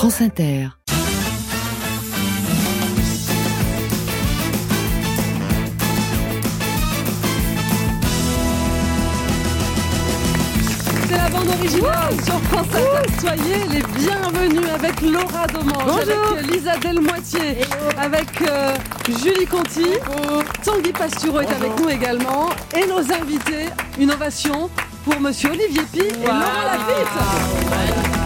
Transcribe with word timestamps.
France 0.00 0.22
Inter. 0.22 0.68
C'est 11.06 11.16
la 11.16 11.28
bande 11.28 11.48
originale 11.48 12.14
sur 12.24 12.40
France 12.44 12.66
Inter. 12.72 13.12
Soyez 13.20 13.68
les 13.70 13.82
bienvenus 14.00 14.70
avec 14.74 15.02
Laura 15.02 15.46
Domange, 15.48 16.00
avec 16.00 16.50
Lisa 16.50 16.78
Delmoitier, 16.78 17.58
avec 17.98 18.40
euh, 18.40 18.74
Julie 19.22 19.44
Conti, 19.44 19.84
Tanguy 20.64 20.92
Pastureau 20.92 21.40
est 21.40 21.52
avec 21.52 21.78
nous 21.78 21.90
également, 21.90 22.48
et 22.74 22.86
nos 22.86 23.00
invités, 23.12 23.66
une 23.98 24.12
ovation 24.12 24.70
pour 25.04 25.20
Monsieur 25.20 25.50
Olivier 25.50 25.82
Pi 25.92 25.98
et 26.00 26.26
Laurent 26.26 26.62
Lafitte. 26.64 28.19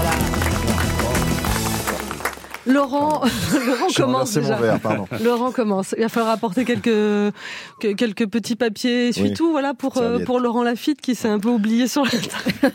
Laurent, 2.66 3.20
Laurent 3.66 3.86
commence 3.94 4.36
mon 4.36 4.42
déjà. 4.42 4.56
verre, 4.56 4.80
pardon. 4.80 5.06
Laurent 5.22 5.50
commence. 5.52 5.94
Il 5.98 6.02
va 6.02 6.08
falloir 6.08 6.32
apporter 6.32 6.64
quelques 6.64 6.84
que- 6.84 7.92
quelques 7.96 8.26
petits 8.26 8.56
papiers, 8.56 9.10
Oui. 9.18 9.34
tout 9.34 9.50
voilà 9.50 9.74
pour 9.74 9.96
euh, 9.98 10.00
Serviette. 10.00 10.26
pour 10.26 10.40
Laurent 10.40 10.62
Lafitte 10.62 11.00
qui 11.00 11.14
s'est 11.14 11.28
un 11.28 11.38
peu 11.38 11.50
oublié 11.50 11.86
sur 11.88 12.04
la 12.04 12.10
table. 12.10 12.74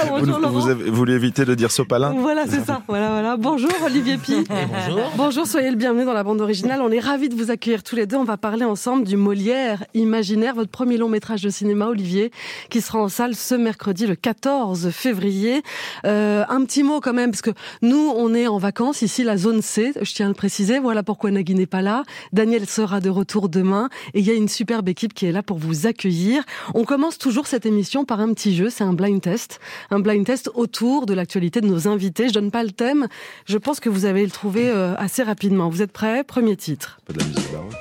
Vous, 0.00 0.08
bonjour 0.26 0.38
Laurent. 0.38 0.52
vous 0.60 0.68
avez- 0.70 0.90
vous 0.90 0.96
voulez 0.96 1.14
éviter 1.14 1.44
de 1.44 1.54
dire 1.54 1.70
sopalin 1.70 2.14
Voilà, 2.18 2.46
c'est 2.46 2.64
ça. 2.64 2.82
Voilà, 2.88 3.10
voilà. 3.10 3.36
Bonjour 3.36 3.70
Olivier 3.84 4.16
Pi. 4.16 4.44
Bonjour. 4.48 5.12
Bonjour, 5.16 5.46
soyez 5.46 5.70
le 5.70 5.76
bienvenu 5.76 6.04
dans 6.04 6.12
la 6.12 6.22
bande 6.24 6.40
originale. 6.40 6.80
On 6.82 6.90
est 6.90 7.00
ravis 7.00 7.28
de 7.28 7.34
vous 7.34 7.50
accueillir 7.50 7.82
tous 7.82 7.96
les 7.96 8.06
deux. 8.06 8.16
On 8.16 8.24
va 8.24 8.36
parler 8.36 8.64
ensemble 8.64 9.04
du 9.04 9.16
Molière 9.16 9.84
Imaginaire, 9.94 10.54
votre 10.54 10.70
premier 10.70 10.96
long 10.96 11.08
métrage 11.08 11.42
de 11.42 11.50
cinéma, 11.50 11.86
Olivier, 11.86 12.30
qui 12.70 12.80
sera 12.80 12.98
en 13.00 13.08
salle 13.08 13.34
ce 13.34 13.54
mercredi, 13.54 14.06
le 14.06 14.14
14 14.14 14.90
février. 14.90 15.62
Euh, 16.06 16.44
un 16.48 16.64
petit 16.64 16.82
mot 16.82 17.00
quand 17.00 17.12
même, 17.12 17.30
parce 17.30 17.42
que 17.42 17.50
nous, 17.82 18.12
on 18.16 18.34
est 18.34 18.46
en 18.46 18.58
vacances 18.58 18.99
ici, 19.02 19.24
la 19.24 19.36
zone 19.36 19.62
C. 19.62 19.92
Je 20.00 20.14
tiens 20.14 20.26
à 20.26 20.28
le 20.28 20.34
préciser. 20.34 20.78
Voilà 20.78 21.02
pourquoi 21.02 21.30
Nagui 21.30 21.54
n'est 21.54 21.66
pas 21.66 21.82
là. 21.82 22.04
Daniel 22.32 22.66
sera 22.66 23.00
de 23.00 23.10
retour 23.10 23.48
demain, 23.48 23.88
et 24.14 24.20
il 24.20 24.26
y 24.26 24.30
a 24.30 24.34
une 24.34 24.48
superbe 24.48 24.88
équipe 24.88 25.14
qui 25.14 25.26
est 25.26 25.32
là 25.32 25.42
pour 25.42 25.58
vous 25.58 25.86
accueillir. 25.86 26.42
On 26.74 26.84
commence 26.84 27.18
toujours 27.18 27.46
cette 27.46 27.66
émission 27.66 28.04
par 28.04 28.20
un 28.20 28.32
petit 28.32 28.54
jeu. 28.54 28.70
C'est 28.70 28.84
un 28.84 28.92
blind 28.92 29.20
test, 29.20 29.60
un 29.90 30.00
blind 30.00 30.24
test 30.24 30.50
autour 30.54 31.06
de 31.06 31.14
l'actualité 31.14 31.60
de 31.60 31.66
nos 31.66 31.88
invités. 31.88 32.28
Je 32.28 32.34
donne 32.34 32.50
pas 32.50 32.62
le 32.62 32.70
thème. 32.70 33.06
Je 33.46 33.58
pense 33.58 33.80
que 33.80 33.88
vous 33.88 34.04
allez 34.04 34.24
le 34.24 34.30
trouver 34.30 34.68
euh, 34.68 34.94
assez 34.96 35.22
rapidement. 35.22 35.68
Vous 35.68 35.82
êtes 35.82 35.92
prêts? 35.92 36.24
Premier 36.24 36.56
titre. 36.56 37.00
Pas 37.06 37.12
de 37.12 37.18
la 37.20 37.24
musique 37.26 37.52
baroque. 37.52 37.74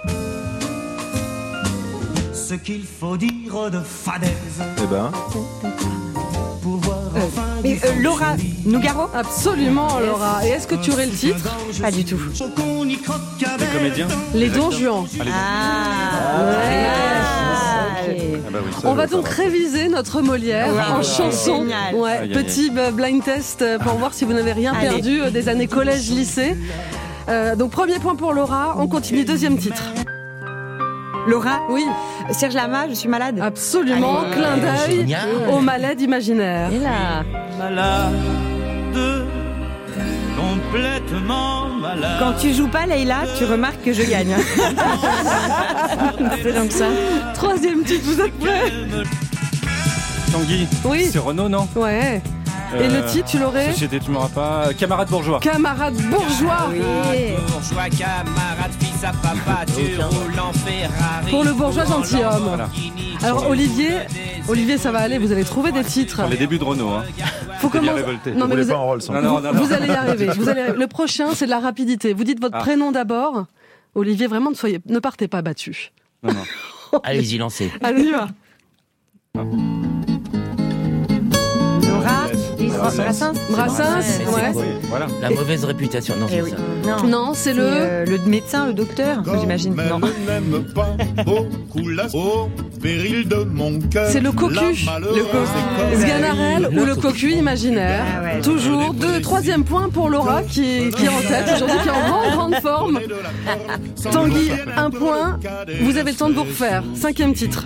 ce 2.33 2.55
qu'il 2.55 2.83
faut 2.83 3.15
dire 3.17 3.69
de 3.69 3.79
fadaise 3.79 4.63
Eh 4.83 4.87
ben, 4.87 5.11
Mais 7.63 7.73
du 7.75 7.85
euh, 7.85 8.01
Laura 8.01 8.35
Nougaro 8.65 9.09
Absolument, 9.13 9.99
Laura. 9.99 10.45
Et 10.45 10.49
est-ce 10.49 10.67
que 10.67 10.75
tu 10.75 10.91
aurais 10.91 11.05
le 11.05 11.11
titre? 11.11 11.43
Pas 11.81 11.91
du 11.91 12.05
tout. 12.05 12.19
Les 12.89 12.97
comédiens 13.77 14.07
Les 14.33 14.49
Don 14.49 14.71
Juan. 14.71 15.05
Ah, 15.21 16.51
ok. 18.07 18.15
Ah 18.47 18.49
bah 18.51 18.59
oui. 18.65 18.71
On 18.83 18.93
va 18.93 19.07
donc 19.07 19.27
réviser 19.27 19.87
notre 19.89 20.21
Molière 20.21 20.73
Ouais, 20.73 20.81
en 20.93 20.97
ouais, 20.97 21.03
chanson. 21.03 21.67
Ouais, 21.93 22.27
petit 22.27 22.71
euh, 22.75 22.91
blind 22.91 23.23
test 23.23 23.61
euh, 23.61 23.77
pour 23.77 23.93
voir 23.93 24.13
si 24.13 24.25
vous 24.25 24.33
n'avez 24.33 24.53
rien 24.53 24.73
Allez. 24.73 24.89
perdu 24.89 25.31
des 25.31 25.49
années 25.49 25.67
collège-lycée. 25.67 26.55
Euh, 27.29 27.55
donc 27.55 27.71
premier 27.71 27.99
point 27.99 28.15
pour 28.15 28.33
Laura. 28.33 28.75
On 28.79 28.87
continue 28.87 29.23
deuxième 29.25 29.57
titre. 29.57 29.83
Laura 31.29 31.59
Oui, 31.69 31.85
Serge 32.31 32.55
Lama, 32.55 32.87
je 32.89 32.93
suis 32.95 33.07
malade. 33.09 33.39
absolument. 33.41 34.21
Allez. 34.21 34.31
Clin 34.35 34.57
d'œil 34.57 34.97
Génial. 35.01 35.27
aux 35.51 35.59
malades 35.59 36.01
imaginaires. 36.01 36.71
Et 36.73 36.79
là 36.79 37.23
Malade, 37.59 38.13
complètement 40.37 41.67
malade. 41.69 42.17
Quand 42.19 42.33
tu 42.39 42.53
joues 42.53 42.67
pas 42.69 42.85
Leïla, 42.85 43.23
tu 43.37 43.43
remarques 43.45 43.81
que 43.83 43.91
je 43.93 44.03
gagne. 44.03 44.35
C'est 46.43 46.53
donc 46.53 46.71
ça. 46.71 46.85
Troisième 47.33 47.83
titre, 47.83 48.03
vous 48.05 48.21
êtes 48.21 48.37
prêts? 48.39 48.71
Tanguy. 50.31 50.67
Oui. 50.85 51.09
C'est 51.11 51.19
Renault, 51.19 51.49
non? 51.49 51.67
Ouais. 51.75 52.21
Et 52.77 52.87
le 52.87 53.05
titre, 53.05 53.25
tu 53.29 53.39
l'aurais 53.39 53.71
Société, 53.71 53.99
tu 53.99 54.11
m'auras 54.11 54.29
pas. 54.29 54.73
Camarade 54.77 55.09
bourgeois. 55.09 55.39
Camarade 55.39 55.95
bourgeois. 55.95 56.69
Bourgeois, 56.69 57.89
camarade, 57.89 58.71
fils 58.79 59.03
à 59.03 59.11
papa, 59.11 59.65
tu 59.65 60.01
roules 60.01 60.39
en 60.39 60.53
Ferrari. 60.53 61.31
Pour 61.31 61.43
le 61.43 61.53
bourgeois 61.53 61.85
gentilhomme. 61.85 62.43
Voilà. 62.43 62.69
Alors 63.23 63.49
Olivier, 63.49 63.91
Olivier, 64.47 64.77
ça 64.77 64.91
va 64.91 64.99
aller. 64.99 65.17
Vous 65.17 65.31
allez 65.31 65.43
trouver 65.43 65.71
des 65.71 65.83
titres. 65.83 66.21
Les 66.29 66.37
débuts 66.37 66.59
de 66.59 66.63
Renault. 66.63 66.89
Hein. 66.89 67.03
Faut 67.59 67.69
commencer-. 67.69 68.03
Non 68.35 68.47
Vous 68.47 68.55
mais 68.55 68.61
vous, 68.61 68.69
pas 68.71 68.77
en 68.77 68.85
Rolls 68.85 69.01
Non, 69.09 69.21
non, 69.21 69.41
non, 69.41 69.53
non. 69.53 69.61
vous 69.63 69.73
allez 69.73 69.87
y 69.87 69.91
arriver. 69.91 70.27
Vous 70.27 70.47
allez. 70.49 70.73
Le 70.75 70.87
prochain, 70.87 71.33
c'est 71.33 71.45
de 71.45 71.49
la 71.51 71.59
rapidité. 71.59 72.13
Vous 72.13 72.23
dites 72.23 72.39
votre 72.39 72.55
Ah. 72.55 72.59
prénom 72.59 72.91
d'abord. 72.91 73.45
Olivier, 73.95 74.27
vraiment, 74.27 74.51
ne 74.51 74.55
soyez, 74.55 74.79
ne 74.85 74.99
partez 74.99 75.27
pas 75.27 75.41
battu. 75.41 75.91
Non, 76.23 76.31
non. 76.33 76.99
Allez-y, 77.03 77.37
lancez. 77.39 77.71
Allez, 77.81 78.03
y 78.03 78.11
va. 78.11 78.27
Laura 79.35 79.78
Brassens 82.79 83.33
Brassens, 83.49 83.99
ouais. 84.33 84.53
Voilà. 84.89 85.07
La 85.21 85.29
mauvaise 85.29 85.63
réputation. 85.65 86.15
Non, 86.17 86.27
Eh 86.29 86.35
c'est 86.35 86.41
oui. 86.41 86.51
ça. 86.51 86.57
Non. 87.03 87.07
Non, 87.07 87.31
c'est 87.33 87.53
le. 87.53 87.63
euh, 87.63 88.05
le 88.05 88.17
médecin, 88.19 88.67
le 88.67 88.73
docteur, 88.73 89.23
j'imagine. 89.39 89.75
Non. 89.75 89.99
n'aime 89.99 90.63
pas 90.73 90.95
beaucoup 91.23 91.87
la 91.89 92.05
au 92.15 92.49
péril 92.81 93.27
de 93.27 93.43
mon 93.43 93.79
cœur. 93.79 94.07
C'est 94.09 94.19
le 94.21 94.31
cocu. 94.31 94.55
Le 94.55 95.23
cocu. 95.23 96.01
Sganarelle 96.01 96.69
ou 96.79 96.85
le 96.85 96.95
cocu 96.95 97.31
imaginaire. 97.33 98.03
Ah 98.19 98.23
ouais. 98.23 98.41
Toujours. 98.41 98.93
Deux, 98.93 99.21
troisième 99.21 99.63
point 99.63 99.89
pour 99.89 100.09
Laura 100.09 100.41
qui, 100.43 100.89
qui 100.95 101.05
est 101.05 101.09
en 101.09 101.19
tête 101.21 101.45
aujourd'hui, 101.55 101.77
qui 101.83 101.87
est 101.89 101.91
en 101.91 102.07
grande, 102.09 102.31
grande 102.33 102.55
forme. 102.61 102.99
Tanguy, 104.11 104.51
un 104.75 104.89
point. 104.89 105.39
Vous 105.81 105.97
avez 105.97 106.11
le 106.11 106.17
temps 106.17 106.29
de 106.29 106.33
vous 106.35 106.43
refaire. 106.43 106.83
Cinquième 106.95 107.33
titre. 107.33 107.65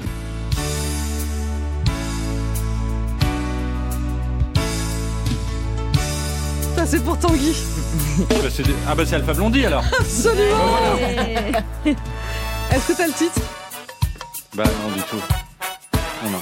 C'est 6.94 7.04
pour 7.04 7.18
Tanguy. 7.18 7.56
Bah, 8.30 8.36
c'est 8.56 8.62
des- 8.62 8.76
Ah 8.88 8.94
bah 8.94 9.04
c'est 9.04 9.16
Alpha 9.16 9.34
Blondie 9.34 9.66
alors. 9.66 9.84
Absolument. 10.00 10.96
Est-ce 11.86 12.88
que 12.88 12.94
t'as 12.96 13.08
le 13.08 13.14
titre? 13.14 13.42
Bah 14.54 14.64
non 14.66 14.92
du 14.96 15.02
tout. 15.02 15.16
Non, 16.24 16.30
non. 16.30 16.42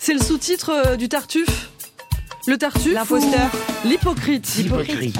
C'est 0.00 0.14
le 0.14 0.18
sous-titre 0.20 0.72
euh, 0.86 0.96
du 0.96 1.08
Tartuffe? 1.08 1.70
Le 2.48 2.58
Tartuffe. 2.58 2.92
L'imposteur. 2.92 3.48
ou 3.84 3.88
L'hypocrite? 3.88 4.56
Hypocrite. 4.58 5.16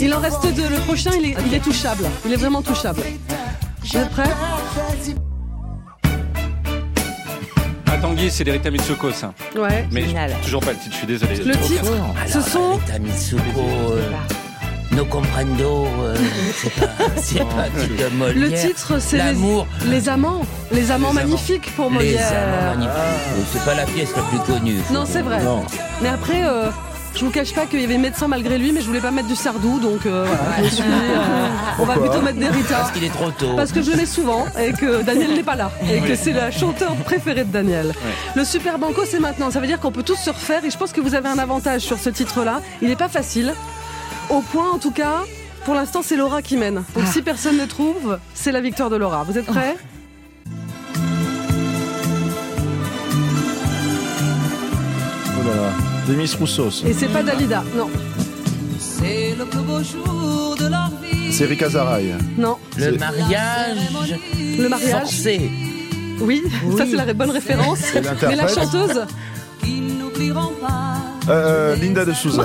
Il 0.00 0.12
en 0.12 0.18
reste 0.18 0.54
deux. 0.56 0.68
Le 0.68 0.78
prochain, 0.80 1.12
il 1.16 1.26
est, 1.30 1.36
il 1.46 1.54
est 1.54 1.60
touchable. 1.60 2.04
Il 2.26 2.32
est 2.32 2.36
vraiment 2.36 2.62
touchable. 2.62 3.00
Vous 3.84 3.96
êtes 3.96 4.10
prêts? 4.10 4.24
Tanguy, 8.04 8.30
c'est 8.30 8.44
les 8.44 8.52
Rita 8.52 8.70
Mitsuko 8.70 9.12
ça. 9.12 9.32
Ouais. 9.56 9.86
Mais 9.90 10.02
Génial. 10.02 10.32
toujours 10.42 10.60
pas 10.60 10.72
le 10.72 10.76
titre, 10.76 10.90
je 10.92 10.96
suis 10.98 11.06
désolé. 11.06 11.36
Le 11.36 11.56
titre, 11.56 11.84
ce 12.26 12.36
Alors, 12.36 12.46
sont 12.48 12.78
euh, 13.32 14.00
No 14.92 15.06
Comprendo, 15.06 15.86
euh, 16.02 16.14
c'est 16.54 16.70
pas, 16.74 16.86
c'est 17.16 17.38
pas 17.38 17.62
un 17.62 17.70
titre 17.80 18.10
de 18.10 18.14
Molière. 18.14 18.36
le 18.36 18.52
titre, 18.68 18.98
c'est 19.00 19.16
L'amour. 19.16 19.66
les, 19.86 19.90
les 19.92 20.08
amants. 20.10 20.42
Les 20.70 20.90
amants 20.90 21.12
Les 21.12 21.12
amants. 21.12 21.12
magnifiques 21.14 21.74
pour 21.76 21.88
Les 21.88 21.94
Molière. 21.94 22.30
amants 22.30 22.70
magnifiques. 22.76 22.94
Euh, 22.94 23.40
C'est 23.54 23.64
pas 23.64 23.74
la 23.74 23.84
pièce 23.86 24.10
la 24.14 24.22
plus 24.24 24.38
connue. 24.52 24.80
Non, 24.92 25.04
c'est 25.06 25.22
vrai. 25.22 25.42
Non. 25.42 25.64
Mais 26.02 26.10
après, 26.10 26.44
euh, 26.44 26.68
je 27.14 27.24
vous 27.24 27.30
cache 27.30 27.54
pas 27.54 27.66
qu'il 27.66 27.80
y 27.80 27.84
avait 27.84 27.98
médecin 27.98 28.28
malgré 28.28 28.58
lui, 28.58 28.72
mais 28.72 28.80
je 28.80 28.86
voulais 28.86 29.00
pas 29.00 29.10
mettre 29.10 29.28
du 29.28 29.36
Sardou, 29.36 29.78
donc 29.78 30.04
euh, 30.06 30.26
voilà, 30.26 30.68
suis 30.68 30.82
euh, 30.82 31.48
on 31.78 31.84
va 31.84 31.94
plutôt 31.96 32.20
mettre 32.20 32.38
des 32.38 32.48
Rita. 32.48 32.76
Parce 32.76 32.90
qu'il 32.90 33.04
est 33.04 33.12
trop 33.12 33.30
tôt. 33.30 33.54
Parce 33.56 33.72
que 33.72 33.82
je 33.82 33.92
l'ai 33.92 34.06
souvent 34.06 34.46
et 34.58 34.72
que 34.72 35.02
Daniel 35.02 35.34
n'est 35.34 35.42
pas 35.42 35.54
là 35.56 35.70
et 35.90 36.00
que 36.00 36.14
c'est 36.16 36.32
la 36.32 36.50
chanteur 36.50 36.94
préférée 36.96 37.44
de 37.44 37.52
Daniel. 37.52 37.94
Le 38.34 38.44
Super 38.44 38.78
Banco 38.78 39.02
c'est 39.06 39.20
maintenant, 39.20 39.50
ça 39.50 39.60
veut 39.60 39.66
dire 39.66 39.80
qu'on 39.80 39.92
peut 39.92 40.02
tous 40.02 40.16
se 40.16 40.30
refaire 40.30 40.64
et 40.64 40.70
je 40.70 40.76
pense 40.76 40.92
que 40.92 41.00
vous 41.00 41.14
avez 41.14 41.28
un 41.28 41.38
avantage 41.38 41.82
sur 41.82 41.98
ce 41.98 42.10
titre-là. 42.10 42.60
Il 42.82 42.88
n'est 42.88 42.96
pas 42.96 43.08
facile. 43.08 43.54
Au 44.30 44.40
point 44.40 44.70
en 44.70 44.78
tout 44.78 44.92
cas, 44.92 45.22
pour 45.64 45.74
l'instant 45.74 46.02
c'est 46.02 46.16
Laura 46.16 46.42
qui 46.42 46.56
mène. 46.56 46.82
Donc 46.94 47.06
si 47.06 47.22
personne 47.22 47.56
ne 47.56 47.66
trouve, 47.66 48.18
c'est 48.34 48.52
la 48.52 48.60
victoire 48.60 48.90
de 48.90 48.96
Laura. 48.96 49.24
Vous 49.24 49.38
êtes 49.38 49.46
prêts? 49.46 49.76
Oh 55.36 55.46
là 55.46 55.54
là. 55.54 55.93
Demis 56.06 56.30
Roussos. 56.38 56.82
Et 56.86 56.92
c'est 56.92 57.08
pas 57.08 57.22
Dalida, 57.22 57.62
non, 57.76 57.88
C'est 58.78 59.34
le 59.38 59.44
plus 59.46 59.60
beau 59.60 59.78
jour 59.82 60.56
de 60.58 60.66
leur 60.68 60.90
vie. 61.02 61.32
C'est 61.32 61.46
Rika 61.46 61.68
Zaraï. 61.68 62.14
non. 62.36 62.56
Le 62.76 62.92
mariage 62.98 63.78
Le 64.58 64.68
mariage, 64.68 65.00
forcé. 65.02 65.50
oui, 66.20 66.42
ça 66.76 66.84
c'est 66.88 66.96
la 66.96 67.12
bonne 67.14 67.30
référence. 67.30 67.80
Et 67.94 68.00
Mais 68.28 68.36
la 68.36 68.48
chanteuse, 68.48 69.00
Qui 69.62 69.80
n'oublieront 69.80 70.52
pas. 70.60 71.32
euh, 71.32 71.74
Linda 71.76 72.04
de 72.04 72.12
Souza. 72.12 72.42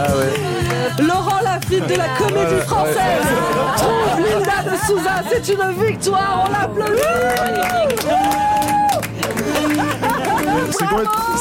Ah 0.00 0.06
ouais. 0.16 1.04
Laurent 1.04 1.40
Lafitte 1.42 1.86
de 1.88 1.94
la 1.96 2.08
comédie 2.16 2.60
française 2.66 3.26
trouve 3.76 4.20
Linda 4.24 4.62
de 4.70 4.76
Souza. 4.86 5.22
C'est 5.30 5.52
une 5.52 5.84
victoire, 5.86 6.46
on 6.48 6.52
l'applaudit 6.52 7.02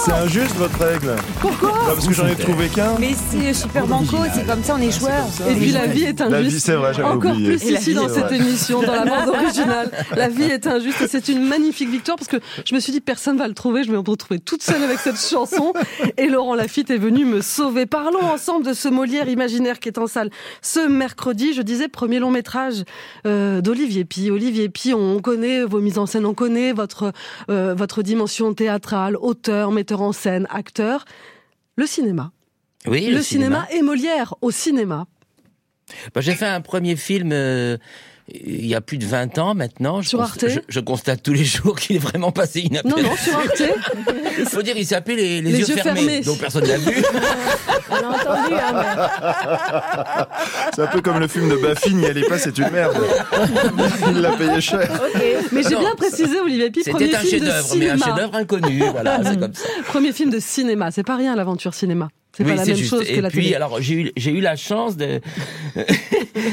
C'est 0.06 0.12
injuste 0.14 0.56
votre 0.56 0.78
règle. 0.80 1.16
Pourquoi 1.42 1.72
Bah, 1.72 1.78
Parce 1.88 2.08
que 2.08 2.14
j'en 2.14 2.28
ai 2.28 2.36
trouvé 2.36 2.68
qu'un. 2.70 2.98
Mais 3.00 3.14
c'est 3.32 3.54
super 3.54 3.86
banco, 3.88 4.18
c'est 4.34 4.46
comme 4.46 4.64
ça, 4.64 4.76
on 4.78 4.82
est 4.82 4.92
joueurs. 4.92 5.26
Et 5.50 5.56
puis 5.56 5.72
la 5.72 5.88
vie 5.88 6.04
est 6.04 6.20
La 6.20 6.42
vie, 6.42 6.48
injuste. 6.48 6.66
c'est 6.66 6.76
vrai, 6.76 6.94
j'avais 6.94 7.08
Encore 7.08 7.32
oublié. 7.32 7.58
plus 7.58 7.72
ici 7.72 7.94
dans 7.94 8.08
cette 8.10 8.32
émission, 8.32 8.82
dans 8.82 8.94
la 8.94 9.06
bande 9.06 9.30
originale. 9.42 9.92
La 10.16 10.30
vie 10.30 10.44
est 10.44 10.68
injuste 10.68 11.02
et 11.02 11.08
c'est 11.08 11.28
une 11.30 11.44
magnifique 11.46 11.90
victoire 11.90 12.18
parce 12.18 12.28
que 12.30 12.38
je 12.66 12.76
me 12.76 12.80
suis 12.80 12.92
dit 12.92 13.02
personne 13.02 13.38
va 13.38 13.48
le 13.48 13.54
trouver. 13.54 13.84
Je 13.84 13.88
vais 13.92 13.98
me 13.98 14.08
retrouver 14.08 14.40
toute 14.40 14.62
seule 14.64 14.84
avec 14.84 15.00
cette 15.00 15.20
chanson. 15.20 15.74
Et 16.18 16.28
Laurent 16.28 16.56
Lafitte 16.56 16.90
est 16.92 16.98
venu 16.98 17.26
me 17.26 17.42
sauver. 17.42 17.86
Parlons 17.86 18.24
ensemble 18.24 18.66
de 18.66 18.74
ce 18.74 18.88
Molière 18.88 19.28
imaginaire 19.30 19.80
qui 19.80 19.90
est 19.90 19.98
en 19.98 20.08
salle 20.08 20.30
ce 20.62 20.88
mercredi. 20.88 21.54
Je 21.54 21.62
disais 21.62 21.88
premier 21.88 22.20
long 22.20 22.32
métrage 22.32 22.84
euh, 23.26 23.62
d'Olivier 23.62 24.06
Pi. 24.06 24.30
Olivier 24.32 24.70
Pi, 24.70 24.94
on 24.94 25.20
connaît 25.20 25.64
vos 25.64 25.80
mises 25.80 25.98
en 25.98 26.06
scène, 26.06 26.26
on 26.26 26.34
connaît 26.34 26.72
votre 26.74 27.12
euh, 27.50 27.74
votre 27.76 28.02
dimension 28.04 28.54
théâtrale, 28.54 29.07
auteur, 29.16 29.72
metteur 29.72 30.02
en 30.02 30.12
scène, 30.12 30.48
acteur. 30.50 31.06
Le 31.76 31.86
cinéma. 31.86 32.32
Oui, 32.86 33.08
Le, 33.08 33.22
cinéma. 33.22 33.68
et 33.72 33.82
Molière 33.82 34.36
au 34.42 34.52
cinéma. 34.52 35.08
Bah, 36.14 36.22
j'ai 36.22 36.34
fait 36.34 36.46
un 36.46 36.62
premier 36.62 36.96
film 36.96 37.32
euh, 37.32 37.78
il 38.30 38.66
y 38.66 38.76
a 38.76 38.82
plus 38.82 38.98
de 38.98 39.06
20 39.06 39.38
ans 39.38 39.56
maintenant. 39.56 40.02
Je, 40.02 40.10
Sur 40.10 40.20
const- 40.20 40.24
Arte 40.24 40.46
je, 40.50 40.60
je 40.68 40.80
constate 40.82 41.24
tous 41.24 41.34
les 41.34 41.46
jours 41.46 41.78
qu'il 41.80 41.96
est 41.96 42.00
vraiment 42.00 42.32
passé 42.32 42.68
Non, 42.72 42.82
inaperçu. 42.98 43.04
non, 43.04 43.16
sur 43.16 43.38
Arte. 43.38 43.64
Il 44.40 44.46
faut 44.46 44.62
dire, 44.62 44.78
il 44.78 44.86
s'appelait 44.86 45.16
les, 45.16 45.42
les 45.42 45.52
Les 45.52 45.60
yeux, 45.62 45.68
yeux 45.70 45.76
fermés, 45.78 46.02
fermés. 46.02 46.22
donc 46.22 46.38
personne 46.38 46.66
l'a 46.68 46.78
vu. 46.78 46.94
On 47.90 47.96
a 47.96 48.08
entendu, 48.10 48.54
hein, 48.54 50.28
C'est 50.76 50.82
un 50.84 50.88
peu 50.88 51.02
comme 51.02 51.20
le 51.20 51.28
film 51.28 51.50
de 51.50 51.56
Baffy, 51.56 51.94
n'y 51.96 52.06
allez 52.06 52.22
pas, 52.24 52.38
c'est 52.38 52.56
une 52.58 52.70
merde. 52.70 52.96
Il 54.10 54.22
l'a 54.22 54.32
payé 54.34 54.62
cher. 54.62 54.88
Mais 55.52 55.64
j'ai 55.64 55.72
Non, 55.76 55.80
bien 55.80 55.96
précisé, 55.96 56.40
Olivier 56.40 56.70
Pi, 56.70 56.82
premier 56.84 57.06
C'était 57.06 57.16
un 57.18 57.20
film 57.22 57.40
de 57.42 57.46
chef-d'œuvre, 57.46 57.76
mais 57.78 57.90
un 57.90 57.98
cinéma. 57.98 58.06
chef-d'œuvre 58.06 58.36
inconnu. 58.36 58.84
Voilà, 58.92 59.20
c'est 59.24 59.40
comme 59.40 59.54
ça. 59.54 59.64
Premier 59.88 60.12
film 60.14 60.30
de 60.30 60.40
cinéma, 60.40 60.92
c'est 60.92 61.04
pas 61.04 61.16
rien 61.16 61.36
l'aventure 61.36 61.74
cinéma. 61.74 62.10
C'est 62.36 62.44
Oui, 62.44 62.52
pas 62.52 62.58
la 62.58 62.66
même 62.66 62.76
juste. 62.76 62.90
chose 62.92 63.04
que 63.04 63.10
et 63.12 63.22
la 63.22 63.30
puis, 63.32 63.42
télé. 63.46 63.56
alors, 63.56 63.82
j'ai 63.82 63.94
eu, 63.96 64.12
j'ai 64.16 64.30
eu 64.32 64.42
la 64.42 64.56
chance 64.56 64.96
de, 64.96 65.20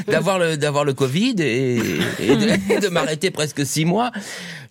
d'avoir 0.06 0.38
le, 0.38 0.56
le 0.56 0.94
Covid 0.94 1.34
et 1.40 1.76
de 2.80 2.88
m'arrêter 2.88 3.30
presque 3.30 3.64
six 3.66 3.84
mois. 3.84 4.10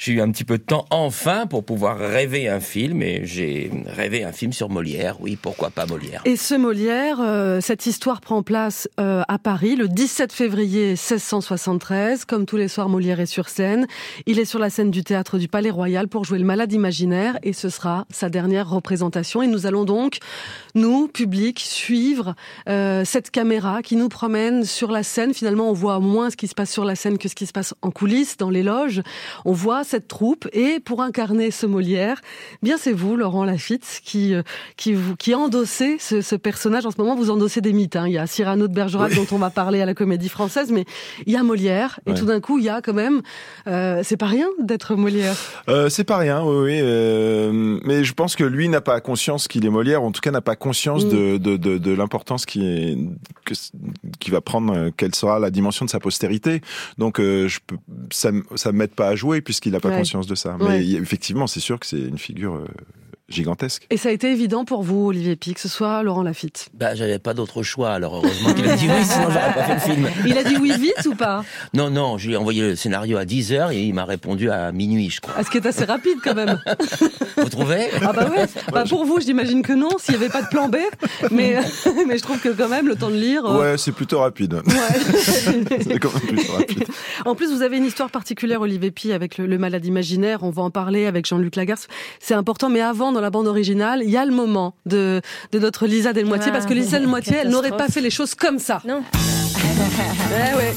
J'ai 0.04 0.12
eu 0.12 0.22
un 0.22 0.30
petit 0.32 0.44
peu 0.44 0.58
de 0.58 0.64
temps, 0.64 0.86
enfin, 0.90 1.48
pour 1.48 1.64
pouvoir 1.64 1.98
rêver 1.98 2.50
un 2.50 2.60
film 2.60 3.02
et 3.02 3.22
j'ai 3.24 3.72
rêvé 3.86 4.26
un 4.26 4.34
film 4.34 4.52
sur 4.52 4.68
Molière. 4.68 5.16
Oui, 5.22 5.38
pourquoi 5.42 5.70
pas 5.70 5.86
Molière? 5.86 6.22
Et 6.26 6.36
ce 6.36 6.56
Molière, 6.56 7.22
euh, 7.22 7.62
cette 7.62 7.86
histoire 7.86 8.20
prend 8.20 8.44
place 8.44 8.90
euh, 9.00 9.22
à 9.30 9.40
Paris 9.40 9.78
le 9.78 9.88
17 9.88 10.34
février 10.34 10.88
1673. 10.90 12.26
Comme 12.26 12.46
tous 12.46 12.58
les 12.58 12.68
soirs, 12.68 12.90
Molière 12.90 13.22
est 13.22 13.26
sur 13.28 13.48
scène. 13.48 13.88
Il 14.26 14.40
est 14.40 14.46
sur 14.46 14.60
la 14.60 14.70
scène 14.70 14.92
du 14.92 15.06
théâtre 15.06 15.38
du 15.38 15.48
Palais 15.48 15.70
Royal 15.70 16.10
pour 16.10 16.26
jouer 16.26 16.38
le 16.38 16.44
malade 16.44 16.74
imaginaire 16.74 17.40
et 17.42 17.54
ce 17.54 17.70
sera 17.70 18.06
sa 18.10 18.28
dernière 18.28 18.70
représentation. 18.70 19.42
Et 19.42 19.48
nous 19.48 19.68
allons 19.68 19.86
donc, 19.86 20.18
nous, 20.76 21.08
public, 21.08 21.62
suivre 21.62 22.36
euh, 22.68 23.06
cette 23.06 23.32
caméra 23.32 23.82
qui 23.82 23.96
nous 23.96 24.10
promène 24.10 24.66
sur 24.66 24.92
la 24.92 25.04
scène. 25.04 25.34
Finalement, 25.34 25.70
on 25.70 25.74
voit 25.74 26.02
moins 26.02 26.30
ce 26.30 26.36
qui 26.36 26.50
se 26.50 26.56
passe 26.56 26.72
sur 26.74 26.84
la 26.84 26.98
scène 26.98 27.18
que 27.18 27.30
ce 27.30 27.36
qui 27.36 27.46
se 27.46 27.54
passe 27.54 27.74
en 27.82 27.90
coulisses, 27.90 28.36
dans 28.36 28.50
les 28.50 28.64
loges. 28.64 29.02
On 29.46 29.54
voit 29.54 29.86
cette 29.94 30.08
troupe 30.08 30.48
et 30.54 30.80
pour 30.80 31.02
incarner 31.02 31.52
ce 31.52 31.66
Molière, 31.66 32.20
bien 32.62 32.78
c'est 32.78 32.92
vous, 32.94 33.16
Laurent 33.16 33.46
Lafitte, 33.46 34.02
qui 34.04 34.34
euh, 34.34 34.42
qui 34.76 34.94
vous 34.94 35.16
qui 35.16 35.36
endossez 35.36 35.98
ce, 36.00 36.22
ce 36.22 36.36
personnage. 36.36 36.86
En 36.86 36.92
ce 36.92 36.98
moment, 36.98 37.16
vous 37.16 37.30
endossez 37.30 37.62
des 37.62 37.74
mythes. 37.74 37.96
hein. 37.96 38.08
Il 38.08 38.14
y 38.14 38.18
a 38.18 38.26
Cyrano 38.28 38.68
de 38.68 38.74
Bergerac 38.74 39.14
dont 39.16 39.28
on 39.32 39.38
va 39.38 39.50
parler 39.52 39.82
à 39.82 39.86
la 39.86 39.94
Comédie 39.94 40.30
Française, 40.30 40.72
mais 40.72 40.86
il 41.28 41.34
y 41.34 41.36
a 41.38 41.44
Molière 41.44 42.00
et 42.06 42.12
Ouais. 42.12 42.18
tout 42.18 42.26
d'un 42.26 42.40
coup, 42.42 42.58
il 42.58 42.66
y 42.66 42.70
a 42.70 42.82
quand 42.82 42.94
même. 42.94 43.22
Euh, 43.68 44.02
c'est 44.04 44.18
pas 44.18 44.26
rien 44.28 44.48
d'être 44.60 44.96
Molière. 44.96 45.36
Euh, 45.70 45.90
c'est 45.90 46.04
pas 46.04 46.18
rien, 46.18 46.44
oui, 46.44 46.56
oui. 46.64 46.80
euh, 46.82 47.80
mais 47.86 48.04
je 48.04 48.14
pense 48.14 48.36
que 48.36 48.44
lui 48.44 48.68
n'a 48.70 48.82
pas 48.82 49.00
conscience 49.02 49.48
qu'il 49.48 49.66
est 49.66 49.70
Molière, 49.70 50.02
en 50.04 50.12
tout 50.12 50.22
cas 50.22 50.32
n'a 50.32 50.42
pas 50.42 50.56
conscience 50.56 51.06
Mm. 51.06 51.10
de, 51.10 51.38
de, 51.38 51.58
de, 51.58 51.78
de 51.78 51.92
l'importance 51.92 52.46
qui 52.46 52.66
est 52.66 52.98
que, 53.46 53.54
qui 54.20 54.32
va 54.32 54.42
prendre, 54.42 54.90
quelle 54.98 55.14
sera 55.16 55.38
la 55.40 55.50
dimension 55.52 55.86
de 55.86 55.90
sa 55.90 56.00
postérité. 56.00 56.62
Donc 56.98 57.20
je 57.20 57.60
peux, 57.68 57.78
ça, 58.12 58.32
ça 58.56 58.72
m'aide 58.72 58.92
pas 58.96 59.08
à 59.10 59.16
jouer 59.16 59.42
puisqu'il 59.42 59.73
n'a 59.74 59.80
pas 59.80 59.90
Ouais. 59.90 59.98
conscience 59.98 60.26
de 60.28 60.36
ça. 60.36 60.56
Mais 60.60 60.66
Ouais. 60.66 60.86
il 60.86 60.96
effectivement, 60.96 61.48
c'est 61.48 61.60
sûr 61.60 61.80
que 61.80 61.86
c'est 61.86 62.00
une 62.00 62.18
figure 62.18 62.56
euh, 62.56 62.66
gigantesque. 63.34 63.86
Et 63.90 63.98
ça 63.98 64.10
a 64.10 64.12
été 64.12 64.32
évident 64.32 64.66
pour 64.66 64.84
vous, 64.84 65.08
Olivier 65.08 65.36
Pic, 65.36 65.56
que 65.56 65.62
ce 65.62 65.68
soit 65.70 66.04
Laurent 66.04 66.24
Lafitte. 66.24 66.70
Bah, 66.74 66.96
j'avais 66.96 67.20
pas 67.20 67.34
d'autre 67.34 67.64
choix, 67.64 67.92
alors 67.92 68.16
heureusement 68.18 68.54
qu'il 68.54 68.70
a 68.70 68.76
dit 68.76 68.88
oui, 68.88 69.04
sinon 69.06 69.26
j'aurais 69.30 69.54
pas 69.54 69.64
fait 69.64 69.74
le 69.74 69.80
film. 69.96 70.10
Il 70.26 70.38
a 70.38 70.44
dit 70.44 70.56
oui 70.60 70.72
vite 70.78 71.06
ou 71.08 71.16
pas? 71.16 71.44
Non, 71.74 71.90
non, 71.90 72.18
je 72.18 72.28
lui 72.28 72.34
ai 72.34 72.38
envoyé 72.38 72.62
le 72.62 72.76
scénario 72.76 73.18
à 73.18 73.26
10 73.26 73.54
heures 73.54 73.72
et 73.72 73.82
il 73.84 73.94
m'a 73.94 74.06
répondu 74.06 74.50
à 74.50 74.72
minuit, 74.72 75.10
je 75.10 75.22
crois. 75.22 75.34
Ah, 75.38 75.44
Ce 75.44 75.50
qui 75.50 75.58
est 75.58 75.66
assez 75.66 75.86
rapide 75.86 76.18
quand 76.24 76.36
même. 76.36 76.60
Vous 77.38 77.50
trouvez? 77.50 77.88
Ah 78.02 78.14
bah 78.14 78.30
ouais. 78.30 78.46
Bah 78.72 78.84
pour 78.88 79.06
vous, 79.06 79.20
j'imagine 79.20 79.62
que 79.62 79.74
non, 79.74 79.90
s'il 80.00 80.16
n'y 80.18 80.24
avait 80.24 80.32
pas 80.32 80.42
de 80.42 80.48
plan 80.48 80.70
B. 80.70 80.78
Mais 81.32 81.58
mais 82.08 82.18
je 82.18 82.24
trouve 82.24 82.40
que 82.40 82.50
quand 82.50 82.70
même 82.70 82.88
le 82.88 82.96
temps 82.96 83.10
de 83.10 83.16
lire. 83.16 83.46
euh, 83.46 83.60
Ouais, 83.74 83.78
c'est 83.78 83.92
plutôt 83.92 84.20
rapide. 84.20 84.54
ouais. 84.54 84.62
c'est 85.84 86.00
quand 86.00 86.14
même 86.14 86.22
plutôt 86.36 86.54
rapide. 86.54 86.84
En 87.26 87.36
plus, 87.36 87.52
vous 87.54 87.62
avez 87.62 87.78
une 87.78 87.86
histoire 87.86 88.10
particulière, 88.10 88.62
Olivier 88.62 88.92
Pi, 88.92 89.12
avec 89.12 89.38
le, 89.38 89.46
le 89.48 89.58
malade 89.58 89.86
imaginaire. 89.86 90.44
On 90.44 90.50
va 90.50 90.62
en 90.64 90.72
parler 90.72 91.06
avec 91.06 91.26
Jean-Luc 91.28 91.56
Lagarce. 91.56 91.88
C'est 92.20 92.34
important. 92.34 92.70
Mais 92.70 92.82
avant, 92.82 93.12
dans 93.12 93.22
la 93.24 93.32
bande 93.32 93.48
originale, 93.48 94.02
il 94.04 94.10
y 94.12 94.18
a 94.18 94.26
le 94.26 94.32
moment 94.34 94.76
de, 94.86 95.22
de 95.52 95.60
notre 95.60 95.88
Lisa 95.88 96.14
Delmoitier. 96.14 96.50
Ah, 96.50 96.54
parce 96.54 96.66
que 96.68 96.74
Lisa 96.74 97.00
Delmoitié, 97.00 97.38
elle 97.42 97.50
n'aurait 97.50 97.72
pas 97.76 97.88
fait 97.88 98.02
les 98.02 98.12
choses 98.12 98.36
comme 98.36 98.60
ça. 98.60 98.82
Non. 98.86 99.02
Eh 100.36 100.56
ouais. 100.58 100.74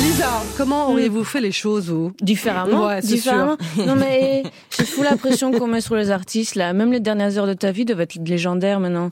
Lisa, 0.00 0.42
comment 0.56 0.90
auriez-vous 0.90 1.24
fait 1.24 1.40
les 1.40 1.52
choses, 1.52 1.88
vous? 1.90 2.12
Différemment, 2.20 2.86
Ouais, 2.86 3.00
différemment. 3.00 3.56
Non 3.86 3.94
mais 3.96 4.42
c'est 4.70 4.86
fou 4.86 5.02
la 5.02 5.16
pression 5.16 5.52
qu'on 5.52 5.66
met 5.66 5.80
sur 5.80 5.94
les 5.96 6.10
artistes 6.10 6.54
là. 6.54 6.72
Même 6.72 6.92
les 6.92 7.00
dernières 7.00 7.38
heures 7.38 7.46
de 7.46 7.54
ta 7.54 7.70
vie 7.70 7.84
doivent 7.84 8.00
être 8.00 8.16
légendaires 8.16 8.80
maintenant. 8.80 9.10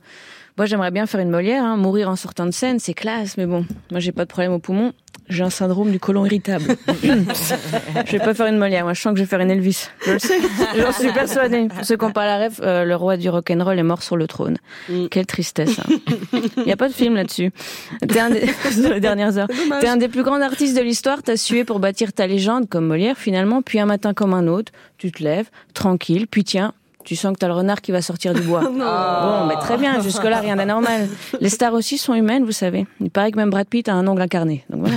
Moi 0.56 0.66
j'aimerais 0.66 0.90
bien 0.90 1.06
faire 1.06 1.20
une 1.20 1.30
Molière, 1.30 1.64
hein. 1.64 1.76
mourir 1.76 2.08
en 2.10 2.16
sortant 2.16 2.44
de 2.46 2.50
scène, 2.50 2.78
c'est 2.78 2.94
classe, 2.94 3.36
mais 3.36 3.46
bon, 3.46 3.64
moi 3.90 4.00
j'ai 4.00 4.12
pas 4.12 4.24
de 4.24 4.30
problème 4.30 4.52
au 4.52 4.58
poumon. 4.58 4.92
J'ai 5.30 5.42
un 5.42 5.50
syndrome 5.50 5.90
du 5.90 5.98
côlon 5.98 6.26
irritable. 6.26 6.76
je 7.02 8.12
vais 8.12 8.18
pas 8.18 8.34
faire 8.34 8.46
une 8.46 8.58
Molière, 8.58 8.84
moi 8.84 8.92
je 8.92 9.00
sens 9.00 9.12
que 9.12 9.18
je 9.18 9.22
vais 9.22 9.28
faire 9.28 9.40
une 9.40 9.50
Elvis. 9.50 9.88
Je 10.04 10.12
le 10.12 10.18
sais, 10.18 10.38
j'en 10.76 10.92
suis 10.92 11.12
persuadée. 11.12 11.68
Pour 11.68 11.84
ceux 11.84 11.96
qui 11.96 12.04
ont 12.04 12.12
pas 12.12 12.26
la 12.26 12.36
rêve, 12.36 12.60
euh, 12.62 12.84
le 12.84 12.96
roi 12.96 13.16
du 13.16 13.28
rock'n'roll 13.28 13.78
est 13.78 13.82
mort 13.82 14.02
sur 14.02 14.16
le 14.16 14.26
trône. 14.26 14.58
Mm. 14.88 15.06
Quelle 15.06 15.26
tristesse. 15.26 15.80
Il 16.56 16.66
y 16.66 16.72
a 16.72 16.76
pas 16.76 16.88
de 16.88 16.92
film 16.92 17.14
là-dessus. 17.14 17.52
T'es 18.06 18.20
un 18.20 18.30
des... 18.30 18.46
les 18.76 19.00
dernières 19.00 19.38
heures. 19.38 19.48
T'es 19.80 19.88
un 19.88 19.96
des 19.96 20.08
plus 20.08 20.22
grands 20.22 20.40
artistes 20.40 20.76
de 20.76 20.82
l'histoire, 20.82 21.22
t'as 21.22 21.36
sué 21.36 21.64
pour 21.64 21.78
bâtir 21.78 22.12
ta 22.12 22.26
légende 22.26 22.68
comme 22.68 22.86
Molière 22.86 23.16
finalement, 23.16 23.62
puis 23.62 23.78
un 23.78 23.86
matin 23.86 24.12
comme 24.12 24.34
un 24.34 24.46
autre, 24.46 24.72
tu 24.98 25.12
te 25.12 25.22
lèves, 25.22 25.48
tranquille, 25.74 26.26
puis 26.26 26.44
tiens, 26.44 26.74
tu 27.04 27.16
sens 27.16 27.32
que 27.32 27.38
t'as 27.38 27.48
le 27.48 27.54
renard 27.54 27.80
qui 27.80 27.92
va 27.92 28.02
sortir 28.02 28.34
du 28.34 28.42
bois. 28.42 28.60
Bon, 28.80 29.46
mais 29.46 29.56
très 29.56 29.76
bien, 29.76 30.00
jusque-là, 30.00 30.40
rien 30.40 30.56
d'anormal. 30.56 31.08
Les 31.40 31.48
stars 31.48 31.74
aussi 31.74 31.98
sont 31.98 32.14
humaines, 32.14 32.44
vous 32.44 32.52
savez. 32.52 32.86
Il 33.00 33.10
paraît 33.10 33.30
que 33.30 33.36
même 33.36 33.50
Brad 33.50 33.66
Pitt 33.66 33.88
a 33.88 33.94
un 33.94 34.06
ongle 34.06 34.22
incarné. 34.22 34.64
Donc 34.70 34.80
voilà. 34.80 34.96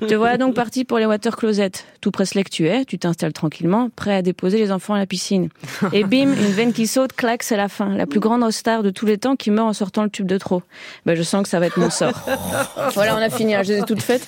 Te 0.08 0.14
voilà 0.14 0.38
donc 0.38 0.54
parti 0.54 0.84
pour 0.84 0.98
les 0.98 1.06
water 1.06 1.36
closets. 1.36 1.84
Tout 2.00 2.10
presse 2.10 2.32
que 2.32 2.48
tu 2.48 2.68
es, 2.68 2.84
tu 2.84 2.98
t'installes 2.98 3.32
tranquillement, 3.32 3.90
prêt 3.94 4.14
à 4.14 4.22
déposer 4.22 4.58
les 4.58 4.72
enfants 4.72 4.94
à 4.94 4.98
la 4.98 5.06
piscine. 5.06 5.48
Et 5.92 6.04
bim, 6.04 6.32
une 6.32 6.52
veine 6.52 6.72
qui 6.72 6.86
saute, 6.86 7.12
claque, 7.12 7.42
c'est 7.42 7.56
la 7.56 7.68
fin. 7.68 7.94
La 7.94 8.06
plus 8.06 8.20
grande 8.20 8.48
star 8.50 8.82
de 8.82 8.90
tous 8.90 9.06
les 9.06 9.18
temps 9.18 9.36
qui 9.36 9.50
meurt 9.50 9.68
en 9.68 9.72
sortant 9.72 10.04
le 10.04 10.10
tube 10.10 10.26
de 10.26 10.38
trop. 10.38 10.62
Ben, 11.04 11.14
je 11.14 11.22
sens 11.22 11.42
que 11.42 11.48
ça 11.48 11.60
va 11.60 11.66
être 11.66 11.78
mon 11.78 11.90
sort. 11.90 12.12
Voilà, 12.94 13.16
on 13.16 13.20
a 13.20 13.30
fini, 13.30 13.54
hein, 13.54 13.62
je 13.62 13.72
les 13.72 13.78
ai 13.80 13.82
toutes 13.82 14.02
faites. 14.02 14.26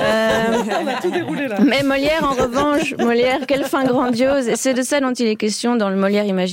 Euh, 0.00 0.58
mais 1.64 1.82
Molière, 1.82 2.24
en 2.24 2.32
revanche, 2.32 2.94
Molière, 2.98 3.40
quelle 3.46 3.64
fin 3.64 3.84
grandiose. 3.84 4.48
Et 4.48 4.56
c'est 4.56 4.74
de 4.74 4.82
ça 4.82 5.00
dont 5.00 5.12
il 5.12 5.26
est 5.26 5.36
question 5.36 5.76
dans 5.76 5.88
le 5.88 5.96
Molière 5.96 6.24
imaginaire. 6.24 6.51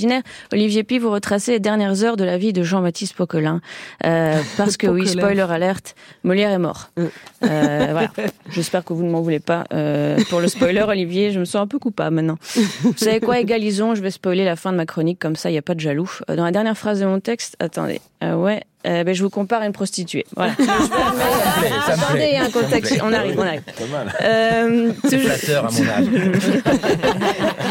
Olivier 0.53 0.83
Pi, 0.83 0.99
vous 0.99 1.11
retracez 1.11 1.51
les 1.51 1.59
dernières 1.59 2.03
heures 2.03 2.17
de 2.17 2.23
la 2.23 2.37
vie 2.37 2.53
de 2.53 2.63
Jean-Baptiste 2.63 3.15
Poquelin. 3.15 3.61
Euh, 4.05 4.41
parce 4.57 4.77
que 4.77 4.87
oui, 4.87 5.07
spoiler 5.07 5.45
alerte, 5.49 5.95
Molière 6.23 6.51
est 6.51 6.59
mort. 6.59 6.91
Euh, 6.97 7.87
voilà. 7.91 8.11
J'espère 8.51 8.83
que 8.83 8.93
vous 8.93 9.03
ne 9.03 9.09
m'en 9.09 9.21
voulez 9.21 9.39
pas. 9.39 9.65
Euh, 9.73 10.17
pour 10.29 10.39
le 10.39 10.47
spoiler, 10.47 10.81
Olivier, 10.87 11.31
je 11.31 11.39
me 11.39 11.45
sens 11.45 11.61
un 11.61 11.67
peu 11.67 11.79
coupable 11.79 12.15
maintenant. 12.15 12.37
Vous 12.83 12.93
savez 12.95 13.19
quoi, 13.19 13.39
égalisons, 13.39 13.95
je 13.95 14.01
vais 14.01 14.11
spoiler 14.11 14.45
la 14.45 14.55
fin 14.55 14.71
de 14.71 14.77
ma 14.77 14.85
chronique, 14.85 15.19
comme 15.19 15.35
ça, 15.35 15.49
il 15.49 15.53
n'y 15.53 15.59
a 15.59 15.63
pas 15.63 15.75
de 15.75 15.79
jaloux. 15.79 16.11
Euh, 16.29 16.35
Dans 16.35 16.45
la 16.45 16.51
dernière 16.51 16.77
phrase 16.77 16.99
de 16.99 17.05
mon 17.05 17.19
texte, 17.19 17.55
attendez, 17.59 18.01
euh, 18.23 18.35
ouais, 18.35 18.63
euh, 18.87 19.03
ben, 19.03 19.13
je 19.13 19.21
vous 19.23 19.29
compare 19.29 19.61
à 19.61 19.65
une 19.65 19.73
prostituée. 19.73 20.25
Voilà. 20.35 20.53
Ça 20.57 20.63
me 20.63 21.59
plaît, 21.59 21.69
ça 21.85 21.95
me 21.97 22.03
Attendez, 22.03 22.17
plaît. 22.17 22.29
il 22.31 22.33
y 22.33 22.37
a 22.37 22.43
un 22.43 22.49
plaît. 22.79 22.99
On 23.03 23.13
arrive, 23.13 23.35
on 23.37 23.41
arrive. 23.41 23.61
Pas 23.61 23.85
mal. 23.91 24.13
Euh, 24.21 24.91
C'est 25.05 25.09
toujours- 25.17 25.31
flatteur 25.31 25.65
à 25.65 25.71
mon 25.71 25.87
âge. 25.87 26.05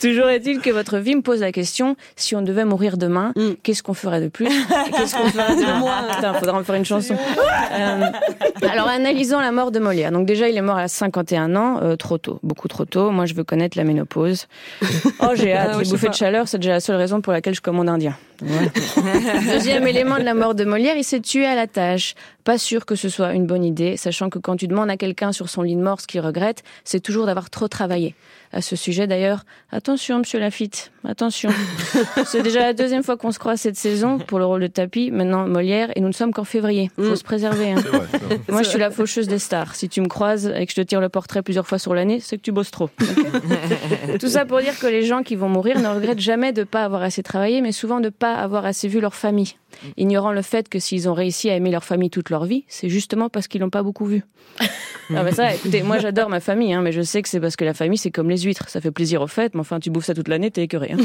Toujours 0.00 0.28
est-il 0.28 0.60
que 0.60 0.70
votre 0.70 0.98
vie 0.98 1.14
me 1.16 1.22
pose 1.22 1.40
la 1.40 1.52
question 1.52 1.96
si 2.16 2.34
on 2.36 2.42
devait 2.42 2.64
mourir 2.64 2.96
demain, 2.96 3.32
Mm. 3.36 3.52
qu'est-ce 3.62 3.82
qu'on 3.82 3.94
ferait 3.94 4.20
de 4.20 4.28
plus 4.28 4.46
Qu'est-ce 4.96 5.14
qu'on 5.16 5.28
ferait 5.28 5.56
de 5.56 5.78
moins 5.78 6.02
Putain, 6.14 6.34
faudra 6.34 6.58
en 6.58 6.64
faire 6.64 6.74
une 6.76 6.84
chanson. 6.84 7.14
Euh, 7.14 8.10
alors, 8.68 8.88
analysons 8.88 9.40
la 9.40 9.52
mort 9.52 9.70
de 9.70 9.78
Molière. 9.78 10.12
Donc 10.12 10.26
déjà, 10.26 10.48
il 10.48 10.56
est 10.56 10.60
mort 10.62 10.76
à 10.78 10.88
51 10.88 11.56
ans, 11.56 11.78
euh, 11.82 11.96
trop 11.96 12.18
tôt, 12.18 12.38
beaucoup 12.42 12.68
trop 12.68 12.84
tôt. 12.84 13.10
Moi, 13.10 13.26
je 13.26 13.34
veux 13.34 13.44
connaître 13.44 13.76
la 13.78 13.84
ménopause. 13.84 14.46
Oh, 15.20 15.28
j'ai 15.34 15.54
hâte. 15.54 15.70
Ah 15.72 15.76
ouais, 15.78 15.84
Les 15.84 15.90
bouffées 15.90 16.08
de 16.08 16.14
chaleur, 16.14 16.48
c'est 16.48 16.58
déjà 16.58 16.72
la 16.72 16.80
seule 16.80 16.96
raison 16.96 17.20
pour 17.20 17.32
laquelle 17.32 17.54
je 17.54 17.60
commande 17.60 17.88
indien. 17.88 18.16
Deuxième 19.52 19.86
élément 19.86 20.18
de 20.18 20.24
la 20.24 20.34
mort 20.34 20.54
de 20.54 20.64
Molière, 20.64 20.96
il 20.96 21.04
s'est 21.04 21.20
tué 21.20 21.46
à 21.46 21.54
la 21.54 21.66
tâche. 21.66 22.14
Pas 22.44 22.58
sûr 22.58 22.84
que 22.84 22.94
ce 22.94 23.08
soit 23.08 23.32
une 23.32 23.46
bonne 23.46 23.64
idée, 23.64 23.96
sachant 23.96 24.28
que 24.28 24.38
quand 24.38 24.56
tu 24.56 24.68
demandes 24.68 24.90
à 24.90 24.96
quelqu'un 24.98 25.32
sur 25.32 25.48
son 25.48 25.62
lit 25.62 25.76
de 25.76 25.80
mort 25.82 26.00
ce 26.02 26.06
qu'il 26.06 26.20
regrette, 26.20 26.62
c'est 26.84 27.00
toujours 27.00 27.24
d'avoir 27.24 27.48
trop 27.48 27.68
travaillé. 27.68 28.14
À 28.52 28.60
ce 28.60 28.76
sujet 28.76 29.06
d'ailleurs, 29.06 29.44
attention 29.72 30.18
monsieur 30.18 30.38
Lafitte, 30.38 30.92
attention. 31.08 31.48
c'est 32.26 32.42
déjà 32.42 32.60
la 32.60 32.72
deuxième 32.74 33.02
fois 33.02 33.16
qu'on 33.16 33.32
se 33.32 33.38
croise 33.38 33.60
cette 33.60 33.76
saison 33.76 34.18
pour 34.18 34.38
le 34.38 34.44
rôle 34.44 34.60
de 34.60 34.66
tapis, 34.66 35.10
maintenant 35.10 35.46
Molière, 35.48 35.88
et 35.96 36.00
nous 36.00 36.08
ne 36.08 36.12
sommes 36.12 36.32
qu'en 36.32 36.44
février. 36.44 36.90
Faut 36.96 37.02
Mm. 37.12 37.16
se 37.16 37.24
préserver. 37.24 37.72
hein. 37.72 37.76
Vrai. 37.76 38.06
Moi 38.50 38.62
je 38.62 38.68
suis 38.68 38.78
la 38.78 38.90
faucheuse 38.90 39.26
des 39.26 39.38
stars. 39.38 39.74
Si 39.74 39.88
tu 39.88 40.00
me 40.02 40.06
croises 40.08 40.46
et 40.54 40.66
que 40.66 40.70
je 40.72 40.76
te 40.76 40.86
tire 40.86 41.00
le 41.00 41.08
portrait 41.08 41.42
plusieurs 41.42 41.66
fois 41.66 41.78
sur 41.78 41.94
l'année, 41.94 42.20
c'est 42.20 42.36
que 42.36 42.42
tu 42.42 42.52
bosses 42.52 42.70
trop. 42.70 42.90
Tout 44.20 44.28
ça 44.28 44.44
pour 44.44 44.60
dire 44.60 44.78
que 44.78 44.86
les 44.86 45.04
gens 45.04 45.22
qui 45.22 45.34
vont 45.34 45.48
mourir 45.48 45.80
ne 45.80 45.88
regrettent 45.88 46.20
jamais 46.20 46.52
de 46.52 46.60
ne 46.60 46.64
pas 46.64 46.84
avoir 46.84 47.02
assez 47.02 47.22
travaillé, 47.22 47.60
mais 47.60 47.72
souvent 47.72 48.00
de 48.00 48.04
ne 48.06 48.10
pas 48.10 48.34
avoir 48.34 48.64
assez 48.66 48.86
vu 48.88 49.00
leur 49.00 49.14
famille. 49.14 49.54
Ignorant 49.96 50.32
le 50.32 50.42
fait 50.42 50.68
que 50.68 50.78
s'ils 50.78 51.08
ont 51.08 51.14
réussi 51.14 51.50
à 51.50 51.56
aimer 51.56 51.70
leur 51.70 51.84
famille 51.84 52.10
toute 52.10 52.30
leur 52.30 52.44
vie, 52.44 52.64
c'est 52.68 52.88
justement 52.88 53.28
parce 53.28 53.48
qu'ils 53.48 53.60
l'ont 53.60 53.70
pas 53.70 53.82
beaucoup 53.82 54.06
vu. 54.06 54.22
Ah 55.14 55.22
bah 55.22 55.32
ça, 55.32 55.52
écoutez, 55.54 55.82
moi 55.82 55.98
j'adore 55.98 56.30
ma 56.30 56.40
famille, 56.40 56.72
hein, 56.72 56.80
mais 56.80 56.90
je 56.90 57.02
sais 57.02 57.20
que 57.20 57.28
c'est 57.28 57.38
parce 57.38 57.56
que 57.56 57.64
la 57.66 57.74
famille 57.74 57.98
c'est 57.98 58.10
comme 58.10 58.30
les 58.30 58.38
huîtres, 58.40 58.70
ça 58.70 58.80
fait 58.80 58.90
plaisir 58.90 59.20
aux 59.20 59.26
fêtes, 59.26 59.52
mais 59.54 59.60
enfin 59.60 59.78
tu 59.78 59.90
bouffes 59.90 60.06
ça 60.06 60.14
toute 60.14 60.28
l'année, 60.28 60.50
t'es 60.50 60.62
écœuré. 60.62 60.92
hein. 60.92 60.96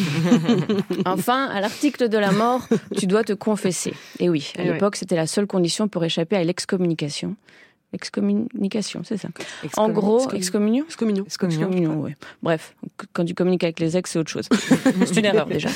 enfin, 1.06 1.48
à 1.48 1.60
l'article 1.60 2.08
de 2.08 2.18
la 2.18 2.32
mort, 2.32 2.66
tu 2.98 3.08
dois 3.08 3.26
te 3.26 3.34
confesser. 3.34 3.94
Et 4.20 4.30
oui, 4.30 4.54
à 4.58 4.62
Eh 4.62 4.72
l'époque 4.72 4.96
c'était 4.96 5.18
la 5.18 5.28
seule 5.28 5.48
condition 5.48 5.90
pour 5.90 6.06
échapper 6.06 6.38
à 6.38 6.44
l'excommunication. 6.46 7.36
Excommunication, 7.94 9.02
c'est 9.04 9.18
ça. 9.18 9.30
En 9.78 9.90
gros, 9.90 10.30
excommunion 10.32 10.84
Excommunion. 10.86 11.24
Excommunion, 11.26 12.00
ouais. 12.02 12.16
Bref, 12.44 12.76
qu- 12.98 13.08
quand 13.14 13.26
tu 13.26 13.34
communiques 13.34 13.64
avec 13.64 13.80
les 13.80 13.98
ex, 13.98 14.12
c'est 14.12 14.20
autre 14.20 14.30
chose. 14.30 14.48
c'est 15.06 15.18
une 15.18 15.26
erreur 15.26 15.48
déjà. 15.48 15.70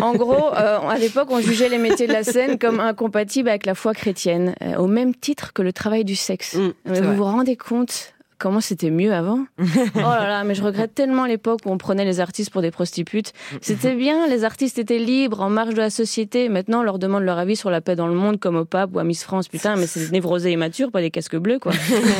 En 0.00 0.14
gros, 0.14 0.48
euh, 0.54 0.78
à 0.80 0.96
l'époque, 0.98 1.28
on 1.30 1.40
jugeait 1.40 1.68
les 1.68 1.78
métiers 1.78 2.06
de 2.06 2.12
la 2.12 2.24
scène 2.24 2.58
comme 2.58 2.80
incompatibles 2.80 3.48
avec 3.50 3.66
la 3.66 3.74
foi 3.74 3.92
chrétienne, 3.92 4.54
euh, 4.62 4.76
au 4.76 4.86
même 4.86 5.14
titre 5.14 5.52
que 5.52 5.62
le 5.62 5.72
travail 5.72 6.04
du 6.04 6.16
sexe. 6.16 6.54
Mm, 6.54 6.68
vous 6.86 6.94
vrai. 6.94 7.14
vous 7.16 7.24
rendez 7.24 7.56
compte 7.56 8.14
comment 8.42 8.60
c'était 8.60 8.90
mieux 8.90 9.12
avant 9.12 9.44
Oh 9.60 10.00
là 10.00 10.26
là, 10.26 10.44
mais 10.44 10.54
je 10.54 10.62
regrette 10.62 10.94
tellement 10.94 11.26
l'époque 11.26 11.60
où 11.64 11.70
on 11.70 11.78
prenait 11.78 12.04
les 12.04 12.18
artistes 12.20 12.50
pour 12.50 12.62
des 12.62 12.70
prostitutes. 12.70 13.32
C'était 13.60 13.94
bien, 13.94 14.26
les 14.26 14.44
artistes 14.44 14.78
étaient 14.78 14.98
libres, 14.98 15.40
en 15.42 15.50
marge 15.50 15.74
de 15.74 15.80
la 15.80 15.90
société. 15.90 16.48
Maintenant, 16.48 16.80
on 16.80 16.82
leur 16.82 16.98
demande 16.98 17.22
leur 17.22 17.38
avis 17.38 17.56
sur 17.56 17.70
la 17.70 17.80
paix 17.80 17.94
dans 17.94 18.08
le 18.08 18.14
monde, 18.14 18.40
comme 18.40 18.56
au 18.56 18.64
pape 18.64 18.90
ou 18.94 18.98
à 18.98 19.04
Miss 19.04 19.22
France. 19.22 19.48
Putain, 19.48 19.76
mais 19.76 19.86
c'est 19.86 20.00
des 20.00 20.10
névrosés 20.10 20.50
immatures, 20.50 20.90
pas 20.90 21.00
des 21.00 21.10
casques 21.10 21.36
bleus, 21.36 21.58
quoi. 21.58 21.72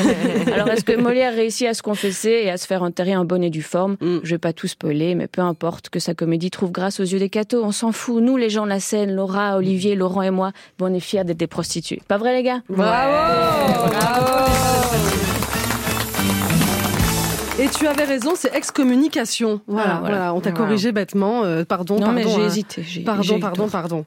Alors, 0.54 0.68
est-ce 0.68 0.84
que 0.84 0.96
Molière 0.96 1.34
réussit 1.34 1.66
à 1.66 1.74
se 1.74 1.82
confesser 1.82 2.42
et 2.44 2.50
à 2.50 2.56
se 2.56 2.66
faire 2.66 2.82
enterrer 2.82 3.16
en 3.16 3.24
bonne 3.24 3.42
et 3.42 3.50
due 3.50 3.62
forme 3.62 3.96
Mm. 4.00 4.18
Je 4.22 4.30
vais 4.30 4.38
pas 4.38 4.52
tout 4.52 4.66
spoiler, 4.66 5.14
mais 5.14 5.26
peu 5.26 5.42
importe 5.42 5.88
que 5.88 5.98
sa 5.98 6.14
comédie 6.14 6.50
trouve 6.50 6.72
grâce 6.72 7.00
aux 7.00 7.04
yeux 7.04 7.18
des 7.18 7.28
cathos. 7.28 7.62
On 7.64 7.72
s'en 7.72 7.92
fout. 7.92 8.22
Nous, 8.22 8.36
les 8.36 8.50
gens 8.50 8.64
de 8.64 8.68
la 8.68 8.80
scène, 8.80 9.14
Laura, 9.14 9.56
Olivier, 9.56 9.94
Laurent 9.94 10.22
et 10.22 10.30
moi, 10.30 10.52
on 10.80 10.92
est 10.92 11.00
fiers 11.00 11.24
d'être 11.24 11.38
des 11.38 11.46
prostituées. 11.46 12.02
Pas 12.08 12.18
vrai, 12.18 12.34
les 12.34 12.42
gars? 12.42 12.62
Bravo 12.68 13.12
Bravo 13.86 15.21
Et 17.62 17.68
tu 17.68 17.86
avais 17.86 18.02
raison, 18.04 18.32
c'est 18.34 18.52
excommunication. 18.56 19.60
Voilà, 19.68 19.92
Ah, 19.94 19.98
voilà. 20.00 20.16
voilà. 20.16 20.34
On 20.34 20.40
t'a 20.40 20.50
Voilà. 20.50 20.64
corrigé 20.66 20.90
bêtement. 20.90 21.44
euh, 21.44 21.64
pardon, 21.64 21.94
Non, 21.94 22.00
pardon. 22.06 22.14
mais 22.16 22.24
j'ai 22.24 22.42
hein. 22.42 22.46
hésité. 22.46 22.84
Pardon, 23.06 23.38
pardon, 23.38 23.68
pardon. 23.68 24.04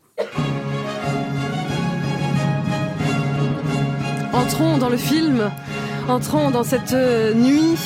Entrons 4.34 4.78
dans 4.78 4.90
le 4.90 4.98
film, 4.98 5.50
entrons 6.10 6.52
dans 6.52 6.64
cette 6.66 6.92
euh, 6.94 7.34
nuit, 7.34 7.78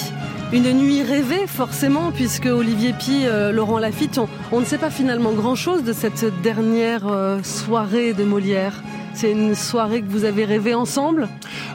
une 0.51 0.71
nuit 0.73 1.03
rêvée 1.03 1.45
forcément, 1.45 2.11
puisque 2.11 2.47
Olivier 2.47 2.93
Pi, 2.93 3.21
euh, 3.25 3.51
Laurent 3.51 3.77
Lafitte, 3.77 4.17
on, 4.17 4.27
on 4.51 4.59
ne 4.61 4.65
sait 4.65 4.79
pas 4.79 4.89
finalement 4.89 5.31
grand-chose 5.33 5.83
de 5.83 5.93
cette 5.93 6.25
dernière 6.41 7.07
euh, 7.07 7.43
soirée 7.43 8.13
de 8.13 8.23
Molière. 8.23 8.81
C'est 9.13 9.31
une 9.31 9.53
soirée 9.55 10.01
que 10.01 10.07
vous 10.09 10.23
avez 10.23 10.45
rêvée 10.45 10.73
ensemble? 10.73 11.27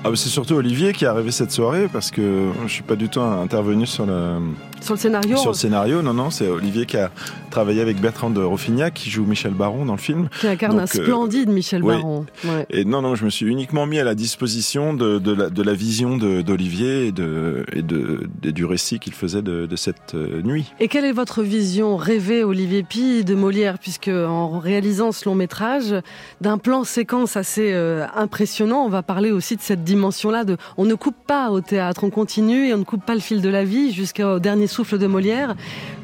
Ah, 0.03 0.11
bah, 0.11 0.17
c'est 0.17 0.29
surtout 0.29 0.55
Olivier 0.55 0.93
qui 0.93 1.05
a 1.05 1.13
rêvé 1.13 1.31
cette 1.31 1.51
soirée 1.51 1.89
parce 1.93 2.11
que 2.11 2.49
je 2.67 2.73
suis 2.73 2.83
pas 2.83 2.97
du 2.97 3.09
tout 3.09 3.21
intervenu 3.21 3.87
sur 3.87 4.07
le, 4.07 4.39
sur 4.81 4.95
le 4.95 4.99
scénario 4.99 5.37
sur 5.37 5.51
le 5.51 5.57
scénario. 5.57 6.01
Non, 6.03 6.15
non, 6.15 6.31
c'est 6.31 6.49
Olivier 6.49 6.87
qui 6.87 6.97
a 6.97 7.11
travaillé 7.51 7.81
avec 7.83 8.01
Bertrand 8.01 8.31
de 8.31 8.43
Rofignac 8.43 8.95
qui 8.95 9.11
joue 9.11 9.25
Michel 9.27 9.53
Baron 9.53 9.85
dans 9.85 9.93
le 9.95 9.99
film. 10.01 10.29
qui 10.41 10.47
incarne 10.49 10.79
un 10.79 10.85
euh, 10.85 10.87
splendide 10.87 11.51
Michel 11.51 11.83
oui. 11.85 11.95
Baron. 11.97 12.25
Ouais. 12.45 12.67
Et 12.71 12.85
non, 12.85 13.03
non, 13.03 13.15
je 13.15 13.25
me 13.25 13.31
suis 13.31 13.47
uniquement 13.47 13.87
mis 13.87 13.99
à 13.99 14.05
la 14.05 14.15
disposition 14.15 14.95
de, 14.95 15.19
de, 15.19 15.33
la, 15.33 15.51
de 15.51 15.63
la 15.63 15.75
vision 15.75 16.17
d'Olivier 16.17 17.07
et, 17.09 17.13
de, 17.13 17.65
et 17.73 17.83
de, 17.83 18.27
de- 18.43 18.51
du 18.51 18.65
récit 18.65 18.99
qu'il 19.01 19.13
faisait 19.15 19.43
de, 19.43 19.67
de 19.67 19.77
cette 19.77 20.15
euh, 20.15 20.41
nuit. 20.43 20.73
Et 20.81 20.89
quelle 20.89 21.05
est 21.05 21.13
votre 21.13 21.43
vision 21.43 21.97
rêvée, 21.97 22.43
Olivier 22.45 22.83
Pi, 22.85 23.25
de 23.25 23.35
Molière, 23.35 23.79
puisque 23.79 24.09
en 24.09 24.59
réalisant 24.59 25.13
ce 25.13 25.29
long 25.29 25.35
métrage, 25.35 25.95
d'un 26.41 26.59
plan 26.59 26.85
séquence 26.85 27.24
assez 27.37 27.73
euh, 27.73 28.07
impressionnant, 28.15 28.85
on 28.85 28.89
va 28.89 29.03
parler 29.03 29.31
aussi 29.33 29.57
de 29.57 29.61
cette 29.63 29.85
dimension-là 29.85 30.45
de, 30.45 30.57
on 30.77 30.85
ne 30.85 30.95
coupe 30.95 31.17
pas 31.27 31.51
au 31.51 31.61
théâtre, 31.61 32.05
on 32.05 32.11
continue 32.11 32.69
et 32.69 32.75
on 32.75 32.79
ne 32.79 32.85
coupe 32.85 33.05
pas 33.05 33.15
le 33.15 33.21
fil 33.21 33.41
de 33.41 33.49
la 33.49 33.65
vie 33.65 33.93
jusqu'au 33.93 34.39
dernier 34.39 34.67
souffle 34.67 34.99
de 34.99 35.07
Molière. 35.07 35.55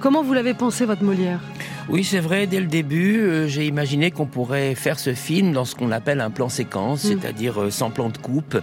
Comment 0.00 0.23
vous 0.23 0.35
l'avez 0.35 0.55
pensé 0.55 0.85
votre 0.87 1.03
Molière? 1.05 1.41
Oui, 1.89 2.05
c'est 2.05 2.21
vrai, 2.21 2.47
dès 2.47 2.61
le 2.61 2.67
début, 2.67 3.21
euh, 3.21 3.47
j'ai 3.49 3.67
imaginé 3.67 4.11
qu'on 4.11 4.27
pourrait 4.27 4.75
faire 4.75 4.99
ce 4.99 5.15
film 5.15 5.53
dans 5.53 5.65
ce 5.65 5.75
qu'on 5.75 5.91
appelle 5.93 6.21
un 6.21 6.31
plan 6.31 6.49
séquence, 6.49 7.05
Mm. 7.05 7.09
c'est-à-dire 7.09 7.61
euh, 7.62 7.71
sans 7.71 7.91
plan 7.91 8.09
de 8.09 8.19
coupe. 8.19 8.57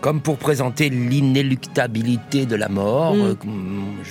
Comme 0.00 0.20
pour 0.20 0.36
présenter 0.38 0.90
l'inéluctabilité 0.90 2.46
de 2.46 2.54
la 2.54 2.68
mort, 2.68 3.14
Mm. 3.16 3.34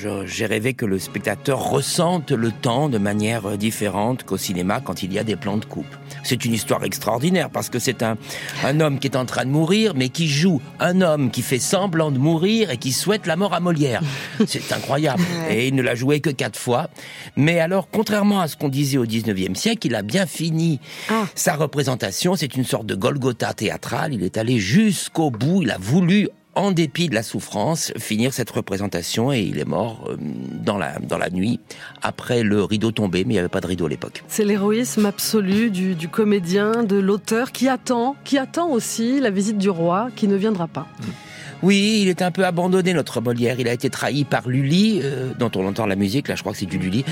euh, 0.05 0.23
j'ai 0.25 0.45
rêvé 0.45 0.73
que 0.73 0.85
le 0.85 0.99
spectateur 0.99 1.59
ressente 1.69 2.31
le 2.31 2.51
temps 2.51 2.89
de 2.89 2.97
manière 2.97 3.45
euh, 3.45 3.55
différente 3.57 4.23
qu'au 4.23 4.35
cinéma 4.37 4.81
quand 4.81 5.01
il 5.01 5.13
y 5.13 5.19
a 5.19 5.23
des 5.23 5.37
plans 5.37 5.55
de 5.57 5.63
coupe. 5.63 5.85
C'est 6.23 6.43
une 6.43 6.53
histoire 6.53 6.83
extraordinaire 6.83 7.49
parce 7.49 7.69
que 7.69 7.79
c'est 7.79 8.03
un, 8.03 8.17
un 8.65 8.79
homme 8.81 8.99
qui 8.99 9.07
est 9.07 9.15
en 9.15 9.23
train 9.25 9.45
de 9.45 9.49
mourir, 9.49 9.93
mais 9.95 10.09
qui 10.09 10.27
joue 10.27 10.61
un 10.81 10.99
homme 10.99 11.31
qui 11.31 11.41
fait 11.41 11.57
semblant 11.59 12.11
de 12.11 12.17
mourir 12.19 12.69
et 12.69 12.77
qui 12.77 12.91
souhaite 12.91 13.25
la 13.25 13.37
mort 13.37 13.53
à 13.53 13.61
Molière. 13.61 14.01
C'est 14.45 14.69
incroyable. 14.73 15.23
Et 15.49 15.69
il 15.69 15.75
ne 15.75 15.81
l'a 15.81 15.95
joué 15.95 16.19
que 16.19 16.29
quatre 16.29 16.59
fois. 16.59 16.89
Mais 17.37 17.59
alors, 17.61 17.87
contrairement 17.89 18.41
à 18.41 18.49
ce 18.49 18.57
qu'on 18.57 18.67
disait 18.67 18.97
au 18.97 19.05
19e 19.05 19.55
siècle, 19.55 19.87
il 19.87 19.95
a 19.95 20.01
bien 20.01 20.25
fini 20.25 20.81
Ah. 21.09 21.23
sa 21.33 21.55
représentation. 21.55 22.35
C'est 22.35 22.55
une 22.57 22.65
sorte 22.65 22.85
de 22.87 22.95
Golgotha 22.95 23.53
théâtral. 23.53 24.13
Il 24.13 24.23
est 24.23 24.37
allé 24.37 24.59
jusqu'au 24.59 25.31
bout. 25.31 25.61
Il 25.61 25.71
a 25.71 25.76
voulu 25.79 26.29
en 26.57 26.71
dépit 26.71 27.07
de 27.07 27.13
la 27.13 27.21
souffrance, 27.21 27.93
finir 27.97 28.33
cette 28.33 28.49
représentation 28.49 29.31
et 29.31 29.41
il 29.41 29.59
est 29.59 29.65
mort 29.65 30.05
euh, 30.09 30.17
dans 30.19 30.77
la, 30.77 30.97
dans 30.99 31.19
la 31.19 31.29
nuit, 31.29 31.59
après 32.01 32.41
le 32.41 32.63
rideau 32.63 32.91
tombé, 32.91 33.23
mais 33.23 33.33
il 33.33 33.35
n'y 33.35 33.39
avait 33.39 33.47
pas 33.47 33.61
de 33.61 33.67
rideau 33.67 33.85
à 33.85 33.89
l'époque. 33.89 34.23
C'est 34.27 34.43
l'héroïsme 34.43 35.05
absolu 35.05 35.69
du, 35.69 35.93
du 35.93 36.09
comédien, 36.09 36.83
de 36.83 36.97
l'auteur, 36.97 37.51
qui 37.51 37.69
attend, 37.69 38.15
qui 38.23 38.39
attend 38.39 38.71
aussi 38.71 39.19
la 39.19 39.29
visite 39.29 39.59
du 39.59 39.69
roi, 39.69 40.09
qui 40.15 40.27
ne 40.27 40.35
viendra 40.35 40.67
pas. 40.67 40.87
Oui, 41.63 41.99
il 42.03 42.09
est 42.09 42.21
un 42.21 42.31
peu 42.31 42.45
abandonné, 42.45 42.93
notre 42.93 43.19
Molière. 43.21 43.55
Il 43.59 43.67
a 43.67 43.73
été 43.73 43.89
trahi 43.89 44.23
par 44.25 44.47
Lully, 44.47 45.01
euh, 45.03 45.29
dont 45.39 45.49
on 45.55 45.67
entend 45.67 45.85
la 45.85 45.95
musique, 45.95 46.27
là 46.27 46.35
je 46.35 46.41
crois 46.41 46.53
que 46.53 46.59
c'est 46.59 46.65
du 46.65 46.77
Lully. 46.77 47.03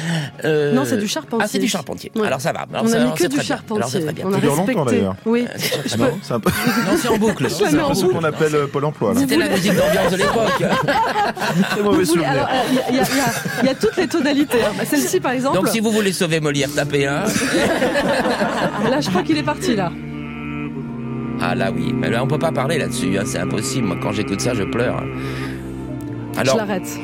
Euh, 0.43 0.73
Non, 0.73 0.83
c'est 0.85 0.97
du 0.97 1.07
Charpentier. 1.07 1.43
Ah, 1.43 1.47
c'est 1.47 1.59
du 1.59 1.67
Charpentier. 1.67 2.11
Ouais. 2.15 2.27
Alors 2.27 2.41
ça 2.41 2.51
va. 2.53 2.65
Alors, 2.71 2.85
on 2.85 2.87
ça- 2.87 3.01
a 3.01 3.05
mis 3.05 3.13
que 3.13 3.27
du 3.27 3.37
bien. 3.37 3.37
Alors, 3.37 3.39
c'est 3.39 3.47
Charpentier. 3.47 4.01
très 4.03 4.13
bien. 4.13 4.25
On 4.27 4.29
a 4.29 4.33
Ça 4.35 4.39
dure 4.41 4.49
longtemps, 4.55 4.65
respecté. 4.65 4.91
d'ailleurs. 4.97 5.15
Oui. 5.25 5.45
Euh, 5.49 5.53
c'est- 5.57 5.75
Ah 5.93 5.97
non, 5.97 6.09
c'est 6.21 6.33
un 6.33 6.39
peu, 6.39 6.49
Non, 6.51 6.97
c'est 7.01 7.07
en 7.07 7.17
boucle. 7.17 7.49
C'est 7.49 7.65
ce 7.69 7.75
boucle. 8.03 8.13
qu'on 8.15 8.23
appelle 8.23 8.55
euh, 8.55 8.67
Pôle 8.67 8.85
emploi. 8.85 9.13
là. 9.13 9.19
C'était 9.21 9.37
la 9.37 9.49
musique 9.49 9.73
d'ambiance 9.75 10.11
de 10.11 10.17
l'époque. 10.17 10.63
Très 11.71 11.81
mauvais 11.83 12.05
souvenir. 12.05 12.29
y, 12.33 12.99
a- 12.99 13.03
il 13.61 13.65
y 13.65 13.69
a 13.69 13.75
toutes 13.75 13.97
les 13.97 14.07
tonalités. 14.07 14.63
hein. 14.63 14.71
Bah, 14.77 14.83
Celle-ci, 14.89 15.19
par 15.19 15.31
exemple. 15.31 15.55
Donc 15.57 15.69
si 15.69 15.79
vous 15.79 15.91
voulez 15.91 16.13
sauver 16.13 16.39
Molière, 16.39 16.69
tapez 16.75 17.07
un. 17.07 17.23
Là, 18.89 18.99
je 19.01 19.09
crois 19.09 19.23
qu'il 19.23 19.37
est 19.37 19.43
parti, 19.43 19.75
là. 19.75 19.91
Ah 21.42 21.56
là 21.56 21.72
oui, 21.72 21.94
mais 21.94 22.10
là 22.10 22.24
on 22.24 22.27
peut 22.27 22.39
pas 22.39 22.51
parler 22.51 22.77
là-dessus, 22.77 23.18
hein, 23.18 23.24
c'est 23.25 23.39
impossible. 23.39 23.88
Moi, 23.88 23.98
quand 24.01 24.12
j'écoute 24.12 24.42
ça, 24.42 24.54
je 24.54 24.63
pleure. 24.63 25.04
je 26.34 26.39
Alors, 26.39 26.58
l'arrête. 26.58 27.00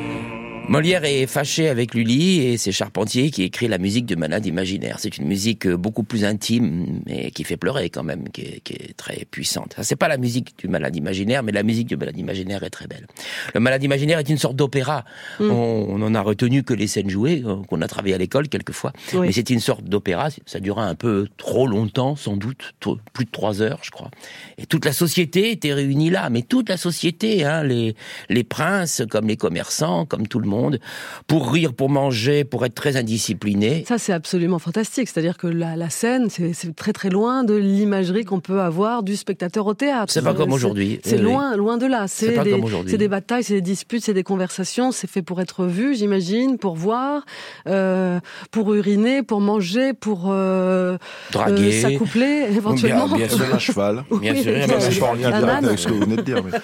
Molière 0.68 1.04
est 1.04 1.26
fâché 1.26 1.68
avec 1.68 1.92
Lully 1.92 2.40
et 2.46 2.56
c'est 2.56 2.72
Charpentier 2.72 3.30
qui 3.30 3.42
écrit 3.42 3.68
la 3.68 3.76
musique 3.78 4.06
du 4.06 4.16
Malade 4.16 4.46
imaginaire. 4.46 4.96
C'est 5.00 5.18
une 5.18 5.26
musique 5.26 5.66
euh, 5.66 5.76
beaucoup 5.76 6.02
plus 6.02 6.24
intime, 6.24 7.02
mais 7.04 7.30
qui 7.30 7.44
fait 7.44 7.58
pleurer 7.58 7.90
quand 7.90 8.04
même, 8.04 8.28
qui 8.30 8.42
est, 8.42 8.60
qui 8.64 8.74
est 8.74 8.96
très 8.96 9.26
puissante. 9.30 9.74
Ça, 9.76 9.82
c'est 9.82 9.96
pas 9.96 10.08
la 10.08 10.16
musique 10.16 10.56
du 10.58 10.68
Malade 10.68 10.96
imaginaire, 10.96 11.42
mais 11.42 11.52
la 11.52 11.62
musique 11.62 11.88
du 11.88 11.96
Malade 11.98 12.16
imaginaire 12.16 12.62
est 12.62 12.70
très 12.70 12.86
belle. 12.86 13.06
Le 13.52 13.60
Malade 13.60 13.82
imaginaire 13.82 14.18
est 14.18 14.28
une 14.30 14.38
sorte 14.38 14.56
d'opéra. 14.56 15.04
Mm. 15.40 15.50
On, 15.50 15.86
on 15.90 16.02
en 16.02 16.14
a 16.14 16.20
retenu 16.22 16.62
que 16.62 16.72
les 16.72 16.86
scènes 16.86 17.10
jouées, 17.10 17.42
euh, 17.44 17.56
qu'on 17.68 17.82
a 17.82 17.88
travaillé 17.88 18.14
à 18.14 18.18
l'école 18.18 18.48
quelquefois. 18.48 18.92
Oui. 19.12 19.26
Mais 19.26 19.32
c'est 19.32 19.50
une 19.50 19.60
sorte 19.60 19.84
d'opéra. 19.84 20.28
Ça 20.46 20.58
dura 20.60 20.86
un 20.86 20.94
peu 20.94 21.28
trop 21.36 21.66
longtemps, 21.66 22.16
sans 22.16 22.36
doute, 22.38 22.72
trop- 22.80 22.98
plus 23.12 23.26
de 23.26 23.30
trois 23.30 23.60
heures, 23.60 23.80
je 23.82 23.90
crois. 23.90 24.10
Et 24.56 24.64
toute 24.64 24.86
la 24.86 24.92
société 24.94 25.50
était 25.50 25.74
réunie 25.74 26.08
là, 26.08 26.30
mais 26.30 26.40
toute 26.42 26.70
la 26.70 26.78
société, 26.78 27.44
hein, 27.44 27.62
les, 27.62 27.94
les 28.30 28.44
princes 28.44 29.02
comme 29.10 29.26
les 29.28 29.36
commerçants, 29.36 30.06
comme 30.06 30.26
tout 30.28 30.38
le 30.38 30.46
monde. 30.48 30.51
Monde, 30.56 30.78
pour 31.26 31.52
rire, 31.52 31.72
pour 31.72 31.88
manger, 31.90 32.44
pour 32.44 32.64
être 32.66 32.74
très 32.74 32.96
indiscipliné. 32.96 33.84
Ça, 33.88 33.98
c'est 33.98 34.12
absolument 34.12 34.58
fantastique. 34.58 35.08
C'est-à-dire 35.08 35.36
que 35.38 35.46
la, 35.46 35.76
la 35.76 35.90
scène, 35.90 36.28
c'est 36.30 36.52
c'est 36.52 36.74
très 36.76 36.92
très 36.92 37.08
loin 37.10 37.44
de 37.44 37.54
l'imagerie 37.54 38.24
qu'on 38.24 38.40
peut 38.40 38.60
avoir 38.60 39.02
du 39.02 39.16
spectateur 39.16 39.66
au 39.66 39.74
théâtre. 39.74 40.12
C'est 40.12 40.22
pas 40.22 40.34
comme 40.34 40.50
C'est- 40.50 40.54
aujourd'hui. 40.54 41.00
C'est 41.04 41.16
Oui, 41.16 41.22
loin, 41.22 41.56
loin 41.56 41.76
de 41.78 41.86
là. 41.86 42.06
C'est 42.08 42.26
C'est 42.26 42.32
pas 42.32 42.44
des, 42.44 42.50
comme 42.52 42.64
aujourd'hui. 42.64 42.90
c'est 42.90 42.98
des 42.98 43.08
batailles, 43.08 43.44
c'est 43.44 43.54
des 43.54 43.60
disputes, 43.74 44.04
c'est 44.04 44.14
des 44.14 44.22
conversations. 44.22 44.92
C'est 44.92 45.08
fait 45.08 45.22
pour 45.22 45.40
être 45.40 45.64
vu, 45.66 45.94
j'imagine, 45.94 46.58
pour 46.58 46.76
voir, 46.76 47.24
euh, 47.68 48.20
pour 48.50 48.72
uriner, 48.74 49.22
pour 49.22 49.40
manger, 49.40 49.92
pour 49.94 50.26
euh, 50.30 50.98
Draguer. 51.32 51.68
euh, 51.78 51.82
s'accoupler 51.82 52.46
éventuellement. 52.54 53.06
Bien- 53.08 53.16
bien 53.26 53.28
sûr. 53.28 53.54
Un 53.54 53.58
cheval. 53.58 54.04
Bien 54.20 54.34
sûr, 54.34 54.52
Oui, 54.52 54.66
bien 54.66 54.80
C'est 54.80 54.90
sûr. 54.92 55.06
pas 55.06 55.12
en 55.12 55.14
lien 55.14 55.30
direct 55.38 55.64
avec 55.64 55.78
ce 55.78 55.86
que 55.88 55.92
vous 55.92 56.00
venez 56.00 56.16
de 56.16 56.22
dire. 56.22 56.42
mais- 56.44 56.58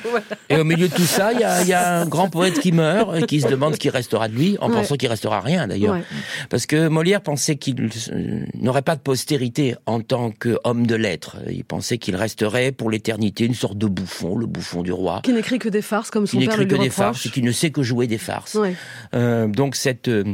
Et 0.57 0.61
au 0.61 0.65
milieu 0.65 0.89
de 0.89 0.95
tout 0.95 1.03
ça, 1.03 1.33
il 1.33 1.39
y 1.39 1.69
y 1.69 1.73
a 1.73 2.01
un 2.01 2.07
grand 2.07 2.29
poète 2.29 2.59
qui 2.61 2.73
meurt 2.73 3.17
et 3.17 3.23
qui 3.27 3.41
se 3.41 3.49
demande 3.49 3.77
ce 3.79 3.81
qui 3.81 3.91
restera 3.91 4.27
de 4.29 4.35
lui, 4.35 4.57
en 4.61 4.69
Ouais. 4.69 4.75
pensant 4.75 4.97
qu'il 4.97 5.09
restera 5.09 5.41
rien 5.41 5.69
d'ailleurs. 5.69 5.95
Ouais. 5.95 6.03
Parce 6.51 6.67
que 6.67 6.89
Molière 6.89 7.21
pensait 7.23 7.55
qu'il 7.57 7.77
euh, 7.81 8.45
n'aurait 8.55 8.83
pas 8.83 8.97
de 8.97 9.01
postérité 9.01 9.77
en 9.87 10.01
tant 10.01 10.33
qu'homme 10.33 10.85
de 10.87 10.97
lettres. 10.97 11.37
Il 11.49 11.65
pensait 11.65 11.99
qu'il 11.99 12.17
resterait 12.17 12.73
pour 12.73 12.91
l'éternité 12.91 13.45
une 13.45 13.55
sorte 13.55 13.79
de 13.79 13.87
bouffon, 13.87 14.37
le 14.37 14.47
bouffon 14.47 14.83
du 14.83 14.91
roi. 14.93 15.21
Qui 15.23 15.33
n'écrit 15.33 15.61
que 15.61 15.69
des 15.69 15.83
farces 15.83 16.11
comme 16.11 16.27
son 16.27 16.39
Qui 16.39 16.47
père 16.47 16.59
n'écrit 16.59 16.77
que 16.77 16.83
des 16.83 16.91
farces 16.91 17.27
et 17.27 17.31
qui 17.31 17.43
ne 17.43 17.53
sait 17.53 17.71
que 17.71 17.83
jouer 17.85 18.09
des 18.09 18.19
farces. 18.19 18.55
Ouais. 18.57 18.75
Euh, 19.15 19.47
donc 19.47 19.77
cette 19.77 20.09
euh, 20.09 20.25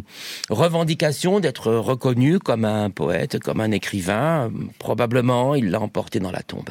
revendication 0.50 1.40
d'être 1.40 1.70
reconnu 1.72 2.38
comme 2.38 2.64
un 2.64 2.88
poète, 2.90 3.38
comme 3.40 3.60
un 3.60 3.70
écrivain, 3.70 4.46
euh, 4.46 4.50
probablement 4.78 5.54
il 5.54 5.70
l'a 5.70 5.80
emporté 5.80 6.18
dans 6.20 6.30
la 6.32 6.42
tombe. 6.42 6.70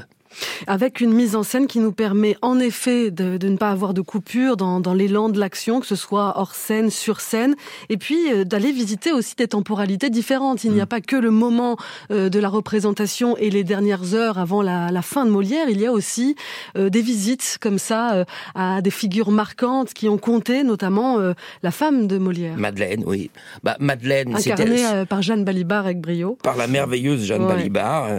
Avec 0.68 1.02
une 1.02 1.14
mise 1.14 1.36
en 1.36 1.44
scène 1.44 1.68
qui 1.68 1.80
nous 1.80 1.92
permet 1.92 2.36
en 2.42 2.60
effet 2.60 3.12
de, 3.12 3.38
de 3.38 3.48
ne 3.50 3.58
pas 3.58 3.70
avoir 3.72 3.94
de 3.94 4.02
coupure 4.02 4.58
dans, 4.58 4.80
dans 4.80 4.94
l'élan 4.94 5.30
de 5.30 5.40
l'action, 5.40 5.80
que 5.80 5.88
ce 5.88 5.96
soit 5.96 6.34
hors 6.38 6.56
scène, 6.56 6.90
sur 6.90 7.20
scène, 7.22 7.56
et 7.90 7.98
puis 7.98 8.32
euh, 8.32 8.44
d'aller 8.44 8.72
visiter 8.72 9.12
aussi 9.12 9.36
des 9.36 9.48
temporalités 9.48 10.10
différentes. 10.10 10.64
Il 10.64 10.72
n'y 10.72 10.82
a 10.82 10.86
pas 10.86 11.02
que 11.02 11.16
le 11.16 11.32
moment 11.32 11.78
euh, 12.12 12.30
de 12.30 12.40
la 12.40 12.50
représentation 12.50 13.36
et 13.38 13.50
les 13.50 13.64
dernières 13.64 14.14
heures 14.14 14.38
avant 14.38 14.62
la, 14.62 14.92
la 14.92 15.02
fin 15.02 15.26
de 15.26 15.32
Molière, 15.32 15.68
il 15.70 15.80
y 15.80 15.86
a 15.86 15.92
aussi 15.92 16.36
euh, 16.78 16.90
des 16.90 17.02
visites 17.02 17.58
comme 17.62 17.80
ça 17.80 18.26
à 18.56 18.82
des 18.82 18.90
figures 18.92 19.32
marquantes 19.32 19.94
qui 19.94 20.08
ont 20.10 20.18
compté, 20.18 20.64
notamment 20.64 21.18
la 21.64 21.72
femme 21.72 22.08
de 22.08 22.18
Molière, 22.18 22.56
Madeleine, 22.58 23.04
oui. 23.06 23.30
Bah, 23.64 23.76
Madeleine, 23.80 24.36
incarnée 24.36 25.06
par 25.08 25.22
Jeanne 25.22 25.44
Balibar 25.44 25.86
avec 25.86 26.00
brio. 26.00 26.38
par 26.44 26.56
la 26.58 26.68
merveilleuse 26.68 27.26
Jeanne 27.26 27.44
Ouais. 27.44 27.56
Balibar. 27.56 28.10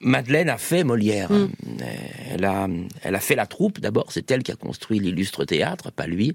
Madeleine 0.00 0.48
a 0.48 0.58
fait 0.58 0.84
Molière. 0.90 1.30
Mm. 1.30 1.48
Euh, 1.82 1.86
Elle, 2.34 2.44
a, 2.44 2.68
elle 3.02 3.14
a 3.14 3.20
fait 3.20 3.36
la 3.36 3.46
troupe 3.46 3.80
d'abord, 3.80 4.06
c'est 4.10 4.30
elle 4.30 4.42
qui 4.42 4.52
a 4.52 4.56
construit 4.56 4.98
l'illustre 4.98 5.44
théâtre, 5.44 5.90
pas 5.90 6.06
lui. 6.06 6.34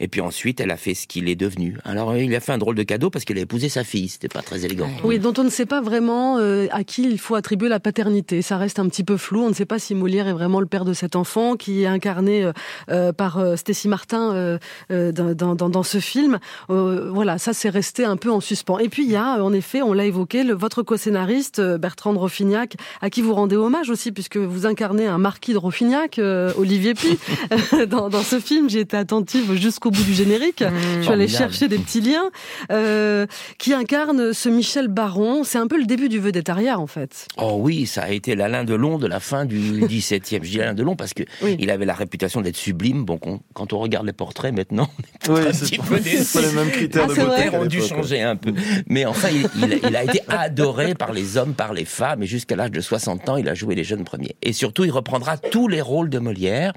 Et 0.00 0.08
puis 0.08 0.22
ensuite, 0.22 0.60
elle 0.60 0.70
a 0.70 0.78
fait 0.78 0.94
ce 0.94 1.06
qu'il 1.06 1.28
est 1.28 1.36
devenu. 1.36 1.76
Alors, 1.84 2.10
euh, 2.10 2.18
il 2.18 2.34
a 2.34 2.40
fait 2.40 2.52
un 2.52 2.58
drôle 2.58 2.74
de 2.74 2.82
cadeau 2.82 3.10
parce 3.10 3.26
qu'elle 3.26 3.36
a 3.38 3.42
épousé 3.42 3.68
sa 3.68 3.84
fille, 3.84 4.08
c'était 4.08 4.28
pas 4.28 4.40
très 4.40 4.64
élégant. 4.64 4.88
Oui, 5.04 5.18
dont 5.18 5.34
on 5.36 5.44
ne 5.44 5.50
sait 5.50 5.66
pas 5.66 5.82
vraiment 5.82 6.38
euh, 6.38 6.66
à 6.72 6.84
qui 6.84 7.02
il 7.04 7.18
faut 7.18 7.34
attribuer 7.34 7.68
la 7.68 7.80
paternité. 7.80 8.40
Ça 8.40 8.56
reste 8.56 8.78
un 8.78 8.88
petit 8.88 9.04
peu 9.04 9.18
flou. 9.18 9.44
On 9.44 9.50
ne 9.50 9.54
sait 9.54 9.66
pas 9.66 9.78
si 9.78 9.94
Molière 9.94 10.26
est 10.26 10.32
vraiment 10.32 10.60
le 10.60 10.66
père 10.66 10.86
de 10.86 10.94
cet 10.94 11.16
enfant 11.16 11.56
qui 11.56 11.82
est 11.82 11.86
incarné 11.86 12.50
euh, 12.90 13.12
par 13.12 13.38
euh, 13.38 13.56
Stécie 13.56 13.88
Martin 13.88 14.58
dans, 14.88 15.82
ce 15.82 15.98
film. 15.98 16.38
Voilà, 16.68 17.38
ça 17.38 17.52
c'est 17.52 17.68
resté 17.68 18.04
un 18.04 18.16
peu 18.16 18.30
en 18.30 18.40
suspens. 18.40 18.78
Et 18.78 18.88
puis 18.88 19.04
il 19.04 19.10
y 19.10 19.16
a, 19.16 19.42
en 19.42 19.52
effet, 19.52 19.82
on 19.82 19.92
l'a 19.92 20.06
évoqué, 20.06 20.44
votre 20.52 20.82
co-scénariste 20.82 21.60
Bertrand 21.60 22.14
de 22.14 22.18
Rofignac, 22.18 22.76
à 23.02 23.10
qui 23.10 23.20
vous 23.20 23.34
rendez 23.34 23.56
hommage 23.56 23.90
aussi, 23.90 24.12
puisque 24.12 24.38
vous 24.38 24.64
incarnez 24.64 25.06
un 25.06 25.18
marquis 25.18 25.52
de 25.52 25.58
Rofignac, 25.58 26.18
Olivier 26.56 26.94
Pi, 26.94 27.18
dans, 27.88 28.08
dans 28.08 28.22
ce 28.22 28.40
film. 28.40 28.70
J'ai 28.70 28.80
été 28.80 28.96
attentive 28.96 29.54
jusqu'au 29.54 29.89
bout 29.90 30.02
du 30.02 30.14
générique. 30.14 30.62
Je 30.98 31.02
suis 31.02 31.12
allée 31.12 31.28
chercher 31.28 31.68
des 31.68 31.78
petits 31.78 32.00
liens 32.00 32.30
euh, 32.70 33.26
qui 33.58 33.72
incarne 33.74 34.32
ce 34.32 34.48
Michel 34.48 34.88
Baron. 34.88 35.44
C'est 35.44 35.58
un 35.58 35.66
peu 35.66 35.78
le 35.78 35.84
début 35.86 36.08
du 36.08 36.18
vedettariat 36.18 36.78
en 36.78 36.86
fait. 36.86 37.26
Oh 37.36 37.56
oui, 37.60 37.86
ça 37.86 38.02
a 38.02 38.10
été 38.10 38.34
l'Alain 38.34 38.64
Delon 38.64 38.98
de 38.98 39.06
la 39.06 39.20
fin 39.20 39.44
du 39.44 39.58
XVIIe. 39.86 40.20
Je 40.42 40.50
dis 40.50 40.60
Alain 40.60 40.74
Delon 40.74 40.96
parce 40.96 41.14
que 41.14 41.22
Oui. 41.42 41.56
il 41.60 41.70
avait 41.70 41.84
la 41.86 41.94
réputation 41.94 42.40
d'être 42.40 42.56
sublime. 42.56 43.04
Bon, 43.04 43.18
quand 43.54 43.72
on 43.72 43.78
regarde 43.78 44.06
les 44.06 44.12
portraits 44.12 44.54
maintenant, 44.54 44.88
Oui, 45.28 45.40
un 45.40 45.50
petit 45.50 45.78
peu 45.78 45.96
c'est 45.98 46.02
déçu. 46.18 46.32
pas 46.38 46.40
les 46.46 46.52
mêmes 46.52 46.70
critères 46.70 47.06
Ah, 47.08 47.14
de 47.14 47.20
beauté. 47.24 47.56
ont 47.56 47.66
dû 47.66 47.80
changer 47.82 48.22
un 48.22 48.36
peu. 48.36 48.52
Mais 48.88 49.04
enfin, 49.06 49.28
il, 49.30 49.46
il- 49.62 49.80
il 49.88 49.96
a 49.96 50.04
été 50.04 50.20
adoré 50.28 50.94
par 50.94 51.12
les 51.12 51.36
hommes, 51.36 51.54
par 51.54 51.72
les 51.72 51.84
femmes, 51.84 52.22
et 52.22 52.26
jusqu'à 52.26 52.56
l'âge 52.56 52.70
de 52.70 52.80
60 52.80 53.28
ans, 53.28 53.36
il 53.36 53.48
a 53.48 53.54
joué 53.54 53.74
les 53.74 53.84
jeunes 53.84 54.04
premiers. 54.04 54.36
Et 54.42 54.52
surtout, 54.52 54.84
il 54.84 54.90
reprendra 54.90 55.36
tous 55.38 55.68
les 55.68 55.80
rôles 55.80 56.10
de 56.10 56.18
Molière. 56.18 56.72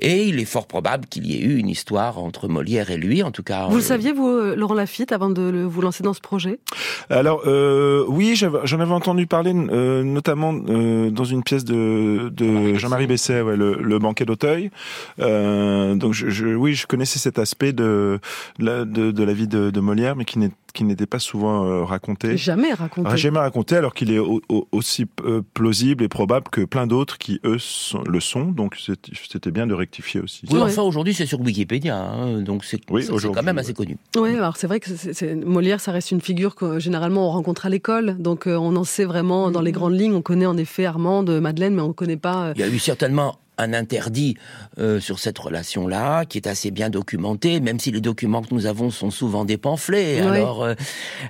Et 0.00 0.24
il 0.26 0.38
est 0.38 0.44
fort 0.44 0.66
probable 0.66 1.06
qu'il 1.06 1.26
y 1.26 1.34
ait 1.36 1.40
eu 1.40 1.56
une 1.58 1.68
histoire 1.68 2.18
entre 2.28 2.46
Molière 2.48 2.90
et 2.90 2.96
lui, 2.96 3.22
en 3.22 3.30
tout 3.32 3.42
cas. 3.42 3.66
Vous 3.66 3.76
le 3.76 3.82
euh, 3.82 3.84
saviez, 3.84 4.12
vous, 4.12 4.28
euh, 4.28 4.54
Laurent 4.54 4.74
Lafitte, 4.74 5.10
avant 5.12 5.30
de 5.30 5.42
le- 5.42 5.64
vous 5.64 5.80
lancer 5.80 6.02
dans 6.04 6.12
ce 6.14 6.20
projet? 6.20 6.60
Alors 7.10 7.42
euh, 7.46 8.04
oui, 8.08 8.36
j'en 8.36 8.80
avais 8.80 8.92
entendu 8.92 9.26
parler 9.26 9.52
euh, 9.54 10.02
notamment 10.04 10.54
euh, 10.68 11.10
dans 11.10 11.24
une 11.24 11.42
pièce 11.42 11.64
de, 11.64 12.28
de 12.32 12.74
Jean-Marie 12.74 13.06
Besset, 13.06 13.40
ouais, 13.42 13.56
le, 13.56 13.74
le 13.80 13.98
banquet 13.98 14.24
d'Auteuil. 14.24 14.70
Euh, 15.20 15.94
donc 15.94 16.12
je, 16.12 16.28
je- 16.30 16.46
oui, 16.54 16.74
je 16.74 16.86
connaissais 16.86 17.18
cet 17.18 17.38
aspect 17.38 17.72
de 17.72 18.20
de 18.58 18.64
la, 18.64 18.84
de, 18.84 19.10
de 19.10 19.24
la 19.24 19.32
vie 19.32 19.48
de, 19.48 19.70
de 19.70 19.80
Molière, 19.80 20.14
mais 20.16 20.24
qui 20.24 20.38
n'est- 20.38 20.50
qui 20.72 20.84
n'était 20.84 21.06
pas 21.06 21.18
souvent 21.18 21.64
euh, 21.64 21.84
raconté. 21.84 22.36
Jamais 22.36 22.72
raconté. 22.72 23.08
Ah, 23.12 23.16
Jamais 23.16 23.38
raconté, 23.38 23.76
alors 23.76 23.94
qu'il 23.94 24.12
est 24.12 24.18
au- 24.18 24.40
au- 24.48 24.68
aussi 24.72 25.06
euh, 25.24 25.42
plausible 25.54 26.04
et 26.04 26.08
probable 26.08 26.46
que 26.50 26.62
plein 26.64 26.86
d'autres 26.86 27.18
qui 27.18 27.40
eux 27.44 27.58
sont- 27.58 28.02
le 28.04 28.20
sont. 28.20 28.46
Donc 28.46 28.76
c'était 29.28 29.50
bien 29.50 29.66
de 29.66 29.74
rectifier 29.74 30.20
aussi. 30.20 30.42
Oui, 30.50 30.60
enfin, 30.60 30.82
aujourd'hui, 30.82 31.14
c'est 31.14 31.26
sur 31.26 31.40
Wikipédia, 31.40 31.96
hein, 31.98 32.40
donc 32.42 32.64
c'est 32.64 32.80
Oui, 32.90 33.06
quand 33.34 33.42
même 33.42 33.58
assez 33.58 33.74
connu. 33.74 33.96
Oui, 34.16 34.34
alors 34.36 34.56
c'est 34.56 34.66
vrai 34.66 34.80
que 34.80 34.88
Molière, 35.44 35.80
ça 35.80 35.92
reste 35.92 36.10
une 36.10 36.20
figure 36.20 36.54
que 36.54 36.78
généralement 36.78 37.28
on 37.28 37.30
rencontre 37.30 37.66
à 37.66 37.68
l'école, 37.68 38.16
donc 38.18 38.46
euh, 38.46 38.56
on 38.56 38.74
en 38.76 38.84
sait 38.84 39.04
vraiment 39.04 39.50
dans 39.50 39.60
les 39.62 39.72
grandes 39.72 39.98
lignes. 39.98 40.14
On 40.14 40.22
connaît 40.22 40.46
en 40.46 40.56
effet 40.56 40.84
Armande, 40.84 41.30
Madeleine, 41.40 41.74
mais 41.74 41.82
on 41.82 41.88
ne 41.88 41.92
connaît 41.92 42.16
pas. 42.16 42.48
euh, 42.48 42.52
Il 42.56 42.60
y 42.60 42.64
a 42.64 42.68
eu 42.68 42.78
certainement 42.78 43.38
un 43.58 43.72
interdit 43.72 44.36
euh, 44.78 45.00
sur 45.00 45.18
cette 45.18 45.38
relation-là, 45.38 46.24
qui 46.24 46.38
est 46.38 46.46
assez 46.46 46.70
bien 46.70 46.90
documenté, 46.90 47.60
même 47.60 47.78
si 47.80 47.90
les 47.90 48.00
documents 48.00 48.42
que 48.42 48.54
nous 48.54 48.66
avons 48.66 48.90
sont 48.90 49.10
souvent 49.10 49.44
des 49.44 49.56
pamphlets. 49.58 50.20
Alors, 50.20 50.62
euh, 50.64 50.74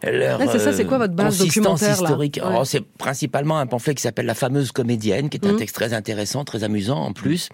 leur, 0.04 0.40
c'est 0.52 0.58
ça, 0.58 0.72
c'est 0.72 0.84
quoi 0.84 0.96
euh, 0.96 1.00
votre 1.00 1.14
base 1.14 1.38
documentaire, 1.38 1.92
historique 1.92 2.38
Ouais. 2.42 2.56
Oh, 2.60 2.64
C'est 2.64 2.84
principalement 2.84 3.58
un 3.58 3.66
pamphlet 3.66 3.94
qui 3.94 4.02
s'appelle 4.02 4.26
La 4.26 4.34
fameuse 4.34 4.72
comédienne, 4.72 5.28
qui 5.30 5.38
est 5.38 5.46
un 5.46 5.52
Mhm. 5.52 5.56
texte 5.58 5.74
très 5.74 5.94
intéressant, 5.94 6.44
très 6.44 6.64
amusant 6.64 6.98
en 6.98 7.12
plus. 7.12 7.48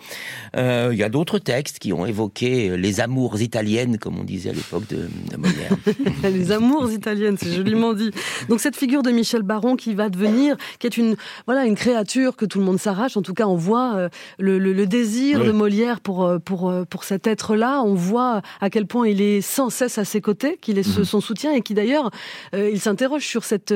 Il 0.56 0.94
y 0.96 1.02
a 1.02 1.08
d'autres 1.08 1.38
textes 1.38 1.78
qui 1.78 1.92
ont 1.92 2.06
évoqué 2.06 2.76
les 2.76 3.00
amours 3.00 3.40
italiennes, 3.40 3.98
comme 3.98 4.18
on 4.18 4.24
disait 4.24 4.50
à 4.50 4.52
l'époque 4.52 4.86
de, 4.88 5.08
de 5.30 5.36
Molière. 5.36 5.76
les 6.24 6.50
amours 6.52 6.90
italiennes, 6.90 7.36
c'est 7.38 7.52
joliment 7.52 7.94
dit. 7.94 8.10
Donc 8.48 8.60
cette 8.60 8.76
figure 8.76 9.02
de 9.02 9.10
Michel 9.10 9.42
Baron 9.42 9.76
qui 9.76 9.94
va 9.94 10.08
devenir, 10.08 10.56
qui 10.78 10.86
est 10.86 10.96
une 10.96 11.16
voilà 11.46 11.64
une 11.64 11.76
créature 11.76 12.36
que 12.36 12.44
tout 12.44 12.58
le 12.58 12.64
monde 12.64 12.80
s'arrache. 12.80 13.16
En 13.16 13.22
tout 13.22 13.34
cas, 13.34 13.46
on 13.46 13.56
voit 13.56 14.08
le, 14.38 14.58
le- 14.64 14.72
le 14.72 14.86
désir 14.86 15.40
Oui. 15.40 15.46
de 15.46 15.52
Molière 15.52 16.00
pour 16.00 16.24
euh, 16.24 16.38
pour 16.38 16.68
euh, 16.70 16.84
pour 16.84 17.04
cet 17.04 17.26
être-là. 17.26 17.82
On 17.84 17.94
voit 17.94 18.42
à 18.60 18.70
quel 18.70 18.86
point 18.86 19.06
il 19.06 19.20
est 19.20 19.40
sans 19.40 19.70
cesse 19.70 19.98
à 19.98 20.04
ses 20.04 20.20
côtés, 20.20 20.58
qu'il 20.60 20.78
est 20.78 20.82
ce- 20.82 21.04
son 21.04 21.20
soutien 21.20 21.52
et 21.52 21.60
qui 21.60 21.74
d'ailleurs 21.74 22.10
euh, 22.54 22.70
il 22.72 22.80
s'interroge 22.80 23.24
sur 23.26 23.44
cette. 23.44 23.74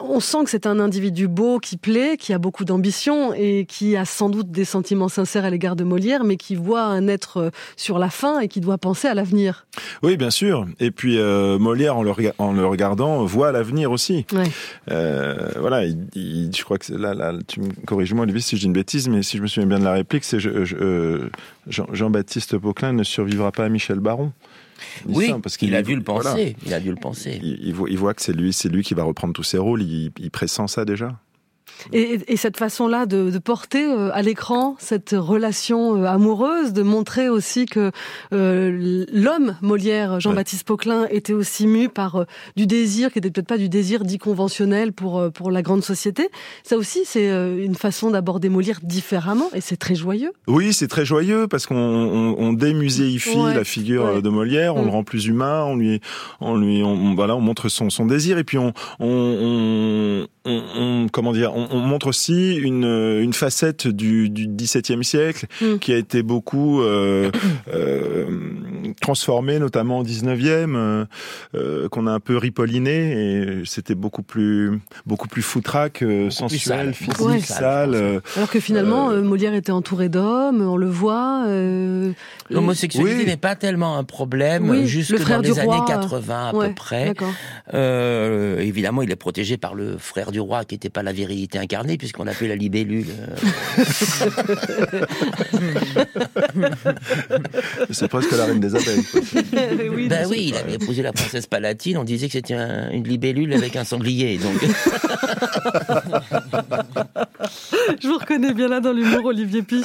On 0.00 0.20
sent 0.20 0.44
que 0.44 0.50
c'est 0.50 0.66
un 0.66 0.80
individu 0.80 1.28
beau 1.28 1.58
qui 1.58 1.76
plaît, 1.76 2.16
qui 2.18 2.32
a 2.32 2.38
beaucoup 2.38 2.64
d'ambition 2.64 3.32
et 3.34 3.66
qui 3.68 3.96
a 3.96 4.04
sans 4.04 4.28
doute 4.30 4.50
des 4.50 4.64
sentiments 4.64 5.08
sincères 5.08 5.44
à 5.44 5.50
l'égard 5.50 5.76
de 5.76 5.84
Molière, 5.84 6.24
mais 6.24 6.36
qui 6.36 6.54
voit 6.54 6.82
un 6.82 7.06
être 7.08 7.50
sur 7.76 7.98
la 7.98 8.10
fin 8.10 8.40
et 8.40 8.48
qui 8.48 8.60
doit 8.60 8.78
penser 8.78 9.08
à 9.08 9.14
l'avenir. 9.14 9.66
Oui, 10.02 10.16
bien 10.16 10.30
sûr. 10.30 10.66
Et 10.80 10.90
puis 10.90 11.18
euh, 11.18 11.58
Molière, 11.58 11.96
en 11.96 12.02
le, 12.02 12.10
rega- 12.10 12.34
en 12.38 12.52
le 12.52 12.66
regardant, 12.66 13.24
voit 13.24 13.52
l'avenir 13.52 13.90
aussi. 13.92 14.24
Ouais. 14.32 14.50
Euh, 14.90 15.50
voilà, 15.58 15.84
il, 15.84 15.98
il- 16.14 16.50
je 16.56 16.64
crois 16.64 16.78
que 16.78 16.92
là, 16.92 17.14
là, 17.14 17.32
tu 17.46 17.60
me 17.60 17.68
corriges-moi, 17.86 18.22
Olivier, 18.24 18.40
si 18.40 18.56
je 18.56 18.60
dis 18.60 18.66
une 18.66 18.72
bêtise, 18.72 19.08
mais 19.08 19.22
si 19.22 19.36
je 19.36 19.42
me 19.42 19.46
souviens 19.46 19.66
bien 19.68 19.78
de 19.78 19.84
la 19.84 19.89
réplique, 19.92 20.24
c'est 20.24 20.40
je- 20.40 20.64
je- 20.64 20.76
euh, 20.76 21.30
Jean- 21.68 21.86
Jean-Baptiste 21.92 22.58
Poquelin 22.58 22.92
ne 22.92 23.02
survivra 23.04 23.52
pas 23.52 23.64
à 23.64 23.68
Michel 23.68 24.00
Baron. 24.00 24.32
Il 25.08 25.14
Oui, 25.16 25.26
ça, 25.28 25.38
parce 25.42 25.56
il 25.56 25.58
qu'il 25.58 25.74
a 25.74 25.82
dû 25.82 25.94
le 25.94 26.02
penser. 26.02 26.22
voilà. 26.28 26.50
Il 26.66 26.74
a 26.74 26.80
dû 26.80 26.90
le 26.90 26.96
penser. 26.96 27.38
Il, 27.42 27.58
il 27.62 27.74
voit, 27.74 27.90
il 27.90 27.98
voit 27.98 28.14
que 28.14 28.22
c'est 28.22 28.32
lui, 28.32 28.52
c'est 28.52 28.68
lui 28.70 28.82
qui 28.82 28.94
va 28.94 29.02
reprendre 29.02 29.34
tous 29.34 29.42
ses 29.42 29.58
rôles. 29.58 29.82
Il 29.82 30.30
pressent 30.30 30.66
ça 30.66 30.84
déjà. 30.84 31.18
Et, 31.92 32.20
et 32.28 32.36
cette 32.36 32.56
façon-là 32.56 33.06
de, 33.06 33.30
de 33.30 33.38
porter 33.38 33.84
euh, 33.86 34.10
à 34.12 34.22
l'écran 34.22 34.76
cette 34.78 35.14
relation 35.16 35.96
euh, 35.96 36.06
amoureuse, 36.06 36.72
de 36.72 36.82
montrer 36.82 37.28
aussi 37.28 37.66
que 37.66 37.90
euh, 38.32 39.04
l'homme 39.12 39.56
Molière, 39.62 40.20
Jean-Baptiste 40.20 40.64
Poquelin, 40.66 41.06
était 41.10 41.32
aussi 41.32 41.66
mu 41.66 41.88
par 41.88 42.16
euh, 42.16 42.24
du 42.56 42.66
désir 42.66 43.12
qui 43.12 43.18
était 43.18 43.30
peut-être 43.30 43.46
pas 43.48 43.58
du 43.58 43.68
désir 43.68 44.04
dit 44.04 44.18
conventionnel 44.18 44.92
pour 44.92 45.18
euh, 45.18 45.30
pour 45.30 45.50
la 45.50 45.62
grande 45.62 45.82
société. 45.82 46.28
Ça 46.62 46.76
aussi, 46.76 47.00
c'est 47.04 47.30
euh, 47.30 47.64
une 47.64 47.74
façon 47.74 48.10
d'aborder 48.10 48.48
Molière 48.48 48.80
différemment, 48.82 49.48
et 49.54 49.60
c'est 49.60 49.76
très 49.76 49.94
joyeux. 49.94 50.32
Oui, 50.48 50.72
c'est 50.72 50.88
très 50.88 51.04
joyeux 51.04 51.46
parce 51.48 51.66
qu'on 51.66 51.76
on, 51.76 52.34
on 52.38 52.52
démuséifie 52.52 53.38
Ouais, 53.38 53.54
la 53.54 53.64
figure 53.64 54.04
ouais. 54.04 54.22
de 54.22 54.28
Molière, 54.28 54.76
on 54.76 54.82
Mm. 54.82 54.84
le 54.86 54.90
rend 54.90 55.04
plus 55.04 55.26
humain, 55.26 55.64
on 55.66 55.76
lui, 55.76 56.00
on 56.40 56.56
lui, 56.56 56.82
on- 56.82 57.14
voilà, 57.14 57.36
on 57.36 57.40
montre 57.40 57.68
son, 57.68 57.90
son 57.90 58.06
désir 58.06 58.38
et 58.38 58.44
puis 58.44 58.58
on, 58.58 58.72
on, 58.98 59.06
on, 59.06 60.26
on- 60.44 61.06
comment 61.12 61.32
dire, 61.32 61.54
on, 61.54 61.68
on 61.70 61.78
montre 61.80 62.06
aussi 62.08 62.56
une, 62.56 62.84
une 62.84 63.32
facette 63.32 63.86
du, 63.88 64.30
du 64.30 64.46
XVIIe 64.48 65.04
siècle 65.04 65.46
Mm. 65.60 65.78
qui 65.78 65.92
a 65.92 65.96
été 65.96 66.22
beaucoup 66.22 66.80
euh, 66.82 67.30
euh, 67.74 68.26
transformé, 69.00 69.58
notamment 69.58 69.98
au 69.98 70.04
19e, 70.04 70.74
euh, 70.76 71.04
euh, 71.54 71.88
qu'on 71.88 72.06
a 72.06 72.12
un 72.12 72.20
peu 72.20 72.36
ripolliné, 72.36 73.12
et 73.12 73.62
c'était 73.64 73.94
beaucoup 73.94 74.22
plus, 74.22 74.80
beaucoup 75.06 75.28
plus 75.28 75.42
foutraque, 75.42 76.02
euh, 76.02 76.30
sensuel, 76.30 76.60
sale. 76.60 76.94
physique, 76.94 77.20
Ouais. 77.20 77.40
sale. 77.40 77.94
euh, 77.94 78.20
Alors 78.36 78.50
que 78.50 78.60
finalement, 78.60 79.10
euh, 79.10 79.22
Molière 79.22 79.54
était 79.54 79.72
entouré 79.72 80.08
d'hommes, 80.08 80.62
on 80.62 80.76
le 80.76 80.88
voit. 80.88 81.44
euh, 81.46 82.12
L'homosexualité 82.50 83.18
Oui. 83.20 83.26
n'est 83.26 83.36
pas 83.36 83.54
tellement 83.56 83.96
un 83.98 84.04
problème 84.04 84.68
Oui, 84.70 84.86
jusque 84.86 85.10
le 85.12 85.18
frère 85.18 85.36
dans 85.42 85.48
du 85.50 85.54
les 85.54 85.60
roi, 85.62 85.74
années 85.76 85.84
euh, 85.84 86.00
80 86.00 86.48
à 86.48 86.54
ouais, 86.54 86.68
peu 86.68 86.74
près. 86.74 87.04
D'accord. 87.06 87.32
Euh, 87.74 88.58
évidemment, 88.60 89.02
il 89.02 89.10
est 89.10 89.16
protégé 89.16 89.56
par 89.56 89.74
le 89.74 89.96
frère 89.98 90.32
du 90.32 90.39
roi 90.40 90.64
qui 90.64 90.74
n'était 90.74 90.90
pas 90.90 91.02
la 91.02 91.12
virilité 91.12 91.58
incarnée 91.58 91.96
puisqu'on 91.96 92.26
appelait 92.26 92.48
la 92.48 92.56
libellule. 92.56 93.06
euh, 93.10 93.36
c'est 97.90 98.08
presque 98.08 98.32
la 98.32 98.46
reine 98.46 98.60
des 98.60 98.74
abeilles. 98.74 99.04
oui, 99.94 100.08
ben 100.08 100.26
oui, 100.28 100.46
il 100.48 100.56
avait 100.56 100.74
épousé 100.74 101.02
la 101.02 101.12
princesse 101.12 101.46
Palatine. 101.46 101.96
On 101.98 102.04
disait 102.04 102.26
que 102.26 102.32
c'était 102.32 102.54
un- 102.54 102.90
une 102.90 103.04
libellule 103.04 103.52
avec 103.54 103.76
un 103.76 103.84
sanglier. 103.84 104.38
Donc, 104.38 104.60
Je 108.02 108.08
vous 108.08 108.18
reconnais 108.18 108.52
bien 108.54 108.68
là 108.68 108.80
dans 108.80 108.92
l'humour, 108.92 109.24
Olivier 109.26 109.62
Pi. 109.62 109.84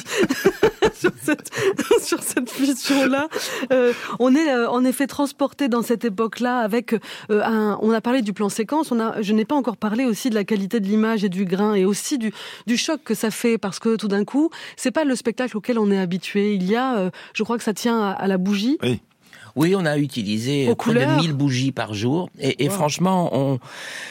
Sur 1.06 1.12
cette, 1.22 1.50
sur 2.02 2.22
cette 2.22 2.50
fiction-là. 2.50 3.28
Euh, 3.72 3.92
on 4.18 4.34
est 4.34 4.50
euh, 4.50 4.68
en 4.68 4.84
effet 4.84 5.06
transporté 5.06 5.68
dans 5.68 5.82
cette 5.82 6.04
époque-là 6.04 6.58
avec 6.58 6.94
euh, 6.94 7.42
un. 7.44 7.78
On 7.82 7.90
a 7.92 8.00
parlé 8.00 8.22
du 8.22 8.32
plan 8.32 8.48
séquence. 8.48 8.92
On 8.92 9.00
a. 9.00 9.22
Je 9.22 9.32
n'ai 9.32 9.44
pas 9.44 9.54
encore 9.54 9.76
parlé 9.76 10.04
aussi 10.04 10.30
de 10.30 10.34
la 10.34 10.44
qualité 10.44 10.80
de 10.80 10.86
l'image 10.86 11.24
et 11.24 11.28
du 11.28 11.44
grain 11.44 11.74
et 11.74 11.84
aussi 11.84 12.18
du 12.18 12.76
choc 12.76 13.00
que 13.04 13.14
ça 13.14 13.30
fait 13.30 13.58
parce 13.58 13.78
que 13.78 13.96
tout 13.96 14.08
d'un 14.08 14.24
coup, 14.24 14.50
c'est 14.76 14.90
pas 14.90 15.04
le 15.04 15.16
spectacle 15.16 15.56
auquel 15.56 15.78
on 15.78 15.90
est 15.90 15.98
habitué. 15.98 16.54
Il 16.54 16.64
y 16.64 16.76
a, 16.76 17.10
je 17.32 17.42
crois 17.42 17.58
que 17.58 17.64
ça 17.64 17.74
tient 17.74 18.00
à, 18.00 18.10
à 18.10 18.26
la 18.26 18.38
bougie. 18.38 18.78
Oui. 18.82 19.00
Oui, 19.56 19.74
on 19.76 19.84
a 19.86 19.98
utilisé 19.98 20.68
Aux 20.68 20.74
près 20.76 20.92
couleurs. 20.92 21.16
de 21.16 21.22
1000 21.22 21.32
bougies 21.32 21.72
par 21.72 21.94
jour. 21.94 22.30
Et, 22.38 22.64
et 22.64 22.68
franchement, 22.68 23.30
on, 23.32 23.58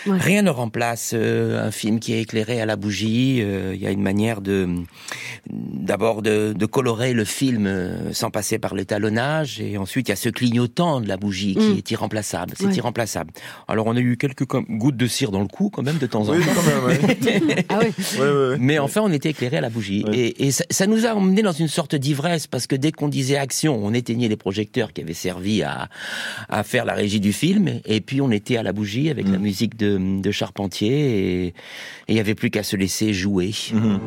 Ouais. 0.07 0.17
rien 0.19 0.41
ne 0.41 0.49
remplace 0.49 1.11
euh, 1.15 1.65
un 1.67 1.71
film 1.71 1.99
qui 1.99 2.13
est 2.13 2.21
éclairé 2.21 2.59
à 2.61 2.65
la 2.65 2.75
bougie. 2.75 3.39
Euh, 3.41 3.73
Il 3.75 3.81
y 3.81 3.87
a 3.87 3.91
une 3.91 4.01
manière 4.01 4.41
de, 4.41 4.67
d'abord 5.49 6.21
de, 6.21 6.53
de 6.53 6.65
colorer 6.65 7.13
le 7.13 7.25
film 7.25 7.65
euh, 7.67 8.13
sans 8.13 8.29
passer 8.31 8.59
par 8.59 8.75
l'étalonnage. 8.75 9.59
Et 9.61 9.77
ensuite, 9.77 10.07
il 10.07 10.11
y 10.11 10.13
a 10.13 10.15
ce 10.17 10.29
clignotant 10.29 11.01
de 11.01 11.07
la 11.07 11.17
bougie 11.17 11.55
qui 11.55 11.65
Mm. 11.69 11.77
est 11.77 11.91
irremplaçable. 11.91 12.53
C'est 12.57 12.65
Ouais. 12.65 12.75
irremplaçable. 12.75 13.31
Alors, 13.67 13.87
on 13.87 13.95
a 13.95 13.99
eu 13.99 14.17
quelques 14.17 14.45
gouttes 14.45 14.97
de 14.97 15.07
cire 15.07 15.31
dans 15.31 15.41
le 15.41 15.47
cou, 15.47 15.69
quand 15.69 15.83
même, 15.83 15.97
de 15.97 16.05
temps 16.07 16.27
en 16.29 16.33
Oui, 16.33 16.39
temps. 16.43 16.51
quand 16.55 16.63
même, 16.63 16.85
ouais. 16.85 17.65
Ah 17.69 17.79
oui. 17.81 17.87
Ouais, 18.19 18.25
ouais, 18.25 18.49
ouais. 18.49 18.57
Mais 18.59 18.79
enfin, 18.79 19.01
on 19.03 19.11
était 19.11 19.29
éclairé 19.29 19.57
à 19.57 19.61
la 19.61 19.69
bougie. 19.69 20.03
Ouais. 20.07 20.17
Et, 20.17 20.45
et 20.47 20.51
ça, 20.51 20.63
ça 20.69 20.87
nous 20.87 21.05
a 21.05 21.13
emmené 21.15 21.41
dans 21.41 21.51
une 21.51 21.67
sorte 21.67 21.95
d'ivresse, 21.95 22.47
parce 22.47 22.67
que 22.67 22.75
dès 22.75 22.91
qu'on 22.91 23.07
disait 23.09 23.37
action, 23.37 23.79
on 23.83 23.93
éteignait 23.93 24.27
les 24.27 24.37
projecteurs 24.37 24.93
qui 24.93 25.01
avaient 25.01 25.13
servi 25.13 25.34
à, 25.63 25.89
à 26.49 26.63
faire 26.63 26.85
la 26.85 26.93
régie 26.93 27.19
du 27.19 27.33
film, 27.33 27.79
et 27.85 28.01
puis 28.01 28.21
on 28.21 28.31
était 28.31 28.57
à 28.57 28.63
la 28.63 28.73
bougie 28.73 29.09
avec 29.09 29.27
la 29.27 29.37
musique 29.37 29.77
de, 29.77 30.21
de 30.21 30.31
Charpentier, 30.31 31.45
et 31.45 31.53
il 32.07 32.15
n'y 32.15 32.19
avait 32.19 32.35
plus 32.35 32.49
qu'à 32.49 32.63
se 32.63 32.75
laisser 32.75 33.13
jouer. 33.13 33.51
Mhm. 33.73 33.99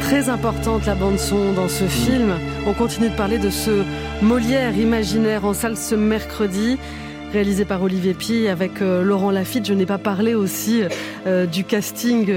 Très 0.00 0.28
importante 0.28 0.86
la 0.86 0.94
bande 0.94 1.18
son 1.18 1.52
dans 1.54 1.68
ce 1.68 1.86
film. 1.86 2.38
On 2.66 2.72
continue 2.72 3.08
de 3.08 3.14
parler 3.16 3.38
de 3.38 3.50
ce 3.50 3.84
Molière 4.22 4.76
imaginaire 4.76 5.44
en 5.44 5.54
salle 5.54 5.76
ce 5.76 5.94
mercredi. 5.94 6.78
Réalisé 7.34 7.64
par 7.64 7.82
Olivier 7.82 8.14
Pi 8.14 8.46
avec 8.46 8.80
euh, 8.80 9.02
Laurent 9.02 9.32
Lafitte. 9.32 9.66
Je 9.66 9.74
n'ai 9.74 9.86
pas 9.86 9.98
parlé 9.98 10.36
aussi 10.36 10.82
euh, 11.26 11.46
du 11.46 11.64
casting 11.64 12.32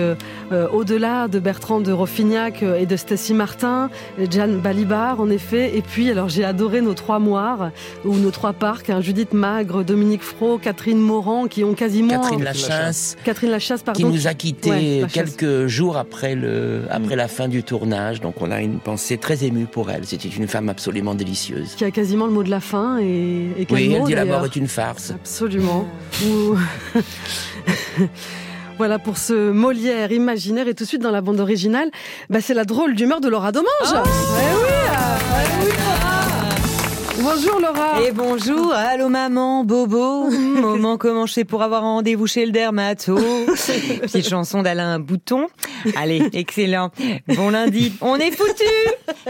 euh, 0.51 0.57
euh, 0.57 0.67
au-delà 0.69 1.27
de 1.27 1.39
Bertrand 1.39 1.79
de 1.81 1.91
Roffignac 1.91 2.63
euh, 2.63 2.77
et 2.79 2.85
de 2.85 2.95
Stacy 2.95 3.33
Martin, 3.33 3.89
Jeanne 4.31 4.59
Balibar 4.59 5.19
en 5.19 5.29
effet. 5.29 5.77
Et 5.77 5.81
puis, 5.81 6.09
alors 6.09 6.29
j'ai 6.29 6.43
adoré 6.43 6.81
nos 6.81 6.93
trois 6.93 7.19
moires 7.19 7.71
ou 8.05 8.15
nos 8.17 8.31
trois 8.31 8.53
parcs, 8.53 8.89
hein, 8.89 9.01
Judith 9.01 9.33
Magre, 9.33 9.83
Dominique 9.83 10.23
Fro, 10.23 10.57
Catherine 10.57 10.99
Morand, 10.99 11.47
qui 11.47 11.63
ont 11.63 11.73
quasiment 11.73 12.19
Catherine 12.21 12.43
Lachasse, 12.43 13.17
Catherine 13.23 13.51
Lachasse, 13.51 13.83
pardon. 13.83 13.97
qui 13.99 14.05
nous 14.05 14.27
a 14.27 14.33
quittés 14.33 14.69
Ouais, 14.69 15.05
quelques 15.11 15.67
jours 15.67 15.97
après, 15.97 16.35
le, 16.35 16.81
après 16.89 17.15
la 17.15 17.27
fin 17.27 17.47
du 17.47 17.63
tournage, 17.63 18.21
donc 18.21 18.41
on 18.41 18.49
a 18.51 18.61
une 18.61 18.79
pensée 18.79 19.17
très 19.17 19.43
émue 19.43 19.65
pour 19.65 19.91
elle. 19.91 20.05
C'était 20.05 20.27
une 20.29 20.47
femme 20.47 20.69
absolument 20.69 21.15
délicieuse. 21.15 21.75
qui 21.75 21.83
a 21.85 21.91
quasiment 21.91 22.25
le 22.25 22.31
mot 22.33 22.43
de 22.43 22.49
la 22.49 22.59
fin 22.61 22.97
et, 22.99 23.47
et 23.57 23.65
quel 23.65 23.77
Oui, 23.77 23.91
elle 23.93 23.99
mot, 24.01 24.07
dit 24.07 24.15
la 24.15 24.25
mort 24.25 24.45
est 24.45 24.55
une 24.55 24.67
farce. 24.67 25.11
Absolument. 25.11 25.85
Ou- 26.25 26.57
voilà 28.77 28.99
pour 28.99 29.17
ce 29.17 29.51
Molière 29.51 30.11
imaginaire 30.11 30.67
et 30.67 30.73
tout 30.73 30.83
de 30.83 30.87
suite 30.87 31.01
dans 31.01 31.11
la 31.11 31.21
bande 31.21 31.39
originale, 31.39 31.89
bah 32.29 32.41
c'est 32.41 32.53
la 32.53 32.65
drôle 32.65 32.95
d'humeur 32.95 33.21
de 33.21 33.27
Laura 33.27 33.51
Domange. 33.51 33.69
Ah. 33.83 34.03
Bonjour 37.19 37.59
Laura. 37.59 38.01
Et 38.01 38.11
bonjour, 38.11 38.71
allô 38.73 39.09
maman, 39.09 39.63
bobo, 39.63 40.29
moment 40.29 40.97
fais 41.27 41.45
pour 41.45 41.63
avoir 41.63 41.83
un 41.83 41.93
rendez-vous 41.93 42.27
chez 42.27 42.45
le 42.45 42.51
dermato? 42.51 43.15
Petite 44.01 44.29
chanson 44.29 44.61
d'Alain 44.61 44.99
Bouton. 44.99 45.47
Allez, 45.95 46.29
excellent. 46.33 46.91
Bon 47.27 47.49
lundi, 47.49 47.93
on 48.01 48.17
est 48.17 48.29
foutu. 48.31 48.63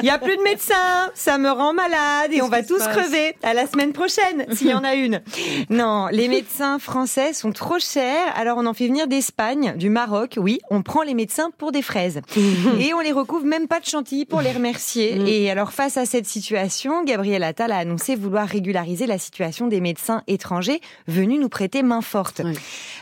Il 0.02 0.06
y 0.06 0.10
a 0.10 0.18
plus 0.18 0.36
de 0.36 0.42
médecins, 0.42 1.10
ça 1.14 1.38
me 1.38 1.50
rend 1.50 1.74
malade 1.74 2.32
et 2.32 2.42
on 2.42 2.50
va 2.50 2.62
tous 2.62 2.80
crever. 2.80 3.36
À 3.42 3.54
la 3.54 3.68
semaine 3.68 3.94
prochaine, 3.94 4.46
s'il 4.52 4.68
y 4.68 4.74
en 4.74 4.84
a 4.84 4.96
une. 4.96 5.22
Non, 5.70 6.08
les 6.12 6.28
médecins 6.28 6.80
français 6.80 7.32
sont 7.32 7.52
trop 7.52 7.80
chers, 7.80 8.36
alors 8.36 8.58
on 8.58 8.66
en 8.66 8.74
fait 8.74 8.88
venir 8.88 9.08
d'Espagne, 9.08 9.76
du 9.78 9.90
Maroc. 9.90 10.38
Oui, 10.38 10.60
on 10.70 10.82
prend 10.82 11.04
les 11.04 11.14
médecins 11.14 11.52
pour 11.58 11.72
des 11.72 11.82
fraises 11.82 12.22
et 12.80 12.94
on 12.94 13.00
les 13.00 13.14
recouvre 13.14 13.46
même 13.46 13.68
pas 13.68 13.80
de 13.80 13.86
chantilly 13.86 14.26
pour 14.26 14.42
les 14.42 14.52
remercier. 14.52 15.18
Et 15.26 15.50
alors 15.50 15.72
face 15.72 15.96
à 15.96 16.06
cette 16.06 16.26
situation, 16.26 17.04
Gabriel 17.06 17.44
Attal 17.44 17.72
a 17.72 17.77
annoncé 17.78 18.16
vouloir 18.16 18.48
régulariser 18.48 19.06
la 19.08 19.18
situation 19.18 19.68
des 19.68 19.82
médecins 19.82 20.24
étrangers 20.28 20.82
venus 21.08 21.40
nous 21.40 21.50
prêter 21.50 21.84
main 21.84 22.02
forte. 22.02 22.42
Oui. 22.44 22.54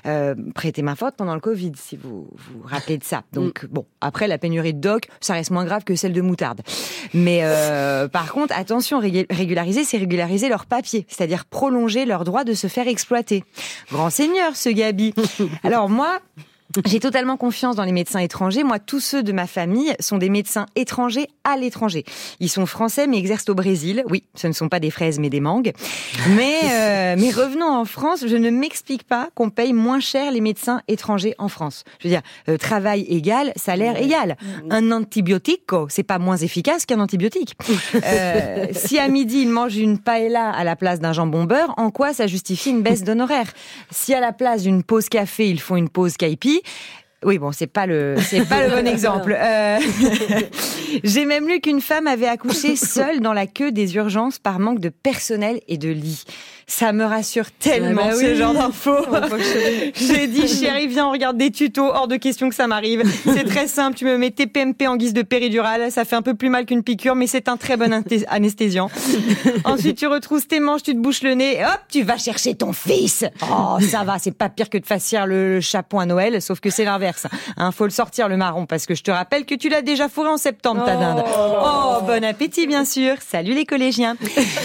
Euh, 0.05 0.35
prêter 0.53 0.81
main 0.81 0.95
forte 0.95 1.15
pendant 1.15 1.33
le 1.33 1.39
Covid, 1.39 1.71
si 1.75 1.95
vous 1.97 2.27
vous 2.35 2.61
rappelez 2.63 2.97
de 2.97 3.03
ça. 3.03 3.23
Donc 3.33 3.65
bon, 3.67 3.85
après 4.01 4.27
la 4.27 4.37
pénurie 4.37 4.73
de 4.73 4.79
doc, 4.79 5.07
ça 5.21 5.33
reste 5.33 5.51
moins 5.51 5.65
grave 5.65 5.83
que 5.83 5.95
celle 5.95 6.13
de 6.13 6.21
moutarde. 6.21 6.61
Mais 7.13 7.39
euh, 7.43 8.07
par 8.07 8.31
contre, 8.31 8.53
attention, 8.57 8.99
régul- 8.99 9.25
régulariser, 9.29 9.83
c'est 9.83 9.97
régulariser 9.97 10.49
leurs 10.49 10.65
papiers, 10.65 11.05
c'est-à-dire 11.09 11.45
prolonger 11.45 12.05
leur 12.05 12.23
droit 12.23 12.43
de 12.43 12.53
se 12.53 12.67
faire 12.67 12.87
exploiter. 12.87 13.43
Grand 13.91 14.09
seigneur, 14.09 14.55
ce 14.55 14.69
Gabi. 14.69 15.13
Alors 15.63 15.89
moi. 15.89 16.19
J'ai 16.85 16.99
totalement 16.99 17.37
confiance 17.37 17.75
dans 17.75 17.83
les 17.83 17.91
médecins 17.91 18.19
étrangers. 18.19 18.63
Moi, 18.63 18.79
tous 18.79 18.99
ceux 18.99 19.23
de 19.23 19.31
ma 19.31 19.47
famille 19.47 19.93
sont 19.99 20.17
des 20.17 20.29
médecins 20.29 20.65
étrangers 20.75 21.27
à 21.43 21.57
l'étranger. 21.57 22.03
Ils 22.39 22.49
sont 22.49 22.65
français 22.65 23.07
mais 23.07 23.17
exercent 23.17 23.49
au 23.49 23.55
Brésil. 23.55 24.03
Oui, 24.09 24.23
ce 24.35 24.47
ne 24.47 24.53
sont 24.53 24.69
pas 24.69 24.79
des 24.79 24.91
fraises 24.91 25.19
mais 25.19 25.29
des 25.29 25.39
mangues. 25.39 25.73
Mais, 26.35 26.59
euh, 26.63 27.15
mais 27.17 27.31
revenons 27.31 27.69
en 27.69 27.85
France. 27.85 28.25
Je 28.27 28.35
ne 28.35 28.49
m'explique 28.49 29.03
pas 29.03 29.29
qu'on 29.35 29.49
paye 29.49 29.73
moins 29.73 29.99
cher 29.99 30.31
les 30.31 30.41
médecins 30.41 30.81
étrangers 30.87 31.35
en 31.37 31.47
France. 31.47 31.83
Je 31.99 32.07
veux 32.07 32.13
dire, 32.13 32.21
euh, 32.49 32.57
travail 32.57 33.05
égal, 33.09 33.53
salaire 33.55 34.01
égal. 34.01 34.37
Un 34.69 34.91
antibiotico, 34.91 35.87
c'est 35.89 36.03
pas 36.03 36.19
moins 36.19 36.37
efficace 36.37 36.85
qu'un 36.85 36.99
antibiotique. 36.99 37.55
Euh, 38.05 38.67
si 38.71 38.99
à 38.99 39.07
midi 39.07 39.41
ils 39.41 39.49
mangent 39.49 39.77
une 39.77 39.99
paella 39.99 40.49
à 40.49 40.63
la 40.63 40.75
place 40.75 40.99
d'un 40.99 41.13
jambon 41.13 41.45
beurre, 41.45 41.73
en 41.77 41.91
quoi 41.91 42.13
ça 42.13 42.27
justifie 42.27 42.69
une 42.69 42.81
baisse 42.81 43.03
d'honoraires? 43.03 43.51
Si 43.89 44.13
à 44.13 44.19
la 44.19 44.31
place 44.31 44.63
d'une 44.63 44.83
pause 44.83 45.09
café 45.09 45.49
ils 45.49 45.59
font 45.59 45.75
une 45.75 45.89
pause 45.89 46.17
caipi, 46.17 46.61
oui, 47.25 47.39
bon, 47.39 47.51
c'est 47.51 47.67
pas 47.67 47.87
le, 47.87 48.15
c'est 48.19 48.47
pas 48.47 48.67
le 48.67 48.75
bon 48.75 48.87
exemple. 48.91 49.35
Euh, 49.37 49.79
J'ai 51.03 51.25
même 51.25 51.47
lu 51.47 51.59
qu'une 51.59 51.81
femme 51.81 52.05
avait 52.07 52.27
accouché 52.27 52.75
seule 52.75 53.19
dans 53.19 53.33
la 53.33 53.47
queue 53.47 53.71
des 53.71 53.95
urgences 53.95 54.37
par 54.37 54.59
manque 54.59 54.79
de 54.79 54.89
personnel 54.89 55.59
et 55.67 55.77
de 55.77 55.89
lit. 55.89 56.23
Ça 56.67 56.91
me 56.93 57.03
rassure 57.05 57.51
tellement 57.51 58.01
Ah 58.05 58.09
bah 58.09 58.15
ce 58.15 58.35
genre 58.35 58.53
d'infos. 58.53 58.91
Oh. 59.07 59.35
J'ai 59.95 60.27
dit, 60.27 60.47
chérie, 60.47 60.87
viens, 60.87 61.07
on 61.07 61.11
regarde 61.11 61.37
des 61.37 61.51
tutos. 61.51 61.85
Hors 61.85 62.07
de 62.07 62.15
question 62.15 62.49
que 62.49 62.55
ça 62.55 62.67
m'arrive. 62.67 63.03
C'est 63.25 63.43
très 63.45 63.67
simple. 63.67 63.95
Tu 63.97 64.05
me 64.05 64.17
mets 64.17 64.31
TPMP 64.31 64.87
en 64.87 64.95
guise 64.97 65.13
de 65.13 65.21
péridurale. 65.21 65.91
Ça 65.91 66.05
fait 66.05 66.15
un 66.15 66.21
peu 66.21 66.33
plus 66.33 66.49
mal 66.49 66.65
qu'une 66.65 66.83
piqûre, 66.83 67.15
mais 67.15 67.27
c'est 67.27 67.47
un 67.49 67.57
très 67.57 67.77
bon 67.77 68.03
anesthésiant. 68.27 68.89
Ensuite, 69.63 69.97
tu 69.97 70.07
retrousses 70.07 70.47
tes 70.47 70.59
manches, 70.59 70.83
tu 70.83 70.93
te 70.93 70.97
bouches 70.99 71.21
le 71.21 71.33
nez. 71.35 71.57
et 71.59 71.63
Hop, 71.65 71.79
tu 71.89 72.01
vas 72.03 72.17
chercher 72.17 72.55
ton 72.55 72.73
fils. 72.73 73.25
Oh, 73.43 73.77
ça 73.81 74.03
va. 74.03 74.17
C'est 74.19 74.35
pas 74.37 74.49
pire 74.49 74.69
que 74.69 74.77
de 74.77 74.85
facière 74.85 75.27
le, 75.27 75.55
le 75.55 75.61
chapeau 75.61 75.99
à 75.99 76.05
Noël, 76.05 76.41
sauf 76.41 76.59
que 76.59 76.69
c'est 76.69 76.85
l'inverse. 76.85 77.27
Hein, 77.57 77.71
faut 77.71 77.85
le 77.85 77.91
sortir, 77.91 78.27
le 78.27 78.37
marron, 78.37 78.65
parce 78.65 78.85
que 78.85 78.95
je 78.95 79.03
te 79.03 79.11
rappelle 79.11 79.45
que 79.45 79.55
tu 79.55 79.69
l'as 79.69 79.81
déjà 79.81 80.09
fourré 80.09 80.29
en 80.29 80.37
septembre, 80.37 80.83
ta 80.85 80.95
dinde. 80.95 81.23
Oh, 81.37 81.97
bon 82.05 82.23
appétit, 82.23 82.67
bien 82.67 82.85
sûr. 82.85 83.15
Salut 83.27 83.53
les 83.53 83.65
collégiens. 83.65 84.15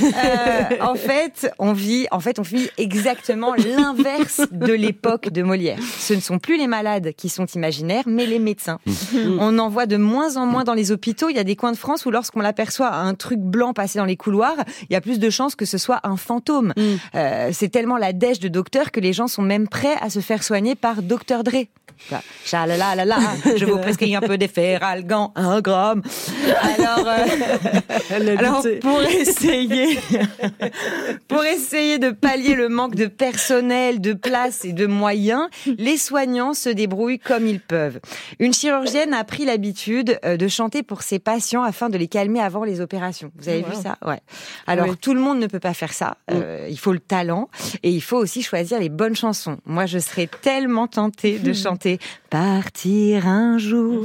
Euh, 0.03 0.77
en 0.81 0.95
fait, 0.95 1.53
on 1.59 1.73
vient 1.73 1.90
en 2.11 2.21
fait, 2.21 2.39
on 2.39 2.43
vit 2.43 2.69
exactement 2.79 3.55
l'inverse 3.77 4.43
de 4.51 4.73
l'époque 4.73 5.31
de 5.31 5.43
Molière. 5.43 5.79
Ce 5.99 6.15
ne 6.15 6.21
sont 6.21 6.39
plus 6.39 6.57
les 6.57 6.67
malades 6.67 7.13
qui 7.17 7.29
sont 7.29 7.47
imaginaires, 7.47 8.05
mais 8.07 8.27
les 8.27 8.39
médecins. 8.39 8.79
Mm. 8.87 9.39
On 9.41 9.59
en 9.59 9.69
voit 9.69 9.87
de 9.87 9.97
moins 9.97 10.37
en 10.37 10.47
moins 10.47 10.65
dans 10.65 10.75
les 10.75 10.93
hôpitaux. 10.93 11.29
Il 11.29 11.37
y 11.37 11.39
a 11.39 11.45
des 11.45 11.57
coins 11.57 11.73
de 11.73 11.77
France 11.77 12.07
où 12.07 12.11
lorsqu'on 12.11 12.41
l'aperçoit 12.41 12.93
un 12.93 13.15
truc 13.15 13.41
blanc 13.41 13.73
passer 13.73 13.99
dans 13.99 14.05
les 14.05 14.17
couloirs, 14.17 14.57
il 14.89 14.93
y 14.93 14.97
a 14.97 15.01
plus 15.01 15.19
de 15.19 15.31
chances 15.31 15.55
que 15.55 15.65
ce 15.65 15.79
soit 15.79 16.01
un 16.05 16.17
fantôme. 16.17 16.73
Mm. 16.77 16.83
Euh, 17.15 17.51
c'est 17.53 17.69
tellement 17.69 17.97
la 17.97 18.13
dèche 18.13 18.41
de 18.41 18.49
docteur 18.49 18.91
que 18.91 19.01
les 19.01 19.13
gens 19.13 19.29
sont 19.29 19.43
même 19.43 19.69
prêts 19.69 19.97
à 20.01 20.11
se 20.11 20.21
faire 20.21 20.43
soigner 20.43 20.75
par 20.75 21.03
Dr 21.03 21.43
Dre. 21.45 21.67
Chalalala, 22.45 23.19
je 23.57 23.65
vous 23.65 23.79
prescris 23.79 24.17
un 24.17 24.21
peu 24.21 24.39
d'efferalgan, 24.39 25.33
un 25.37 25.61
gramme. 25.61 26.03
Alors, 26.63 27.07
euh, 27.07 28.37
alors 28.39 28.67
pour 28.81 29.03
essayer, 29.03 29.99
pour 31.31 31.45
essayer 31.45 31.99
de 31.99 32.11
pallier 32.11 32.55
le 32.55 32.69
manque 32.69 32.95
de 32.95 33.07
personnel, 33.07 34.01
de 34.01 34.13
place 34.13 34.65
et 34.65 34.73
de 34.73 34.87
moyens, 34.87 35.49
les 35.79 35.97
soignants 35.97 36.53
se 36.55 36.69
débrouillent 36.69 37.19
comme 37.19 37.47
ils 37.47 37.61
peuvent. 37.61 38.01
Une 38.39 38.53
chirurgienne 38.53 39.15
a 39.15 39.25
pris 39.25 39.45
l'habitude 39.45 40.19
euh, 40.25 40.37
de 40.37 40.49
chanter 40.49 40.83
pour 40.83 41.03
ses 41.03 41.19
patients 41.19 41.63
afin 41.63 41.89
de 41.89 41.97
les 41.97 42.09
calmer 42.09 42.41
avant 42.41 42.65
les 42.65 42.81
opérations. 42.81 43.31
Vous 43.37 43.49
avez 43.49 43.61
Wow. 43.63 43.71
vu 43.71 43.77
ça? 43.83 43.97
Ouais. 44.05 44.21
Alors 44.67 44.89
Oui. 44.89 44.97
tout 45.01 45.15
le 45.15 45.21
monde 45.21 45.39
ne 45.39 45.47
peut 45.47 45.61
pas 45.61 45.75
faire 45.75 45.93
ça. 45.93 46.17
Euh, 46.31 46.67
il 46.69 46.79
faut 46.79 46.93
le 46.93 46.99
talent 47.01 47.49
et 47.83 47.91
il 47.91 48.01
faut 48.03 48.17
aussi 48.19 48.43
choisir 48.43 48.79
les 48.81 48.89
bonnes 48.89 49.17
chansons. 49.17 49.59
Moi, 49.67 49.87
je 49.87 49.99
serais 49.99 50.29
tellement 50.43 50.87
tentée 50.89 51.39
de 51.39 51.53
chanter 51.53 51.99
Partir 52.31 53.27
un 53.27 53.59
jour 53.59 54.05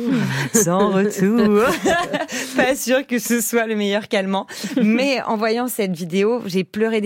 sans 0.54 0.90
retour. 0.92 1.62
pas 2.56 2.76
sûr 2.76 3.06
que 3.06 3.20
ce 3.20 3.40
soit 3.42 3.66
le 3.68 3.76
meilleur 3.76 4.08
calmant, 4.08 4.48
mais 4.82 5.22
en 5.24 5.38
voyant 5.38 5.68
cette 5.68 5.96
vidéo, 5.96 6.42
j'ai 6.46 6.64
pleuré 6.64 7.02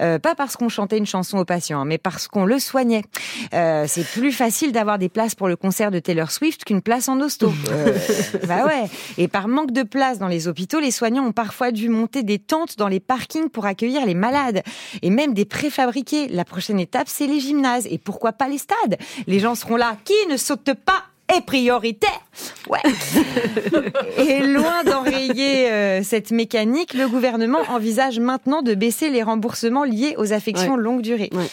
Euh, 0.00 0.18
pas 0.18 0.34
parce 0.34 0.56
qu'on 0.56 0.68
chantait 0.68 0.98
une 0.98 1.06
chanson 1.06 1.38
aux 1.38 1.44
patients, 1.44 1.80
hein, 1.80 1.84
mais 1.84 1.98
parce 1.98 2.28
qu'on 2.28 2.44
le 2.44 2.58
soignait. 2.58 3.02
Euh, 3.54 3.84
c'est 3.86 4.04
plus 4.04 4.32
facile 4.32 4.72
d'avoir 4.72 4.98
des 4.98 5.08
places 5.08 5.34
pour 5.34 5.48
le 5.48 5.56
concert 5.56 5.90
de 5.90 5.98
Taylor 5.98 6.30
Swift 6.30 6.64
qu'une 6.64 6.82
place 6.82 7.08
en 7.08 7.20
hosto. 7.20 7.52
Euh, 7.70 7.98
bah 8.46 8.66
ouais. 8.66 8.88
Et 9.18 9.28
par 9.28 9.48
manque 9.48 9.72
de 9.72 9.82
place 9.82 10.18
dans 10.18 10.28
les 10.28 10.48
hôpitaux, 10.48 10.80
les 10.80 10.90
soignants 10.90 11.24
ont 11.24 11.32
parfois 11.32 11.72
dû 11.72 11.88
monter 11.88 12.22
des 12.22 12.38
tentes 12.38 12.76
dans 12.78 12.88
les 12.88 13.00
parkings 13.00 13.48
pour 13.48 13.66
accueillir 13.66 14.06
les 14.06 14.14
malades 14.14 14.62
et 15.02 15.10
même 15.10 15.34
des 15.34 15.44
préfabriqués. 15.44 16.28
La 16.28 16.44
prochaine 16.44 16.80
étape, 16.80 17.08
c'est 17.08 17.26
les 17.26 17.40
gymnases 17.40 17.86
et 17.90 17.98
pourquoi 17.98 18.32
pas 18.32 18.48
les 18.48 18.58
stades? 18.58 18.96
Les 19.26 19.38
gens 19.38 19.54
seront 19.54 19.76
là. 19.76 19.96
Qui 20.04 20.14
ne 20.28 20.36
saute 20.36 20.72
pas 20.74 21.04
est 21.36 21.40
prioritaire. 21.44 22.20
Ouais. 22.68 22.80
Et 24.18 24.40
loin 24.46 24.84
d'enrayer 24.84 25.70
euh, 25.70 26.02
cette 26.02 26.30
mécanique, 26.30 26.94
le 26.94 27.08
gouvernement 27.08 27.60
envisage 27.68 28.18
maintenant 28.20 28.62
de 28.62 28.74
baisser 28.74 29.10
les 29.10 29.22
remboursements 29.22 29.84
liés 29.84 30.14
aux 30.18 30.32
affections 30.32 30.74
Ouais. 30.74 30.82
longue 30.82 31.02
durée. 31.02 31.30
Ouais. 31.32 31.46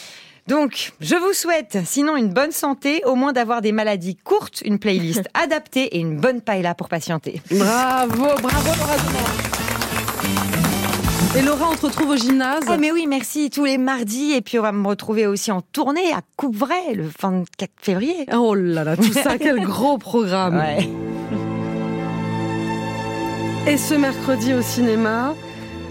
Donc, 0.46 0.92
je 1.00 1.14
vous 1.14 1.34
souhaite, 1.34 1.78
sinon 1.84 2.16
une 2.16 2.30
bonne 2.32 2.52
santé, 2.52 3.02
au 3.04 3.14
moins 3.16 3.32
d'avoir 3.34 3.60
des 3.60 3.72
maladies 3.72 4.16
courtes, 4.16 4.62
une 4.64 4.78
playlist 4.78 5.28
adaptée 5.34 5.96
et 5.96 5.98
une 5.98 6.16
bonne 6.16 6.40
paella 6.40 6.74
pour 6.74 6.88
patienter. 6.88 7.42
Bravo, 7.50 8.28
bravo 8.40 8.70
Laura 8.78 8.96
Et 11.36 11.42
Laura, 11.42 11.68
on 11.70 11.74
te 11.74 11.84
retrouve 11.84 12.10
au 12.10 12.16
gymnase. 12.16 12.64
Ah 12.68 12.78
mais 12.78 12.90
oui, 12.90 13.06
merci, 13.06 13.50
tous 13.50 13.66
les 13.66 13.76
mardis, 13.76 14.32
et 14.32 14.40
puis 14.40 14.58
on 14.58 14.62
va 14.62 14.72
me 14.72 14.86
retrouver 14.88 15.26
aussi 15.26 15.52
en 15.52 15.60
tournée 15.60 16.12
à 16.12 16.20
Coupe-Vrai 16.36 16.94
le 16.94 17.04
24 17.20 17.70
février. 17.80 18.26
Oh 18.34 18.54
là 18.54 18.82
là, 18.82 18.96
tout 18.96 19.12
ça, 19.12 19.36
quel 19.38 19.60
gros 19.64 19.98
programme. 19.98 20.56
Ouais. 20.56 20.88
Et 23.70 23.76
ce 23.76 23.94
mercredi 23.94 24.54
au 24.54 24.62
cinéma, 24.62 25.34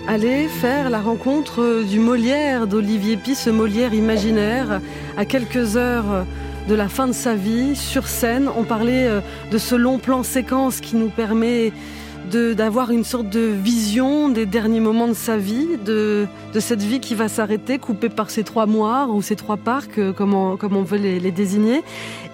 allez 0.08 0.48
faire 0.48 0.90
la 0.90 1.02
rencontre 1.02 1.84
du 1.84 2.00
Molière 2.00 2.66
d'Olivier 2.66 3.16
Pi, 3.16 3.36
ce 3.36 3.52
Molière 3.52 3.94
imaginaire, 3.94 4.82
à 5.18 5.26
quelques 5.26 5.78
heures 5.78 6.26
de 6.68 6.76
la 6.76 6.90
fin 6.90 7.08
de 7.08 7.14
sa 7.14 7.36
vie, 7.36 7.76
sur 7.76 8.08
scène. 8.08 8.50
On 8.58 8.64
parlait 8.64 9.08
euh, 9.08 9.22
de 9.52 9.58
ce 9.58 9.76
long 9.76 10.00
plan 10.00 10.24
séquence 10.24 10.82
qui 10.82 10.96
nous 10.96 11.10
permet 11.10 11.72
d'avoir 12.28 12.92
une 12.92 13.04
sorte 13.04 13.30
de 13.30 13.40
vision 13.40 14.30
des 14.30 14.46
derniers 14.46 14.80
moments 14.80 15.08
de 15.08 15.14
sa 15.14 15.38
vie, 15.38 15.68
de, 15.86 16.28
de 16.54 16.60
cette 16.60 16.82
vie 16.82 17.00
qui 17.00 17.16
va 17.16 17.28
s'arrêter, 17.28 17.80
coupée 17.80 18.10
par 18.10 18.30
ces 18.30 18.44
trois 18.44 18.66
moires 18.66 19.10
ou 19.14 19.22
ces 19.22 19.36
trois 19.36 19.58
parcs, 19.58 19.98
euh, 19.98 20.14
comme 20.14 20.34
on, 20.34 20.58
comme 20.58 20.76
on 20.76 20.84
veut 20.84 20.98
les, 20.98 21.20
les 21.20 21.32
désigner. 21.32 21.82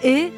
Et 0.03 0.31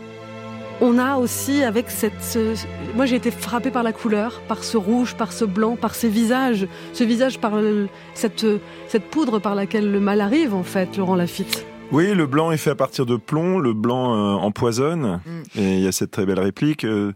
on 0.82 0.98
a 0.98 1.16
aussi 1.18 1.64
avec 1.64 1.90
cette... 1.90 2.22
ce- 2.22 2.56
moi 2.96 3.06
j'ai 3.06 3.16
été 3.16 3.32
frappée 3.32 3.72
par 3.72 3.84
la 3.84 3.94
couleur, 3.94 4.42
par 4.48 4.64
ce 4.64 4.78
rouge, 4.78 5.16
par 5.16 5.32
ce 5.32 5.46
blanc, 5.46 5.78
par 5.78 5.96
ces 5.96 6.10
visages, 6.10 6.68
ce 6.94 7.04
visage 7.04 7.40
par 7.40 7.56
le- 7.56 7.88
cette, 8.14 8.46
cette 8.88 9.06
poudre 9.06 9.40
par 9.40 9.56
laquelle 9.56 9.92
le 9.92 10.00
mal 10.00 10.20
arrive 10.22 10.54
en 10.54 10.64
fait, 10.64 10.98
Laurent 10.98 11.16
Lafitte. 11.16 11.66
Oui, 11.92 12.14
le 12.16 12.26
blanc 12.26 12.52
est 12.52 12.58
fait 12.58 12.72
à 12.72 12.76
partir 12.76 13.06
de 13.06 13.16
plomb, 13.16 13.60
le 13.60 13.74
blanc 13.74 14.14
euh, 14.16 14.34
empoisonne. 14.38 15.22
Mm. 15.26 15.60
Et 15.60 15.74
il 15.76 15.80
y 15.82 15.88
a 15.88 15.92
cette 15.92 16.12
très 16.12 16.26
belle 16.26 16.40
réplique 16.40 16.84
euh, 16.84 17.14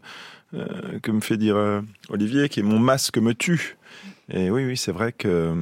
que 0.53 1.11
me 1.11 1.21
fait 1.21 1.37
dire 1.37 1.55
euh, 1.55 1.81
Olivier, 2.09 2.49
qui 2.49 2.59
est 2.59 2.63
mon 2.63 2.79
masque 2.79 3.17
me 3.17 3.33
tue. 3.33 3.77
Et 4.31 4.49
oui, 4.49 4.65
oui, 4.65 4.77
c'est 4.77 4.91
vrai 4.91 5.11
que 5.11 5.55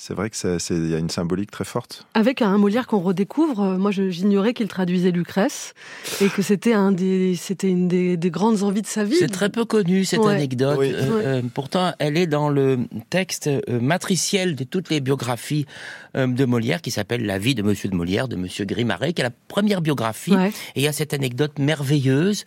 c'est 0.00 0.14
vrai 0.14 0.30
que 0.30 0.36
ça- 0.36 0.58
c'est- 0.58 0.74
il 0.76 0.88
y 0.90 0.94
a 0.94 0.98
une 0.98 1.10
symbolique 1.10 1.50
très 1.50 1.64
forte. 1.64 2.06
Avec 2.14 2.40
un 2.40 2.56
Molière 2.56 2.86
qu'on 2.86 3.00
redécouvre, 3.00 3.60
euh, 3.62 3.76
moi 3.78 3.90
j'ignorais 3.90 4.54
qu'il 4.54 4.68
traduisait 4.68 5.10
Lucrèce 5.10 5.74
et 6.20 6.28
que 6.28 6.40
c'était 6.42 6.72
un 6.72 6.92
des, 6.92 7.34
c'était 7.34 7.68
une 7.68 7.88
des, 7.88 8.16
des 8.16 8.30
grandes 8.30 8.62
envies 8.62 8.82
de 8.82 8.86
sa 8.86 9.02
vie. 9.04 9.16
C'est 9.18 9.26
très 9.30 9.48
peu 9.50 9.64
connu 9.64 10.04
cette 10.04 10.20
Ouais. 10.20 10.34
anecdote. 10.34 10.76
Oui. 10.78 10.92
Euh, 10.94 11.38
euh, 11.38 11.42
pourtant, 11.52 11.92
elle 11.98 12.16
est 12.16 12.26
dans 12.28 12.48
le 12.48 12.78
texte 13.10 13.50
matriciel 13.68 14.54
de 14.54 14.64
toutes 14.64 14.88
les 14.90 15.00
biographies 15.00 15.66
de 16.14 16.44
Molière, 16.44 16.80
qui 16.80 16.90
s'appelle 16.90 17.26
La 17.26 17.38
vie 17.38 17.54
de 17.54 17.62
Monsieur 17.62 17.88
de 17.88 17.94
Molière, 17.94 18.28
de 18.28 18.36
Monsieur 18.36 18.64
Grimaret, 18.64 19.12
qui 19.12 19.20
est 19.20 19.24
la 19.24 19.30
première 19.48 19.80
biographie. 19.82 20.34
Ouais. 20.34 20.48
Et 20.74 20.80
il 20.80 20.82
y 20.82 20.88
a 20.88 20.92
cette 20.92 21.12
anecdote 21.14 21.58
merveilleuse 21.58 22.44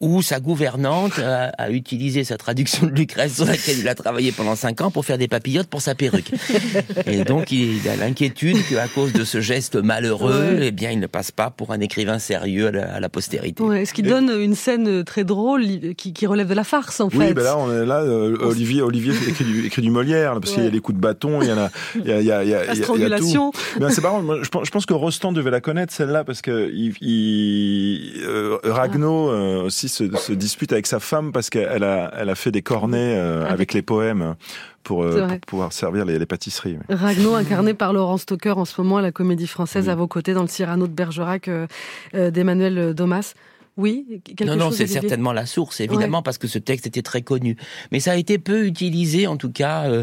où 0.00 0.20
sa 0.22 0.40
gouvernante 0.40 1.18
a, 1.18 1.46
a 1.58 1.70
utilisé 1.70 2.24
sa 2.24 2.36
traduction 2.36 2.86
de 2.86 2.92
Lucrèce 2.92 3.34
sur 3.36 3.44
laquelle 3.46 3.78
il 3.78 3.88
a 3.88 3.94
travaillé 3.94 4.30
pendant 4.32 4.56
cinq 4.56 4.80
ans 4.80 4.90
pour 4.90 5.04
faire 5.04 5.18
des 5.18 5.28
papillotes 5.28 5.68
pour 5.68 5.80
sa 5.80 5.94
perruque. 5.94 6.30
Et 7.06 7.24
donc, 7.24 7.50
il 7.52 7.86
a 7.88 7.96
l'inquiétude 7.96 8.56
qu'à 8.68 8.88
cause 8.88 9.12
de 9.12 9.24
ce 9.24 9.40
geste 9.40 9.76
malheureux, 9.76 10.32
Ouais. 10.56 10.66
eh 10.68 10.70
bien, 10.70 10.90
il 10.90 11.00
ne 11.00 11.06
passe 11.06 11.30
pas 11.30 11.50
pour 11.50 11.72
un 11.72 11.80
écrivain 11.80 12.18
sérieux 12.18 12.68
à 12.68 12.70
la, 12.72 12.94
à 12.94 13.00
la 13.00 13.08
postérité. 13.08 13.62
Ouais, 13.62 13.84
ce 13.84 13.92
qui 13.94 14.02
donne 14.02 14.30
une 14.30 14.54
scène 14.54 15.04
très 15.04 15.24
drôle 15.24 15.64
qui, 15.96 16.12
qui 16.12 16.26
relève 16.26 16.48
de 16.48 16.54
la 16.54 16.64
farce 16.64 17.00
en 17.00 17.08
Oui, 17.08 17.18
fait. 17.28 17.34
ben 17.34 17.44
là, 17.44 17.56
on 17.58 17.72
est 17.72 17.86
là. 17.86 18.00
euh, 18.02 18.36
Olivier, 18.40 18.82
Olivier 18.82 19.12
écrit 19.28 19.44
du, 19.44 19.66
écrit 19.66 19.82
du 19.82 19.90
Molière, 19.90 20.34
là, 20.34 20.40
parce 20.40 20.52
qu'il 20.54 20.64
y 20.64 20.66
a 20.66 20.70
les 20.70 20.80
coups 20.80 20.96
de 20.96 21.00
bâton, 21.02 21.40
il 21.42 21.48
y 21.48 21.52
en 21.52 21.58
a, 21.58 21.70
il 21.96 22.06
y 22.06 22.12
a, 22.12 22.20
il 22.20 22.26
y 22.26 22.32
a, 22.32 22.42
il 22.44 22.48
y 22.50 22.54
a, 22.54 22.64
la 22.64 22.64
il 22.64 22.68
y 22.68 22.72
a- 22.72 22.74
il 22.74 22.78
y 22.78 22.82
a 22.82 23.18
tout. 23.18 23.26
strangulation. 23.28 23.52
Ben, 23.80 23.90
c'est 23.90 24.02
marrant. 24.02 24.22
moi, 24.22 24.38
je, 24.42 24.48
pense, 24.48 24.66
je 24.66 24.70
pense 24.70 24.86
que 24.86 24.94
Rostand 24.94 25.32
devait 25.32 25.50
la 25.50 25.60
connaître 25.60 25.92
celle-là 25.92 26.24
parce 26.24 26.42
que 26.42 26.70
il, 26.72 26.94
il- 27.00 28.22
euh, 28.26 28.58
Ragnaud 28.64 29.30
euh, 29.30 29.62
aussi 29.62 29.88
se, 29.88 30.04
se 30.16 30.32
dispute 30.32 30.72
avec 30.72 30.86
sa 30.86 31.00
femme 31.00 31.32
parce 31.32 31.50
qu'elle 31.50 31.84
a, 31.84 32.12
elle 32.18 32.28
a 32.30 32.34
fait 32.34 32.50
des 32.50 32.62
cornets 32.62 33.14
euh, 33.16 33.46
avec 33.48 33.74
les 33.74 33.82
poèmes 33.82 34.34
pour, 34.82 35.02
euh, 35.02 35.26
pour 35.26 35.38
pouvoir 35.40 35.72
servir 35.72 36.04
les, 36.04 36.18
les 36.18 36.26
pâtisseries. 36.26 36.78
oui. 36.88 36.94
Ragnaud, 36.94 37.34
incarné 37.34 37.74
par 37.74 37.92
Laurent 37.92 38.16
Stocker 38.16 38.52
en 38.56 38.64
ce 38.64 38.80
moment 38.80 38.96
à 38.98 39.02
la 39.02 39.12
Comédie 39.12 39.46
Française, 39.46 39.84
Oui. 39.86 39.90
à 39.90 39.94
vos 39.94 40.06
côtés 40.06 40.34
dans 40.34 40.42
le 40.42 40.48
Cyrano 40.48 40.86
de 40.86 40.92
Bergerac 40.92 41.48
euh, 41.48 41.66
euh, 42.14 42.30
d'Emmanuel 42.30 42.94
Domas. 42.94 43.34
Oui, 43.76 44.20
quelque 44.24 44.42
non, 44.42 44.56
non, 44.56 44.70
c'est 44.72 44.88
certainement 44.88 45.32
la 45.32 45.46
source, 45.46 45.78
évidemment, 45.80 46.20
parce 46.20 46.36
que 46.36 46.48
ce 46.48 46.58
texte 46.58 46.88
était 46.88 47.02
très 47.02 47.22
connu. 47.22 47.56
Mais 47.92 48.00
ça 48.00 48.10
a 48.10 48.16
été 48.16 48.36
peu 48.38 48.66
utilisé, 48.66 49.28
en 49.28 49.36
tout 49.36 49.52
cas, 49.52 49.84
euh, 49.88 50.02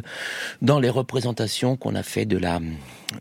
dans 0.62 0.80
les 0.80 0.90
représentations 0.90 1.76
qu'on 1.76 1.94
a 1.94 2.02
fait 2.02 2.26
de 2.26 2.38
la, 2.38 2.62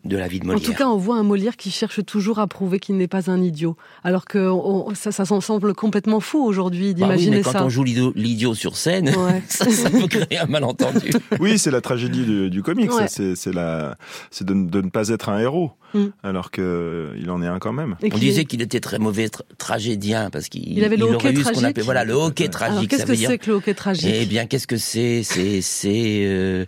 de 0.05 0.17
la 0.17 0.29
vie 0.29 0.39
de 0.41 0.45
En 0.45 0.49
Molière. 0.49 0.63
tout 0.63 0.75
cas, 0.75 0.87
on 0.89 0.97
voit 0.97 1.17
un 1.17 1.23
Molière 1.23 1.57
qui 1.57 1.71
cherche 1.71 2.05
toujours 2.05 2.39
à 2.39 2.47
prouver 2.47 2.79
qu'il 2.79 2.97
n'est 2.97 3.09
pas 3.09 3.31
un 3.31 3.41
idiot. 3.43 3.77
Alors 4.03 4.25
que 4.25 4.39
on- 4.39 4.95
ça, 4.95 5.13
ça 5.13 5.25
s'en 5.25 5.41
semble 5.41 5.75
complètement 5.75 6.21
fou 6.21 6.45
aujourd'hui 6.45 6.89
Bah 6.95 7.07
oui, 7.11 7.17
d'imaginer 7.17 7.43
quand 7.43 7.53
ça. 7.53 7.65
on 7.65 7.69
joue 7.69 7.85
l'idiot 7.85 8.55
sur 8.55 8.77
scène, 8.77 9.09
Ouais. 9.09 9.43
ça, 9.49 9.71
ça 9.71 9.91
peut 9.91 10.07
créer 10.07 10.39
un 10.39 10.47
malentendu. 10.47 11.11
Oui, 11.41 11.59
c'est 11.59 11.71
la 11.71 11.81
tragédie 11.81 12.25
du, 12.25 12.51
du. 12.51 12.61
Ouais. 12.61 13.09
ça, 13.09 13.09
C'est, 13.09 14.45
de, 14.45 14.55
ne- 14.55 14.69
de 14.69 14.81
ne 14.81 14.91
pas 14.91 15.09
être 15.09 15.29
un 15.29 15.39
héros, 15.39 15.73
Mm. 15.95 16.07
alors 16.25 16.51
que 16.51 17.13
il 17.21 17.31
en 17.31 17.41
est 17.41 17.47
un 17.47 17.61
quand 17.61 17.73
même. 17.73 17.95
On 18.03 18.09
qu'il 18.09 18.19
disait 18.19 18.45
qu'il 18.47 18.61
était 18.63 18.81
très 18.81 18.99
mauvais 18.99 19.27
tra- 19.27 19.43
tragédien 19.59 20.29
parce 20.31 20.49
qu'il 20.49 20.77
Il 20.77 20.83
avait 20.85 20.97
le 20.97 21.05
aurait 21.05 21.15
hockey 21.15 21.31
eu 21.33 21.37
ce 21.37 21.45
qu'on 21.45 21.53
tragique. 21.53 21.65
appelle 21.71 21.85
voilà 21.85 22.05
le 22.05 22.15
hockey 22.15 22.49
tragique. 22.49 22.91
qu'est-ce 22.91 23.07
que 23.07 23.13
dire 23.13 23.31
c'est 23.31 23.39
que 23.39 23.51
le 23.51 23.57
hockey 23.59 23.75
tragique? 23.75 24.11
Eh 24.13 24.27
bien, 24.27 24.47
qu'est-ce 24.47 24.67
que 24.67 24.77
c'est? 24.77 25.23
C'est 25.23 25.61
c'est 25.61 26.25
euh, 26.27 26.65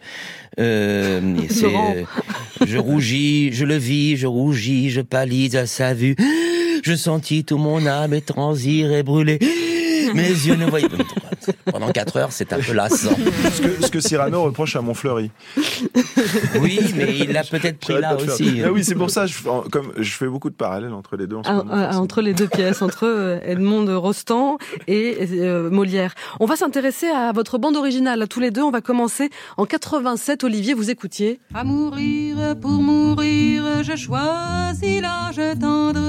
euh, 0.59 1.21
euh, 1.63 2.05
je 2.67 2.79
rougis, 2.79 3.53
je 3.53 3.65
le 3.65 3.77
vis, 3.77 4.17
je 4.17 4.27
rougis, 4.27 4.91
je 4.91 5.01
pâlis 5.01 5.57
à 5.57 5.67
sa 5.67 5.95
vue. 5.95 6.17
Je 6.83 6.95
sentis 6.95 7.45
tout 7.45 7.59
mon 7.59 7.85
âme 7.87 8.15
étransir 8.15 8.93
et 8.93 9.03
brûler. 9.03 9.39
Mes 10.15 10.29
yeux 10.29 10.57
ne 10.57 10.67
voyaient 10.67 10.89
pas. 10.89 11.05
Pendant 11.71 11.91
4 11.91 12.17
heures, 12.17 12.33
c'est 12.33 12.53
un 12.53 12.59
peu 12.59 12.73
lassant. 12.73 13.15
Ce 13.53 13.61
que, 13.63 13.85
ce 13.87 13.91
que 13.91 14.01
Cyrano 14.01 14.43
reproche 14.43 14.77
à 14.77 14.81
Montfleury. 14.81 15.31
Oui, 16.61 16.81
mais 16.97 17.17
il 17.19 17.33
l'a 17.33 17.45
peut-être 17.45 17.79
pris 17.79 18.01
là 18.01 18.17
aussi. 18.17 18.63
Ah 18.65 18.73
oui, 18.73 18.85
c'est 18.85 18.95
pour 18.95 19.11
ça, 19.11 19.27
je, 19.27 19.37
comme, 19.71 19.93
je 19.97 20.11
fais 20.13 20.27
beaucoup 20.27 20.51
de 20.51 20.55
parallèles 20.55 20.93
entre 20.93 21.17
les 21.17 21.27
deux 21.27 21.37
en 21.37 21.43
ce 21.45 21.49
Ah, 21.51 21.55
moment. 21.55 21.71
ah, 21.75 21.99
entre 21.99 22.21
les 22.23 22.35
deux 22.35 22.49
pièces, 22.49 22.83
entre 22.83 23.07
euh, 23.07 23.39
Edmond 23.45 23.83
de 23.85 23.95
Rostand 23.95 24.59
et 24.89 25.17
euh, 25.33 25.71
Molière. 25.71 26.15
On 26.41 26.47
va 26.47 26.57
s'intéresser 26.57 27.07
à 27.09 27.33
votre 27.33 27.59
bande 27.59 27.77
originale, 27.77 28.23
à 28.23 28.27
tous 28.27 28.41
les 28.41 28.51
deux. 28.51 28.63
On 28.63 28.71
va 28.71 28.81
commencer 28.81 29.31
en 29.57 29.65
87. 29.67 30.45
Olivier, 30.45 30.75
vous 30.75 30.91
écoutiez 30.91 31.41
À 31.55 31.65
mourir 31.65 32.57
pour 32.61 32.71
mourir, 32.73 33.83
je 33.83 33.97
choisis 33.97 35.01
l'âge 35.01 35.41
tendre. 35.61 36.01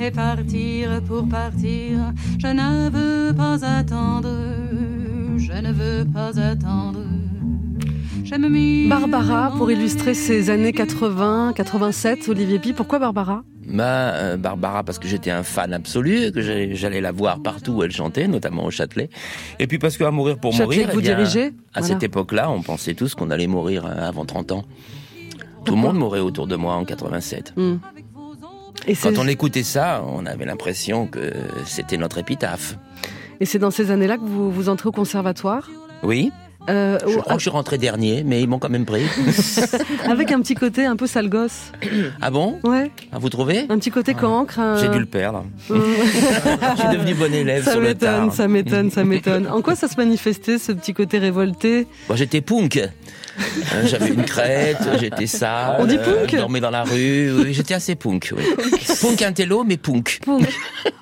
Et 0.00 0.10
partir 0.10 1.02
pour 1.06 1.28
partir, 1.28 2.12
je 2.38 2.46
ne 2.46 2.90
veux 2.90 3.34
pas 3.34 3.58
attendre. 3.64 4.23
Je 4.24 5.52
ne 5.52 5.72
veux 5.72 6.04
pas 6.10 6.38
attendre. 6.40 7.00
J'aime 8.24 8.48
mieux 8.48 8.88
Barbara, 8.88 9.52
pour 9.56 9.70
illustrer 9.70 10.14
ces 10.14 10.48
années 10.50 10.68
aller. 10.68 10.72
80, 10.72 11.52
87. 11.54 12.28
Olivier 12.28 12.58
Pi, 12.58 12.72
pourquoi 12.72 12.98
Barbara? 12.98 13.42
Bah, 13.66 13.82
euh, 13.84 14.36
Barbara, 14.36 14.82
parce 14.82 14.98
que 14.98 15.08
j'étais 15.08 15.30
un 15.30 15.42
fan 15.42 15.72
absolu, 15.72 16.32
que 16.32 16.40
j'allais 16.40 17.00
la 17.00 17.12
voir 17.12 17.40
partout 17.42 17.72
où 17.72 17.82
elle 17.82 17.90
chantait, 17.92 18.26
notamment 18.28 18.64
au 18.64 18.70
Châtelet. 18.70 19.10
Et 19.58 19.66
puis 19.66 19.78
parce 19.78 19.96
qu'à 19.96 20.10
mourir 20.10 20.38
pour 20.38 20.52
Châtelet 20.52 20.64
mourir, 20.66 20.86
que 20.86 20.92
eh 20.92 20.94
vous 20.94 21.00
bien, 21.00 21.16
dirigez 21.16 21.46
à 21.74 21.80
Voilà. 21.80 21.86
cette 21.88 22.02
époque-là, 22.02 22.50
on 22.50 22.62
pensait 22.62 22.94
tous 22.94 23.14
qu'on 23.14 23.30
allait 23.30 23.46
mourir 23.46 23.84
euh, 23.86 24.08
avant 24.08 24.24
30 24.24 24.52
ans. 24.52 24.64
Tout 25.64 25.74
le 25.74 25.80
monde 25.80 25.96
mourait 25.98 26.20
autour 26.20 26.46
de 26.46 26.56
moi 26.56 26.74
en 26.74 26.84
87. 26.84 27.54
Hmm. 27.56 27.76
Et 28.86 28.94
Quand 28.96 29.16
on 29.18 29.26
écoutait 29.26 29.62
ça, 29.62 30.02
on 30.06 30.26
avait 30.26 30.44
l'impression 30.44 31.06
que 31.06 31.32
c'était 31.64 31.96
notre 31.96 32.18
épitaphe. 32.18 32.76
Et 33.40 33.44
c'est 33.46 33.58
dans 33.58 33.70
ces 33.70 33.90
années-là 33.90 34.16
que 34.16 34.24
vous, 34.24 34.50
vous 34.50 34.68
entrez 34.68 34.88
au 34.88 34.92
conservatoire? 34.92 35.68
Oui, 36.02 36.30
Euh, 36.70 36.98
je 37.06 37.18
crois 37.18 37.34
que 37.34 37.40
je 37.40 37.44
suis 37.44 37.50
rentré 37.50 37.76
dernier, 37.76 38.22
mais 38.24 38.40
ils 38.40 38.48
m'ont 38.48 38.58
quand 38.58 38.70
même 38.70 38.86
pris. 38.86 39.02
avec 40.10 40.32
un 40.32 40.40
petit 40.40 40.54
côté 40.54 40.86
un 40.86 40.96
peu 40.96 41.06
sale 41.06 41.28
gosse. 41.28 41.72
ah 42.22 42.30
bon? 42.30 42.58
Ouais, 42.64 42.90
Ah, 43.12 43.18
Vous 43.18 43.28
trouvez? 43.28 43.66
Un 43.68 43.78
petit 43.78 43.90
côté 43.90 44.14
cancre. 44.14 44.58
un- 44.58 44.78
J'ai 44.78 44.88
dû 44.88 44.98
le 44.98 45.04
perdre. 45.06 45.44
Euh, 45.70 45.78
Je 46.76 46.80
suis 46.80 46.88
devenu 46.96 47.14
bon 47.14 47.32
élève 47.34 47.64
ça 47.64 47.72
sur 47.72 47.80
le 47.80 47.88
m'étonne, 47.88 48.26
tard. 48.28 48.32
ça 48.34 48.48
m'étonne, 48.48 48.90
ça 48.90 49.04
m'étonne. 49.04 49.46
En 49.48 49.60
quoi 49.60 49.76
ça 49.76 49.88
se 49.88 49.96
manifestait, 49.98 50.56
ce 50.58 50.72
petit 50.72 50.94
côté 50.94 51.18
révolté? 51.18 51.86
Bon, 52.08 52.16
j'étais 52.16 52.40
punk. 52.40 52.76
Euh, 52.78 52.86
J'avais 53.86 54.08
une 54.14 54.24
crête, 54.24 54.78
j'étais 55.00 55.26
sale. 55.26 55.76
On 55.80 55.86
dit 55.86 55.98
euh, 55.98 56.20
punk 56.20 56.30
Je 56.32 56.36
dormais 56.38 56.60
dans 56.60 56.70
la 56.70 56.84
rue. 56.84 57.30
Oui, 57.42 57.52
j'étais 57.52 57.74
assez 57.74 57.94
punk. 57.94 58.32
Oui. 58.36 58.42
punk 59.02 59.20
intello, 59.22 59.64
mais 59.64 59.76
punk. 59.76 60.20
Punk. 60.24 60.48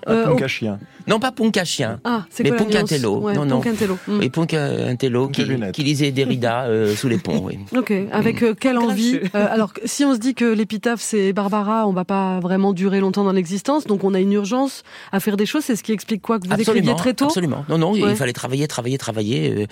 Euh, 0.09 0.25
Punk 0.27 0.43
à 0.43 0.49
chien. 0.49 0.79
Non, 1.07 1.19
pas 1.19 1.33
punk 1.33 1.57
à 1.57 1.65
chien. 1.65 2.01
Ah, 2.05 2.25
c'est 2.31 2.43
Mais 2.45 2.51
intello. 2.77 3.19
Ouais, 3.21 3.35
Non. 3.35 3.61
Hmm. 4.07 4.23
Et 4.23 4.31
euh, 4.55 4.95
qui, 4.97 5.45
qui 5.73 5.83
lisait 5.83 6.11
Derrida 6.13 6.65
euh, 6.65 6.95
sous 6.95 7.09
les 7.09 7.19
ponts. 7.19 7.43
Oui. 7.45 7.59
Ok, 7.77 7.93
avec 8.13 8.43
euh, 8.43 8.55
quelle 8.59 8.79
envie 8.79 9.19
Euh, 9.35 9.47
Alors, 9.51 9.73
si 9.85 10.05
on 10.05 10.15
se 10.15 10.19
dit 10.19 10.35
que 10.35 10.45
l'épitaphe 10.45 11.01
c'est 11.01 11.33
Barbara, 11.33 11.87
on 11.87 11.93
va 11.93 12.05
pas 12.05 12.41
vraiment 12.41 12.73
durer 12.73 13.01
longtemps 13.01 13.25
dans 13.25 13.33
l'existence, 13.33 13.87
donc 13.87 14.05
on 14.05 14.15
a 14.15 14.21
une 14.21 14.33
urgence 14.33 14.83
à 15.13 15.21
faire 15.21 15.37
des 15.37 15.47
choses. 15.47 15.65
C'est 15.65 15.77
ce 15.77 15.83
qui 15.83 15.93
explique 15.93 16.23
quoi 16.23 16.39
que 16.39 16.49
vous 16.49 16.61
écriviez 16.61 16.95
très 16.97 17.15
tôt. 17.15 17.27
Absolument. 17.27 17.65
Non, 17.69 17.79
non, 17.79 17.93
Ouais. 17.93 18.11
il 18.11 18.17
fallait 18.17 18.33
travailler, 18.33 18.67
travailler, 18.69 18.99
travailler, 18.99 19.51
euh, 19.63 19.67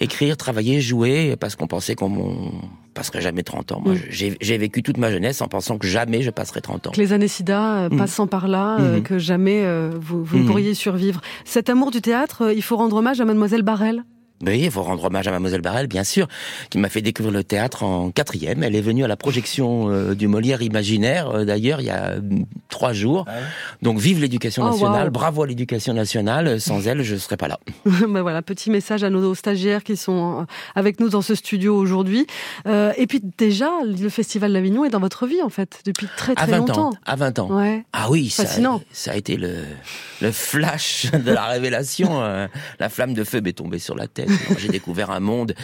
écrire, 0.00 0.36
travailler, 0.36 0.80
jouer, 0.80 1.36
parce 1.38 1.56
qu'on 1.56 1.66
pensait 1.66 1.94
qu'on 1.94 2.52
passerait 2.96 3.20
jamais 3.20 3.42
30 3.44 3.70
ans. 3.72 3.80
Moi, 3.84 3.94
Mm. 3.94 4.34
j'ai 4.40 4.58
vécu 4.58 4.82
toute 4.82 4.96
ma 4.96 5.10
jeunesse 5.12 5.40
en 5.42 5.48
pensant 5.48 5.78
que 5.78 5.86
jamais 5.86 6.22
je 6.22 6.30
passerai 6.30 6.60
30 6.62 6.88
ans. 6.88 6.90
Que 6.90 7.00
les 7.00 7.12
années 7.12 7.28
SIDA 7.28 7.76
euh, 7.84 7.88
Mhm. 7.90 7.98
passant 7.98 8.26
par 8.26 8.48
là, 8.48 8.78
euh, 8.80 8.96
Mhm. 8.96 9.02
que 9.02 9.18
jamais 9.18 9.62
euh, 9.64 9.90
vous, 10.00 10.24
vous 10.24 10.36
ne 10.38 10.42
Mhm. 10.42 10.48
pourriez 10.48 10.74
survivre. 10.74 11.20
Cet 11.44 11.68
amour 11.70 11.90
du 11.90 12.00
théâtre, 12.00 12.52
il 12.56 12.62
faut 12.62 12.76
rendre 12.76 12.96
hommage 12.96 13.20
à 13.20 13.24
Mademoiselle 13.24 13.62
Barrel. 13.62 14.02
Oui, 14.44 14.60
il 14.64 14.70
faut 14.70 14.82
rendre 14.82 15.02
hommage 15.04 15.26
à 15.26 15.30
Mademoiselle 15.30 15.62
Barrel, 15.62 15.86
bien 15.86 16.04
sûr, 16.04 16.28
qui 16.70 16.78
m'a 16.78 16.88
fait 16.90 17.00
découvrir 17.00 17.32
le 17.32 17.42
théâtre 17.42 17.82
en 17.84 18.10
quatrième. 18.10 18.62
Elle 18.62 18.76
est 18.76 18.80
venue 18.82 19.02
à 19.02 19.08
la 19.08 19.16
projection 19.16 19.90
euh, 19.90 20.14
du 20.14 20.28
Molière 20.28 20.60
imaginaire, 20.62 21.30
euh, 21.30 21.44
d'ailleurs, 21.44 21.80
il 21.80 21.86
y 21.86 21.90
a 21.90 22.16
mm, 22.16 22.44
trois 22.68 22.92
jours. 22.92 23.24
Donc, 23.82 23.98
vive 23.98 24.20
l'éducation 24.20 24.62
Oh, 24.66 24.70
nationale, 24.70 25.06
wow. 25.06 25.10
bravo 25.10 25.42
à 25.42 25.46
l'éducation 25.46 25.94
nationale. 25.94 26.60
Sans 26.60 26.86
elle, 26.86 27.02
je 27.02 27.16
serais 27.16 27.36
pas 27.36 27.48
là. 27.48 27.58
ben 27.84 28.20
voilà, 28.22 28.42
petit 28.42 28.70
message 28.70 29.02
à 29.04 29.10
nos 29.10 29.34
stagiaires 29.34 29.82
qui 29.84 29.96
sont 29.96 30.40
euh, 30.40 30.44
avec 30.74 31.00
nous 31.00 31.08
dans 31.08 31.22
ce 31.22 31.34
studio 31.34 31.76
aujourd'hui. 31.76 32.26
Euh, 32.66 32.92
et 32.96 33.06
puis 33.06 33.22
déjà, 33.38 33.70
le 33.84 34.08
Festival 34.08 34.52
d'Avignon 34.52 34.84
est 34.84 34.90
dans 34.90 35.00
votre 35.00 35.26
vie 35.26 35.42
en 35.42 35.48
fait 35.50 35.80
depuis 35.86 36.08
très 36.16 36.32
À 36.32 36.42
très 36.42 36.46
20 36.52 36.56
longtemps. 36.58 36.88
ans. 36.88 36.92
À 37.06 37.16
20 37.16 37.38
ans. 37.38 37.50
Ouais. 37.58 37.84
Ah 37.92 38.08
oui, 38.10 38.28
ça, 38.30 38.44
Fascinant. 38.44 38.82
ça 38.92 39.12
a 39.12 39.16
été 39.16 39.36
le, 39.36 39.56
le 40.20 40.30
flash 40.32 41.10
de 41.12 41.32
la 41.32 41.44
révélation. 41.48 42.20
La 42.78 42.88
flamme 42.88 43.14
de 43.14 43.24
feu 43.24 43.40
m'est 43.40 43.52
tombée 43.52 43.78
sur 43.78 43.94
la 43.94 44.06
tête. 44.06 44.25
J'ai 44.58 44.68
découvert 44.68 45.10
un 45.10 45.20
monde 45.20 45.54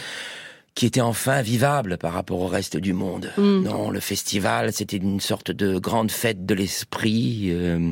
qui 0.75 0.85
était 0.85 1.01
enfin 1.01 1.41
vivable 1.41 1.97
par 1.97 2.13
rapport 2.13 2.39
au 2.39 2.47
reste 2.47 2.77
du 2.77 2.93
monde. 2.93 3.31
Mm. 3.37 3.63
Non, 3.63 3.89
le 3.91 3.99
festival, 3.99 4.73
c'était 4.73 4.97
une 4.97 5.19
sorte 5.19 5.51
de 5.51 5.77
grande 5.77 6.11
fête 6.11 6.45
de 6.45 6.55
l'esprit. 6.55 7.49
euh, 7.51 7.91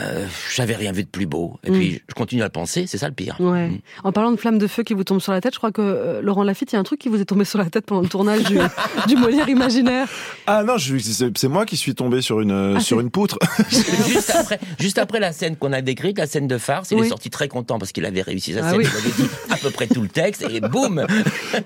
euh, 0.00 0.26
J'avais 0.54 0.74
rien 0.76 0.92
vu 0.92 1.02
de 1.04 1.08
plus 1.08 1.26
beau. 1.26 1.58
Et 1.64 1.70
Mm. 1.70 1.74
puis, 1.74 2.02
je 2.08 2.14
continue 2.14 2.42
à 2.42 2.46
le 2.46 2.50
penser, 2.50 2.86
c'est 2.86 2.98
ça 2.98 3.08
le 3.08 3.14
pire. 3.14 3.36
Ouais. 3.40 3.68
Mm. 3.68 3.78
En 4.04 4.12
parlant 4.12 4.30
de 4.32 4.36
flammes 4.36 4.58
de 4.58 4.66
feu 4.66 4.82
qui 4.82 4.94
vous 4.94 5.04
tombent 5.04 5.20
sur 5.20 5.32
la 5.32 5.40
tête, 5.40 5.54
je 5.54 5.58
crois 5.58 5.72
que 5.72 5.82
euh, 5.82 6.20
Laurent 6.22 6.42
Lafitte, 6.44 6.72
il 6.72 6.76
y 6.76 6.76
a 6.76 6.80
un 6.80 6.84
truc 6.84 7.00
qui 7.00 7.08
vous 7.08 7.20
est 7.20 7.24
tombé 7.24 7.44
sur 7.44 7.58
la 7.58 7.66
tête 7.66 7.86
pendant 7.86 8.02
le 8.02 8.08
tournage 8.08 8.44
du, 8.44 8.58
du 9.08 9.16
Molière 9.16 9.48
imaginaire. 9.48 10.06
Ah 10.46 10.62
non, 10.64 10.76
c'est 10.78 11.48
moi 11.48 11.66
qui 11.66 11.76
suis 11.76 11.94
tombé 11.94 12.22
sur 12.22 12.40
une, 12.40 12.74
Ah, 12.76 12.80
sur 12.80 13.00
une 13.00 13.10
poutre. 13.10 13.38
juste, 14.08 14.30
après, 14.34 14.58
juste 14.78 14.98
après 14.98 15.20
la 15.20 15.32
scène 15.32 15.56
qu'on 15.56 15.72
a 15.72 15.80
décrite, 15.80 16.18
la 16.18 16.26
scène 16.26 16.46
de 16.46 16.58
farce, 16.58 16.90
il 16.90 16.98
Oui. 16.98 17.06
est 17.06 17.10
sorti 17.10 17.30
très 17.30 17.48
content 17.48 17.78
parce 17.78 17.92
qu'il 17.92 18.04
avait 18.06 18.22
réussi 18.22 18.54
sa 18.54 18.60
Ah 18.64 18.70
scène. 18.70 18.78
oui. 18.78 18.86
Il 18.86 18.96
avait 18.96 19.22
dit 19.22 19.28
à 19.50 19.56
peu 19.56 19.70
près 19.70 19.86
tout 19.86 20.00
le 20.02 20.08
texte 20.08 20.44
et 20.50 20.60
boum 20.60 21.06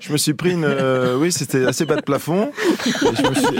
je 0.01 0.11
me 0.11 0.17
suis 0.17 0.33
pris 0.33 0.51
une, 0.51 0.65
euh, 0.65 1.15
oui, 1.17 1.31
c'était 1.31 1.65
assez 1.65 1.85
bas 1.85 1.95
de 1.95 2.01
plafond. 2.01 2.51
Et 2.85 2.89
je, 2.91 3.29
me 3.29 3.33
suis, 3.35 3.57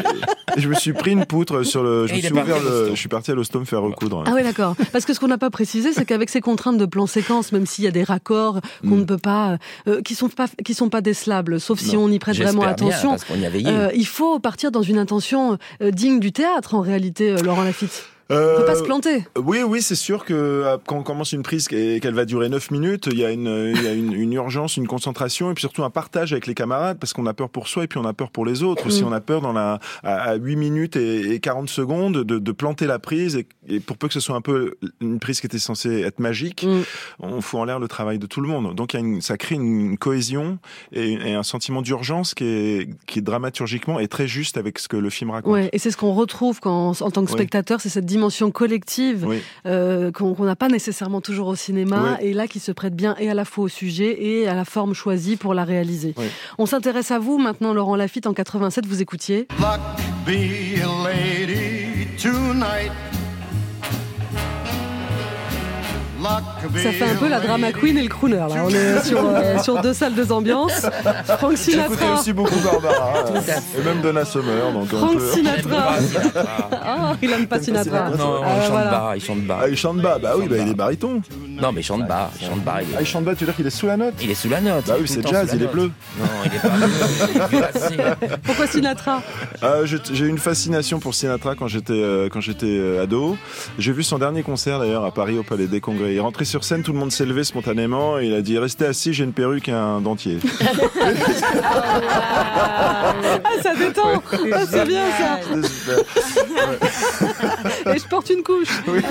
et 0.58 0.62
je 0.62 0.68
me 0.70 0.74
suis 0.76 0.94
pris 0.94 1.12
une 1.12 1.26
poutre 1.26 1.64
sur 1.64 1.84
le, 1.84 2.08
je 2.08 2.14
me 2.16 2.20
suis 2.20 2.30
parti 2.32 2.50
ouvert 2.52 2.56
à 2.56 2.60
le, 2.64 2.66
l'hosto. 2.80 2.96
je 2.96 3.00
suis 3.00 3.10
parti 3.10 3.32
à 3.32 3.36
l'hosto 3.36 3.60
me 3.60 3.66
faire 3.66 3.82
recoudre. 3.82 4.24
Ah 4.28 4.32
oui, 4.36 4.44
d'accord. 4.44 4.63
Parce 4.92 5.06
que 5.06 5.14
ce 5.14 5.20
qu'on 5.20 5.28
n'a 5.28 5.38
pas 5.38 5.50
précisé, 5.50 5.94
c'est 5.94 6.06
qu'avec 6.06 6.30
ces 6.30 6.42
contraintes 6.42 6.78
de 6.78 6.86
plan 6.86 7.08
séquence, 7.08 7.52
même 7.52 7.66
s'il 7.66 7.84
y 7.86 7.88
a 7.88 7.92
des 7.92 8.04
raccords 8.04 8.60
qu'on 8.82 8.96
Mm. 8.96 9.00
ne 9.00 9.04
peut 9.06 9.18
pas, 9.18 9.58
euh, 9.88 10.02
qui 10.02 10.16
sont 10.16 10.30
pas, 10.30 10.48
qui 10.64 10.74
sont 10.74 10.90
pas 10.90 11.02
décelables, 11.02 11.60
sauf 11.60 11.80
si 11.80 11.98
on 11.98 12.10
y 12.10 12.20
prête 12.20 12.38
vraiment 12.38 12.62
bien, 12.62 12.72
attention. 12.72 13.10
parce 13.12 13.26
qu'on 13.26 13.36
y 13.40 13.46
a 13.46 13.50
veillé. 13.50 13.70
Euh, 13.70 13.90
il 13.96 14.08
faut 14.08 14.40
partir 14.40 14.72
dans 14.72 14.82
une 14.82 14.98
intention 14.98 15.58
euh, 15.82 15.92
digne 15.92 16.20
du 16.20 16.32
théâtre, 16.32 16.76
en 16.76 16.82
réalité, 16.82 17.32
euh, 17.32 17.38
Laurent 17.44 17.64
Lafitte. 17.64 18.06
On 18.30 18.36
Euh, 18.36 18.58
peut 18.60 18.66
pas 18.66 18.76
se 18.76 18.84
planter. 18.84 19.26
Oui, 19.38 19.60
oui, 19.64 19.82
c'est 19.82 19.96
sûr 19.96 20.24
que 20.26 20.34
euh, 20.34 20.78
quand 20.86 20.98
on 20.98 21.04
commence 21.04 21.34
une 21.34 21.44
prise 21.44 21.68
et 21.72 22.00
qu'elle 22.00 22.14
va 22.14 22.26
durer 22.26 22.48
9 22.50 22.72
minutes, 22.72 23.08
il 23.12 23.20
y 23.20 23.26
a, 23.26 23.32
une, 23.32 23.74
il 23.76 23.84
y 23.84 23.88
a 23.88 23.94
une, 23.94 24.14
une 24.14 24.34
urgence, 24.34 24.78
une 24.78 24.88
concentration 24.88 25.52
et 25.52 25.54
puis 25.54 25.62
surtout 25.62 25.84
un 25.84 25.90
partage 25.90 26.32
avec 26.32 26.48
les 26.48 26.54
camarades 26.56 26.98
parce 27.00 27.12
qu'on 27.14 27.26
a 27.26 27.34
peur 27.34 27.50
pour 27.50 27.68
soi 27.68 27.84
et 27.84 27.88
puis 27.88 28.00
on 28.00 28.06
a 28.06 28.14
peur 28.14 28.32
pour 28.32 28.46
les 28.46 28.64
autres. 28.64 28.90
Si 28.90 29.04
Mm. 29.04 29.08
on 29.08 29.12
a 29.12 29.20
peur 29.22 29.42
dans 29.42 29.52
la, 29.54 29.80
à, 30.04 30.16
à 30.32 30.36
8 30.36 30.56
minutes 30.56 30.96
et, 30.96 31.34
et 31.34 31.40
40 31.40 31.70
secondes 31.70 32.24
de, 32.24 32.40
de 32.40 32.52
planter 32.54 32.88
la 32.88 32.98
prise 32.98 33.36
et, 33.36 33.46
et 33.68 33.80
pour 33.82 33.98
peu 33.98 34.08
que 34.08 34.14
ce 34.14 34.20
soit 34.22 34.36
un 34.36 34.42
peu 34.42 34.76
une 35.02 35.20
prise 35.20 35.40
qui 35.42 35.48
était 35.48 35.60
censée 35.60 36.02
être 36.02 36.20
magique, 36.20 36.66
Mm. 36.66 36.82
on 37.20 37.42
fout 37.42 37.60
en 37.60 37.66
l'air 37.66 37.80
le 37.80 37.88
travail 37.90 38.20
de 38.20 38.26
tout 38.26 38.40
le 38.42 38.48
monde. 38.48 38.74
Donc 38.76 38.94
il 38.94 38.98
y 39.00 39.04
a 39.04 39.06
une, 39.06 39.22
ça 39.22 39.38
crée 39.38 39.56
une 39.56 39.98
cohésion 39.98 40.60
et, 40.94 41.14
et 41.14 41.34
un 41.34 41.44
sentiment 41.44 41.82
d'urgence 41.82 42.34
qui 42.34 42.46
est, 42.46 42.90
qui 43.06 43.22
dramaturgiquement 43.22 44.00
est 44.00 44.08
très 44.08 44.28
juste 44.28 44.58
avec 44.58 44.80
ce 44.80 44.88
que 44.88 44.96
le 44.98 45.10
film 45.10 45.32
raconte. 45.32 45.52
Ouais, 45.54 45.70
et 45.74 45.78
c'est 45.80 45.92
ce 45.92 45.98
qu'on 45.98 46.14
retrouve 46.14 46.60
quand, 46.62 47.02
en 47.02 47.12
tant 47.12 47.26
que 47.26 47.32
Oui. 47.32 47.38
spectateur, 47.38 47.82
c'est 47.82 47.90
cette 47.90 48.06
dimension 48.14 48.52
collective 48.52 49.26
Oui. 49.28 49.40
euh, 49.66 50.12
qu'on 50.12 50.46
n'a 50.46 50.56
pas 50.56 50.68
nécessairement 50.70 51.22
toujours 51.22 51.48
au 51.48 51.56
cinéma, 51.56 52.18
Oui. 52.22 52.28
et 52.30 52.34
là 52.34 52.48
qui 52.48 52.60
se 52.60 52.72
prête 52.72 52.96
bien 52.96 53.16
et 53.20 53.30
à 53.30 53.34
la 53.34 53.46
fois 53.46 53.64
au 53.66 53.68
sujet 53.68 54.12
et 54.24 54.48
à 54.48 54.54
la 54.54 54.66
forme 54.66 54.94
choisie 54.94 55.36
pour 55.36 55.54
la 55.54 55.64
réaliser. 55.64 56.14
Oui. 56.18 56.26
On 56.58 56.66
s'intéresse 56.66 57.12
à 57.12 57.20
vous 57.20 57.38
maintenant, 57.40 57.74
Laurent 57.74 57.96
Lafitte, 57.96 58.28
en 58.28 58.34
87, 58.34 58.86
vous 58.86 59.02
écoutiez. 59.02 59.48
Luck 59.60 59.80
be 60.26 60.80
a 60.82 61.10
lady 61.10 62.08
tonight. 62.22 62.92
Ça 66.24 66.92
fait 66.92 67.04
un 67.12 67.16
peu 67.16 67.28
la 67.30 67.40
drama 67.40 67.72
queen 67.72 67.98
et 67.98 68.02
le 68.04 68.08
crooner, 68.10 68.38
là. 68.38 68.48
On 68.64 68.70
est 68.70 69.04
sur, 69.06 69.20
euh, 69.26 69.60
sur 69.60 69.82
deux 69.82 69.94
salles, 69.94 70.14
deux 70.16 70.32
ambiances. 70.32 70.82
Frank 71.26 71.52
J'écoutais 71.56 71.58
Sinatra. 71.58 72.20
aussi 72.20 72.34
beaucoup 72.34 72.56
Barbara 72.64 73.14
fait. 73.42 73.62
et 73.80 73.84
même 73.84 74.02
Donna 74.02 74.26
Summer. 74.26 74.72
Donc 74.72 74.88
on 74.94 74.98
Frank 74.98 75.22
Sinatra. 75.34 76.00
Sinatra. 76.00 76.70
Ah, 76.72 77.14
il 77.22 77.32
aime 77.32 77.48
pas 77.48 77.60
Sinatra. 77.60 78.10
Non, 78.18 78.42
Ah, 78.44 78.50
il 78.56 78.62
chante 78.62 78.72
voilà. 78.72 78.92
bas, 78.92 79.12
il 79.16 79.24
chante 79.24 79.42
bas. 79.42 79.60
Ah, 79.64 79.70
il 79.70 79.78
chante 79.78 79.98
bas, 80.02 80.18
bah 80.22 80.34
oui, 80.38 80.48
bah, 80.50 80.56
il 80.60 80.70
est 80.70 80.74
baryton. 80.74 81.22
Non, 81.50 81.72
mais 81.72 81.82
il 81.82 81.84
chante 81.84 82.08
bas, 82.08 82.30
il 82.42 82.48
chante 82.48 82.64
bas. 82.64 82.78
Il 82.82 82.88
Ah, 82.96 83.02
il 83.02 83.06
chante 83.08 83.24
bas, 83.24 83.34
tu 83.34 83.40
veux 83.42 83.46
dire 83.48 83.56
qu'il 83.56 83.68
est 83.68 83.70
sous 83.70 83.88
la 83.88 83.98
note 83.98 84.14
il 84.22 84.30
est 84.32 84.36
sous 84.36 84.50
la 84.50 84.62
note. 84.62 84.86
Bah 84.88 84.96
oui, 85.00 85.08
c'est 85.08 85.26
jazz, 85.28 85.50
il 85.54 85.62
est 85.64 85.68
bleu. 85.72 85.92
Non, 86.20 86.26
il 86.46 86.56
est 86.56 86.60
pas 86.60 86.70
bleu. 86.70 88.38
Pourquoi 88.44 88.68
Sinatra 88.68 89.22
Euh, 89.64 89.86
je- 89.86 89.98
J'ai 90.12 90.26
eu 90.26 90.30
une 90.30 90.38
fascination 90.38 91.00
pour 91.00 91.14
Sinatra 91.14 91.56
quand 91.56 91.68
j'étais 91.68 91.94
euh, 91.94 92.30
quand 92.32 92.42
j'étais 92.42 92.66
euh, 92.68 93.04
ado. 93.04 93.38
J'ai 93.78 93.92
vu 93.92 94.04
son 94.04 94.18
dernier 94.20 94.44
concert 94.44 94.80
d'ailleurs 94.80 95.06
à 95.06 95.12
Paris 95.12 95.38
au 95.38 95.44
Palais 95.44 95.68
des 95.68 95.82
Congrès. 95.82 96.13
Il 96.14 96.18
est 96.18 96.22
rentré 96.22 96.46
sur 96.46 96.64
scène, 96.64 96.84
tout 96.84 96.94
le 96.94 97.00
monde 97.00 97.12
s'est 97.12 97.26
levé 97.26 97.44
spontanément 97.44 98.20
et 98.20 98.28
il 98.28 98.36
a 98.36 98.44
dit 98.44 98.60
restez 98.60 98.86
assis, 98.86 99.14
j'ai 99.14 99.24
une 99.24 99.34
perruque 99.34 99.68
et 99.68 99.72
un 99.72 100.00
dentier. 100.00 100.38
Ah, 103.46 103.62
ça 103.62 103.76
détend 103.76 104.22
ah, 104.54 104.66
C'est 104.70 104.86
bien 104.88 105.04
ça. 105.18 105.40
Et 107.94 108.00
je 108.00 108.08
porte 108.08 108.30
une 108.30 108.44
couche 108.44 108.70
Oui. 108.88 109.02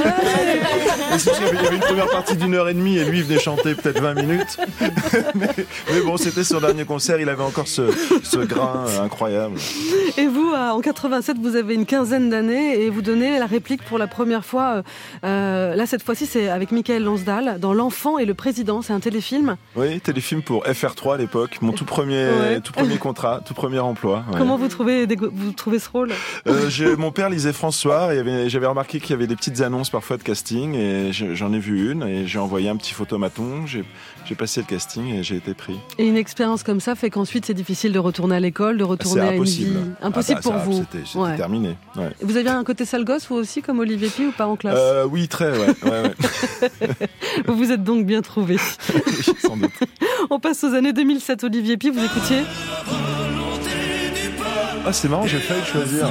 Sûr, 1.19 1.33
Il 1.53 1.62
y 1.62 1.67
avait 1.67 1.77
une 1.77 1.83
première 1.83 2.09
partie 2.09 2.37
d'une 2.37 2.55
heure 2.55 2.69
et 2.69 2.75
demie 2.75 2.97
et 2.99 3.05
lui 3.05 3.19
il 3.19 3.25
venait 3.25 3.38
chanter 3.38 3.75
peut-être 3.75 4.01
20 4.01 4.15
minutes. 4.15 4.59
mais, 5.35 5.49
mais 5.93 6.01
bon, 6.05 6.17
c'était 6.17 6.45
son 6.45 6.61
dernier 6.61 6.85
concert, 6.85 7.21
il 7.21 7.29
avait 7.29 7.43
encore 7.43 7.69
ce, 7.69 7.83
ce 8.23 8.38
grain 8.38 8.87
euh, 8.88 9.05
incroyable. 9.05 9.59
Et 10.17 10.27
vous, 10.27 10.53
euh, 10.53 10.71
en 10.71 10.81
87, 10.81 11.38
vous 11.38 11.57
avez 11.57 11.75
une 11.75 11.87
quinzaine 11.87 12.31
d'années 12.31 12.81
et 12.83 12.91
vous 12.91 13.03
donnez 13.03 13.38
la 13.38 13.47
réplique 13.47 13.83
pour 13.85 13.99
la 13.99 14.07
première 14.07 14.45
fois. 14.45 14.83
euh, 15.25 15.75
là, 15.75 15.87
cette 15.87 16.03
fois-ci, 16.03 16.27
c'est 16.27 16.49
avec 16.49 16.73
Michael 16.73 16.91
Lansdal 16.98 17.59
dans 17.61 17.72
L'Enfant 17.72 18.18
et 18.18 18.24
le 18.24 18.35
Président. 18.35 18.83
C'est 18.83 18.92
un 18.92 19.00
téléfilm. 19.00 19.57
Oui, 19.76 20.00
téléfilm 20.00 20.42
pour 20.42 20.64
FR3 20.64 21.14
à 21.14 21.16
l'époque, 21.18 21.59
mon 21.62 21.72
tout 21.72 21.84
premier, 21.84 22.28
Ouais. 22.28 22.61
tout 22.61 22.72
premier 22.72 22.99
contrat, 22.99 23.40
tout 23.45 23.55
premier 23.55 23.78
emploi. 23.78 24.24
ouais. 24.32 24.38
Comment 24.38 24.57
vous 24.57 24.68
trouvez, 24.68 25.07
vous 25.07 25.53
trouvez 25.53 25.78
ce 25.78 25.88
rôle? 25.90 26.11
Euh, 26.47 26.97
Mon 26.97 27.12
père 27.12 27.28
lisait 27.30 27.53
François 27.53 28.14
et 28.14 28.49
j'avais 28.49 28.66
remarqué 28.66 29.01
qu'il 29.01 29.11
y 29.11 29.14
avait 29.14 29.26
des 29.26 29.36
petites 29.36 29.61
annonces 29.61 29.90
parfois 29.90 30.16
de 30.16 30.22
casting 30.22 30.74
et 30.74 31.12
je- 31.12 31.34
j'en 31.34 31.53
ai 31.53 31.59
vu 31.59 31.90
une 31.93 32.03
et 32.03 32.26
j'ai 32.26 32.38
envoyé 32.38 32.68
un 32.68 32.76
petit 32.76 32.93
photomaton, 32.95 33.66
j'ai 33.66 33.84
j'ai 34.25 34.35
passé 34.35 34.61
le 34.61 34.66
casting 34.66 35.07
et 35.14 35.23
j'ai 35.23 35.37
été 35.37 35.55
pris. 35.55 35.77
Et 35.99 36.07
une 36.07 36.16
expérience 36.16 36.62
comme 36.62 36.81
ça 36.81 36.95
fait 36.95 37.11
qu'ensuite, 37.11 37.45
c'est 37.47 37.55
difficile 37.55 37.93
de 37.93 37.99
retourner 37.99 38.37
à 38.37 38.41
l'école, 38.41 38.79
de 38.79 38.85
retourner 38.85 39.20
à 39.23 39.35
une 39.35 39.45
vie. 39.45 39.66
impossible. 39.66 39.97
Impossible 40.01 40.41
Ah 40.45 40.49
bah, 40.49 40.51
pour 40.51 40.61
ça, 40.61 40.64
vous. 40.64 40.87
C'était 40.93 41.18
Ouais. 41.18 41.37
terminé. 41.37 41.77
ouais. 41.97 42.11
Vous 42.23 42.37
avez 42.37 42.51
un 42.51 42.64
côté 42.64 42.85
sale 42.85 43.05
gosse, 43.05 43.27
vous 43.29 43.37
aussi, 43.37 43.62
comme 43.62 43.79
Olivier 43.81 44.09
Pi, 44.09 44.27
ou 44.27 44.33
pas 44.33 44.47
en 44.47 44.57
classe 44.57 44.77
Euh, 44.79 45.05
oui, 45.11 45.29
très, 45.29 45.51
ouais. 45.59 45.75
Vous 47.47 47.57
vous 47.57 47.73
êtes 47.73 47.83
donc 47.85 48.07
bien 48.07 48.23
trouvé. 48.23 48.57
Oui, 48.95 49.35
sans 49.41 49.57
doute. 49.57 49.70
On 50.31 50.39
passe 50.39 50.62
aux 50.64 50.75
années 50.75 50.93
2007. 50.93 51.45
Olivier 51.45 51.77
Pi, 51.77 51.91
vous 51.91 52.05
écoutiez 52.05 52.43
Ah, 54.85 54.93
c'est 54.93 55.09
marrant, 55.09 55.27
j'ai 55.27 55.39
failli 55.39 55.64
choisir. 55.64 56.09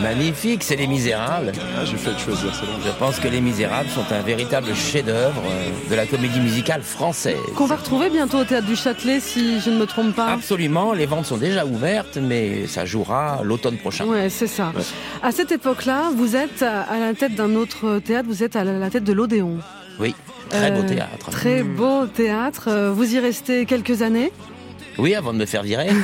Magnifique, 0.00 0.62
c'est 0.64 0.76
Les 0.76 0.86
Misérables. 0.86 1.52
Ah, 1.76 1.84
j'ai 1.84 1.96
failli 1.96 2.18
choisir. 2.18 2.50
Je 2.84 2.90
pense 2.98 3.18
que 3.20 3.28
Les 3.28 3.40
Misérables 3.40 3.88
sont 3.88 4.04
un 4.12 4.20
véritable 4.22 4.74
chef-d'œuvre 4.74 5.42
euh, 5.46 5.90
de 5.90 5.94
la 5.94 6.06
comédie 6.06 6.40
musicale 6.40 6.82
française. 6.82 7.36
Qu'on 7.56 7.66
va 7.66 7.76
retrouver 7.76 8.10
bientôt 8.10 8.38
au 8.38 8.44
Théâtre 8.44 8.66
du 8.66 8.74
Châtelet, 8.76 9.20
si 9.20 9.60
je 9.60 9.70
ne 9.70 9.78
me 9.78 9.86
trompe 9.86 10.14
pas. 10.14 10.32
Absolument, 10.32 10.92
les 10.92 11.06
ventes 11.06 11.26
sont 11.26 11.36
déjà 11.36 11.64
ouvertes, 11.66 12.16
mais 12.20 12.66
ça 12.66 12.84
jouera 12.84 13.40
l'automne 13.44 13.76
prochain. 13.76 14.06
Ouais, 14.06 14.28
c'est 14.28 14.46
ça. 14.46 14.72
À 15.22 15.30
cette 15.30 15.52
époque-là, 15.52 16.10
vous 16.16 16.36
êtes 16.36 16.62
à 16.62 16.98
la 16.98 17.14
tête 17.14 17.34
d'un 17.34 17.54
autre 17.54 17.98
théâtre, 17.98 18.28
vous 18.28 18.42
êtes 18.42 18.56
à 18.56 18.64
la 18.64 18.72
la 18.78 18.90
tête 18.90 19.04
de 19.04 19.12
l'Odéon. 19.12 19.58
Oui, 20.00 20.14
très 20.48 20.70
beau 20.72 20.80
Euh, 20.80 20.88
théâtre. 20.88 21.30
Très 21.30 21.62
beau 21.62 22.06
théâtre. 22.06 22.64
Euh, 22.68 22.90
Vous 22.92 23.14
y 23.14 23.18
restez 23.18 23.66
quelques 23.66 24.02
années. 24.02 24.32
Oui, 24.98 25.14
avant 25.14 25.32
de 25.32 25.38
me 25.38 25.46
faire 25.46 25.62
virer. 25.62 25.88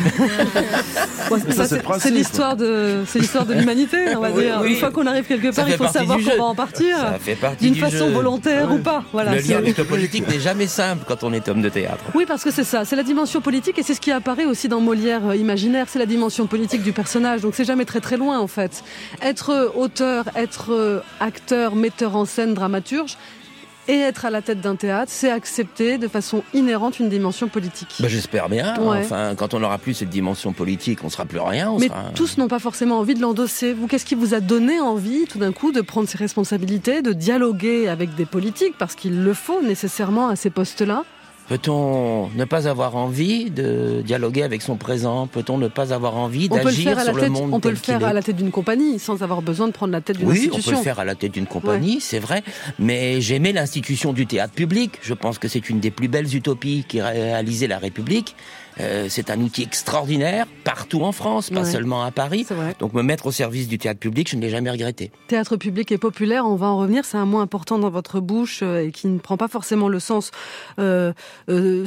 Ouais, 1.31 1.41
Mais 1.47 1.53
ça, 1.53 1.67
c'est 1.99 2.11
l'histoire 2.11 2.57
de, 2.57 3.03
c'est 3.07 3.19
l'histoire 3.19 3.45
de 3.45 3.53
l'humanité, 3.53 3.99
on 4.17 4.21
va 4.21 4.31
Oui, 4.31 4.45
dire. 4.45 4.59
oui. 4.63 4.71
Une 4.71 4.77
fois 4.77 4.91
qu'on 4.91 5.07
arrive 5.07 5.25
quelque 5.25 5.55
part, 5.55 5.69
il 5.69 5.77
faut 5.77 5.87
savoir 5.89 6.17
qu'on 6.19 6.37
va 6.39 6.45
en 6.45 6.55
partir. 6.55 6.97
Ça 6.97 7.19
fait 7.21 7.35
partie 7.35 7.65
D'une 7.65 7.75
du 7.75 7.81
façon 7.81 8.07
jeu. 8.07 8.13
volontaire 8.13 8.73
ou 8.73 8.79
pas. 8.79 9.05
Voilà. 9.13 9.35
le 9.35 9.41
lien 9.43 9.59
avec 9.59 9.77
le 9.77 9.85
politique 9.85 10.27
n'est 10.27 10.41
jamais 10.41 10.67
simple 10.67 11.05
quand 11.07 11.25
on 11.25 11.33
est 11.35 11.47
homme 11.51 11.61
de 11.61 11.69
théâtre. 11.69 12.03
Oui, 12.15 12.25
parce 12.27 12.45
que 12.45 12.51
c'est 12.51 12.65
ça, 12.65 12.87
c'est 12.87 12.97
la 12.97 13.03
dimension 13.03 13.43
politique 13.43 13.79
et 13.79 13.83
c'est 13.83 13.93
ce 13.93 14.01
qui 14.01 14.11
apparaît 14.11 14.47
aussi 14.47 14.69
dans 14.69 14.81
Molière 14.81 15.27
euh, 15.27 15.37
imaginaire, 15.37 15.85
c'est 15.91 15.99
la 15.99 16.07
dimension 16.07 16.47
politique 16.47 16.83
du 16.83 16.93
personnage. 16.93 17.43
Donc 17.43 17.55
c'est 17.55 17.67
jamais 17.67 17.85
très 17.85 18.01
très 18.01 18.17
loin 18.17 18.39
en 18.39 18.47
fait. 18.47 18.83
Être 19.21 19.73
auteur, 19.77 20.25
être 20.35 20.73
euh, 20.73 21.01
acteur, 21.21 21.75
metteur 21.75 22.17
en 22.17 22.25
scène, 22.25 22.55
dramaturge 22.55 23.19
et 23.89 23.99
être 23.99 24.27
à 24.27 24.31
la 24.31 24.43
tête 24.43 24.61
d'un 24.61 24.77
théâtre, 24.77 25.11
c'est 25.13 25.31
accepter 25.31 25.99
de 25.99 26.07
façon 26.09 26.43
inhérente 26.53 27.01
une 27.01 27.09
dimension 27.09 27.49
politique. 27.49 27.97
Ben, 28.01 28.09
J'espère 28.09 28.49
bien. 28.49 28.79
Ouais. 28.81 28.99
Enfin, 28.99 29.35
quand 29.35 29.55
on 29.55 29.61
n'aura 29.61 29.79
plus 29.79 29.95
cette 29.95 30.11
dimension 30.11 30.53
politique, 30.53 31.03
on 31.03 31.09
sera 31.09 31.25
plus 31.25 31.41
rien. 31.41 31.71
On 31.71 31.79
Mais 31.79 31.89
sera... 31.89 32.05
tous 32.15 32.37
n'ont 32.37 32.49
pas 32.49 32.59
forcément 32.59 32.99
envie 32.99 33.15
de 33.15 33.21
l'endosser. 33.21 33.73
Vous, 33.73 33.87
qu'est-ce 33.87 34.05
qui 34.05 34.15
vous 34.15 34.35
a 34.35 34.41
donné 34.41 34.79
envie, 34.79 35.25
tout 35.27 35.39
d'un 35.39 35.53
coup, 35.53 35.73
de 35.73 35.81
prendre 35.81 36.09
ses 36.09 36.19
responsabilités, 36.19 37.03
de 37.03 37.13
dialoguer 37.13 37.89
avec 37.89 38.15
des 38.15 38.27
politiques, 38.27 38.75
parce 38.79 38.95
qu'il 38.95 39.25
le 39.25 39.35
faut 39.35 39.63
nécessairement 39.63 40.29
à 40.29 40.37
ces 40.37 40.51
postes-là? 40.51 41.05
Peut-on 41.49 42.29
ne 42.35 42.45
pas 42.45 42.69
avoir 42.69 42.95
envie 42.97 43.51
de 43.51 44.03
dialoguer 44.05 44.43
avec 44.43 44.61
son 44.61 44.77
présent? 44.77 45.27
Peut-on 45.27 45.57
ne 45.57 45.69
pas 45.69 45.95
avoir 45.95 46.17
envie 46.17 46.47
On 46.51 46.57
d'agir 46.57 47.01
sur 47.01 47.15
le 47.15 47.21
tête, 47.23 47.31
monde 47.31 47.55
on 47.55 47.61
peut 47.61 47.71
le 47.71 47.77
tel 47.77 47.99
faire 47.99 48.07
à 48.07 48.13
la 48.13 48.23
tête 48.23 48.37
d'une 48.37 48.51
compagnie, 48.51 48.99
sans 48.99 49.23
avoir 49.23 49.41
besoin 49.41 49.67
de 49.67 49.73
prendre 49.73 49.93
la 49.93 50.03
tête 50.03 50.19
d'une 50.19 50.29
Oui, 50.29 50.41
on 50.41 50.57
institution. 50.57 50.73
peut 50.73 50.77
le 50.77 50.83
faire 50.85 50.99
à 50.99 51.07
la 51.07 51.15
tête 51.15 51.33
d'une 51.33 51.47
compagnie, 51.47 52.01
c'est 52.03 52.19
vrai. 52.19 52.43
Mais 52.79 53.23
j'aimais 53.23 53.53
l'institution 53.53 54.13
du 54.13 54.27
théâtre 54.27 54.53
public. 54.53 54.99
Je 55.01 55.15
pense 55.15 55.39
que 55.39 55.49
c'est 55.49 55.71
une 55.71 55.81
des 55.81 55.91
plus 55.91 56.09
belles 56.09 56.37
utopies 56.37 56.85
qui 56.87 57.01
réalisait 57.01 57.67
la 57.67 57.79
République. 57.79 58.37
Euh, 58.81 59.07
c'est 59.09 59.31
un 59.31 59.41
outil 59.41 59.63
extraordinaire 59.63 60.47
partout 60.65 61.03
en 61.03 61.13
France, 61.13 61.51
pas 61.51 61.61
Ouais. 61.63 61.71
seulement 61.71 62.05
à 62.05 62.11
Paris. 62.11 62.47
Donc 62.79 62.93
me 62.95 63.03
mettre 63.03 63.27
au 63.27 63.33
service 63.33 63.67
du 63.69 63.77
théâtre 63.79 63.99
public, 64.01 64.29
je 64.31 64.37
ne 64.37 64.41
l'ai 64.43 64.51
jamais 64.51 64.71
regretté. 64.71 65.11
Théâtre 65.27 65.57
public 65.57 65.91
et 65.91 65.99
populaire, 65.99 66.47
on 66.47 66.55
va 66.57 66.67
en 66.69 66.79
revenir, 66.79 67.05
c'est 67.05 67.17
un 67.17 67.25
mot 67.27 67.39
important 67.41 67.79
dans 67.79 67.91
votre 67.91 68.21
bouche 68.21 68.61
euh, 68.63 68.87
et 68.87 68.93
qui 68.93 69.09
ne 69.09 69.19
prend 69.19 69.37
pas 69.37 69.49
forcément 69.49 69.89
le 69.89 69.99
sens 70.01 70.31
euh, 70.79 71.13
euh, 71.51 71.85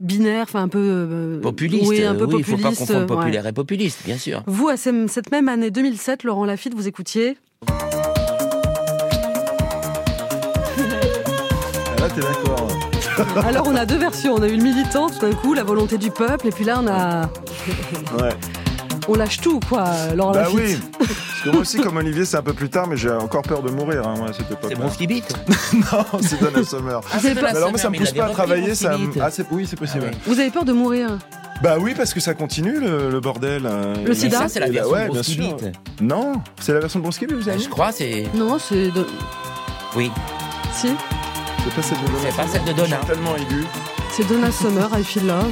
binaire, 0.00 0.42
enfin 0.44 0.62
un 0.62 0.68
peu... 0.68 0.78
euh, 0.80 1.40
Populiste, 1.40 1.88
Oui, 1.88 2.02
un 2.02 2.14
peu 2.14 2.24
oui, 2.24 2.36
il 2.38 2.44
faut 2.44 2.52
populiste. 2.56 2.62
pas 2.80 2.86
confondre 2.94 3.00
ouais. 3.00 3.06
populaire 3.22 3.46
et 3.46 3.52
populiste, 3.52 4.00
bien 4.04 4.18
sûr. 4.18 4.42
Vous, 4.46 4.68
à 4.68 4.76
ce- 4.76 5.06
cette 5.08 5.30
même 5.30 5.48
année 5.48 5.70
2007, 5.70 6.24
Laurent 6.24 6.44
Lafitte, 6.44 6.74
vous 6.74 6.88
écoutiez 6.88 7.36
Ah, 7.68 7.72
là, 12.00 12.08
t'es 12.14 12.20
d'accord. 12.20 12.63
Alors 13.46 13.66
on 13.68 13.76
a 13.76 13.84
deux 13.86 13.98
versions, 13.98 14.34
on 14.34 14.42
a 14.42 14.48
eu 14.48 14.56
le 14.56 14.62
militant 14.62 15.08
tout 15.08 15.18
d'un 15.20 15.32
coup, 15.32 15.54
la 15.54 15.62
volonté 15.64 15.98
du 15.98 16.10
peuple, 16.10 16.46
et 16.48 16.50
puis 16.50 16.64
là 16.64 16.80
on 16.82 16.86
a... 16.86 17.22
Ouais. 18.22 18.30
On 19.06 19.14
lâche 19.16 19.38
tout, 19.40 19.60
quoi, 19.68 19.84
Laurent 20.16 20.32
Bah 20.32 20.44
Lafitte. 20.44 20.56
oui. 20.58 20.78
Parce 20.98 21.40
que 21.44 21.50
moi 21.50 21.60
aussi, 21.60 21.76
comme 21.78 21.98
Olivier, 21.98 22.24
c'est 22.24 22.38
un 22.38 22.42
peu 22.42 22.54
plus 22.54 22.70
tard, 22.70 22.86
mais 22.86 22.96
j'ai 22.96 23.10
encore 23.10 23.42
peur 23.42 23.60
de 23.62 23.70
mourir, 23.70 24.06
hein, 24.08 24.14
moi, 24.16 24.30
à 24.30 24.32
cette 24.32 24.50
époque. 24.50 24.64
C'est 24.70 24.76
bon 24.80 24.88
ski 24.90 25.06
beat. 25.06 25.26
Non, 25.74 26.04
c'est 26.22 26.40
Donna 26.40 26.64
Summer. 26.64 27.00
Ah, 27.12 27.18
c'est 27.20 27.34
la 27.34 27.42
Mais 27.42 27.48
alors 27.58 27.68
moi, 27.68 27.78
ça 27.78 27.82
Summer, 27.84 27.90
me 27.90 27.92
mais 27.92 27.98
pousse 27.98 28.10
il 28.12 28.16
pas 28.16 28.22
à 28.22 28.24
avait 28.26 28.34
travailler. 28.34 28.74
Ça... 28.74 28.96
Beat. 28.96 29.18
Ah, 29.22 29.30
c'est- 29.30 29.44
oui, 29.50 29.66
c'est 29.68 29.78
possible. 29.78 30.06
Ah. 30.10 30.16
Vous 30.26 30.40
avez 30.40 30.48
peur 30.48 30.64
de 30.64 30.72
mourir 30.72 31.18
Bah 31.62 31.76
oui, 31.78 31.92
parce 31.94 32.14
que 32.14 32.20
ça 32.20 32.32
continue 32.32 32.80
le, 32.80 33.10
le 33.10 33.20
bordel. 33.20 33.64
euh, 33.66 33.94
Le 34.06 34.12
et- 34.12 34.14
sida 34.14 34.38
Ça, 34.38 34.48
c'est 34.48 34.60
la 34.60 34.68
et 34.68 34.70
bah 34.70 34.74
version 34.76 34.92
ouais, 34.94 35.08
bien 35.10 35.22
sûr. 35.22 35.56
Non, 36.00 36.32
c'est 36.60 36.72
la 36.72 36.80
version 36.80 36.98
de 36.98 37.04
Bon 37.04 37.10
Ski 37.10 37.26
Beat, 37.26 37.36
vous 37.36 37.48
avez 37.50 37.58
Je 37.58 37.64
mis 37.64 37.68
crois, 37.70 37.92
c'est. 37.92 38.24
Non, 38.34 38.58
c'est... 38.58 38.90
De... 38.90 39.06
Oui, 39.96 40.10
Si, 40.72 40.88
C'est 41.64 41.74
pas 41.74 41.82
celle 41.82 41.98
de 41.98 42.06
Donna 42.06 42.18
c'est 42.30 42.36
pas 42.36 42.46
celle 42.48 42.64
de 42.64 42.72
Donna. 42.72 42.96
C'est 43.00 43.06
tellement 43.12 43.36
aigu. 43.36 43.64
c'est 44.10 44.28
Donna 44.28 44.52
Summer, 44.52 44.88
I 44.98 45.04
Feel 45.04 45.26
Love. 45.26 45.44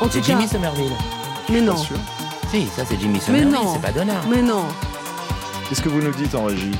En 0.00 0.04
tout 0.06 0.10
C'est 0.12 0.20
cas, 0.20 0.26
Jimmy 0.26 0.46
Somerville. 0.48 0.92
mais 1.48 1.60
non, 1.60 1.76
sûr. 1.76 1.96
Si, 2.50 2.66
ça 2.66 2.82
c'est 2.86 2.98
Jimmy 3.00 3.14
Mais 3.14 3.20
Somerville, 3.20 3.48
non. 3.50 3.74
c'est 3.74 3.80
pas 3.82 3.92
Donna. 3.92 4.12
mais 4.30 4.42
non. 4.42 4.64
Qu'est-ce 5.68 5.80
que 5.82 5.88
vous 5.88 6.00
nous 6.02 6.12
dites 6.12 6.34
en 6.34 6.44
régie 6.44 6.70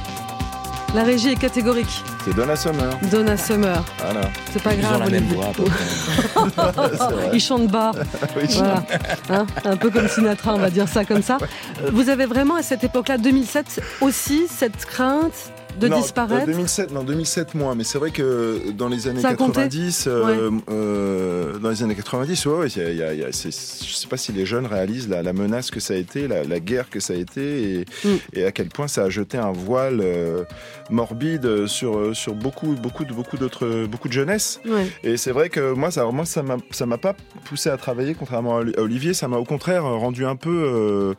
La 0.95 1.03
régie 1.03 1.31
est 1.31 1.37
catégorique. 1.37 2.05
C'est 2.25 2.35
Donna 2.37 2.55
Summer. 2.57 2.91
Donna 3.11 3.37
Summer, 3.37 3.83
Voilà. 3.99 4.21
c'est 4.53 4.63
pas 4.63 4.75
Ils 4.75 4.85
ont 4.85 4.89
grave. 4.89 5.01
la 5.01 5.07
même 5.07 5.15
Olivier. 5.25 5.37
voix. 5.37 5.47
à 5.47 5.53
peu 5.53 5.65
près. 5.65 6.93
C'est 6.99 7.15
vrai. 7.15 7.31
Il 7.33 7.41
chante 7.41 7.67
bas. 7.69 7.93
Oui, 8.37 8.45
Voilà. 8.51 8.83
Hein, 9.31 9.47
un 9.65 9.77
peu 9.77 9.91
comme 9.91 10.09
Sinatra, 10.09 10.55
on 10.55 10.59
va 10.59 10.71
dire 10.71 10.89
ça 10.89 11.05
comme 11.05 11.23
ça. 11.23 11.39
Vous 11.93 12.09
avez 12.11 12.27
vraiment 12.27 12.57
à 12.57 12.63
cette 12.63 12.85
époque-là, 12.85 13.17
2007, 13.19 13.81
aussi 14.03 14.47
cette 14.49 14.85
crainte 14.85 15.53
de 15.79 15.89
non, 15.89 16.01
disparaître 16.01 16.43
euh, 16.43 16.53
2007, 16.53 16.93
non, 16.93 17.03
2007 17.05 17.55
moins, 17.55 17.75
mais 17.75 17.85
c'est 17.85 17.99
vrai 17.99 18.11
que 18.11 18.71
dans 18.77 18.89
les 18.89 19.09
années 19.09 19.21
Ça 19.21 19.29
a 19.29 19.35
compté 19.35 19.53
90, 19.63 20.05
euh, 20.09 20.51
euh, 20.71 21.59
dans 21.59 21.71
les 21.71 21.83
années 21.83 21.95
90, 21.95 22.47
ouais, 22.47 22.55
ouais, 22.59 22.69
y 22.69 22.81
a- 22.81 22.93
y 22.93 23.03
a- 23.03 23.29
y 23.29 23.33
je 23.33 23.51
sais 23.51 24.09
pas 24.09 24.17
si 24.17 24.33
les 24.33 24.47
jeunes 24.47 24.67
réalisent 24.67 25.09
la, 25.09 25.23
la 25.23 25.33
menace 25.33 25.71
que 25.71 25.81
ça 25.81 25.95
a 25.95 25.97
été, 25.97 26.29
la, 26.29 26.45
la 26.45 26.61
guerre 26.61 26.89
que 26.91 27.01
ça 27.01 27.13
a 27.13 27.17
été, 27.17 27.81
et, 27.81 27.85
Mm. 28.05 28.09
et 28.35 28.45
à 28.45 28.53
quel 28.53 28.69
point 28.69 28.89
ça 28.89 29.05
a 29.05 29.09
jeté 29.11 29.39
un 29.39 29.53
voile 29.53 30.01
euh, 30.03 30.45
morbide 30.91 31.67
sur 31.67 31.99
euh, 31.99 32.15
sur 32.15 32.35
beaucoup 32.35 32.73
beaucoup 32.75 33.05
de 33.05 33.13
beaucoup 33.13 33.37
d'autres 33.37 33.87
beaucoup 33.87 34.09
de 34.09 34.13
jeunesse. 34.13 34.61
Ouais. 34.67 34.87
Et 35.05 35.17
c'est 35.17 35.33
vrai 35.33 35.49
que 35.49 35.73
moi, 35.73 35.91
ça, 35.91 36.05
moi, 36.07 36.25
ça 36.25 36.43
m'a, 36.43 36.57
ça 36.71 36.87
m'a 36.87 36.99
pas 36.99 37.15
poussé 37.45 37.69
à 37.71 37.77
travailler, 37.77 38.15
contrairement 38.15 38.57
à 38.57 38.61
Oli- 38.61 38.75
à 38.77 38.81
Olivier. 38.83 39.15
Ça 39.15 39.29
m'a 39.29 39.37
au 39.39 39.45
contraire 39.45 39.85
rendu 39.85 40.25
un 40.25 40.37
peu 40.37 41.15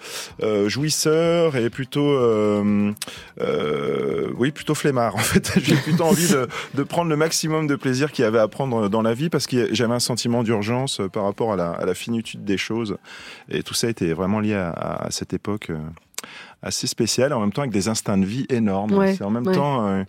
jouisseur 0.68 1.55
et 1.55 1.70
plutôt, 1.70 2.08
euh, 2.10 2.91
plutôt 4.52 4.76
flemmard. 4.76 5.16
En 5.16 5.20
fait, 5.20 5.52
j'ai 5.64 5.76
plutôt 5.76 6.06
envie 6.06 6.30
de, 6.74 6.84
prendre 6.84 7.10
le 7.10 7.18
maximum 7.18 7.68
de 7.68 7.76
plaisir 7.76 8.12
qu'il 8.12 8.24
y 8.24 8.26
avait 8.26 8.39
à 8.39 8.48
prendre 8.48 8.89
dans 8.89 9.02
la 9.02 9.14
vie 9.14 9.30
parce 9.30 9.48
que 9.48 9.74
j'avais 9.74 9.93
un 9.93 10.00
sentiment 10.00 10.43
d'urgence 10.43 11.00
euh, 11.00 11.10
par 11.10 11.24
rapport 11.24 11.54
à 11.54 11.56
la, 11.56 11.93
finitude 11.93 12.43
des 12.43 12.58
choses. 12.58 12.98
Et 13.50 13.64
tout 13.64 13.74
ça 13.74 13.89
était 13.89 14.14
vraiment 14.14 14.39
lié 14.39 14.54
à, 14.54 14.70
à 14.70 15.12
cette 15.12 15.34
époque. 15.34 15.72
Assez 16.62 16.88
spécial, 16.88 17.32
et 17.32 17.34
en 17.34 17.39
même 17.39 17.51
temps 17.51 17.62
avec 17.62 17.72
des 17.72 17.88
instincts 17.88 18.18
de 18.18 18.26
vie 18.26 18.45
énormes. 18.49 18.91
Ouais, 18.93 19.16
c'est 19.16 19.24
en 19.24 19.30
même 19.30 19.45
ouais. 19.45 19.53
temps, 19.53 19.88
euh, 19.88 20.03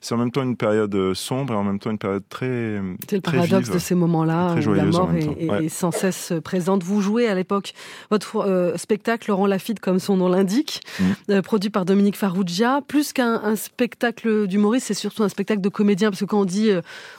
c'est 0.00 0.14
en 0.14 0.18
même 0.18 0.30
temps 0.30 0.42
une 0.42 0.56
période 0.56 0.94
euh, 0.94 1.14
sombre 1.14 1.52
et 1.54 1.56
en 1.56 1.62
même 1.64 1.78
temps 1.78 1.90
une 1.90 1.98
période 1.98 2.24
très, 2.28 2.80
C'est 3.08 3.16
le 3.16 3.22
très 3.22 3.36
paradoxe 3.38 3.66
vive. 3.66 3.74
de 3.74 3.78
ces 3.78 3.94
moments-là 3.94 4.52
Très 4.56 4.66
où 4.66 4.74
la 4.74 4.84
mort 4.84 5.10
est, 5.14 5.20
temps. 5.24 5.34
est- 5.38 5.50
Ouais. 5.50 5.64
est 5.66 5.68
sans 5.68 5.90
cesse 5.92 6.32
présente. 6.42 6.82
Vous 6.82 7.00
jouez 7.00 7.28
à 7.28 7.34
l'époque 7.34 7.72
votre 8.10 8.36
euh, 8.38 8.76
spectacle 8.76 9.30
Laurent 9.30 9.46
Lafitte, 9.46 9.80
comme 9.80 9.98
son 9.98 10.16
nom 10.16 10.28
l'indique, 10.28 10.80
Mm. 10.98 11.04
euh, 11.30 11.42
produit 11.42 11.70
par 11.70 11.84
Dominique 11.84 12.16
Farrugia. 12.16 12.80
Plus 12.86 13.12
qu'un 13.12 13.40
un 13.44 13.56
spectacle 13.56 14.46
d'humoriste, 14.46 14.86
c'est 14.86 14.94
surtout 14.94 15.22
un 15.22 15.28
spectacle 15.28 15.60
de 15.60 15.68
comédien, 15.68 16.10
parce 16.10 16.20
que 16.20 16.24
quand 16.24 16.40
on 16.40 16.44
dit 16.44 16.70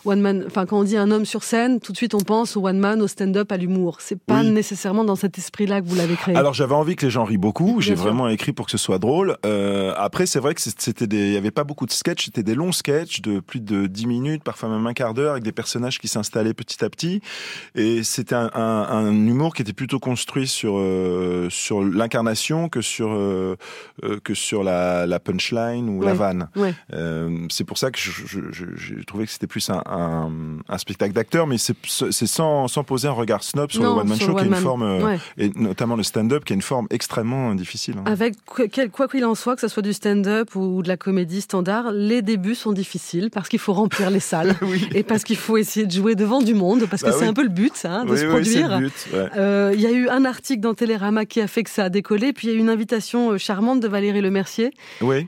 one 0.06 0.20
man, 0.22 0.44
enfin 0.46 0.66
quand 0.66 0.80
on 0.80 0.84
dit 0.84 0.98
un 0.98 1.10
homme 1.12 1.26
sur 1.26 1.44
scène, 1.44 1.80
tout 1.80 1.92
de 1.92 1.98
suite 1.98 2.14
on 2.14 2.20
pense 2.22 2.58
au 2.58 2.68
one 2.68 2.80
man, 2.80 3.02
au 3.02 3.08
stand-up, 3.08 3.52
à 3.52 3.58
l'humour. 3.58 3.98
C'est 4.00 4.20
pas 4.20 4.42
Oui. 4.42 4.50
nécessairement 4.52 5.04
dans 5.04 5.16
cet 5.16 5.38
esprit-là 5.38 5.82
que 5.82 5.88
vous 5.88 5.96
l'avez 5.96 6.16
créé. 6.16 6.36
Alors 6.36 6.54
j'avais 6.54 6.76
envie 6.76 6.96
que 6.96 7.06
les 7.06 7.12
gens 7.12 7.24
rient 7.24 7.38
beaucoup. 7.38 7.80
J'ai 7.80 7.96
vraiment 7.96 8.28
écrit 8.28 8.52
pour 8.54 8.66
que 8.66 8.72
ce 8.78 8.84
soit 8.86 9.00
drôle. 9.00 9.38
Euh, 9.46 9.94
après 9.98 10.26
c'est 10.26 10.40
vrai 10.40 10.54
que 10.54 10.62
c'était 10.62 11.08
des, 11.08 11.28
il 11.28 11.34
y 11.34 11.38
avait 11.38 11.52
pas 11.52 11.64
beaucoup 11.64 11.86
de 11.86 11.92
sketchs. 11.92 12.26
C'était 12.26 12.44
des 12.44 12.56
longs 12.56 12.72
sketchs 12.72 13.22
de 13.22 13.40
plus 13.40 13.60
de 13.62 13.88
10 13.88 14.08
minutes, 14.08 14.44
parfois 14.44 14.70
même 14.70 14.86
un 14.88 14.94
quart 14.94 15.14
d'heure, 15.14 15.32
avec 15.34 15.44
des 15.44 15.52
personnages 15.52 16.00
qui 16.00 16.08
s'installaient 16.08 16.54
petit 16.54 16.84
à 16.84 16.90
petit. 16.90 17.22
Et 17.76 18.04
c'était 18.04 18.36
un, 18.36 18.50
un- 18.54 18.84
un 18.90 19.12
humour 19.12 19.54
qui 19.54 19.62
était 19.62 19.74
plutôt 19.74 20.00
construit 20.00 20.48
sur 20.48 20.76
euh, 20.78 21.48
sur 21.50 21.84
l'incarnation 21.84 22.70
que 22.70 22.82
sur 22.82 23.10
euh, 23.12 23.56
euh, 24.04 24.20
que 24.24 24.34
sur 24.34 24.64
la, 24.64 25.06
la 25.06 25.20
punchline 25.20 25.90
ou 25.90 26.02
la 26.02 26.14
vanne. 26.14 26.50
Ouais. 26.56 26.74
Euh, 26.94 27.46
c'est 27.50 27.64
pour 27.64 27.78
ça 27.78 27.92
que 27.92 28.00
j'ai 28.00 29.04
trouvé 29.06 29.26
que 29.26 29.32
c'était 29.32 29.48
plus 29.48 29.70
un, 29.70 29.82
un, 29.86 30.32
un 30.68 30.78
spectacle 30.78 31.14
d'acteur, 31.14 31.48
mais 31.48 31.58
c'est 31.58 31.76
sans, 32.28 32.68
sans 32.68 32.84
poser 32.84 33.08
un 33.08 33.12
regard 33.12 33.44
snob 33.44 33.72
sur 33.72 33.82
Non, 33.84 33.96
le 33.96 34.02
one 34.02 34.10
man 34.10 34.20
show 34.20 34.34
qui 34.36 34.44
est 34.44 34.48
une 34.48 34.56
forme 34.56 34.84
euh, 34.84 35.04
Ouais. 35.04 35.20
et 35.38 35.50
notamment 35.56 35.96
le 35.96 36.04
stand-up 36.04 36.46
qui 36.46 36.54
est 36.54 36.56
une 36.56 36.62
forme 36.62 36.88
extrêmement 36.90 37.54
difficile. 37.56 37.96
hein. 37.98 38.04
Avec 38.06 38.36
quoi 38.64 38.68
quel- 38.84 38.90
quoi 38.90 39.08
qu'il 39.08 39.26
en 39.26 39.36
soit, 39.36 39.56
que 39.56 39.62
ce 39.62 39.68
soit 39.68 39.82
du 39.84 39.94
stand-up 39.94 40.56
ou 40.56 40.82
de 40.84 40.88
la 40.88 40.98
comédie 40.98 41.42
standard, 41.42 41.92
les 41.92 42.22
débuts 42.22 42.56
sont 42.56 42.72
difficiles 42.74 43.30
parce 43.32 43.50
qu'il 43.50 43.60
faut 43.60 43.74
remplir 43.74 44.10
les 44.10 44.20
salles 44.20 44.56
et 44.94 45.04
parce 45.04 45.24
qu'il 45.24 45.38
faut 45.38 45.58
essayer 45.58 45.86
de 45.86 45.92
jouer 45.92 46.16
devant 46.16 46.42
du 46.42 46.54
monde 46.54 46.86
parce 46.90 47.02
que 47.02 47.08
Bah 47.10 47.16
c'est 47.18 47.24
oui. 47.26 47.30
un 47.30 47.34
peu 47.34 47.44
le 47.44 47.50
but 47.50 47.74
hein, 47.86 48.06
de 48.06 48.12
Oui, 48.12 48.18
se 48.18 48.22
c'est 48.24 48.28
produire. 48.30 48.70
ouais. 49.14 49.30
Euh, 49.38 49.72
Il 49.74 49.82
y 49.82 49.86
a 49.88 49.92
eu 49.92 50.08
un 50.10 50.26
article 50.26 50.62
dans 50.62 50.74
Télérama 50.74 51.26
qui 51.26 51.42
a 51.42 51.48
fait 51.48 51.64
que 51.64 51.70
ça 51.70 51.86
a 51.86 51.90
décollé, 51.90 52.34
puis 52.34 52.48
il 52.48 52.52
y 52.52 52.54
a 52.54 52.58
eu 52.58 52.60
une 52.60 52.70
invitation 52.70 53.32
euh, 53.32 53.38
charmante 53.38 53.80
de 53.80 53.88
Valérie 53.88 54.22
Lemercier 54.22 54.72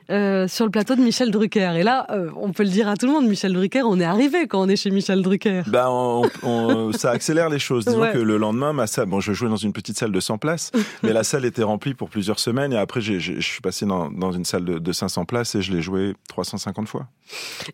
euh, 0.09 0.47
sur 0.47 0.65
le 0.65 0.71
plateau 0.71 0.95
de 0.95 1.01
Michel 1.01 1.31
Drucker. 1.31 1.73
Et 1.77 1.83
là, 1.83 2.07
euh, 2.11 2.29
on 2.37 2.51
peut 2.51 2.63
le 2.63 2.69
dire 2.69 2.87
à 2.87 2.95
tout 2.95 3.05
le 3.05 3.11
monde, 3.11 3.27
Michel 3.27 3.53
Drucker, 3.53 3.83
on 3.83 3.99
est 3.99 4.03
arrivé 4.05 4.47
quand 4.47 4.61
on 4.61 4.67
est 4.69 4.75
chez 4.75 4.91
Michel 4.91 5.21
Drucker. 5.21 5.63
On- 5.73 6.23
on- 6.43 6.91
ça 6.93 7.11
accélère 7.11 7.49
les 7.49 7.59
choses. 7.59 7.85
Disons 7.85 8.01
Ouais. 8.01 8.11
que 8.13 8.17
le 8.17 8.37
lendemain, 8.37 8.73
ma 8.73 8.87
salle, 8.87 9.07
bon, 9.07 9.19
je 9.19 9.33
jouais 9.33 9.49
dans 9.49 9.55
une 9.55 9.73
petite 9.73 9.97
salle 9.97 10.11
de 10.11 10.19
100 10.19 10.37
places, 10.37 10.71
mais 11.03 11.13
la 11.13 11.23
salle 11.23 11.45
était 11.45 11.63
remplie 11.63 11.93
pour 11.93 12.09
plusieurs 12.09 12.39
semaines. 12.39 12.73
Et 12.73 12.77
après, 12.77 13.01
j'ai- 13.01 13.19
je 13.33 13.39
suis 13.47 13.61
passé 13.61 13.85
dans, 13.85 14.09
dans 14.11 14.31
une 14.31 14.45
salle 14.45 14.63
de, 14.65 14.79
de 14.79 14.91
500 14.91 15.25
places 15.25 15.55
et 15.55 15.61
je 15.61 15.73
l'ai 15.73 15.81
joué 15.81 16.13
350 16.29 16.87
fois. 16.87 17.07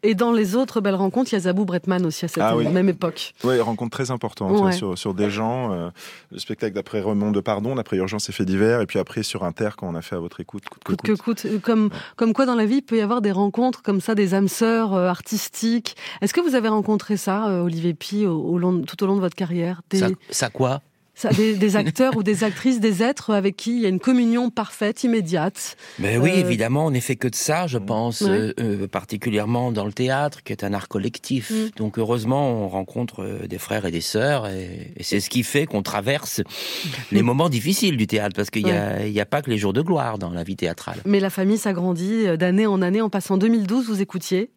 Et 0.03 0.15
dans 0.15 0.31
les 0.31 0.55
autres 0.55 0.79
belles 0.81 0.95
rencontres, 0.95 1.31
il 1.31 1.35
y 1.35 1.37
a 1.37 1.41
Zabou 1.41 1.65
Bretman 1.65 2.05
aussi 2.05 2.25
à 2.25 2.27
cette 2.27 2.41
Ah 2.43 2.55
oui. 2.55 2.67
même 2.67 2.87
époque. 2.89 3.33
Oui, 3.43 3.59
rencontre 3.59 3.91
très 3.91 4.11
importante 4.11 4.51
Ouais. 4.59 4.67
hein, 4.67 4.71
sur, 4.71 4.97
sur 4.97 5.13
des 5.13 5.29
gens. 5.29 5.71
euh, 5.73 5.89
le 6.31 6.39
spectacle 6.39 6.73
d'après 6.73 7.01
Remond 7.01 7.31
de 7.31 7.39
Pardon, 7.41 7.75
d'après 7.75 7.97
Urgence 7.97 8.29
et 8.29 8.31
Fait 8.31 8.45
divers, 8.45 8.81
et 8.81 8.85
puis 8.85 8.99
après 8.99 9.23
sur 9.23 9.43
Inter 9.43 9.69
quand 9.77 9.87
on 9.89 9.95
a 9.95 10.01
fait 10.01 10.15
à 10.15 10.19
votre 10.19 10.39
écoute. 10.39 10.63
Coûte 10.69 10.83
que 10.83 10.91
Coûte 10.93 11.01
que 11.01 11.11
coûte. 11.11 11.21
coûte. 11.41 11.45
Euh, 11.45 11.59
Comme, 11.59 11.89
comme 12.15 12.33
quoi 12.33 12.45
dans 12.45 12.55
la 12.55 12.65
vie, 12.65 12.77
il 12.77 12.81
peut 12.81 12.97
y 12.97 13.01
avoir 13.01 13.21
des 13.21 13.31
rencontres 13.31 13.81
comme 13.81 13.99
ça, 14.01 14.15
des 14.15 14.33
âmes 14.33 14.47
sœurs 14.47 14.93
euh, 14.93 15.07
artistiques. 15.07 15.95
Est-ce 16.21 16.33
que 16.33 16.41
vous 16.41 16.55
avez 16.55 16.69
rencontré 16.69 17.17
ça, 17.17 17.47
euh, 17.49 17.61
Olivier 17.61 17.93
Pi, 17.93 18.25
au, 18.25 18.39
au 18.41 18.57
long, 18.57 18.81
tout 18.81 19.03
au 19.03 19.07
long 19.07 19.15
de 19.15 19.21
votre 19.21 19.35
carrière? 19.35 19.81
Des, 19.89 19.99
Ça, 19.99 20.07
ça 20.29 20.49
quoi? 20.49 20.81
Ça, 21.21 21.29
des, 21.29 21.55
des 21.55 21.75
acteurs 21.75 22.17
ou 22.17 22.23
des 22.23 22.43
actrices, 22.43 22.79
des 22.79 23.03
êtres 23.03 23.29
avec 23.31 23.55
qui 23.55 23.75
il 23.75 23.81
y 23.81 23.85
a 23.85 23.89
une 23.89 23.99
communion 23.99 24.49
parfaite, 24.49 25.03
immédiate 25.03 25.77
Mais 25.99 26.17
oui, 26.17 26.31
Euh, 26.33 26.39
évidemment, 26.39 26.87
on 26.87 26.91
n'est 26.91 27.01
fait 27.01 27.15
que 27.15 27.27
de 27.27 27.35
ça, 27.35 27.67
je 27.67 27.77
pense, 27.77 28.23
euh, 28.23 28.53
euh, 28.59 28.87
particulièrement 28.87 29.71
dans 29.71 29.85
le 29.85 29.93
théâtre, 29.93 30.41
qui 30.43 30.51
est 30.51 30.63
un 30.63 30.73
art 30.73 30.87
collectif. 30.87 31.51
Mm. 31.51 31.69
Donc 31.77 31.99
heureusement, 31.99 32.49
on 32.49 32.67
rencontre 32.67 33.45
des 33.47 33.59
frères 33.59 33.85
et 33.85 33.91
des 33.91 34.01
sœurs, 34.01 34.47
et, 34.47 34.93
et 34.97 35.03
c'est 35.03 35.19
ce 35.19 35.29
qui 35.29 35.43
fait 35.43 35.67
qu'on 35.67 35.83
traverse 35.83 36.41
les 37.11 37.21
moments 37.21 37.49
difficiles 37.49 37.97
du 37.97 38.07
théâtre, 38.07 38.35
parce 38.35 38.49
qu'il 38.49 38.65
n'y 38.65 38.71
a, 38.71 39.21
a 39.21 39.25
pas 39.25 39.43
que 39.43 39.51
les 39.51 39.59
jours 39.59 39.73
de 39.73 39.81
gloire 39.81 40.17
dans 40.17 40.31
la 40.31 40.43
vie 40.43 40.55
théâtrale. 40.55 40.97
Mais 41.05 41.19
la 41.19 41.29
famille 41.29 41.59
s'agrandit 41.59 42.35
d'année 42.37 42.65
en 42.65 42.81
année. 42.81 43.01
En 43.01 43.09
passant 43.09 43.37
2012, 43.37 43.87
vous 43.87 44.01
écoutiez. 44.01 44.49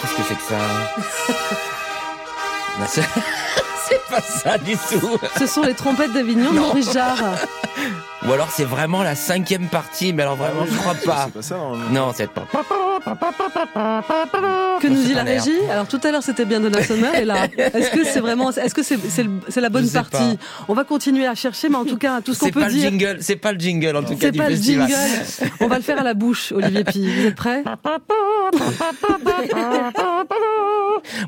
Qu'est-ce 0.00 0.16
que 0.16 0.22
c'est 0.22 0.34
que 0.34 0.42
ça? 0.42 1.66
Ben, 2.78 2.86
c'est- 2.88 3.02
pas 4.10 4.20
ça 4.20 4.58
du 4.58 4.76
tout. 4.76 5.18
Ce 5.38 5.46
sont 5.46 5.62
les 5.62 5.74
trompettes 5.74 6.12
d'Avignon 6.12 6.52
de 6.52 6.56
Non. 6.56 6.72
Ou 8.26 8.32
alors 8.32 8.48
c'est 8.50 8.64
vraiment 8.64 9.02
la 9.02 9.14
cinquième 9.14 9.68
partie, 9.68 10.12
mais 10.12 10.22
alors 10.22 10.36
vraiment 10.36 10.64
je 10.68 10.76
crois 10.76 10.94
pas. 10.94 11.24
C'est 11.26 11.34
pas 11.34 11.42
ça, 11.42 11.56
normalement. 11.56 11.90
Non, 11.90 12.12
c'est 12.14 12.28
pas. 12.30 12.46
Que 14.80 14.88
nous 14.88 14.96
dit 15.02 15.08
C'est 15.08 15.14
la 15.14 15.22
régie 15.22 15.58
Alors 15.70 15.86
tout 15.86 16.00
à 16.02 16.10
l'heure 16.10 16.22
c'était 16.22 16.44
bien 16.44 16.60
Donna 16.60 16.82
Summer 16.82 17.14
et 17.14 17.24
là, 17.24 17.44
est-ce 17.56 17.90
que 17.90 18.04
c'est 18.04 18.20
vraiment, 18.20 18.50
est-ce 18.50 18.74
que 18.74 18.82
c'est 18.82 18.98
c'est 19.08 19.26
c'est 19.48 19.60
la 19.60 19.68
bonne 19.68 19.88
partie 19.90 20.38
On 20.68 20.74
va 20.74 20.84
continuer 20.84 21.26
à 21.26 21.34
chercher, 21.34 21.68
mais 21.68 21.76
en 21.76 21.84
tout 21.84 21.98
cas 21.98 22.20
tout 22.20 22.32
ce 22.34 22.40
qu'on 22.40 22.46
C'est 22.46 22.52
peut 22.52 22.60
pas 22.60 22.66
le 22.68 22.72
dire. 22.72 22.90
jingle, 22.90 23.18
c'est 23.20 23.36
pas 23.36 23.52
le 23.52 23.58
jingle 23.60 23.96
en 23.96 24.02
tout 24.02 24.14
cas 24.14 24.26
C'est 24.26 24.30
du 24.32 24.38
pas 24.38 24.48
le 24.48 24.56
jingle. 24.56 24.86
On 25.60 25.66
va 25.68 25.76
le 25.76 25.82
faire 25.82 26.00
à 26.00 26.02
la 26.04 26.14
bouche, 26.14 26.52
Olivier 26.52 26.84
Pi. 26.84 27.06
Vous 27.08 27.26
êtes 27.26 27.36
prêts 27.36 27.62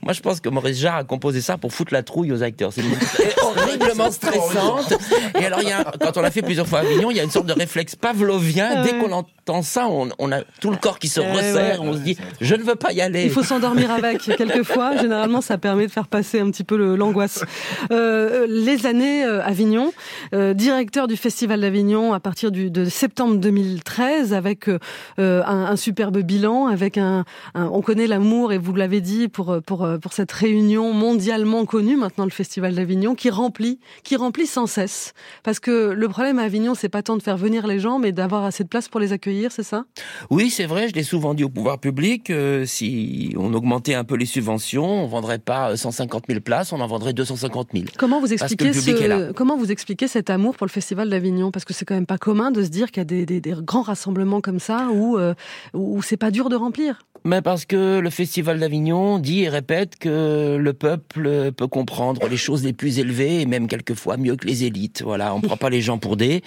Moi, 0.03 0.13
je 0.13 0.21
pense 0.21 0.41
que 0.41 0.49
Maurice 0.49 0.79
Jarre 0.79 0.97
a 0.97 1.05
composé 1.05 1.41
ça 1.41 1.59
pour 1.59 1.73
foutre 1.73 1.93
la 1.93 2.03
trouille 2.03 2.33
aux 2.33 2.43
acteurs. 2.43 2.73
C'est 2.73 2.81
une 2.81 2.89
musique 2.89 3.37
horriblement 3.43 4.11
stressante. 4.11 4.95
Et 5.41 5.47
alors, 5.47 5.61
il 5.63 5.69
y 5.69 5.73
a, 5.73 5.85
quand 6.01 6.17
on 6.17 6.21
l'a 6.23 6.31
fait 6.31 6.43
plusieurs 6.43 6.67
fois 6.67 6.78
à 6.79 6.81
Avignon, 6.83 7.11
il 7.11 7.17
y 7.17 7.21
a 7.21 7.25
une 7.25 7.31
sorte 7.31 7.47
de 7.47 7.53
réflexe 7.53 7.97
pavlovien. 7.97 8.69
Ah 8.77 8.83
Dès 8.83 8.99
qu'on 8.99 9.13
entend 9.13 9.63
ça, 9.63 9.87
on, 9.89 10.09
on 10.19 10.33
a 10.33 10.41
tout 10.61 10.71
le 10.71 10.77
corps 10.77 10.99
qui 10.99 11.09
se 11.09 11.21
Eh 11.21 11.31
resserre. 11.33 11.83
On 11.83 11.93
se 11.95 11.99
dit, 11.99 12.17
je 12.41 12.55
ne 12.55 12.63
veux 12.63 12.75
pas 12.75 12.93
y 12.93 13.01
aller. 13.01 13.25
Il 13.25 13.31
faut 13.31 13.43
s'endormir 13.43 13.91
avec. 13.91 14.19
Quelquefois, 14.39 14.97
généralement, 14.97 15.41
ça 15.41 15.59
permet 15.59 15.87
de 15.87 15.93
faire 15.93 16.07
passer 16.09 16.41
un 16.41 16.51
petit 16.51 16.65
peu 16.65 16.77
l'angoisse. 16.97 17.45
Euh, 17.91 18.47
les 18.49 18.87
années 18.87 19.25
euh, 19.25 19.43
Avignon, 19.43 19.93
euh, 20.35 20.55
directeur 20.55 21.07
du 21.07 21.17
Festival 21.17 21.61
d'Avignon 21.61 22.13
à 22.13 22.21
partir 22.21 22.51
du, 22.51 22.71
de 22.71 22.85
septembre 22.85 23.37
2013, 23.37 24.35
avec 24.35 24.69
un, 24.69 24.79
un 25.19 25.77
superbe 25.77 26.19
bilan, 26.19 26.67
avec 26.67 26.99
un, 26.99 27.25
un- 27.55 27.67
on 27.73 27.81
connaît 27.83 28.07
l'amour 28.07 28.53
et 28.53 28.59
vous 28.59 28.75
l'avez 28.75 29.01
dit 29.01 29.29
pour 29.29 29.57
pour 29.67 29.89
pour 30.01 30.13
cette 30.13 30.33
réunion 30.33 30.93
mondialement 30.93 31.65
connue 31.65 31.97
maintenant 31.97 32.25
le 32.25 32.31
Festival 32.31 32.75
d'Avignon 32.75 33.15
qui 33.15 33.31
remplit 33.31 33.79
qui 34.03 34.17
remplit 34.17 34.47
sans 34.47 34.67
cesse 34.67 35.13
parce 35.43 35.61
que 35.61 35.91
le 35.91 36.09
problème 36.09 36.39
à 36.39 36.43
Avignon 36.43 36.68
c'est 36.75 36.89
pas 36.89 37.03
tant 37.03 37.17
de 37.17 37.23
faire 37.23 37.37
venir 37.37 37.67
les 37.67 37.79
gens 37.81 37.99
mais 37.99 38.13
d'avoir 38.13 38.45
assez 38.45 38.65
de 38.65 38.69
place 38.69 38.89
pour 38.89 39.01
les 39.01 39.13
accueillir 39.13 39.53
c'est 39.53 39.63
ça? 39.63 39.85
Oui, 40.31 40.51
c'est 40.51 40.67
vrai, 40.67 40.89
je 40.89 40.95
l'ai 40.95 41.03
souvent 41.03 41.35
dit 41.35 41.45
au 41.45 41.49
pouvoir 41.49 41.79
public, 41.79 42.31
euh, 42.31 42.65
si 42.67 43.35
on 43.37 43.53
augmentait 43.55 43.95
un 43.95 44.05
peu 44.05 44.17
les 44.17 44.27
subventions, 44.27 45.05
on 45.05 45.07
vendrait 45.07 45.39
pas 45.39 45.77
150 45.77 46.25
000 46.29 46.41
places, 46.41 46.73
on 46.73 46.81
en 46.81 46.87
vendrait 46.87 47.13
250 47.13 47.69
000. 47.73 47.85
Comment 47.99 48.21
vous 48.21 48.33
expliquez 48.33 48.73
ce- 48.73 49.33
comment 49.33 49.57
vous 49.57 49.71
expliquez 49.73 50.09
cet 50.09 50.31
amour 50.31 50.57
pour 50.57 50.67
le 50.67 50.71
Festival 50.73 51.09
d'Avignon? 51.11 51.51
Parce 51.51 51.65
que 51.65 51.73
c'est 51.75 51.85
quand 51.85 51.95
même 51.95 52.07
pas 52.07 52.19
commun 52.19 52.51
de 52.51 52.63
se 52.63 52.69
dire 52.69 52.91
qu'il 52.91 53.01
y 53.01 53.03
a 53.03 53.05
des, 53.05 53.27
des- 53.27 53.41
des 53.41 53.55
grands 53.63 53.83
rassemblements 53.83 54.41
comme 54.41 54.59
ça 54.59 54.89
où, 54.93 55.19
euh, 55.19 55.35
où 55.75 56.03
c'est 56.03 56.17
pas 56.17 56.31
dur 56.31 56.49
de 56.49 56.57
remplir. 56.57 57.01
Mais 57.29 57.43
parce 57.43 57.67
que 57.67 57.99
le 57.99 58.09
Festival 58.09 58.59
d'Avignon 58.59 59.19
dit 59.19 59.43
et 59.43 59.51
répète 59.51 59.99
que 59.99 60.57
le 60.59 60.73
peuple 60.73 61.53
peut 61.53 61.67
comprendre 61.67 62.27
les 62.27 62.39
choses 62.39 62.65
les 62.65 62.73
plus 62.73 63.01
élevées 63.01 63.43
et 63.43 63.45
même 63.45 63.69
quelquefois 63.69 64.17
mieux 64.17 64.35
que 64.35 64.47
les 64.47 64.65
élites. 64.65 65.03
Voilà, 65.03 65.35
on 65.35 65.43
prend 65.43 65.59
pas 65.59 65.69
les 65.69 65.83
gens 65.83 65.99
pour 65.99 66.17
des. 66.17 66.43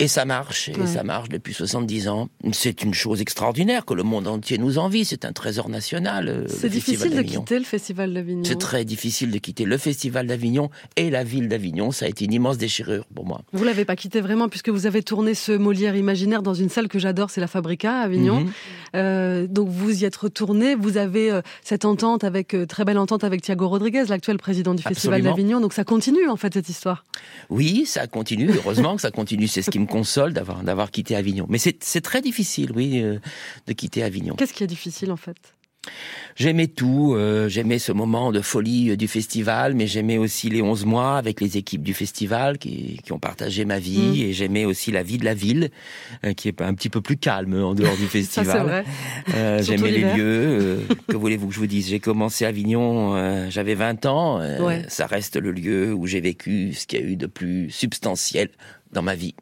Et 0.00 0.08
ça 0.08 0.24
marche, 0.24 0.68
et 0.70 0.76
Ouais. 0.76 0.86
ça 0.86 1.02
marche 1.04 1.28
depuis 1.28 1.52
70 1.54 2.08
ans. 2.08 2.28
C'est 2.52 2.82
une 2.82 2.94
chose 2.94 3.20
extraordinaire 3.20 3.84
que 3.84 3.94
le 3.94 4.02
monde 4.02 4.26
entier 4.26 4.58
nous 4.58 4.78
envie. 4.78 5.04
C'est 5.04 5.24
un 5.24 5.32
trésor 5.32 5.68
national. 5.68 6.28
euh, 6.28 6.44
C'est 6.48 6.68
difficile 6.70 7.14
de 7.14 7.22
quitter 7.22 7.58
le 7.58 7.64
Festival 7.64 8.12
d'Avignon. 8.14 8.42
C'est 8.44 8.58
très 8.58 8.84
difficile 8.84 9.30
de 9.30 9.38
quitter 9.38 9.64
le 9.64 9.76
Festival 9.78 10.26
d'Avignon 10.26 10.70
et 10.96 11.10
la 11.10 11.22
ville 11.22 11.48
d'Avignon. 11.48 11.90
Ça 11.90 12.06
a 12.06 12.08
été 12.08 12.24
une 12.24 12.32
immense 12.32 12.56
déchirure 12.58 13.04
pour 13.14 13.26
moi. 13.26 13.42
Vous 13.52 13.62
l'avez 13.64 13.84
pas 13.84 13.94
quitté 13.96 14.20
vraiment 14.20 14.48
puisque 14.48 14.70
vous 14.70 14.86
avez 14.86 15.02
tourné 15.02 15.34
ce 15.34 15.52
Molière 15.52 15.96
imaginaire 15.96 16.42
dans 16.42 16.54
une 16.54 16.70
salle 16.70 16.88
que 16.88 16.98
j'adore, 16.98 17.30
c'est 17.30 17.40
la 17.42 17.46
Fabrica 17.46 17.92
à 18.00 18.04
Avignon. 18.04 18.40
Mhm. 18.40 18.50
Euh, 18.96 19.46
donc 19.46 19.68
vous 19.68 20.02
y 20.02 20.04
êtes 20.06 20.16
retourné, 20.16 20.74
vous 20.74 20.96
avez 20.96 21.30
euh, 21.30 21.42
cette 21.62 21.84
entente 21.84 22.24
avec 22.24 22.54
euh, 22.54 22.66
très 22.66 22.84
belle 22.84 22.98
entente 22.98 23.22
avec 23.22 23.42
Thiago 23.42 23.68
Rodriguez, 23.68 24.04
l'actuel 24.08 24.38
président 24.38 24.74
du 24.74 24.82
Festival 24.82 25.22
d'Avignon. 25.22 25.60
Donc 25.60 25.72
ça 25.74 25.84
continue 25.84 26.28
en 26.28 26.36
fait 26.36 26.54
cette 26.54 26.68
histoire. 26.68 27.04
Oui, 27.50 27.84
ça 27.86 28.06
continue. 28.06 28.50
Heureusement 28.56 28.96
que 28.96 29.02
ça 29.02 29.10
continue. 29.10 29.46
C'est 29.46 29.62
ce 29.62 29.70
qui 29.70 29.78
me 29.78 29.86
console 29.90 30.32
d'avoir 30.32 30.62
d'avoir 30.62 30.90
quitté 30.90 31.16
Avignon. 31.16 31.46
Mais 31.48 31.58
c'est 31.58 31.82
c'est 31.82 32.00
très 32.00 32.22
difficile, 32.22 32.70
oui, 32.74 33.00
euh, 33.02 33.18
de 33.66 33.72
quitter 33.72 34.02
Avignon. 34.02 34.34
Qu'est-ce 34.36 34.54
qui 34.54 34.64
est 34.64 34.66
difficile 34.78 35.10
en 35.12 35.16
fait? 35.16 35.36
J'aimais 36.36 36.66
tout. 36.66 37.14
euh, 37.16 37.48
j'aimais 37.48 37.78
ce 37.78 37.90
moment 37.90 38.32
de 38.32 38.42
folie 38.42 38.90
euh, 38.90 38.96
du 38.96 39.08
festival, 39.08 39.74
mais 39.74 39.86
j'aimais 39.86 40.18
aussi 40.18 40.50
les 40.50 40.60
11 40.60 40.84
mois 40.84 41.16
avec 41.16 41.40
les 41.40 41.56
équipes 41.56 41.82
du 41.82 41.94
festival 41.94 42.58
qui, 42.58 43.00
qui 43.02 43.12
ont 43.12 43.18
partagé 43.18 43.64
ma 43.64 43.78
vie. 43.78 43.98
Mm. 43.98 44.14
Et 44.28 44.32
j'aimais 44.34 44.66
aussi 44.66 44.92
la 44.92 45.02
vie 45.02 45.16
de 45.16 45.24
la 45.24 45.32
ville, 45.32 45.70
euh, 46.24 46.34
qui 46.34 46.48
est 46.48 46.60
un 46.60 46.74
petit 46.74 46.90
peu 46.90 47.00
plus 47.00 47.16
calme 47.16 47.54
en 47.62 47.74
dehors 47.74 47.96
du 47.96 48.06
festival. 48.18 48.84
Euh, 49.34 49.62
J'aimais 49.62 49.90
les 49.90 50.02
lieux. 50.02 50.18
euh, 50.18 50.80
que 51.08 51.16
voulez-vous 51.16 51.48
que 51.48 51.54
je 51.54 51.60
vous 51.60 51.66
dise? 51.66 51.88
J'ai 51.88 51.98
commencé 52.00 52.44
à 52.44 52.48
Avignon, 52.48 53.14
euh, 53.16 53.46
j'avais 53.48 53.74
20 53.74 54.04
ans. 54.04 54.38
euh, 54.40 54.60
Ouais. 54.60 54.84
Ça 54.88 55.06
reste 55.06 55.36
le 55.36 55.50
lieu 55.50 55.94
où 55.94 56.06
j'ai 56.06 56.20
vécu 56.20 56.74
ce 56.74 56.86
qu'il 56.86 57.00
y 57.00 57.02
a 57.02 57.06
eu 57.06 57.16
de 57.16 57.26
plus 57.26 57.70
substantiel 57.70 58.50
dans 58.92 59.02
ma 59.02 59.14
vie. 59.14 59.34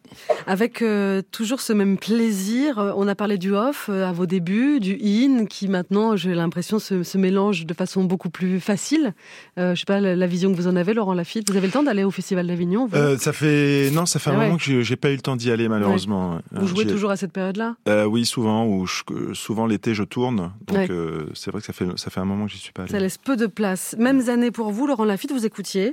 Avec 0.47 0.83
euh, 0.83 1.23
toujours 1.31 1.61
ce 1.61 1.73
même 1.73 1.99
plaisir, 1.99 2.79
euh, 2.79 2.93
on 2.97 3.09
a 3.09 3.15
parlé 3.15 3.39
du 3.39 3.55
off 3.55 3.89
euh, 3.89 4.09
à 4.09 4.13
vos 4.13 4.27
débuts, 4.27 4.81
du 4.81 4.99
in, 5.03 5.47
qui 5.47 5.69
maintenant, 5.69 6.17
j'ai 6.17 6.35
l'impression, 6.35 6.79
se, 6.79 7.03
se, 7.03 7.19
mélange 7.19 7.65
de 7.67 7.75
façon 7.75 8.05
beaucoup 8.05 8.31
plus 8.31 8.61
facile. 8.61 9.15
Euh, 9.59 9.75
je 9.75 9.81
sais 9.81 9.87
pas 9.87 10.01
la, 10.01 10.17
la, 10.17 10.27
vision 10.27 10.51
que 10.51 10.57
vous 10.57 10.69
en 10.69 10.77
avez, 10.77 10.95
Laurent 10.95 11.15
Lafitte. 11.15 11.51
Vous 11.51 11.57
avez 11.57 11.67
le 11.67 11.73
temps 11.73 11.83
d'aller 11.83 12.05
au 12.05 12.11
Festival 12.11 12.47
d'Avignon 12.47 12.89
Ça 13.19 13.33
fait 13.33 13.91
non, 13.93 14.07
ça 14.07 14.19
fait 14.19 14.31
un 14.31 14.35
ah 14.35 14.39
ouais. 14.39 14.45
moment 14.47 14.59
que 14.59 14.83
j'ai 14.83 14.97
pas 14.97 15.11
eu 15.11 15.15
le 15.15 15.21
temps 15.21 15.37
d'y 15.37 15.51
aller 15.51 15.69
malheureusement. 15.69 16.35
Ouais. 16.35 16.61
Vous 16.61 16.67
jouez 16.67 16.87
toujours 16.87 17.11
à 17.11 17.17
cette 17.17 17.33
période-là 17.33 17.77
Oui, 18.07 18.27
souvent. 18.27 18.67
Ou 18.67 18.87
je, 18.87 19.03
souvent 19.35 19.67
l'été, 19.67 19.95
je 19.95 20.03
tourne. 20.03 20.53
Donc 20.67 20.91
c'est 21.35 21.51
vrai 21.51 21.61
que 21.61 21.67
ça 21.67 21.73
fait 21.73 21.87
ça 21.97 22.11
fait 22.11 22.21
un 22.21 22.25
moment 22.25 22.47
que 22.47 22.53
j'y 22.53 22.59
suis 22.59 22.73
pas 22.73 22.83
allé. 22.83 22.91
Ça 22.91 23.01
laisse 23.01 23.19
peu 23.19 23.37
de 23.37 23.47
place. 23.47 23.97
Mêmes 23.99 24.29
années 24.29 24.51
pour 24.51 24.71
vous, 24.71 24.87
Laurent 24.87 25.05
Lafitte, 25.05 25.33
vous 25.33 25.47
écoutiez. 25.47 25.93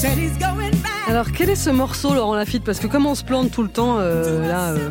said 0.00 0.16
he's 0.16 0.34
going. 0.38 0.59
Alors, 1.10 1.32
quel 1.32 1.50
est 1.50 1.56
ce 1.56 1.70
morceau, 1.70 2.14
Laurent 2.14 2.36
Lafitte? 2.36 2.62
Parce 2.62 2.78
que 2.78 2.86
comme 2.86 3.04
on 3.04 3.16
se 3.16 3.24
plante 3.24 3.50
tout 3.50 3.64
le 3.64 3.68
temps, 3.68 3.96
euh, 3.98 4.46
là... 4.46 4.74
Euh... 4.74 4.90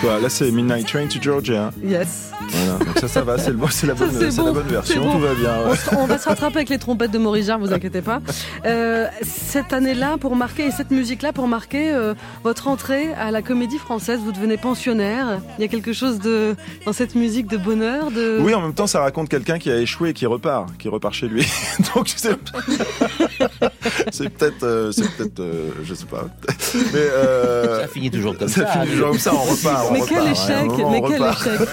Quoi, 0.00 0.18
là, 0.18 0.28
c'est 0.28 0.50
Midnight 0.50 0.88
Train 0.88 1.06
to 1.06 1.22
Georgia. 1.22 1.70
Yes. 1.80 2.32
Voilà, 2.48 2.84
donc 2.84 2.98
ça, 2.98 3.06
ça 3.06 3.22
va, 3.22 3.38
c'est 3.38 3.52
bon, 3.52 3.68
la, 3.84 3.94
bonne, 3.94 4.08
bon, 4.10 4.44
la 4.46 4.52
bonne 4.52 4.66
version, 4.66 5.04
bon. 5.04 5.12
tout 5.12 5.18
va 5.20 5.34
bien. 5.34 5.70
Ouais. 5.70 5.76
On, 5.92 5.98
on, 5.98 6.06
va 6.06 6.18
se 6.18 6.28
rattraper 6.28 6.56
avec 6.56 6.70
les 6.70 6.78
trompettes 6.78 7.12
de 7.12 7.18
Maurice 7.18 7.46
Jarre, 7.46 7.60
vous 7.60 7.72
inquiétez 7.72 8.02
pas. 8.02 8.20
Euh, 8.66 9.06
cette 9.22 9.72
année-là, 9.72 10.16
pour 10.18 10.34
marquer, 10.34 10.66
et 10.66 10.70
cette 10.72 10.90
musique-là, 10.90 11.32
pour 11.32 11.46
marquer 11.46 11.92
euh, 11.92 12.14
votre 12.42 12.66
entrée 12.66 13.12
à 13.12 13.30
la 13.30 13.40
comédie 13.40 13.78
française, 13.78 14.18
vous 14.24 14.32
devenez 14.32 14.56
pensionnaire. 14.56 15.38
Il 15.56 15.62
y 15.62 15.64
a 15.64 15.68
quelque 15.68 15.92
chose 15.92 16.18
de, 16.18 16.56
dans 16.84 16.92
cette 16.92 17.14
musique 17.14 17.46
de 17.46 17.58
bonheur 17.58 18.10
de... 18.10 18.38
Oui, 18.40 18.54
en 18.54 18.60
même 18.60 18.74
temps, 18.74 18.88
ça 18.88 19.02
raconte 19.02 19.28
quelqu'un 19.28 19.60
qui 19.60 19.70
a 19.70 19.78
échoué 19.78 20.08
et 20.08 20.14
qui 20.14 20.26
repart, 20.26 20.76
qui 20.78 20.88
repart 20.88 21.14
chez 21.14 21.28
lui. 21.28 21.46
donc, 21.94 22.08
c'est 22.08 22.36
peut-être... 22.36 22.58
C'est 24.92 25.08
peut-être 25.16 25.40
je 25.82 25.94
sais 25.94 26.06
pas. 26.06 26.24
Mais 26.74 26.98
euh, 26.98 27.80
ça 27.82 27.88
finit 27.88 28.10
toujours 28.10 28.36
comme 28.36 28.48
ça. 28.48 28.66
Ça 28.66 28.80
finit 28.80 28.92
toujours 28.92 29.10
comme 29.10 29.18
ça, 29.18 29.32
on 29.34 29.42
repart. 29.42 29.86
On 29.88 29.92
mais 29.92 30.00
repart, 30.00 30.20
quel 30.22 30.32
échec, 30.32 30.66
moment, 30.66 30.90
mais 30.90 31.02
quel 31.02 31.22
échec. 31.22 31.68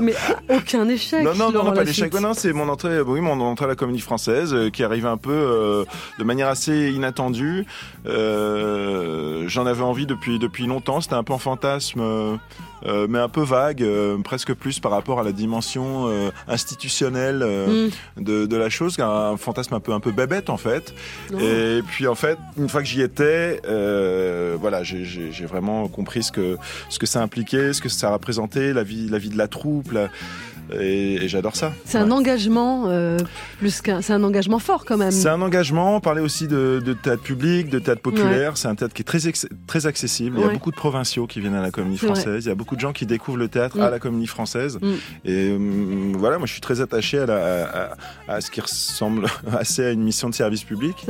Mais 0.00 0.14
aucun 0.48 0.88
échec. 0.88 1.22
Non, 1.22 1.34
non, 1.34 1.52
non, 1.52 1.64
non 1.64 1.72
pas 1.72 1.84
d'échec. 1.84 2.12
Non, 2.14 2.34
c'est 2.34 2.52
mon 2.52 2.68
entrée, 2.68 3.00
oui, 3.00 3.20
mon 3.20 3.40
entrée 3.40 3.66
à 3.66 3.68
la 3.68 3.76
Comédie 3.76 4.00
Française 4.00 4.54
euh, 4.54 4.70
qui 4.70 4.84
arrive 4.84 5.06
un 5.06 5.16
peu 5.16 5.32
euh, 5.32 5.84
de 6.18 6.24
manière 6.24 6.48
assez 6.48 6.90
inattendue. 6.90 7.66
Euh, 8.06 9.44
J'en 9.48 9.66
avais 9.66 9.82
envie 9.82 10.06
depuis 10.06 10.38
depuis 10.38 10.66
longtemps. 10.66 11.00
C'était 11.00 11.14
un 11.14 11.24
peu 11.24 11.32
en 11.32 11.38
fantasme. 11.38 12.38
Euh, 12.86 13.06
mais 13.08 13.18
un 13.18 13.28
peu 13.28 13.42
vague, 13.42 13.82
euh, 13.82 14.18
presque 14.18 14.54
plus 14.54 14.80
par 14.80 14.90
rapport 14.90 15.20
à 15.20 15.22
la 15.22 15.32
dimension 15.32 16.08
euh, 16.08 16.30
institutionnelle 16.48 17.38
mm. 17.38 18.22
de, 18.22 18.46
de, 18.46 18.56
la 18.56 18.70
chose, 18.70 18.98
un 18.98 19.36
fantasme 19.36 19.74
un 19.74 19.80
peu 19.80 19.92
un 19.92 20.00
peu 20.00 20.10
bébête 20.10 20.50
en 20.50 20.56
fait. 20.56 20.92
Oh. 21.32 21.38
Et 21.38 21.82
puis 21.86 22.08
en 22.08 22.14
fait, 22.14 22.38
une 22.58 22.68
fois 22.68 22.82
que 22.82 22.88
j'y 22.88 23.00
étais, 23.00 23.21
voilà, 24.60 24.82
j'ai 24.82 25.46
vraiment 25.46 25.88
compris 25.88 26.22
ce 26.22 26.32
que 26.32 26.56
ce 26.88 26.98
que 26.98 27.06
ça 27.06 27.22
impliquait, 27.22 27.72
ce 27.72 27.80
que 27.80 27.88
ça 27.88 28.12
représentait, 28.12 28.72
la 28.72 28.82
vie 28.82 29.08
la 29.08 29.18
vie 29.18 29.30
de 29.30 29.38
la 29.38 29.48
troupe. 29.48 29.92
Et, 30.80 31.14
et 31.24 31.28
j'adore 31.28 31.56
ça. 31.56 31.72
C'est 31.84 31.98
ouais. 31.98 32.04
un 32.04 32.10
engagement 32.10 32.84
euh, 32.86 33.18
plus 33.58 33.80
qu'un, 33.80 34.02
c'est 34.02 34.12
un 34.12 34.22
engagement 34.22 34.58
fort 34.58 34.84
quand 34.84 34.96
même. 34.96 35.10
C'est 35.10 35.28
un 35.28 35.42
engagement. 35.42 36.00
Parler 36.00 36.22
aussi 36.22 36.48
de, 36.48 36.82
de 36.84 36.92
théâtre 36.92 37.22
public, 37.22 37.68
de 37.68 37.78
théâtre 37.78 38.02
populaire. 38.02 38.50
Ouais. 38.50 38.56
C'est 38.56 38.68
un 38.68 38.74
théâtre 38.74 38.94
qui 38.94 39.02
est 39.02 39.04
très 39.04 39.18
très 39.66 39.86
accessible. 39.86 40.36
Ouais. 40.36 40.42
Il 40.42 40.46
y 40.46 40.50
a 40.50 40.52
beaucoup 40.52 40.70
de 40.70 40.76
provinciaux 40.76 41.26
qui 41.26 41.40
viennent 41.40 41.54
à 41.54 41.62
la 41.62 41.70
Comédie 41.70 41.98
Française. 41.98 42.44
Il 42.44 42.48
y 42.48 42.52
a 42.52 42.54
beaucoup 42.54 42.76
de 42.76 42.80
gens 42.80 42.92
qui 42.92 43.06
découvrent 43.06 43.38
le 43.38 43.48
théâtre 43.48 43.78
mm. 43.78 43.82
à 43.82 43.90
la 43.90 43.98
Comédie 43.98 44.26
Française. 44.26 44.78
Mm. 44.80 44.92
Et 45.24 45.50
euh, 45.50 46.12
voilà, 46.16 46.38
moi 46.38 46.46
je 46.46 46.52
suis 46.52 46.60
très 46.60 46.80
attaché 46.80 47.18
à, 47.18 47.26
la, 47.26 47.92
à, 48.28 48.34
à, 48.34 48.40
ce 48.40 48.50
qui 48.50 48.60
ressemble 48.60 49.26
assez 49.58 49.84
à 49.84 49.90
une 49.90 50.02
mission 50.02 50.28
de 50.28 50.34
service 50.34 50.64
public. 50.64 51.06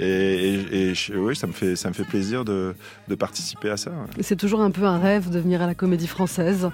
Et, 0.00 0.04
et, 0.06 0.76
et 0.90 0.94
je, 0.94 1.14
oui, 1.14 1.36
ça 1.36 1.46
me 1.46 1.52
fait 1.52 1.76
ça 1.76 1.88
me 1.88 1.94
fait 1.94 2.04
plaisir 2.04 2.44
de, 2.44 2.74
de 3.08 3.14
participer 3.14 3.70
à 3.70 3.76
ça. 3.76 3.90
C'est 4.20 4.36
toujours 4.36 4.60
un 4.60 4.70
peu 4.70 4.84
un 4.84 4.98
rêve 4.98 5.30
de 5.30 5.38
venir 5.38 5.62
à 5.62 5.66
la 5.66 5.74
Comédie 5.74 6.06
Française, 6.06 6.68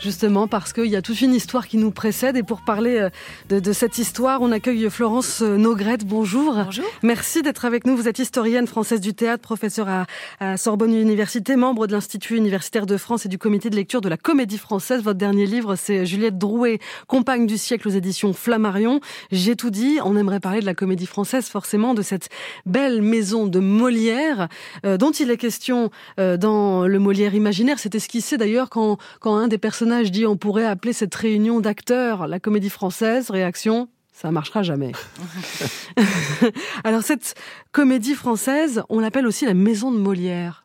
justement 0.00 0.48
parce 0.48 0.72
qu'il 0.72 0.86
y 0.86 0.96
a 0.96 1.02
toute 1.02 1.20
une 1.20 1.34
histoire 1.34 1.66
qui 1.66 1.76
nous 1.76 1.83
précède. 1.92 2.36
Et 2.36 2.42
pour 2.42 2.62
parler 2.64 2.98
euh, 2.98 3.10
de, 3.48 3.60
de 3.60 3.72
cette 3.72 3.98
histoire, 3.98 4.42
on 4.42 4.52
accueille 4.52 4.88
Florence 4.90 5.42
euh, 5.42 5.56
Nogrette. 5.56 6.04
Bonjour. 6.04 6.54
Bonjour. 6.54 6.84
Merci 7.02 7.42
d'être 7.42 7.64
avec 7.64 7.86
nous. 7.86 7.96
Vous 7.96 8.08
êtes 8.08 8.18
historienne 8.18 8.66
française 8.66 9.00
du 9.00 9.14
théâtre, 9.14 9.42
professeure 9.42 9.88
à, 9.88 10.06
à 10.40 10.56
Sorbonne 10.56 10.94
Université, 10.94 11.56
membre 11.56 11.86
de 11.86 11.92
l'Institut 11.92 12.36
universitaire 12.36 12.86
de 12.86 12.96
France 12.96 13.26
et 13.26 13.28
du 13.28 13.38
comité 13.38 13.70
de 13.70 13.76
lecture 13.76 14.00
de 14.00 14.08
la 14.08 14.16
Comédie 14.16 14.58
française. 14.58 15.02
Votre 15.02 15.18
dernier 15.18 15.46
livre, 15.46 15.76
c'est 15.76 16.06
Juliette 16.06 16.38
Drouet, 16.38 16.78
Compagne 17.06 17.46
du 17.46 17.58
siècle 17.58 17.88
aux 17.88 17.92
éditions 17.92 18.32
Flammarion. 18.32 19.00
J'ai 19.30 19.56
tout 19.56 19.70
dit. 19.70 19.98
On 20.04 20.16
aimerait 20.16 20.40
parler 20.40 20.60
de 20.60 20.66
la 20.66 20.74
Comédie 20.74 21.06
française, 21.06 21.46
forcément, 21.46 21.94
de 21.94 22.02
cette 22.02 22.28
belle 22.66 23.02
maison 23.02 23.46
de 23.46 23.58
Molière, 23.58 24.48
euh, 24.84 24.96
dont 24.96 25.10
il 25.10 25.30
est 25.30 25.36
question 25.36 25.90
euh, 26.18 26.36
dans 26.36 26.86
le 26.86 26.98
Molière 26.98 27.34
imaginaire. 27.34 27.78
C'est 27.78 27.94
esquissé 27.94 28.36
d'ailleurs 28.36 28.70
quand, 28.70 28.98
quand 29.20 29.36
un 29.36 29.48
des 29.48 29.58
personnages 29.58 30.10
dit 30.10 30.26
on 30.26 30.36
pourrait 30.36 30.64
appeler 30.64 30.92
cette 30.92 31.14
réunion 31.14 31.60
d'acteurs, 31.64 32.28
la 32.28 32.38
comédie 32.38 32.70
française, 32.70 33.30
réaction, 33.30 33.88
ça 34.12 34.30
marchera 34.30 34.62
jamais. 34.62 34.92
Alors 36.84 37.02
cette 37.02 37.34
comédie 37.72 38.14
française, 38.14 38.82
on 38.88 39.00
l'appelle 39.00 39.26
aussi 39.26 39.44
la 39.44 39.54
maison 39.54 39.90
de 39.90 39.98
Molière. 39.98 40.63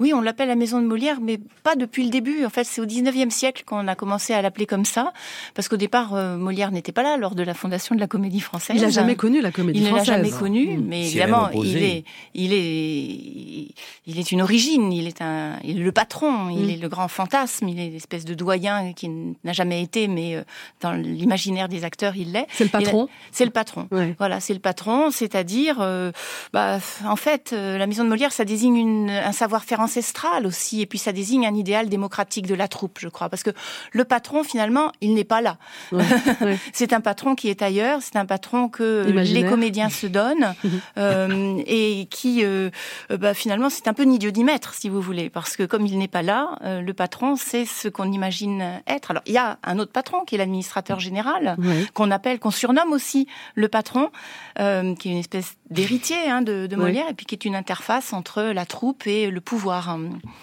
Oui, 0.00 0.12
on 0.12 0.20
l'appelle 0.20 0.48
la 0.48 0.56
maison 0.56 0.80
de 0.80 0.86
Molière, 0.86 1.20
mais 1.20 1.38
pas 1.62 1.76
depuis 1.76 2.04
le 2.04 2.10
début. 2.10 2.44
En 2.44 2.50
fait, 2.50 2.64
c'est 2.64 2.80
au 2.80 2.86
19e 2.86 3.30
siècle 3.30 3.64
qu'on 3.64 3.86
a 3.88 3.94
commencé 3.94 4.32
à 4.32 4.42
l'appeler 4.42 4.66
comme 4.66 4.84
ça, 4.84 5.12
parce 5.54 5.68
qu'au 5.68 5.76
départ, 5.76 6.14
euh, 6.14 6.36
Molière 6.36 6.70
n'était 6.70 6.92
pas 6.92 7.02
là 7.02 7.16
lors 7.16 7.34
de 7.34 7.42
la 7.42 7.54
fondation 7.54 7.94
de 7.94 8.00
la 8.00 8.06
Comédie 8.06 8.40
Française. 8.40 8.76
Il 8.76 8.82
n'a 8.82 8.90
jamais 8.90 9.16
connu 9.16 9.40
la 9.40 9.52
Comédie 9.52 9.80
il 9.80 9.86
Française. 9.86 10.06
Il 10.06 10.10
ne 10.10 10.16
l'a 10.16 10.24
jamais 10.24 10.38
connu, 10.38 10.76
mmh. 10.76 10.84
mais 10.86 11.06
évidemment, 11.06 11.50
il 11.50 11.76
est, 11.76 12.04
il 12.34 12.52
est, 12.52 13.74
il 14.06 14.18
est 14.18 14.32
une 14.32 14.42
origine. 14.42 14.92
Il 14.92 15.06
est 15.06 15.22
un, 15.22 15.58
il 15.64 15.80
est 15.80 15.84
le 15.84 15.92
patron. 15.92 16.48
Il 16.50 16.66
mmh. 16.66 16.70
est 16.70 16.76
le 16.76 16.88
grand 16.88 17.08
fantasme. 17.08 17.68
Il 17.68 17.78
est 17.78 17.90
l'espèce 17.90 18.24
de 18.24 18.34
doyen 18.34 18.92
qui 18.92 19.08
n'a 19.08 19.52
jamais 19.52 19.82
été, 19.82 20.08
mais 20.08 20.36
euh, 20.36 20.42
dans 20.80 20.92
l'imaginaire 20.92 21.68
des 21.68 21.84
acteurs, 21.84 22.16
il 22.16 22.32
l'est. 22.32 22.46
C'est 22.52 22.64
le 22.64 22.70
patron. 22.70 23.08
C'est 23.32 23.44
le 23.44 23.50
patron. 23.50 23.88
Ouais. 23.90 24.14
Voilà, 24.18 24.40
c'est 24.40 24.54
le 24.54 24.60
patron, 24.60 25.10
c'est-à-dire, 25.10 25.78
euh, 25.80 26.12
bah, 26.52 26.78
en 27.06 27.16
fait, 27.16 27.52
euh, 27.52 27.78
la 27.78 27.86
maison 27.86 28.04
de 28.04 28.08
Molière, 28.08 28.32
ça 28.32 28.44
désigne 28.44 28.76
une, 28.76 29.10
un 29.10 29.32
savoir-faire 29.32 29.80
ancestral 29.84 30.46
aussi, 30.46 30.80
et 30.80 30.86
puis 30.86 30.98
ça 30.98 31.12
désigne 31.12 31.46
un 31.46 31.54
idéal 31.54 31.88
démocratique 31.88 32.46
de 32.46 32.54
la 32.54 32.68
troupe, 32.68 32.98
je 33.00 33.08
crois, 33.08 33.28
parce 33.28 33.42
que 33.42 33.50
le 33.92 34.04
patron 34.04 34.42
finalement, 34.42 34.90
il 35.00 35.14
n'est 35.14 35.24
pas 35.24 35.40
là. 35.40 35.58
Ouais, 35.92 36.04
ouais. 36.40 36.58
c'est 36.72 36.92
un 36.92 37.00
patron 37.00 37.34
qui 37.34 37.48
est 37.48 37.62
ailleurs, 37.62 38.00
c'est 38.02 38.16
un 38.16 38.26
patron 38.26 38.68
que 38.68 39.08
Imaginaire. 39.08 39.44
les 39.44 39.48
comédiens 39.48 39.90
se 39.90 40.06
donnent 40.06 40.54
euh, 40.98 41.62
et 41.66 42.06
qui, 42.10 42.44
euh, 42.44 42.70
bah, 43.10 43.34
finalement, 43.34 43.70
c'est 43.70 43.86
un 43.88 43.94
peu 43.94 44.04
d'y 44.18 44.44
mettre, 44.44 44.74
si 44.74 44.88
vous 44.88 45.00
voulez, 45.00 45.30
parce 45.30 45.56
que 45.56 45.64
comme 45.64 45.86
il 45.86 45.98
n'est 45.98 46.08
pas 46.08 46.22
là, 46.22 46.58
euh, 46.62 46.80
le 46.80 46.94
patron, 46.94 47.36
c'est 47.36 47.64
ce 47.64 47.88
qu'on 47.88 48.10
imagine 48.12 48.82
être. 48.86 49.10
Alors 49.10 49.22
il 49.26 49.32
y 49.32 49.38
a 49.38 49.58
un 49.62 49.78
autre 49.78 49.92
patron 49.92 50.24
qui 50.24 50.34
est 50.34 50.38
l'administrateur 50.38 51.00
général, 51.00 51.56
ouais. 51.58 51.86
qu'on 51.94 52.10
appelle, 52.10 52.38
qu'on 52.38 52.50
surnomme 52.50 52.92
aussi 52.92 53.26
le 53.54 53.68
patron, 53.68 54.10
euh, 54.60 54.94
qui 54.94 55.08
est 55.08 55.12
une 55.12 55.18
espèce 55.18 55.56
d'héritier 55.70 56.16
hein, 56.28 56.42
de, 56.42 56.66
de 56.66 56.76
Molière, 56.76 57.06
et 57.10 57.14
puis 57.14 57.26
qui 57.26 57.34
est 57.34 57.44
une 57.44 57.56
interface 57.56 58.12
entre 58.12 58.42
la 58.42 58.66
troupe 58.66 59.06
et 59.06 59.30
le 59.30 59.40
pouvoir. 59.40 59.73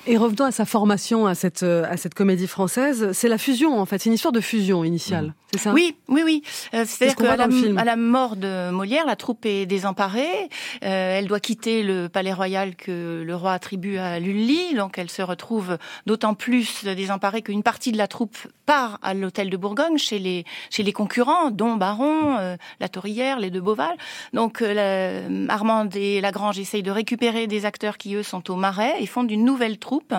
Et 0.07 0.17
revenons 0.17 0.45
à 0.45 0.51
sa 0.51 0.65
formation 0.65 1.27
à 1.27 1.35
cette, 1.35 1.63
à 1.63 1.97
cette 1.97 2.13
comédie 2.13 2.47
française. 2.47 3.11
C'est 3.13 3.29
la 3.29 3.37
fusion, 3.37 3.79
en 3.79 3.85
fait. 3.85 3.99
C'est 3.99 4.09
une 4.09 4.15
histoire 4.15 4.31
de 4.31 4.41
fusion 4.41 4.83
initiale. 4.83 5.27
Mmh. 5.27 5.33
C'est 5.53 5.59
ça? 5.59 5.73
Oui, 5.73 5.95
oui, 6.07 6.21
oui. 6.23 6.43
Euh, 6.73 6.85
C'est-à-dire 6.87 7.15
qu'à 7.15 7.35
la, 7.35 7.47
à 7.77 7.83
la 7.83 7.95
mort 7.97 8.37
de 8.37 8.71
Molière, 8.71 9.05
la 9.05 9.17
troupe 9.17 9.45
est 9.45 9.65
désemparée. 9.65 10.49
Euh, 10.83 11.17
elle 11.17 11.27
doit 11.27 11.41
quitter 11.41 11.83
le 11.83 12.07
palais 12.07 12.31
royal 12.31 12.75
que 12.75 13.21
le 13.25 13.35
roi 13.35 13.51
attribue 13.51 13.97
à 13.97 14.19
Lully. 14.19 14.75
Donc 14.75 14.97
elle 14.97 15.09
se 15.09 15.21
retrouve 15.21 15.77
d'autant 16.05 16.35
plus 16.35 16.85
désemparée 16.85 17.41
qu'une 17.41 17.63
partie 17.63 17.91
de 17.91 17.97
la 17.97 18.07
troupe 18.07 18.37
part 18.65 18.99
à 19.01 19.13
l'hôtel 19.13 19.49
de 19.49 19.57
Bourgogne 19.57 19.97
chez 19.97 20.19
les, 20.19 20.45
chez 20.69 20.83
les 20.83 20.93
concurrents, 20.93 21.51
dont 21.51 21.75
Baron, 21.75 22.37
euh, 22.39 22.55
la 22.79 22.87
Tourière, 22.87 23.39
les 23.39 23.49
deux 23.49 23.61
Beauval. 23.61 23.95
Donc 24.33 24.61
euh, 24.61 24.73
la, 25.47 25.53
Armande 25.53 25.95
et 25.95 26.21
Lagrange 26.21 26.59
essayent 26.59 26.83
de 26.83 26.91
récupérer 26.91 27.47
des 27.47 27.65
acteurs 27.65 27.97
qui, 27.97 28.15
eux, 28.15 28.23
sont 28.23 28.49
au 28.49 28.55
Marais 28.55 28.95
et 29.01 29.05
fondent 29.21 29.31
une 29.31 29.45
nouvelle 29.45 29.77
troupe 29.77 30.13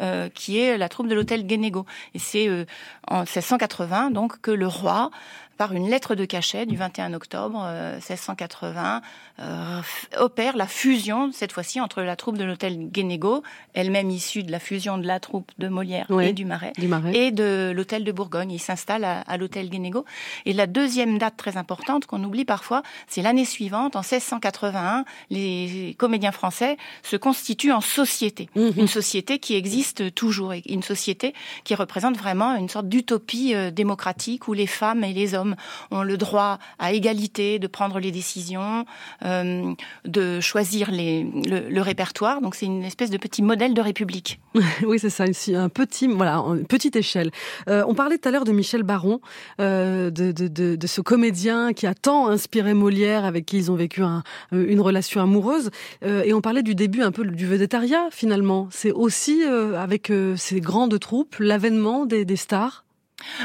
euh, 0.00 0.28
qui 0.30 0.58
est 0.58 0.78
la 0.78 0.88
troupe 0.88 1.08
de 1.08 1.14
l'hôtel 1.14 1.46
Guénégo. 1.46 1.84
Et 2.14 2.18
c'est 2.18 2.48
euh, 2.48 2.64
en 3.06 3.20
1680 3.20 4.10
donc 4.10 4.40
que 4.40 4.50
le 4.50 4.66
roi 4.66 5.10
par 5.56 5.72
une 5.72 5.88
lettre 5.88 6.14
de 6.14 6.24
cachet 6.24 6.66
du 6.66 6.76
21 6.76 7.14
octobre 7.14 7.62
euh, 7.66 7.94
1680, 7.94 9.02
euh, 9.40 9.80
opère 10.18 10.56
la 10.56 10.66
fusion, 10.66 11.30
cette 11.32 11.52
fois-ci, 11.52 11.80
entre 11.80 12.02
la 12.02 12.16
troupe 12.16 12.38
de 12.38 12.44
l'hôtel 12.44 12.90
Guénégo, 12.90 13.42
elle-même 13.74 14.10
issue 14.10 14.42
de 14.42 14.50
la 14.52 14.60
fusion 14.60 14.98
de 14.98 15.06
la 15.06 15.20
troupe 15.20 15.50
de 15.58 15.68
Molière 15.68 16.06
oui, 16.08 16.26
et 16.26 16.32
du 16.32 16.44
Marais, 16.44 16.72
du 16.78 16.88
Marais, 16.88 17.14
et 17.14 17.30
de 17.30 17.72
l'hôtel 17.74 18.04
de 18.04 18.12
Bourgogne. 18.12 18.52
Il 18.52 18.58
s'installe 18.58 19.04
à, 19.04 19.20
à 19.20 19.36
l'hôtel 19.36 19.68
Guénégo. 19.68 20.04
Et 20.44 20.52
la 20.52 20.66
deuxième 20.66 21.18
date 21.18 21.36
très 21.36 21.56
importante 21.56 22.06
qu'on 22.06 22.22
oublie 22.24 22.44
parfois, 22.44 22.82
c'est 23.08 23.22
l'année 23.22 23.44
suivante, 23.44 23.96
en 23.96 24.00
1681, 24.00 25.04
les 25.30 25.94
comédiens 25.98 26.32
français 26.32 26.76
se 27.02 27.16
constituent 27.16 27.72
en 27.72 27.80
société 27.80 28.48
mhm. 28.54 28.72
une 28.76 28.88
société 28.88 29.38
qui 29.38 29.54
existe 29.54 30.14
toujours 30.14 30.52
et 30.52 30.62
une 30.66 30.82
société 30.82 31.34
qui 31.64 31.74
représente 31.74 32.16
vraiment 32.16 32.54
une 32.56 32.68
sorte 32.68 32.88
d'utopie 32.88 33.54
euh, 33.54 33.70
démocratique 33.70 34.48
où 34.48 34.52
les 34.52 34.66
femmes 34.66 35.04
et 35.04 35.12
les 35.12 35.34
hommes 35.34 35.56
ont 35.90 36.02
le 36.02 36.16
droit 36.16 36.58
à 36.78 36.92
égalité 36.92 37.58
de 37.58 37.66
prendre 37.66 37.98
les 37.98 38.10
décisions, 38.10 38.84
euh, 39.24 39.25
de 39.26 40.40
choisir 40.40 40.90
le, 40.92 41.80
répertoire. 41.80 42.40
Donc 42.40 42.54
c'est 42.54 42.66
une 42.66 42.84
espèce 42.84 43.10
de 43.10 43.18
petit 43.18 43.42
modèle 43.42 43.74
de 43.74 43.80
république. 43.80 44.40
oui, 44.86 44.98
c'est 44.98 45.10
ça, 45.10 45.24
un 45.24 45.68
petit, 45.68 46.06
voilà, 46.06 46.38
une 46.38 46.66
petite 46.66 46.96
échelle. 46.96 47.30
Euh, 47.68 47.84
on 47.86 47.94
parlait 47.94 48.18
tout 48.18 48.28
à 48.28 48.32
l'heure 48.32 48.44
de 48.44 48.52
Michel 48.52 48.82
Baron, 48.82 49.20
de, 49.58 50.10
de, 50.10 50.86
ce 50.86 51.00
comédien 51.00 51.72
qui 51.72 51.86
a 51.86 51.94
tant 51.94 52.28
inspiré 52.28 52.74
Molière, 52.74 53.24
avec 53.24 53.46
qui 53.46 53.56
ils 53.56 53.70
ont 53.70 53.76
vécu 53.76 54.02
un, 54.02 54.22
une 54.52 54.80
relation 54.80 55.20
amoureuse. 55.20 55.70
et 56.02 56.32
on 56.32 56.40
parlait 56.40 56.62
du 56.62 56.74
début 56.74 57.02
un 57.02 57.12
peu 57.12 57.24
du 57.24 57.46
vedettariat 57.46 58.08
finalement. 58.10 58.68
C'est 58.70 58.92
aussi 58.92 59.42
euh, 59.44 59.78
avec 59.80 60.10
euh, 60.10 60.36
ces 60.36 60.60
grandes 60.60 60.98
troupes 60.98 61.36
l'avènement 61.38 62.06
des 62.06 62.36
stars. 62.36 62.85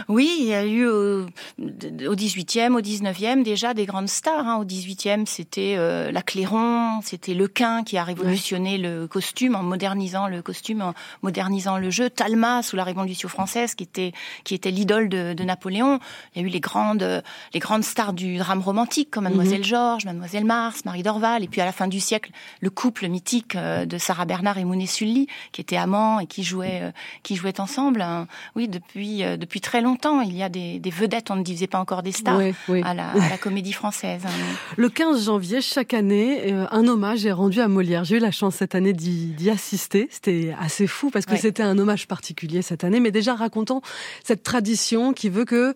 Oui, 0.09 0.35
il 0.39 0.47
y 0.47 0.53
a 0.53 0.65
eu 0.65 0.85
au, 0.85 1.21
au 1.23 2.15
18e, 2.15 2.73
au 2.73 2.81
19e 2.81 3.41
déjà 3.43 3.73
des 3.73 3.85
grandes 3.85 4.09
stars. 4.09 4.45
Hein. 4.45 4.57
Au 4.57 4.65
18e, 4.65 5.25
c'était 5.25 5.75
euh, 5.77 6.11
la 6.11 6.21
Clairon, 6.21 7.01
c'était 7.03 7.33
Lequin 7.33 7.83
qui 7.83 7.97
a 7.97 8.03
révolutionné 8.03 8.77
le 8.77 9.07
costume 9.07 9.55
en 9.55 9.63
modernisant 9.63 10.27
le 10.27 10.41
costume, 10.41 10.81
en 10.81 10.93
modernisant 11.21 11.77
le 11.77 11.89
jeu. 11.89 12.09
Talma 12.09 12.63
sous 12.63 12.75
la 12.75 12.83
Révolution 12.83 13.29
française 13.29 13.75
qui 13.75 13.83
était 13.83 14.11
qui 14.43 14.55
était 14.55 14.71
l'idole 14.71 15.07
de, 15.07 15.33
de, 15.33 15.43
Napoléon. 15.43 15.99
Il 16.35 16.41
y 16.41 16.43
a 16.43 16.47
eu 16.47 16.51
les 16.51 16.59
grandes 16.59 17.23
les 17.53 17.59
grandes 17.59 17.83
stars 17.83 18.13
du 18.13 18.37
drame 18.37 18.61
romantique 18.61 19.09
comme 19.09 19.23
Mademoiselle 19.23 19.59
mhm. 19.59 19.65
Georges, 19.65 20.05
Mademoiselle 20.05 20.45
Mars, 20.45 20.83
Marie 20.83 21.03
Dorval. 21.03 21.43
Et 21.43 21.47
puis 21.47 21.61
à 21.61 21.65
la 21.65 21.71
fin 21.71 21.87
du 21.87 22.01
siècle, 22.01 22.31
le 22.59 22.69
couple 22.69 23.07
mythique 23.07 23.55
euh, 23.55 23.85
de 23.85 23.97
Sarah 23.97 24.25
Bernard 24.25 24.57
et 24.57 24.65
Mounet 24.65 24.85
Sully 24.85 25.27
qui 25.53 25.61
étaient 25.61 25.77
amants 25.77 26.19
et 26.19 26.27
qui 26.27 26.43
jouaient 26.43 26.81
euh, 26.83 26.91
qui 27.23 27.35
jouaient 27.37 27.61
ensemble. 27.61 28.01
Hein. 28.01 28.27
Oui, 28.55 28.67
depuis 28.67 29.21
depuis 29.21 29.60
très 29.61 29.81
longtemps. 29.81 30.21
Il 30.21 30.35
y 30.35 30.43
a 30.43 30.49
des, 30.49 30.81
vedettes, 30.85 31.31
on 31.31 31.35
ne 31.35 31.43
disait 31.43 31.67
pas 31.67 31.79
encore 31.79 32.03
des 32.03 32.11
stars, 32.11 32.41
À, 32.83 32.93
la, 32.93 33.37
comédie 33.39 33.73
française. 33.73 34.21
Hein. 34.25 34.55
Le 34.77 34.89
15 34.89 35.25
janvier, 35.25 35.61
chaque 35.61 35.93
année, 35.93 36.51
euh, 36.51 36.65
un 36.71 36.87
hommage 36.87 37.25
est 37.25 37.31
rendu 37.31 37.61
à 37.61 37.67
Molière. 37.67 38.03
J'ai 38.03 38.17
eu 38.17 38.19
la 38.19 38.31
chance 38.31 38.55
cette 38.55 38.75
année 38.75 38.93
d'y 38.93 39.49
assister. 39.49 40.07
C'était 40.11 40.53
assez 40.59 40.87
fou 40.87 41.09
parce 41.09 41.25
que 41.25 41.37
c'était 41.37 41.63
un 41.63 41.77
hommage 41.77 42.07
particulier 42.07 42.61
cette 42.61 42.83
année. 42.83 42.99
Mais 42.99 43.11
déjà, 43.11 43.35
racontons 43.35 43.81
cette 44.23 44.43
tradition 44.43 45.13
qui 45.13 45.29
veut 45.29 45.45
que 45.45 45.73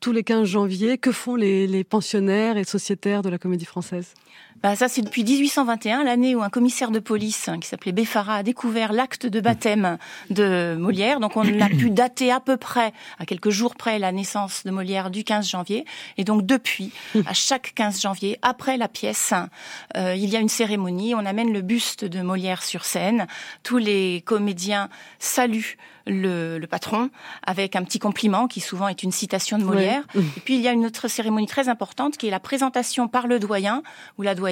tous 0.00 0.12
les 0.12 0.24
15 0.24 0.46
janvier, 0.46 0.98
que 0.98 1.12
font 1.12 1.36
les, 1.36 1.66
les 1.66 1.84
pensionnaires 1.84 2.56
et 2.56 2.64
sociétaires 2.64 3.22
de 3.22 3.28
la 3.28 3.38
comédie 3.38 3.64
française? 3.64 4.14
Bah 4.62 4.74
ça, 4.74 4.88
c'est 4.88 5.02
depuis 5.02 5.22
1821, 5.22 6.04
l'année 6.04 6.34
où 6.34 6.42
un 6.42 6.48
commissaire 6.48 6.90
de 6.90 6.98
police 6.98 7.48
hein, 7.48 7.60
qui 7.60 7.68
s'appelait 7.68 7.92
Beffara 7.92 8.36
a 8.36 8.42
découvert 8.42 8.92
l'acte 8.92 9.26
de 9.26 9.40
baptême 9.40 9.98
de 10.30 10.76
Molière. 10.78 11.20
Donc 11.20 11.36
on 11.36 11.60
a 11.60 11.68
pu 11.68 11.90
dater 11.90 12.32
à 12.32 12.40
peu 12.40 12.56
près, 12.56 12.92
à 13.18 13.26
quelques 13.26 13.50
jours 13.50 13.74
près, 13.74 13.98
la 13.98 14.12
naissance 14.12 14.64
de 14.64 14.70
Molière 14.70 15.10
du 15.10 15.24
15 15.24 15.48
janvier. 15.48 15.84
Et 16.16 16.24
donc 16.24 16.46
depuis, 16.46 16.92
à 17.26 17.34
chaque 17.34 17.72
15 17.74 18.00
janvier, 18.00 18.38
après 18.42 18.78
la 18.78 18.88
pièce, 18.88 19.34
euh, 19.96 20.14
il 20.16 20.30
y 20.30 20.36
a 20.36 20.40
une 20.40 20.48
cérémonie. 20.48 21.14
On 21.14 21.26
amène 21.26 21.52
le 21.52 21.60
buste 21.60 22.04
de 22.04 22.22
Molière 22.22 22.62
sur 22.62 22.84
scène. 22.84 23.26
Tous 23.62 23.78
les 23.78 24.22
comédiens 24.24 24.88
saluent 25.18 25.76
le, 26.08 26.58
le, 26.58 26.66
patron 26.68 27.10
avec 27.44 27.74
un 27.74 27.82
petit 27.82 27.98
compliment 27.98 28.46
qui 28.46 28.60
souvent 28.60 28.86
est 28.86 29.02
une 29.02 29.10
citation 29.10 29.58
de 29.58 29.64
Molière. 29.64 30.04
Et 30.14 30.40
puis 30.44 30.54
il 30.54 30.60
y 30.60 30.68
a 30.68 30.72
une 30.72 30.86
autre 30.86 31.08
cérémonie 31.08 31.48
très 31.48 31.68
importante 31.68 32.16
qui 32.16 32.28
est 32.28 32.30
la 32.30 32.38
présentation 32.38 33.08
par 33.08 33.26
le 33.26 33.40
doyen 33.40 33.82
ou 34.16 34.22
la 34.22 34.36
doyenne 34.36 34.45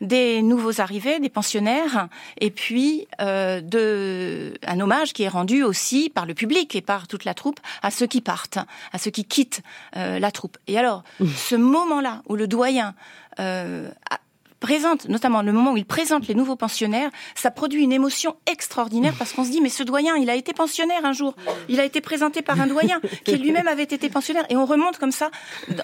des 0.00 0.42
nouveaux 0.42 0.80
arrivés, 0.80 1.20
des 1.20 1.28
pensionnaires, 1.28 2.08
et 2.40 2.50
puis 2.50 3.06
euh, 3.20 3.60
de 3.60 4.54
un 4.66 4.80
hommage 4.80 5.12
qui 5.12 5.22
est 5.22 5.28
rendu 5.28 5.62
aussi 5.62 6.10
par 6.10 6.26
le 6.26 6.34
public 6.34 6.74
et 6.74 6.80
par 6.80 7.06
toute 7.08 7.24
la 7.24 7.34
troupe 7.34 7.60
à 7.82 7.90
ceux 7.90 8.06
qui 8.06 8.20
partent, 8.20 8.58
à 8.92 8.98
ceux 8.98 9.10
qui 9.10 9.24
quittent 9.24 9.62
euh, 9.96 10.18
la 10.18 10.30
troupe. 10.30 10.58
Et 10.66 10.78
alors, 10.78 11.02
ce 11.36 11.56
moment-là 11.56 12.22
où 12.28 12.36
le 12.36 12.46
doyen 12.46 12.94
euh, 13.40 13.90
présente, 14.64 15.10
notamment 15.10 15.42
le 15.42 15.52
moment 15.52 15.72
où 15.72 15.76
il 15.76 15.84
présente 15.84 16.26
les 16.26 16.34
nouveaux 16.34 16.56
pensionnaires, 16.56 17.10
ça 17.34 17.50
produit 17.50 17.82
une 17.82 17.92
émotion 17.92 18.34
extraordinaire 18.50 19.12
parce 19.18 19.34
qu'on 19.34 19.44
se 19.44 19.50
dit 19.50 19.60
mais 19.60 19.68
ce 19.68 19.82
doyen, 19.82 20.16
il 20.16 20.30
a 20.30 20.36
été 20.36 20.54
pensionnaire 20.54 21.04
un 21.04 21.12
jour, 21.12 21.34
il 21.68 21.80
a 21.80 21.84
été 21.84 22.00
présenté 22.00 22.40
par 22.40 22.58
un 22.58 22.66
doyen 22.66 22.98
qui 23.26 23.36
lui-même 23.36 23.68
avait 23.68 23.82
été 23.82 24.08
pensionnaire 24.08 24.46
et 24.48 24.56
on 24.56 24.64
remonte 24.64 24.96
comme 24.96 25.12
ça 25.12 25.30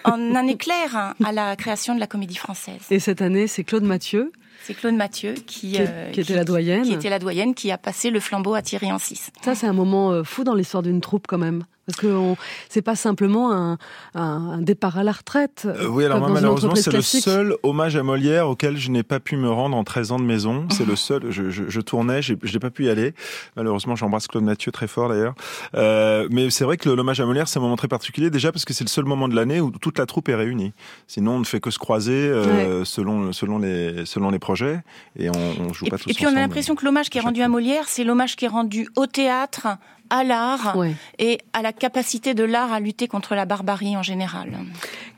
en 0.04 0.34
un 0.34 0.46
éclair 0.46 0.96
hein, 0.96 1.14
à 1.22 1.30
la 1.30 1.56
création 1.56 1.94
de 1.94 2.00
la 2.00 2.06
comédie 2.06 2.36
française. 2.36 2.80
Et 2.90 3.00
cette 3.00 3.20
année, 3.20 3.48
c'est 3.48 3.64
Claude 3.64 3.84
Mathieu 3.84 4.32
c'est 4.62 4.74
Claude 4.74 4.94
Mathieu 4.94 5.32
qui, 5.32 5.72
qui, 5.72 5.76
euh, 5.80 6.12
était 6.12 6.34
la 6.34 6.44
doyenne. 6.44 6.82
Qui 6.82 6.92
était 6.92 7.08
la 7.08 7.18
doyenne, 7.18 7.54
qui 7.54 7.70
a 7.70 7.78
passé 7.78 8.10
le 8.10 8.20
flambeau 8.20 8.54
à 8.54 8.60
Thierry 8.60 8.92
Ancis. 8.92 9.20
Ça, 9.42 9.54
c'est 9.54 9.66
un 9.66 9.72
moment 9.72 10.12
euh, 10.12 10.22
fou 10.22 10.44
dans 10.44 10.54
l'histoire 10.54 10.82
d'une 10.82 11.00
troupe 11.00 11.26
quand 11.26 11.38
même. 11.38 11.64
Parce 11.90 12.00
que 12.00 12.34
c'est 12.68 12.82
pas 12.82 12.96
simplement 12.96 13.52
un, 13.52 13.78
un, 14.14 14.58
départ 14.58 14.98
à 14.98 15.04
la 15.04 15.12
retraite. 15.12 15.66
Euh, 15.66 15.86
oui, 15.88 16.04
alors 16.04 16.18
moi, 16.18 16.28
malheureusement, 16.28 16.74
c'est 16.74 16.92
le 16.92 17.02
seul 17.02 17.56
hommage 17.62 17.96
à 17.96 18.02
Molière 18.02 18.48
auquel 18.48 18.76
je 18.76 18.90
n'ai 18.90 19.02
pas 19.02 19.20
pu 19.20 19.36
me 19.36 19.50
rendre 19.50 19.76
en 19.76 19.84
13 19.84 20.12
ans 20.12 20.18
de 20.18 20.24
maison. 20.24 20.66
C'est 20.70 20.86
le 20.86 20.96
seul. 20.96 21.30
Je, 21.30 21.50
je, 21.50 21.64
je 21.68 21.80
tournais, 21.80 22.22
je 22.22 22.34
n'ai 22.34 22.58
pas 22.58 22.70
pu 22.70 22.86
y 22.86 22.90
aller. 22.90 23.14
Malheureusement, 23.56 23.96
j'embrasse 23.96 24.28
Claude 24.28 24.44
Mathieu 24.44 24.72
très 24.72 24.86
fort 24.86 25.08
d'ailleurs. 25.08 25.34
Euh, 25.74 26.28
mais 26.30 26.48
c'est 26.50 26.64
vrai 26.64 26.76
que 26.76 26.88
l'hommage 26.88 27.20
à 27.20 27.26
Molière, 27.26 27.48
c'est 27.48 27.58
un 27.58 27.62
moment 27.62 27.76
très 27.76 27.88
particulier. 27.88 28.30
Déjà 28.30 28.52
parce 28.52 28.64
que 28.64 28.72
c'est 28.72 28.84
le 28.84 28.88
seul 28.88 29.04
moment 29.04 29.28
de 29.28 29.34
l'année 29.34 29.60
où 29.60 29.70
toute 29.70 29.98
la 29.98 30.06
troupe 30.06 30.28
est 30.28 30.34
réunie. 30.34 30.72
Sinon, 31.06 31.32
on 31.32 31.38
ne 31.40 31.44
fait 31.44 31.60
que 31.60 31.70
se 31.70 31.78
croiser 31.78 32.12
euh, 32.12 32.84
selon 32.84 33.32
selon 33.32 33.58
les 33.58 34.04
selon 34.06 34.30
les 34.30 34.38
projets 34.38 34.80
et 35.18 35.28
on, 35.30 35.32
on 35.60 35.72
joue 35.72 35.86
pas 35.86 35.98
tous 35.98 36.10
Et 36.10 36.14
puis 36.14 36.26
on 36.26 36.36
a 36.36 36.40
l'impression 36.40 36.74
que 36.74 36.84
l'hommage 36.84 37.10
qui 37.10 37.18
est 37.18 37.22
rendu 37.22 37.42
à 37.42 37.48
Molière, 37.48 37.84
c'est 37.88 38.04
l'hommage 38.04 38.36
qui 38.36 38.44
est 38.44 38.48
rendu 38.48 38.88
au 38.96 39.06
théâtre, 39.06 39.66
à 40.10 40.24
l'art 40.24 40.76
et 41.18 41.38
à 41.52 41.62
la 41.62 41.72
capacité 41.72 42.34
de 42.34 42.44
l'art 42.44 42.72
à 42.72 42.80
lutter 42.80 43.08
contre 43.08 43.34
la 43.34 43.46
barbarie 43.46 43.96
en 43.96 44.02
général. 44.02 44.58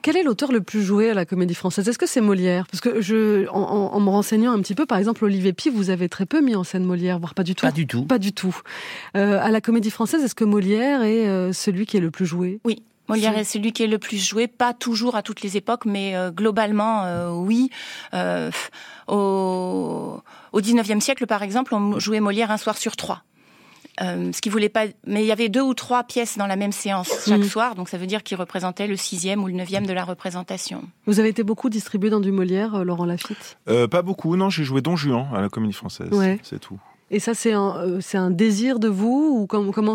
Quel 0.03 0.17
est 0.17 0.25
l'auteur 0.25 0.51
le 0.51 0.61
plus 0.61 0.83
joué 0.83 1.11
à 1.11 1.15
la 1.15 1.25
comédie 1.25 1.55
française? 1.55 1.89
Est-ce 1.89 1.99
que 1.99 2.07
c'est 2.07 2.21
Molière? 2.21 2.67
Parce 2.71 2.81
que 2.81 3.01
je, 3.01 3.49
en, 3.51 4.01
me 4.01 4.11
renseignant 4.11 4.53
un 4.53 4.61
petit 4.61 4.75
peu, 4.75 4.85
par 4.85 4.99
exemple, 4.99 5.25
Olivier 5.25 5.53
Py, 5.53 5.71
vous 5.71 5.91
avez 5.91 6.09
très 6.09 6.27
peu 6.27 6.41
mis 6.41 6.57
en 6.57 6.65
scène 6.65 6.85
Molière, 6.85 7.21
voire 7.21 7.35
pas 7.35 7.45
du 7.45 7.55
tout. 7.55 7.65
Pas 7.65 7.73
du 7.73 7.87
tout. 7.87 8.05
Pas 8.05 8.19
du 8.19 8.33
tout. 8.33 8.57
Euh, 9.17 9.39
à 9.41 9.51
la 9.51 9.61
comédie 9.61 9.91
française, 9.91 10.23
est-ce 10.25 10.35
que 10.35 10.45
Molière 10.45 11.03
est 11.03 11.29
euh, 11.29 11.53
celui 11.53 11.87
qui 11.87 11.97
est 11.97 12.01
le 12.01 12.11
plus 12.11 12.27
joué? 12.27 12.61
Oui, 12.65 12.83
Molière 13.09 13.39
est 13.39 13.45
celui 13.45 13.73
qui 13.73 13.85
est 13.85 13.89
le 13.89 13.99
plus 13.99 14.19
joué, 14.19 14.49
pas 14.49 14.75
toujours 14.75 15.15
à 15.15 15.23
toutes 15.23 15.43
les 15.43 15.57
époques, 15.57 15.85
mais 15.85 16.17
euh, 16.17 16.33
globalement, 16.33 17.05
oui. 17.31 17.71
au, 19.07 20.21
au 20.53 20.61
19e 20.61 21.01
siècle, 21.01 21.27
par 21.29 21.45
exemple, 21.45 21.77
on 21.77 22.01
jouait 22.01 22.21
Molière 22.21 22.51
un 22.51 22.57
soir 22.57 22.77
sur 22.77 22.97
trois. 22.97 23.23
Euh, 24.01 24.33
ce 24.33 24.41
qui 24.41 24.49
voulait 24.49 24.71
pas, 24.71 24.87
mais 25.07 25.23
il 25.23 25.27
y 25.27 25.33
avait 25.33 25.51
deux 25.51 25.61
ou 25.61 25.75
trois 25.75 26.03
pièces 26.05 26.39
dans 26.39 26.47
la 26.47 26.57
même 26.57 26.73
séance 26.73 27.11
chaque 27.27 27.41
mm. 27.41 27.45
soir, 27.45 27.75
donc 27.75 27.89
ça 27.91 27.99
veut 27.99 28.07
dire 28.07 28.23
qu'il 28.23 28.39
représentait 28.39 28.87
le 28.87 28.97
sixième 28.97 29.45
ou 29.45 29.49
le 29.49 29.53
neuvième 29.53 29.87
de 29.87 29.93
la 29.93 30.05
représentation. 30.05 30.85
Vous 31.07 31.21
avez 31.21 31.29
été 31.29 31.43
beaucoup 31.43 31.69
distribué 31.69 32.09
dans 32.09 32.21
du 32.21 32.33
Molière, 32.33 32.77
euh, 32.77 32.85
Laurent 32.85 33.05
Lafitte? 33.05 33.59
Euh, 33.69 33.89
Pas 33.89 34.03
beaucoup, 34.03 34.35
non. 34.37 34.49
J'ai 34.49 34.65
joué 34.65 34.81
Don 34.81 34.97
Juan 34.97 35.29
à 35.35 35.41
la 35.43 35.49
Comédie 35.49 35.75
Française, 35.75 36.09
c'est 36.43 36.59
tout. 36.59 36.79
Et 37.15 37.21
ça, 37.21 37.35
c'est 37.35 37.53
un, 37.53 37.77
euh, 37.77 37.99
c'est 38.01 38.17
un 38.17 38.31
désir 38.31 38.79
de 38.79 38.89
vous 38.89 39.37
ou 39.39 39.47
comment, 39.47 39.71
comment, 39.71 39.93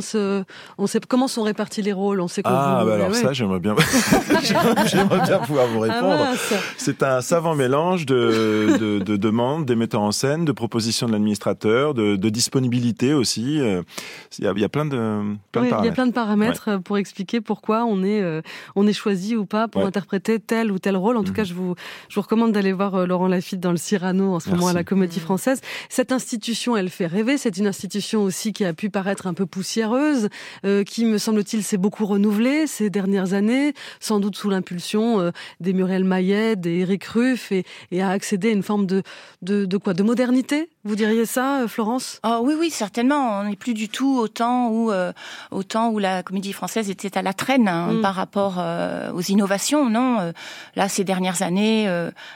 on 0.78 0.88
sait, 0.88 1.00
comment 1.08 1.28
sont 1.28 1.42
répartis 1.42 1.82
les 1.82 1.92
rôles? 1.92 2.22
On 2.22 2.28
sait 2.28 2.44
Ah, 2.46 2.84
bah 2.86 2.94
alors 2.94 3.16
ça, 3.16 3.34
j'aimerais 3.34 3.60
bien, 3.60 3.76
j'aimerais 4.86 5.26
bien 5.26 5.40
pouvoir 5.40 5.66
vous 5.68 5.84
ah, 5.84 5.94
répondre. 5.94 6.28
c'est 6.78 7.02
un 7.02 7.22
savant 7.22 7.56
mélange 7.56 8.06
de, 8.06 8.78
de, 8.80 9.00
de, 9.00 9.18
demandes 9.18 9.66
des 9.66 9.76
metteurs 9.76 10.04
en 10.04 10.12
scène, 10.12 10.46
de 10.46 10.52
propositions 10.52 11.08
de 11.08 11.12
l'administrateur, 11.12 11.96
de, 11.96 12.16
de, 12.18 12.30
disponibilité 12.30 13.16
aussi. 13.16 13.60
Euh, 13.62 13.82
il 14.38 14.46
y 14.46 14.48
a, 14.48 14.54
il 14.56 14.62
y 14.62 14.64
a 14.64 14.70
plein 14.70 14.86
de, 14.86 15.24
plein 15.52 15.64
de 15.64 15.70
paramètres. 15.70 15.84
Il 15.84 15.86
y 15.88 15.90
a 15.90 15.94
plein 15.94 16.08
de 16.08 16.14
paramètres 16.14 16.70
euh, 16.70 16.78
pour 16.78 17.00
expliquer 17.00 17.42
pourquoi 17.42 17.86
on 17.86 18.04
est, 18.04 18.44
on 18.76 18.86
est 18.86 18.94
choisi 18.94 19.36
ou 19.36 19.46
pas 19.46 19.68
pour 19.68 19.84
interpréter 19.84 20.40
tel 20.40 20.72
ou 20.72 20.78
tel 20.78 20.96
rôle. 20.96 21.18
En 21.18 21.24
tout 21.24 21.32
mhm. 21.32 21.36
cas, 21.36 21.44
je 21.46 21.56
vous, 21.56 21.74
je 22.10 22.16
vous 22.16 22.22
recommande 22.22 22.52
d'aller 22.52 22.74
voir 22.74 23.08
Laurent 23.08 23.28
Lafitte 23.28 23.60
dans 23.60 23.72
le 23.72 23.78
Cyrano 23.78 24.36
en 24.36 24.40
ce 24.40 24.52
moment 24.52 24.68
à 24.68 24.74
la 24.74 24.84
Comédie 24.84 25.20
Française. 25.20 25.62
Cette 25.90 26.12
institution, 26.12 26.78
elle 26.78 26.90
fait 26.90 27.07
rêver. 27.08 27.38
C'est 27.38 27.58
une 27.58 27.68
institution 27.68 28.24
aussi 28.24 28.54
qui 28.54 28.66
a 28.66 28.74
pu 28.74 28.90
paraître 28.90 29.28
un 29.28 29.34
peu 29.34 29.46
poussiéreuse, 29.46 30.30
euh, 30.66 30.84
qui, 30.84 31.06
me 31.06 31.18
semble-t-il, 31.18 31.64
s'est 31.64 31.78
beaucoup 31.78 32.06
renouvelée 32.06 32.68
ces 32.68 32.90
dernières 32.90 33.34
années, 33.34 33.74
sans 34.00 34.20
doute 34.20 34.36
sous 34.36 34.50
l'impulsion 34.50 35.20
euh, 35.20 35.32
des 35.60 35.74
Muriel 35.74 36.04
Mayet, 36.04 36.56
des 36.56 36.80
Eric 36.80 37.04
Ruff, 37.06 37.52
et, 37.52 37.66
a 38.00 38.10
accédé 38.10 38.50
à 38.50 38.52
une 38.52 38.64
forme 38.64 38.86
de, 38.86 39.04
de, 39.42 39.78
quoi? 39.78 39.94
De 39.94 40.04
modernité? 40.04 40.70
Vous 40.88 40.96
diriez 40.96 41.26
ça, 41.26 41.62
euh, 41.62 41.68
Florence? 41.68 42.20
Oh, 42.26 42.40
Oui, 42.42 42.56
oui, 42.58 42.70
certainement. 42.70 43.40
On 43.40 43.44
n'est 43.44 43.56
plus 43.56 43.74
du 43.74 43.90
tout 43.90 44.18
au 44.18 44.28
temps 44.28 44.70
où, 44.70 44.92
au 45.52 45.64
temps 45.64 45.90
où 45.90 46.00
la 46.00 46.24
comédie 46.24 46.54
française 46.54 46.90
était 46.90 47.18
à 47.18 47.22
la 47.22 47.34
traîne 47.34 47.68
hein, 47.68 47.94
mm. 47.94 48.02
par 48.02 48.16
rapport 48.16 48.64
aux 49.14 49.22
innovations. 49.22 49.90
Non, 49.90 50.34
là, 50.76 50.90
ces 50.90 51.04
dernières 51.04 51.42
années, 51.42 51.88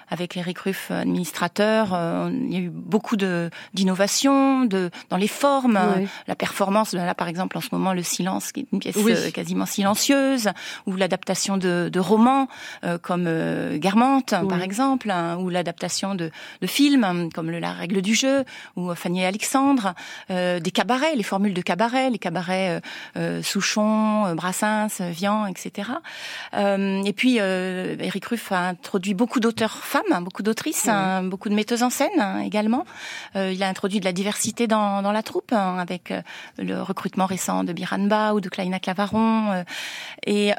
avec 0.09 0.37
Eric 0.37 0.59
Ruff, 0.59 0.91
administrateur, 0.91 1.97
il 2.31 2.53
y 2.53 2.57
a 2.57 2.59
eu 2.59 2.69
beaucoup 2.69 3.15
d'innovations, 3.15 4.65
de, 4.65 4.89
dans 5.09 5.17
les 5.17 5.27
formes, 5.27 5.79
la 6.27 6.35
performance. 6.35 6.93
Là, 6.93 7.15
par 7.15 7.27
exemple, 7.27 7.57
en 7.57 7.61
ce 7.61 7.69
moment, 7.71 7.93
le 7.93 8.03
silence, 8.03 8.51
qui 8.51 8.61
est 8.61 8.67
une 8.71 8.79
pièce 8.79 8.97
euh, 8.97 9.31
quasiment 9.31 9.65
silencieuse, 9.65 10.49
ou 10.85 10.95
l'adaptation 10.95 11.57
de, 11.57 11.89
de, 11.91 11.99
romans 11.99 12.47
euh, 12.83 12.97
comme 12.97 13.25
euh, 13.27 13.77
Guermantes, 13.77 14.33
par 14.49 14.61
exemple, 14.61 15.09
hein, 15.09 15.37
ou 15.37 15.49
l'adaptation 15.49 16.15
de, 16.15 16.31
de, 16.61 16.67
films 16.67 17.29
comme 17.33 17.49
le, 17.49 17.59
La 17.59 17.73
règle 17.73 18.01
du 18.01 18.15
jeu. 18.15 18.40
Ou 18.75 18.93
Fanny 18.95 19.21
et 19.21 19.25
Alexandre, 19.25 19.93
des 20.29 20.71
cabarets, 20.73 21.15
les 21.15 21.23
formules 21.23 21.53
de 21.53 21.61
cabaret, 21.61 22.09
les 22.09 22.19
cabarets 22.19 22.81
Souchon, 23.41 24.33
Brassens, 24.35 25.01
Vian, 25.11 25.45
etc. 25.45 25.89
et 26.53 27.13
puis 27.13 27.37
Eric 27.37 28.25
Ruff 28.25 28.51
a 28.51 28.69
introduit 28.69 29.13
beaucoup 29.13 29.39
d'auteurs 29.39 29.77
femmes, 29.77 30.03
hein, 30.11 30.21
beaucoup 30.21 30.43
d'autrices, 30.43 30.87
hein, 30.87 31.23
beaucoup 31.23 31.49
de 31.49 31.55
metteuses 31.55 31.83
en 31.83 31.89
scène 31.89 32.09
hein, 32.19 32.39
également. 32.39 32.85
il 33.35 33.61
a 33.63 33.67
introduit 33.67 33.99
de 33.99 34.05
la 34.05 34.13
diversité 34.13 34.67
dans, 34.67 35.01
dans 35.01 35.11
la 35.11 35.23
troupe 35.23 35.53
avec 35.53 36.13
le 36.57 36.81
recrutement 36.81 37.25
récent 37.25 37.63
de 37.63 37.73
Biranba 37.73 38.33
ou 38.33 38.41
de 38.41 38.49
Kleina 38.49 38.79
Clavaron. 38.79 39.63
et 40.25 40.53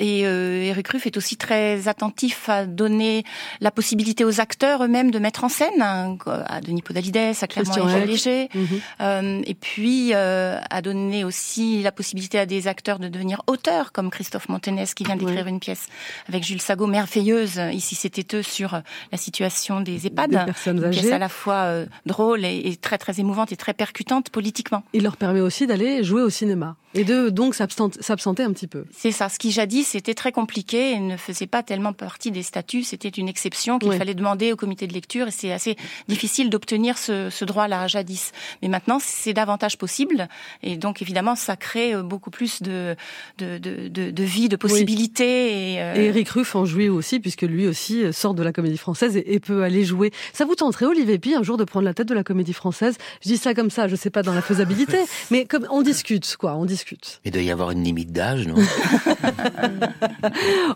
et 0.00 0.20
Eric 0.20 0.88
Ruff 0.88 1.06
est 1.06 1.16
aussi 1.16 1.36
très 1.36 1.86
attentif 1.86 2.48
à 2.48 2.64
donner 2.64 3.24
la 3.60 3.70
possibilité 3.70 4.24
aux 4.24 4.40
acteurs 4.40 4.82
eux-mêmes 4.82 5.10
de 5.10 5.18
mettre 5.18 5.44
en 5.44 5.48
scène, 5.48 5.82
hein, 5.82 6.16
à 6.60 6.66
Denis 6.66 6.82
Podalides, 6.82 7.34
à 7.40 7.46
Clément 7.46 7.86
Léger, 8.04 8.48
mhm. 8.54 8.66
euh, 9.00 9.42
et 9.46 9.54
puis 9.54 10.10
euh, 10.14 10.58
à 10.70 10.82
donner 10.82 11.24
aussi 11.24 11.82
la 11.82 11.92
possibilité 11.92 12.38
à 12.38 12.46
des 12.46 12.68
acteurs 12.68 12.98
de 12.98 13.08
devenir 13.08 13.42
auteurs, 13.46 13.92
comme 13.92 14.10
Christophe 14.10 14.48
Montenez 14.48 14.84
qui 14.94 15.04
vient 15.04 15.16
d'écrire 15.16 15.46
une 15.46 15.60
pièce 15.60 15.86
avec 16.28 16.44
Jules 16.44 16.60
Sago, 16.60 16.86
merveilleuse, 16.86 17.60
ici 17.72 17.94
c'était 17.94 18.36
eux, 18.36 18.42
sur 18.42 18.80
la 19.12 19.18
situation 19.18 19.80
des 19.80 20.06
EHPAD, 20.06 20.30
des 20.30 20.70
une 20.70 20.90
pièce 20.90 21.12
à 21.12 21.18
la 21.18 21.28
fois 21.28 21.64
euh, 21.64 21.86
drôle 22.06 22.44
et, 22.44 22.62
et 22.64 22.76
très 22.76 22.98
très 22.98 23.20
émouvante 23.20 23.52
et 23.52 23.56
très 23.56 23.74
percutante 23.74 24.30
politiquement. 24.30 24.82
Il 24.92 25.02
leur 25.02 25.16
permet 25.16 25.40
aussi 25.40 25.66
d'aller 25.66 26.04
jouer 26.04 26.22
au 26.22 26.30
cinéma. 26.30 26.76
Et 26.94 27.04
de 27.04 27.28
donc 27.28 27.54
s'absenter 27.54 28.42
un 28.42 28.52
petit 28.52 28.66
peu. 28.66 28.84
C'est 28.90 29.12
ça. 29.12 29.28
Ce 29.28 29.38
qui 29.38 29.52
jadis 29.52 29.86
c'était 29.86 30.14
très 30.14 30.32
compliqué 30.32 30.92
et 30.92 30.98
ne 30.98 31.16
faisait 31.16 31.46
pas 31.46 31.62
tellement 31.62 31.92
partie 31.92 32.32
des 32.32 32.42
statuts. 32.42 32.82
C'était 32.82 33.08
une 33.08 33.28
exception 33.28 33.78
qu'il 33.78 33.92
fallait 33.92 34.14
demander 34.14 34.52
au 34.52 34.56
comité 34.56 34.88
de 34.88 34.92
lecture 34.92 35.28
et 35.28 35.30
c'est 35.30 35.52
assez 35.52 35.76
difficile 36.08 36.50
d'obtenir 36.50 36.98
ce, 36.98 37.30
ce 37.30 37.44
droit-là 37.44 37.86
jadis. 37.86 38.32
Mais 38.62 38.68
maintenant, 38.68 38.98
c'est 39.00 39.32
davantage 39.32 39.78
possible 39.78 40.26
et 40.64 40.76
donc 40.76 41.00
évidemment, 41.00 41.36
ça 41.36 41.56
crée 41.56 41.94
euh, 41.94 42.02
beaucoup 42.02 42.30
plus 42.30 42.60
de 42.60 42.96
de, 43.38 43.58
de, 43.58 43.86
de, 43.88 44.10
de 44.10 44.22
vie, 44.24 44.48
de 44.48 44.56
possibilités. 44.56 45.74
Et, 45.74 45.82
euh... 45.82 45.94
et, 45.94 46.04
Eric 46.06 46.28
Ruff 46.30 46.56
en 46.56 46.64
jouait 46.64 46.88
aussi 46.88 47.20
puisque 47.20 47.42
lui 47.42 47.68
aussi 47.68 48.02
euh, 48.02 48.10
sort 48.10 48.34
de 48.34 48.42
la 48.42 48.52
comédie 48.52 48.78
française 48.78 49.16
et, 49.16 49.40
peut 49.40 49.62
aller 49.62 49.84
jouer. 49.84 50.10
Ça 50.32 50.44
vous 50.44 50.56
tenterait, 50.56 50.86
Olivier 50.86 51.18
Pi, 51.18 51.34
un 51.34 51.42
jour 51.42 51.56
de 51.56 51.64
prendre 51.64 51.84
la 51.84 51.94
tête 51.94 52.08
de 52.08 52.14
la 52.14 52.24
comédie 52.24 52.52
française? 52.52 52.98
Je 53.22 53.28
dis 53.28 53.36
ça 53.36 53.54
comme 53.54 53.70
ça, 53.70 53.88
je 53.88 53.96
sais 53.96 54.10
pas 54.10 54.22
dans 54.22 54.34
la 54.34 54.42
faisabilité, 54.42 54.98
mais 55.30 55.46
comme 55.46 55.66
on 55.70 55.82
discute, 55.82 56.36
quoi, 56.36 56.56
on 56.56 56.66
discute 56.66 56.79
il 57.24 57.32
doit 57.32 57.42
y 57.42 57.50
avoir 57.50 57.70
une 57.70 57.82
limite 57.82 58.12
d'âge, 58.12 58.46
non? 58.46 58.54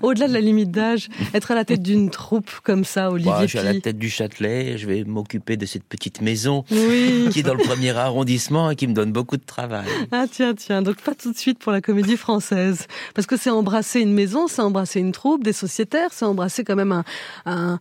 Au-delà 0.03 0.29
de 0.29 0.33
la 0.33 0.41
limite 0.41 0.71
d'âge, 0.71 1.09
être 1.33 1.51
à 1.51 1.55
la 1.55 1.65
tête 1.65 1.83
d'une 1.83 2.11
troupe 2.11 2.51
comme 2.63 2.85
ça, 2.85 3.11
Olivier 3.11 3.33
bah, 3.33 3.41
Je 3.43 3.47
suis 3.47 3.59
à 3.59 3.63
la 3.63 3.81
tête 3.81 3.99
du 3.99 4.11
Châtelet, 4.11 4.79
je 4.79 4.87
vais 4.87 5.05
m'occuper 5.05 5.57
de 5.57 5.67
cette 5.67 5.85
petite 5.85 6.21
maison 6.21 6.63
qui 7.31 7.39
est 7.39 7.43
dans 7.43 7.55
le 7.55 7.65
premier 7.65 7.91
arrondissement 7.91 8.71
et 8.71 8.77
qui 8.77 8.87
me 8.87 8.95
donne 8.95 9.13
beaucoup 9.13 9.37
de 9.37 9.45
travail. 9.45 9.87
Ah 10.13 10.27
tiens, 10.31 10.55
tiens, 10.55 10.83
donc 10.83 11.01
pas 11.01 11.15
tout 11.15 11.33
de 11.33 11.39
suite 11.39 11.59
pour 11.59 11.73
la 11.73 11.81
comédie 11.81 12.17
française. 12.17 12.87
Parce 13.15 13.27
que 13.27 13.37
c'est 13.37 13.51
embrasser 13.51 14.01
une 14.01 14.13
maison, 14.13 14.49
c'est 14.49 14.63
embrasser 14.63 15.01
une 15.01 15.13
troupe, 15.13 15.45
des 15.45 15.53
sociétaires, 15.53 16.11
c'est 16.13 16.25
embrasser 16.25 16.65
quand 16.65 16.77
même 16.77 16.93
un, 16.93 17.05
un 17.47 17.79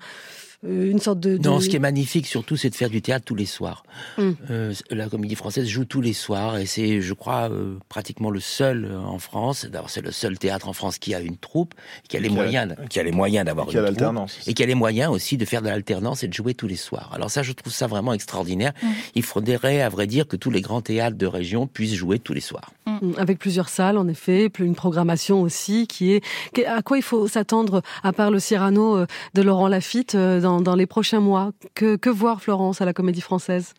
une 0.66 0.99
sorte 0.99 1.20
de, 1.20 1.38
Non, 1.38 1.59
ce 1.59 1.68
qui 1.68 1.76
est 1.76 1.80
magnifique 1.80 2.26
surtout, 2.26 2.55
c'est 2.55 2.70
de 2.70 2.76
faire 2.76 2.89
du 2.89 3.01
théâtre 3.01 3.26
tous 3.26 3.36
les 3.36 3.45
soirs. 3.45 3.84
Mm. 4.18 4.32
Euh, 4.49 4.74
la 4.91 5.09
comédie 5.09 5.36
française 5.36 5.68
joue 5.68 5.86
tous 5.86 6.01
les 6.01 6.14
soirs 6.14 6.57
et 6.57 6.66
c'est, 6.66 7.01
je 7.01 7.14
crois, 7.14 7.49
euh, 7.51 7.78
pratiquement 7.89 8.30
le 8.30 8.39
seul 8.39 8.89
en 9.05 9.20
France. 9.20 9.66
D'abord, 9.66 9.89
c'est 9.89 10.01
le 10.01 10.11
seul 10.11 10.38
théâtre 10.39 10.70
en 10.70 10.74
France 10.74 10.99
qui 10.99 11.14
a 11.14 11.20
une 11.20 11.38
troupe, 11.38 11.74
qui 12.07 12.18
a 12.18 12.20
les 12.20 12.30
moyens, 12.30 12.76
qui 12.89 12.99
a 12.99 13.03
les 13.03 13.11
moyens 13.11 13.45
d'avoir 13.45 13.70
une 13.70 13.95
troupe, 13.95 14.30
et 14.47 14.53
qui 14.53 14.64
a 14.64 14.66
les 14.66 14.76
moyens 14.76 15.11
aussi 15.11 15.38
de 15.38 15.45
faire 15.45 15.61
de 15.61 15.68
l'alternance 15.68 16.24
et 16.24 16.28
de 16.28 16.34
jouer 16.34 16.53
tous 16.53 16.68
les 16.68 16.76
soirs. 16.76 17.11
Alors 17.14 17.30
ça, 17.30 17.43
je 17.43 17.51
trouve 17.51 17.74
ça 17.74 17.88
vraiment 17.88 18.14
extraordinaire. 18.14 18.74
Mm. 18.82 18.88
Il 19.16 19.24
faudrait, 19.24 19.82
à 19.82 19.89
vrai 19.89 20.07
dire, 20.07 20.28
que 20.28 20.38
tous 20.38 20.51
les 20.51 20.61
grands 20.61 20.82
théâtres 20.82 21.18
de 21.18 21.28
région 21.28 21.68
puissent 21.68 21.95
jouer 21.95 22.20
tous 22.20 22.34
les 22.34 22.41
soirs. 22.41 22.72
Mm. 22.86 23.14
Avec 23.18 23.39
plusieurs 23.39 23.70
salles, 23.70 23.97
en 23.97 24.07
effet, 24.07 24.49
une 24.59 24.76
programmation 24.76 25.41
aussi 25.41 25.88
qui 25.88 26.14
est. 26.14 26.24
À 26.66 26.82
quoi 26.82 26.97
il 26.97 27.03
faut 27.03 27.28
s'attendre, 27.28 27.82
à 28.03 28.14
part 28.14 28.32
le 28.32 28.39
Cyrano 28.39 29.05
de 29.34 29.41
Laurent 29.41 29.68
Lafitte, 29.68 30.16
dans 30.16 30.53
dans, 30.62 30.76
les 30.76 30.86
prochains 30.86 31.20
mois. 31.20 31.51
Que, 31.76 32.10
voir, 32.10 32.41
Florence, 32.41 32.82
à 32.82 32.86
la 32.86 32.93
Comédie 32.93 33.22
Française? 33.22 33.74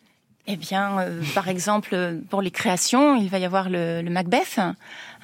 Eh 0.47 0.57
bien, 0.57 0.99
euh, 0.99 1.21
par 1.33 1.47
exemple, 1.47 2.19
pour 2.29 2.41
les 2.41 2.51
créations, 2.51 3.15
il 3.15 3.29
va 3.29 3.39
y 3.39 3.45
avoir 3.45 3.67
le 3.69 4.07
Macbeth, 4.09 4.59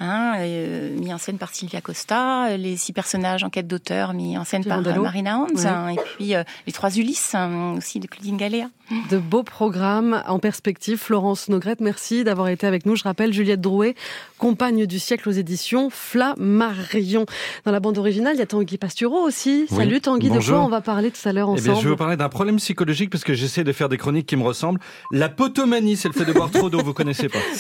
hein, 0.02 0.34
euh, 0.40 0.98
mis 0.98 1.14
en 1.14 1.18
scène 1.18 1.38
par 1.38 1.54
Sylvia 1.54 1.80
Costa, 1.80 2.58
les 2.58 2.76
six 2.76 2.92
personnages 2.92 3.44
en 3.44 3.50
quête 3.50 3.68
d'auteur 3.68 4.14
mis 4.14 4.38
en 4.38 4.44
scène 4.44 4.66
par 4.66 4.82
Marina 4.82 5.38
Hans, 5.38 5.66
hein, 5.66 5.90
et 5.90 5.98
puis 6.16 6.36
euh, 6.36 6.44
les 6.66 6.74
trois 6.74 6.90
Ulysses 6.98 7.36
hein, 7.36 7.76
aussi 7.78 8.00
de 8.00 8.08
Claudine 8.08 8.38
Galéa. 8.38 8.68
De 9.10 9.20
beaux 9.20 9.44
programmes 9.44 10.22
en 10.28 10.40
perspective. 10.40 10.98
Florence 10.98 11.48
Nogrette, 11.48 11.80
merci 11.80 12.26
d'avoir 12.26 12.50
été 12.50 12.68
avec 12.68 12.86
nous. 12.86 12.98
Je 12.98 13.04
rappelle 13.04 13.32
Juliette 13.32 13.62
Drouet, 13.62 13.96
compagne 14.38 14.86
du 14.86 15.00
siècle 15.00 15.30
aux 15.30 15.32
éditions 15.32 15.90
Flammarion. 15.90 17.26
Dans 17.64 17.72
la 17.72 17.80
bande 17.80 17.98
originale, 17.98 18.36
il 18.36 18.40
y 18.40 18.42
a 18.42 18.46
Tanguy 18.46 18.78
Pastureau 18.78 19.26
aussi. 19.26 19.66
Salut 19.70 20.02
Tanguy, 20.02 20.30
de 20.30 20.40
quoi 20.40 20.62
on 20.62 20.68
va 20.68 20.82
parler 20.82 21.10
tout 21.12 21.28
à 21.28 21.32
l'heure 21.32 21.48
ensemble 21.48 21.70
eh 21.70 21.72
bien, 21.72 21.80
Je 21.80 21.84
vais 21.86 21.90
vous 21.92 21.96
parler 21.96 22.18
d'un 22.18 22.28
problème 22.28 22.58
psychologique 22.58 23.10
parce 23.10 23.24
que 23.24 23.34
j'essaie 23.34 23.64
de 23.64 23.72
faire 23.72 23.88
des 23.88 23.98
chroniques 23.98 24.26
qui 24.26 24.36
me 24.36 24.44
ressemblent. 24.44 24.80
La 25.12 25.30
potomanie, 25.30 25.96
c'est 25.96 26.10
le 26.10 26.14
fait 26.14 26.26
de 26.26 26.34
boire 26.34 26.52
trop 26.52 26.70
d'eau, 26.70 26.82
vous 26.84 26.94
connaissez 26.94 27.30
pas. 27.30 27.40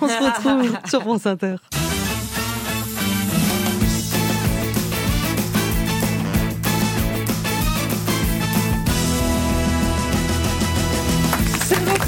on 0.00 0.08
se 0.08 0.24
retrouve 0.24 0.78
sur 0.86 1.02
France 1.20 1.26
Inter. 1.26 1.56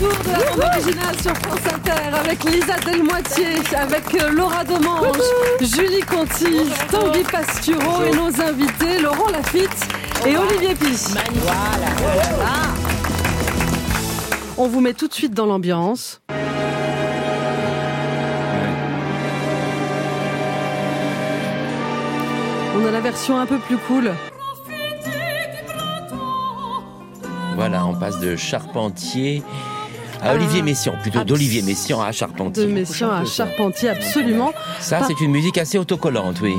de 0.01 0.33
la 0.33 0.39
bande 0.39 0.65
originale 0.65 1.23
sur 1.23 1.37
France 1.37 1.61
Inter 1.73 2.17
avec 2.19 2.45
Lisa 2.45 2.77
Delmoitier, 2.85 3.45
avec 3.77 4.03
euh, 4.21 4.31
Laura 4.31 4.65
Domange, 4.65 5.17
Julie 5.61 6.01
Conti, 6.01 6.73
Tanguy 6.91 7.23
Pastureau 7.23 8.03
et 8.03 8.11
nos 8.17 8.41
invités 8.41 9.01
Laurent 9.01 9.31
Lafitte 9.31 9.87
et 10.27 10.37
Olivier 10.37 10.75
Pis. 10.75 11.15
On 14.57 14.67
vous 14.67 14.81
met 14.81 14.95
tout 14.95 15.07
de 15.07 15.15
suite 15.15 15.35
dans 15.35 15.47
l'ambiance. 15.47 16.21
On 22.75 22.87
a 22.87 22.91
la 22.91 23.01
version 23.01 23.39
un 23.39 23.47
peu 23.47 23.59
plus 23.59 23.77
cool. 23.77 24.13
Voilà, 27.55 27.87
on 27.87 27.95
passe 27.95 28.19
de 28.19 28.35
Charpentier 28.35 29.43
à 30.23 30.35
Olivier 30.35 30.63
Messiaen, 30.63 30.95
plutôt 31.03 31.25
d'Olivier 31.25 31.63
Messiaen 31.63 32.01
à 32.01 32.13
Charpentier. 32.13 32.65
De 32.65 32.71
Messiaen 32.71 33.11
à 33.11 33.25
Charpentier, 33.25 33.89
absolument. 33.89 34.53
Ça, 34.79 35.01
c'est 35.07 35.21
une 35.21 35.33
musique 35.33 35.59
assez 35.59 35.79
autocollante, 35.79 36.41
oui. 36.41 36.55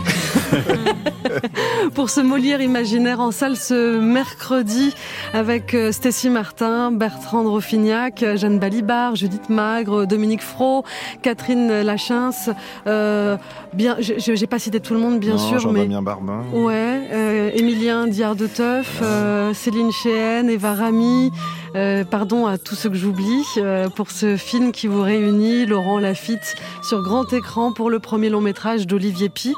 Pour 1.95 2.09
ce 2.09 2.20
Molière 2.20 2.61
imaginaire 2.61 3.22
en 3.22 3.32
salle 3.32 3.55
ce 3.55 3.97
mercredi 3.99 4.93
avec 5.34 5.74
euh, 5.74 5.91
Stécie 5.91 6.30
Martin, 6.30 6.91
Bertrand 6.91 7.43
Rofignac, 7.43 8.24
Jeanne 8.36 8.59
Balibar, 8.59 9.16
Judith 9.16 9.49
Magre, 9.49 10.05
Dominique 10.05 10.43
Fro, 10.43 10.84
Catherine 11.22 11.82
Lachins. 11.82 12.53
Euh, 12.88 13.38
bien, 13.74 13.97
j'ai 13.99 14.47
pas 14.47 14.59
cité 14.59 14.80
tout 14.80 14.93
le 14.93 14.99
monde, 14.99 15.19
bien 15.19 15.38
sûr, 15.38 15.71
mais 15.71 15.86
bien 15.86 16.01
Barbin. 16.01 16.43
Ouais, 16.53 17.01
euh, 17.11 17.51
Émilien 17.53 18.07
Diard 18.07 18.36
de 18.36 18.47
Teuf, 18.47 18.99
euh, 19.01 19.53
Céline 19.53 19.91
Chéhen, 19.91 20.49
Eva 20.49 20.74
Rami. 20.74 21.32
Euh, 21.76 22.03
pardon 22.03 22.45
à 22.45 22.59
tous 22.59 22.76
ceux 22.76 22.89
que 22.89 22.95
j'oublie 22.95 23.43
euh, 23.57 23.89
pour 23.89 24.11
ce 24.11 24.38
film 24.38 24.71
qui 24.71 24.86
vous 24.86 25.01
réunit, 25.01 25.65
Laurent 25.65 25.97
Lafitte, 25.97 26.55
sur 26.84 27.01
grand 27.01 27.32
écran 27.34 27.74
pour 27.74 27.89
le 27.89 27.99
premier 27.99 28.30
long 28.30 28.41
métrage 28.41 28.86
d'Olivier 28.86 29.30
Pi. 29.30 29.53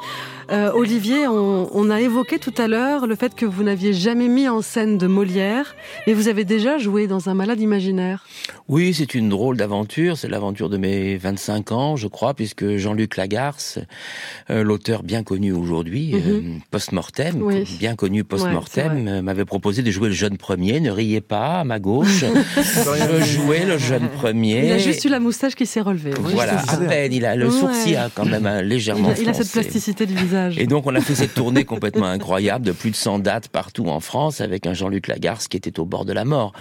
Euh, 0.52 0.72
Olivier, 0.74 1.28
on, 1.28 1.70
on, 1.74 1.89
a 1.89 2.02
évoqué 2.02 2.38
tout 2.38 2.54
à 2.58 2.68
l'heure 2.68 3.08
le 3.08 3.16
fait 3.16 3.34
que 3.34 3.46
vous 3.46 3.64
n'aviez 3.64 3.93
jamais 3.93 4.28
mis 4.28 4.48
en 4.48 4.62
scène 4.62 4.98
de 4.98 5.08
Molière, 5.08 5.76
mais 6.06 6.14
vous 6.14 6.28
avez 6.28 6.46
déjà 6.46 6.78
joué 6.78 7.08
dans 7.08 7.30
un 7.30 7.34
malade 7.34 7.60
imaginaire. 7.60 8.26
Oui, 8.68 8.93
c'est 8.93 9.16
une 9.16 9.30
drôle 9.30 9.58
d'aventure. 9.58 10.18
C'est 10.18 10.28
l'aventure 10.28 10.70
de 10.70 10.78
mes 10.78 11.18
25 11.18 11.72
ans, 11.72 11.96
je 11.96 12.08
crois, 12.08 12.34
puisque 12.34 12.78
Jean-Luc 12.78 13.18
Lagarce, 13.18 13.80
euh, 14.50 14.64
l'auteur 14.64 15.04
bien 15.04 15.24
connu 15.24 15.52
aujourd'hui, 15.52 16.14
mm 16.14 16.56
post-mortem, 16.72 17.43
bien 17.80 17.96
connu 17.96 18.24
post-mortem, 18.24 19.22
m'avait 19.22 19.46
proposé 19.46 19.82
de 19.82 19.91
jouer 19.91 20.10
le 20.10 20.14
jeune 20.14 20.38
premier. 20.38 20.80
Ne 20.80 20.91
riez 20.91 21.22
pas, 21.22 21.62
à 21.62 21.64
ma 21.64 21.80
gauche. 21.80 22.26
je 22.58 23.24
jouais 23.24 23.66
le 23.66 23.78
jeune 23.78 24.10
premier. 24.10 24.66
Il 24.66 24.72
a 24.72 24.78
juste 24.78 25.06
eu 25.06 25.10
la 25.10 25.20
moustache 25.20 25.56
qui 25.56 25.66
s'est 25.66 25.82
relevée. 25.82 26.12
Voilà, 26.20 26.62
à 26.68 26.78
peine. 26.78 27.14
Il 27.14 27.26
a 27.26 27.36
le 27.36 27.50
sourcil 27.50 27.96
a 27.96 28.10
quand 28.14 28.26
même 28.26 28.48
légèrement. 28.64 29.10
Il 29.16 29.20
a, 29.20 29.22
il 29.22 29.30
a 29.30 29.34
cette 29.34 29.52
plasticité 29.52 30.06
du 30.06 30.16
visage. 30.16 30.35
Visage. 30.36 30.60
Et 30.60 30.68
donc 30.68 30.86
on 30.88 30.96
a 30.96 31.02
fait 31.02 31.16
cette 31.16 31.34
tournée 31.34 31.66
complètement 31.66 32.06
incroyable 32.06 32.66
de 32.66 32.72
plus 32.72 32.92
de 32.92 32.96
100 32.96 33.20
dates 33.20 33.48
partout 33.48 33.88
en 33.88 34.00
France 34.00 34.42
avec 34.42 34.68
un 34.68 34.74
Jean-Luc 34.74 35.08
Lagarce 35.08 35.48
qui 35.48 35.58
était 35.58 35.80
au 35.80 35.86
bord 35.86 36.06
de 36.06 36.14
la 36.14 36.26
mort. 36.26 36.54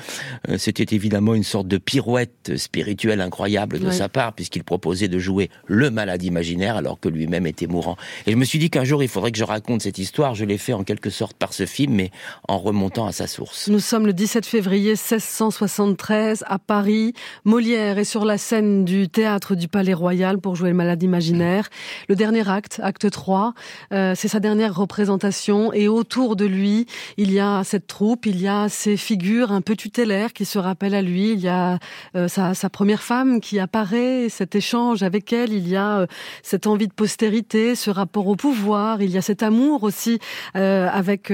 Euh, 0.49 0.59
c'était 0.59 0.95
évidemment 0.95 1.35
une 1.35 1.45
sorte 1.45 1.69
de 1.69 1.79
pirouette 1.79 2.57
spirituelle 2.57 3.21
incroyable 3.21 3.79
de 3.79 3.91
sa 3.91 4.09
part 4.09 4.33
puisqu'il 4.33 4.65
proposait 4.65 5.09
de 5.09 5.19
jouer 5.19 5.51
le 5.67 5.91
malade 5.91 6.23
imaginaire 6.23 6.77
alors 6.77 6.99
que 7.01 7.09
lui-même 7.09 7.47
était 7.47 7.67
mourant. 7.67 7.97
Et 8.27 8.33
je 8.33 8.37
me 8.37 8.45
suis 8.45 8.59
dit 8.59 8.71
qu'un 8.71 8.85
jour 8.85 9.03
il 9.03 9.09
faudrait 9.09 9.33
que 9.33 9.39
je 9.39 9.45
raconte 9.45 9.83
cette 9.83 9.99
histoire. 9.99 10.35
Je 10.35 10.45
l'ai 10.45 10.59
fait 10.59 10.73
en 10.73 10.85
quelque 10.85 11.11
sorte 11.11 11.37
par 11.37 11.53
ce 11.53 11.67
film 11.67 11.95
mais 11.95 12.11
en 12.49 12.59
remontant 12.59 13.07
à 13.07 13.13
sa 13.13 13.27
source. 13.27 13.69
Nous 13.69 13.81
sommes 13.81 14.07
le 14.07 14.13
17 14.13 14.47
février 14.47 14.91
1673 14.91 16.45
à 16.47 16.59
Paris. 16.59 17.15
Molière 17.45 17.99
est 17.99 18.05
sur 18.05 18.25
la 18.25 18.39
scène 18.39 18.85
du 18.85 19.09
théâtre 19.09 19.55
du 19.55 19.69
Palais 19.69 19.95
Royal 19.95 20.39
pour 20.39 20.57
jouer 20.57 20.71
le 20.71 20.75
malade 20.75 21.03
imaginaire. 21.03 21.69
Le 22.09 22.17
dernier 22.17 22.49
acte, 22.49 22.81
acte 22.83 23.11
3, 23.11 23.55
euh, 23.93 24.15
c'est 24.17 24.29
sa 24.29 24.41
dernière 24.41 24.75
représentation 24.75 25.73
et 25.73 25.89
autour 25.89 26.37
de 26.37 26.45
lui, 26.45 26.87
il 27.17 27.33
y 27.33 27.41
a 27.41 27.63
cette 27.65 27.87
troupe, 27.87 28.27
il 28.27 28.41
y 28.41 28.49
a 28.49 28.69
ces 28.69 28.97
figures 28.97 29.53
un 29.53 29.61
peu 29.61 29.77
tutélaires 29.77 30.33
qui 30.33 30.45
se 30.45 30.59
rappellent 30.59 30.95
à 30.95 31.03
lui, 31.03 31.33
il 31.33 31.41
y 31.41 31.49
a 31.49 31.79
euh, 32.17 32.29
sa, 32.29 32.55
sa, 32.55 32.71
première 32.71 33.03
femme 33.03 33.41
qui 33.41 33.59
apparaît, 33.59 34.29
cet 34.29 34.55
échange 34.55 35.03
avec 35.03 35.33
elle, 35.33 35.53
il 35.53 35.69
y 35.69 35.77
a 35.77 36.01
euh, 36.01 36.07
cette 36.43 36.67
envie 36.67 36.89
de 36.89 36.93
postérité, 36.93 37.75
ce 37.75 37.91
rapport 37.91 38.27
au 38.27 38.37
pouvoir, 38.37 39.03
il 39.03 39.11
y 39.11 39.19
a 39.19 39.23
cet 39.23 39.43
amour 39.43 39.83
aussi 39.83 40.19
avec 40.55 41.33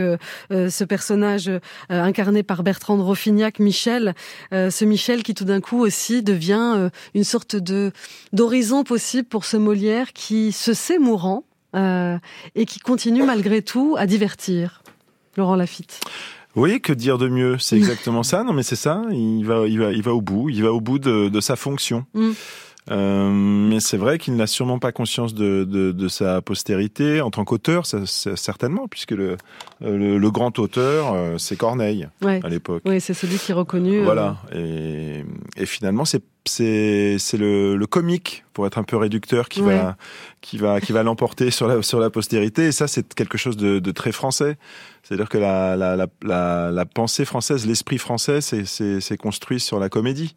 ce 0.50 0.84
personnage 0.84 1.50
incarné 1.88 2.42
par 2.42 2.62
Bertrand 2.62 2.96
de 2.96 3.02
Roffignac, 3.02 3.58
Michel, 3.58 4.14
ce 4.52 4.84
Michel 4.84 5.22
qui 5.22 5.34
tout 5.34 5.44
d'un 5.44 5.60
coup 5.60 5.78
aussi 5.80 6.22
devient 6.22 6.90
une 7.14 7.24
sorte 7.24 7.56
de 7.56 7.92
d'horizon 8.32 8.84
possible 8.84 9.28
pour 9.28 9.44
ce 9.44 9.56
Molière 9.56 10.12
qui 10.12 10.52
se 10.52 10.74
sait 10.74 10.98
mourant 10.98 11.44
euh, 11.74 12.18
et 12.54 12.66
qui 12.66 12.80
continue 12.80 13.22
malgré 13.22 13.62
tout 13.62 13.96
à 13.98 14.06
divertir. 14.06 14.82
Laurent 15.36 15.56
Lafitte. 15.56 16.00
Oui, 16.56 16.80
que 16.80 16.92
dire 16.92 17.18
de 17.18 17.28
mieux 17.28 17.58
C'est 17.58 17.76
exactement 17.76 18.22
ça. 18.24 18.42
Non, 18.42 18.52
mais 18.52 18.64
c'est 18.64 18.76
ça. 18.76 19.02
Il 19.12 19.44
va, 19.44 19.66
il 19.68 19.78
va, 19.78 19.92
il 19.92 20.02
va 20.02 20.12
au 20.12 20.20
bout. 20.20 20.48
Il 20.48 20.62
va 20.62 20.72
au 20.72 20.80
bout 20.80 20.98
de, 20.98 21.28
de 21.28 21.40
sa 21.40 21.54
fonction. 21.54 22.04
Mm. 22.14 22.30
Euh, 22.90 23.30
mais 23.30 23.78
c'est 23.78 23.96
vrai 23.96 24.18
qu'il 24.18 24.34
n'a 24.34 24.46
sûrement 24.46 24.78
pas 24.78 24.90
conscience 24.90 25.34
de, 25.34 25.64
de, 25.64 25.92
de, 25.92 26.08
sa 26.08 26.40
postérité 26.40 27.20
en 27.20 27.30
tant 27.30 27.44
qu'auteur, 27.44 27.84
certainement, 27.86 28.88
puisque 28.88 29.12
le, 29.12 29.36
le, 29.80 30.18
le 30.18 30.30
grand 30.30 30.58
auteur, 30.58 31.12
euh, 31.12 31.38
c'est 31.38 31.56
Corneille 31.56 32.08
à 32.24 32.48
l'époque. 32.48 32.82
Oui, 32.86 33.00
c'est 33.00 33.14
celui 33.14 33.36
qui 33.36 33.52
est 33.52 33.54
reconnu. 33.54 34.02
Voilà. 34.02 34.38
Et, 34.52 35.24
et 35.56 35.66
finalement, 35.66 36.04
c'est 36.04 36.22
c'est 36.44 37.16
c'est 37.18 37.36
le, 37.36 37.76
le 37.76 37.86
comique 37.86 38.44
pour 38.52 38.66
être 38.66 38.78
un 38.78 38.82
peu 38.82 38.96
réducteur 38.96 39.48
qui 39.48 39.60
va 39.60 39.96
qui 40.40 40.58
va 40.58 40.80
qui 40.80 40.92
va 40.92 41.02
l'emporter 41.02 41.50
sur 41.50 41.68
la 41.68 41.82
sur 41.82 42.00
la 42.00 42.10
postérité. 42.10 42.66
Et 42.66 42.72
ça 42.72 42.88
c'est 42.88 43.14
quelque 43.14 43.38
chose 43.38 43.56
de, 43.56 43.78
de 43.78 43.90
très 43.90 44.12
français. 44.12 44.56
C'est-à-dire 45.02 45.28
que 45.28 45.38
la 45.38 45.76
la, 45.76 45.96
la, 46.22 46.70
la, 46.70 46.86
pensée 46.86 47.24
française 47.24 47.66
l'esprit 47.66 47.98
français 47.98 48.40
c'est 48.40 48.64
c'est 48.64 49.16
construit 49.16 49.60
sur 49.60 49.78
la 49.78 49.88
comédie. 49.88 50.34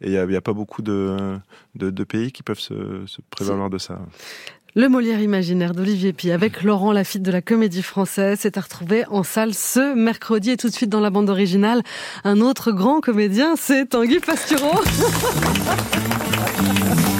Et 0.00 0.08
il 0.08 0.12
y 0.12 0.18
a, 0.18 0.24
y 0.26 0.36
a, 0.36 0.40
pas 0.40 0.52
beaucoup 0.52 0.80
de, 0.80 1.38
de, 1.74 1.90
de 1.90 2.04
pays 2.04 2.30
qui 2.30 2.44
peuvent 2.44 2.60
se, 2.60 3.04
se 3.06 3.20
prévaloir 3.30 3.68
de 3.68 3.78
ça 3.78 3.98
le 4.78 4.88
Molière 4.88 5.20
imaginaire 5.20 5.74
d'Olivier 5.74 6.12
Pi 6.12 6.30
avec 6.30 6.62
Laurent 6.62 6.92
Lafitte 6.92 7.22
de 7.22 7.32
la 7.32 7.42
Comédie 7.42 7.82
Française 7.82 8.38
c'est 8.42 8.56
à 8.56 8.60
retrouver 8.60 9.04
en 9.10 9.24
salle 9.24 9.52
ce 9.52 9.92
mercredi 9.92 10.52
et 10.52 10.56
tout 10.56 10.68
de 10.68 10.72
suite 10.72 10.88
dans 10.88 11.00
la 11.00 11.10
bande 11.10 11.30
originale. 11.30 11.82
Un 12.22 12.40
autre 12.40 12.70
grand 12.70 13.00
comédien, 13.00 13.56
c'est 13.56 13.86
Tanguy 13.86 14.20
Pastureau. 14.20 14.80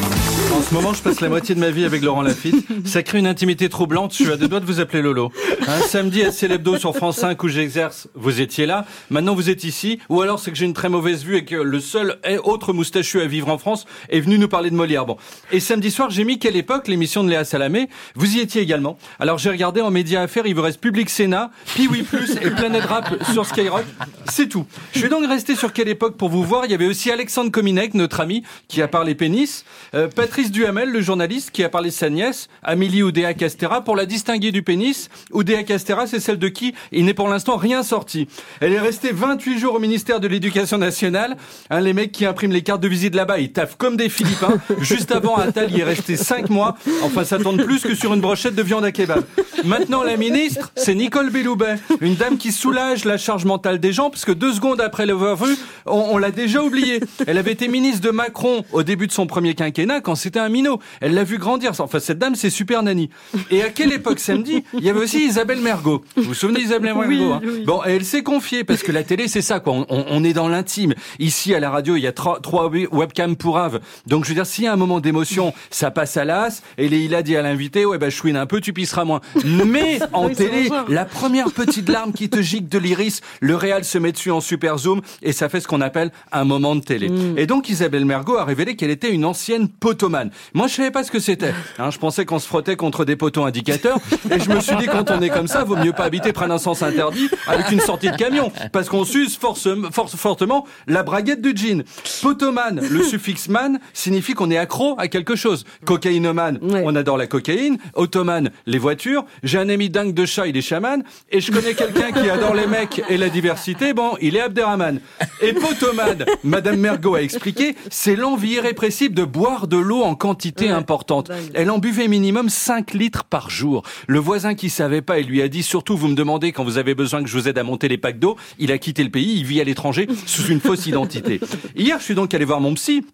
En 0.58 0.62
ce 0.62 0.74
moment, 0.74 0.92
je 0.92 1.00
passe 1.02 1.20
la 1.20 1.28
moitié 1.28 1.54
de 1.54 1.60
ma 1.60 1.70
vie 1.70 1.84
avec 1.84 2.02
Laurent 2.02 2.20
Lafitte. 2.20 2.66
Ça 2.84 3.04
crée 3.04 3.20
une 3.20 3.28
intimité 3.28 3.68
troublante. 3.68 4.10
Je 4.10 4.24
suis 4.24 4.32
à 4.32 4.36
deux 4.36 4.48
doigts 4.48 4.58
de 4.58 4.64
vous 4.64 4.80
appeler 4.80 5.02
Lolo. 5.02 5.30
Un 5.68 5.78
samedi 5.78 6.22
à 6.22 6.32
Célébdo 6.32 6.76
sur 6.76 6.96
France 6.96 7.18
5 7.18 7.40
où 7.44 7.48
j'exerce, 7.48 8.08
vous 8.14 8.40
étiez 8.40 8.66
là. 8.66 8.84
Maintenant, 9.08 9.36
vous 9.36 9.50
êtes 9.50 9.62
ici. 9.62 10.00
Ou 10.08 10.20
alors, 10.20 10.40
c'est 10.40 10.50
que 10.50 10.56
j'ai 10.56 10.64
une 10.64 10.74
très 10.74 10.88
mauvaise 10.88 11.22
vue 11.22 11.36
et 11.36 11.44
que 11.44 11.54
le 11.54 11.78
seul 11.78 12.18
autre 12.42 12.72
moustachu 12.72 13.20
à 13.20 13.26
vivre 13.26 13.48
en 13.50 13.58
France 13.58 13.86
est 14.08 14.18
venu 14.18 14.36
nous 14.36 14.48
parler 14.48 14.70
de 14.70 14.74
Molière. 14.74 15.06
Bon. 15.06 15.16
Et 15.52 15.60
samedi 15.60 15.92
soir, 15.92 16.10
j'ai 16.10 16.24
mis 16.24 16.40
Quelle 16.40 16.56
époque, 16.56 16.88
l'émission 16.88 17.22
de 17.22 17.30
Léa 17.30 17.44
Salamé. 17.44 17.88
Vous 18.16 18.36
y 18.36 18.40
étiez 18.40 18.60
également. 18.60 18.98
Alors, 19.20 19.38
j'ai 19.38 19.50
regardé 19.50 19.80
en 19.80 19.92
médias 19.92 20.22
affaires, 20.22 20.46
il 20.48 20.56
vous 20.56 20.62
reste 20.62 20.80
Public 20.80 21.08
Sénat, 21.08 21.52
Piwi 21.76 22.02
Plus 22.02 22.32
et 22.42 22.50
Planète 22.50 22.84
Rap 22.84 23.14
sur 23.32 23.46
Skyrock. 23.46 23.84
C'est 24.28 24.48
tout. 24.48 24.66
Je 24.92 24.98
suis 24.98 25.08
donc 25.08 25.24
resté 25.28 25.54
sur 25.54 25.72
Quelle 25.72 25.88
époque 25.88 26.16
pour 26.16 26.30
vous 26.30 26.42
voir. 26.42 26.64
Il 26.64 26.72
y 26.72 26.74
avait 26.74 26.88
aussi 26.88 27.12
Alexandre 27.12 27.52
Kominek, 27.52 27.94
notre 27.94 28.18
ami, 28.18 28.42
qui 28.66 28.82
a 28.82 28.88
parlé 28.88 29.14
pénis. 29.14 29.64
Euh, 29.94 30.08
Patrice 30.08 30.48
Duhamel, 30.58 30.90
le 30.90 31.00
journaliste 31.00 31.52
qui 31.52 31.62
a 31.62 31.68
parlé 31.68 31.90
de 31.90 31.94
sa 31.94 32.10
nièce, 32.10 32.48
Amélie 32.64 33.04
Oudéa 33.04 33.32
Castera, 33.32 33.84
pour 33.84 33.94
la 33.94 34.06
distinguer 34.06 34.50
du 34.50 34.64
pénis. 34.64 35.08
Oudéa 35.30 35.62
Castera, 35.62 36.08
c'est 36.08 36.18
celle 36.18 36.40
de 36.40 36.48
qui 36.48 36.74
il 36.90 37.04
n'est 37.04 37.14
pour 37.14 37.28
l'instant 37.28 37.56
rien 37.56 37.84
sorti. 37.84 38.26
Elle 38.60 38.72
est 38.72 38.80
restée 38.80 39.12
28 39.12 39.60
jours 39.60 39.76
au 39.76 39.78
ministère 39.78 40.18
de 40.18 40.26
l'Éducation 40.26 40.76
nationale. 40.76 41.36
Hein, 41.70 41.78
les 41.78 41.92
mecs 41.92 42.10
qui 42.10 42.26
impriment 42.26 42.50
les 42.50 42.62
cartes 42.62 42.80
de 42.80 42.88
visite 42.88 43.14
là-bas, 43.14 43.38
ils 43.38 43.52
taffent 43.52 43.76
comme 43.76 43.96
des 43.96 44.08
Philippins. 44.08 44.58
Juste 44.80 45.12
avant, 45.12 45.36
Attal 45.36 45.70
y 45.70 45.78
est 45.78 45.84
resté 45.84 46.16
5 46.16 46.50
mois. 46.50 46.76
Enfin, 47.04 47.22
ça 47.22 47.38
tourne 47.38 47.62
plus 47.62 47.82
que 47.82 47.94
sur 47.94 48.12
une 48.12 48.20
brochette 48.20 48.56
de 48.56 48.62
viande 48.62 48.84
à 48.84 48.90
kebab. 48.90 49.22
Maintenant, 49.64 50.02
la 50.02 50.16
ministre, 50.16 50.72
c'est 50.74 50.96
Nicole 50.96 51.30
Belloubet, 51.30 51.76
une 52.00 52.16
dame 52.16 52.36
qui 52.36 52.50
soulage 52.50 53.04
la 53.04 53.16
charge 53.16 53.44
mentale 53.44 53.78
des 53.78 53.92
gens, 53.92 54.10
parce 54.10 54.24
que 54.24 54.32
deux 54.32 54.52
secondes 54.52 54.80
après 54.80 55.06
l'avoir 55.06 55.36
vue, 55.36 55.56
on, 55.86 55.92
on 56.10 56.18
l'a 56.18 56.32
déjà 56.32 56.64
oublié. 56.64 56.98
Elle 57.28 57.38
avait 57.38 57.52
été 57.52 57.68
ministre 57.68 58.00
de 58.00 58.10
Macron 58.10 58.64
au 58.72 58.82
début 58.82 59.06
de 59.06 59.12
son 59.12 59.28
premier 59.28 59.54
quinquennat, 59.54 60.00
quand 60.00 60.16
c'était 60.38 60.46
un 60.46 60.48
minot. 60.48 60.78
Elle 61.00 61.14
l'a 61.14 61.24
vu 61.24 61.38
grandir. 61.38 61.72
Enfin, 61.78 61.98
cette 61.98 62.18
dame, 62.18 62.34
c'est 62.34 62.50
super 62.50 62.82
nanny. 62.82 63.10
Et 63.50 63.62
à 63.62 63.70
quelle 63.70 63.92
époque 63.92 64.20
samedi 64.20 64.62
Il 64.74 64.84
y 64.84 64.90
avait 64.90 65.00
aussi 65.00 65.24
Isabelle 65.24 65.60
Mergot. 65.60 66.04
Vous 66.16 66.22
vous 66.22 66.34
souvenez 66.34 66.60
d'Isabelle 66.60 66.94
Mergot 66.94 67.32
hein 67.32 67.40
Bon, 67.66 67.82
elle 67.84 68.04
s'est 68.04 68.22
confiée 68.22 68.64
parce 68.64 68.82
que 68.82 68.92
la 68.92 69.02
télé, 69.02 69.26
c'est 69.26 69.42
ça, 69.42 69.60
quoi. 69.60 69.72
On, 69.88 70.04
on, 70.08 70.24
est 70.24 70.32
dans 70.32 70.48
l'intime. 70.48 70.94
Ici, 71.18 71.54
à 71.54 71.60
la 71.60 71.70
radio, 71.70 71.96
il 71.96 72.02
y 72.02 72.06
a 72.06 72.12
trois, 72.12 72.40
trois 72.40 72.70
webcams 72.70 73.36
pour 73.36 73.58
Ave. 73.58 73.80
Donc, 74.06 74.24
je 74.24 74.30
veux 74.30 74.34
dire, 74.34 74.46
s'il 74.46 74.64
y 74.64 74.66
a 74.66 74.72
un 74.72 74.76
moment 74.76 75.00
d'émotion, 75.00 75.52
ça 75.70 75.90
passe 75.90 76.16
à 76.16 76.24
l'as. 76.24 76.62
Et 76.76 76.86
il 76.86 77.14
a 77.14 77.22
dit 77.22 77.36
à 77.36 77.42
l'invité, 77.42 77.84
ouais, 77.84 77.98
bah, 77.98 78.10
chouine 78.10 78.36
un 78.36 78.46
peu, 78.46 78.60
tu 78.60 78.72
pisseras 78.72 79.04
moins. 79.04 79.20
Mais 79.44 79.98
en 80.12 80.28
télé, 80.28 80.68
la 80.88 81.04
première 81.04 81.50
petite 81.50 81.88
larme 81.88 82.12
qui 82.12 82.28
te 82.28 82.40
gicle 82.40 82.68
de 82.68 82.78
l'iris, 82.78 83.20
le 83.40 83.56
réal 83.56 83.84
se 83.84 83.98
met 83.98 84.12
dessus 84.12 84.30
en 84.30 84.40
super 84.40 84.78
zoom 84.78 85.00
et 85.22 85.32
ça 85.32 85.48
fait 85.48 85.60
ce 85.60 85.68
qu'on 85.68 85.80
appelle 85.80 86.12
un 86.32 86.44
moment 86.44 86.76
de 86.76 86.80
télé. 86.80 87.08
Mm. 87.08 87.38
Et 87.38 87.46
donc, 87.46 87.68
Isabelle 87.68 88.04
Mergot 88.04 88.36
a 88.36 88.44
révélé 88.44 88.76
qu'elle 88.76 88.90
était 88.90 89.10
une 89.10 89.24
ancienne 89.24 89.68
potomane. 89.68 90.27
Moi, 90.54 90.66
je 90.66 90.74
savais 90.74 90.90
pas 90.90 91.04
ce 91.04 91.10
que 91.10 91.18
c'était. 91.18 91.54
Hein, 91.78 91.90
je 91.90 91.98
pensais 91.98 92.24
qu'on 92.24 92.38
se 92.38 92.46
frottait 92.46 92.76
contre 92.76 93.04
des 93.04 93.16
poteaux 93.16 93.44
indicateurs. 93.44 93.98
Et 94.30 94.40
je 94.40 94.50
me 94.50 94.60
suis 94.60 94.76
dit, 94.76 94.86
quand 94.86 95.10
on 95.10 95.20
est 95.20 95.30
comme 95.30 95.48
ça, 95.48 95.64
vaut 95.64 95.76
mieux 95.76 95.92
pas 95.92 96.04
habiter 96.04 96.32
près 96.32 96.48
d'un 96.48 96.58
sens 96.58 96.82
interdit 96.82 97.28
avec 97.46 97.70
une 97.70 97.80
sortie 97.80 98.10
de 98.10 98.16
camion. 98.16 98.52
Parce 98.72 98.88
qu'on 98.88 99.04
s'use 99.04 99.36
force, 99.36 99.68
force, 99.92 100.16
fortement 100.16 100.66
la 100.86 101.02
braguette 101.02 101.40
du 101.40 101.56
jean. 101.56 101.84
Potomane, 102.22 102.80
le 102.88 103.02
suffixe 103.02 103.48
man, 103.48 103.78
signifie 103.92 104.34
qu'on 104.34 104.50
est 104.50 104.58
accro 104.58 104.94
à 104.98 105.08
quelque 105.08 105.36
chose. 105.36 105.64
Cocaïnomane, 105.84 106.58
on 106.62 106.94
adore 106.94 107.16
la 107.16 107.26
cocaïne. 107.26 107.78
Ottomane, 107.94 108.50
les 108.66 108.78
voitures. 108.78 109.24
J'ai 109.42 109.58
un 109.58 109.68
ami 109.68 109.90
dingue 109.90 110.14
de 110.14 110.26
chat, 110.26 110.46
il 110.46 110.56
est 110.56 110.62
chaman. 110.62 111.02
Et 111.30 111.40
je 111.40 111.52
connais 111.52 111.74
quelqu'un 111.74 112.12
qui 112.12 112.28
adore 112.30 112.54
les 112.54 112.66
mecs 112.66 113.02
et 113.08 113.16
la 113.16 113.28
diversité. 113.28 113.92
Bon, 113.92 114.16
il 114.20 114.36
est 114.36 114.40
Abderrahman. 114.40 115.00
Et 115.42 115.52
potomane, 115.52 116.24
Madame 116.44 116.76
Mergot 116.76 117.14
a 117.14 117.22
expliqué, 117.22 117.76
c'est 117.90 118.16
l'envie 118.16 118.54
irrépressible 118.54 119.14
de 119.14 119.24
boire 119.24 119.66
de 119.66 119.76
l'eau 119.76 120.02
en 120.02 120.14
quantité 120.18 120.68
importante. 120.68 121.30
Elle 121.54 121.70
en 121.70 121.78
buvait 121.78 122.08
minimum 122.08 122.48
5 122.48 122.92
litres 122.92 123.24
par 123.24 123.48
jour. 123.48 123.82
Le 124.06 124.18
voisin 124.18 124.54
qui 124.54 124.68
savait 124.68 125.02
pas, 125.02 125.18
il 125.18 125.26
lui 125.26 125.40
a 125.40 125.48
dit 125.48 125.62
surtout 125.62 125.96
vous 125.96 126.08
me 126.08 126.14
demandez 126.14 126.52
quand 126.52 126.64
vous 126.64 126.78
avez 126.78 126.94
besoin 126.94 127.22
que 127.22 127.28
je 127.28 127.38
vous 127.38 127.48
aide 127.48 127.58
à 127.58 127.62
monter 127.62 127.88
les 127.88 127.98
packs 127.98 128.18
d'eau. 128.18 128.36
Il 128.58 128.72
a 128.72 128.78
quitté 128.78 129.02
le 129.02 129.10
pays, 129.10 129.38
il 129.38 129.44
vit 129.44 129.60
à 129.60 129.64
l'étranger 129.64 130.06
sous 130.26 130.46
une 130.46 130.60
fausse 130.60 130.86
identité. 130.86 131.40
Hier, 131.76 131.98
je 131.98 132.04
suis 132.04 132.14
donc 132.14 132.34
allé 132.34 132.44
voir 132.44 132.60
mon 132.60 132.74
psy 132.74 133.04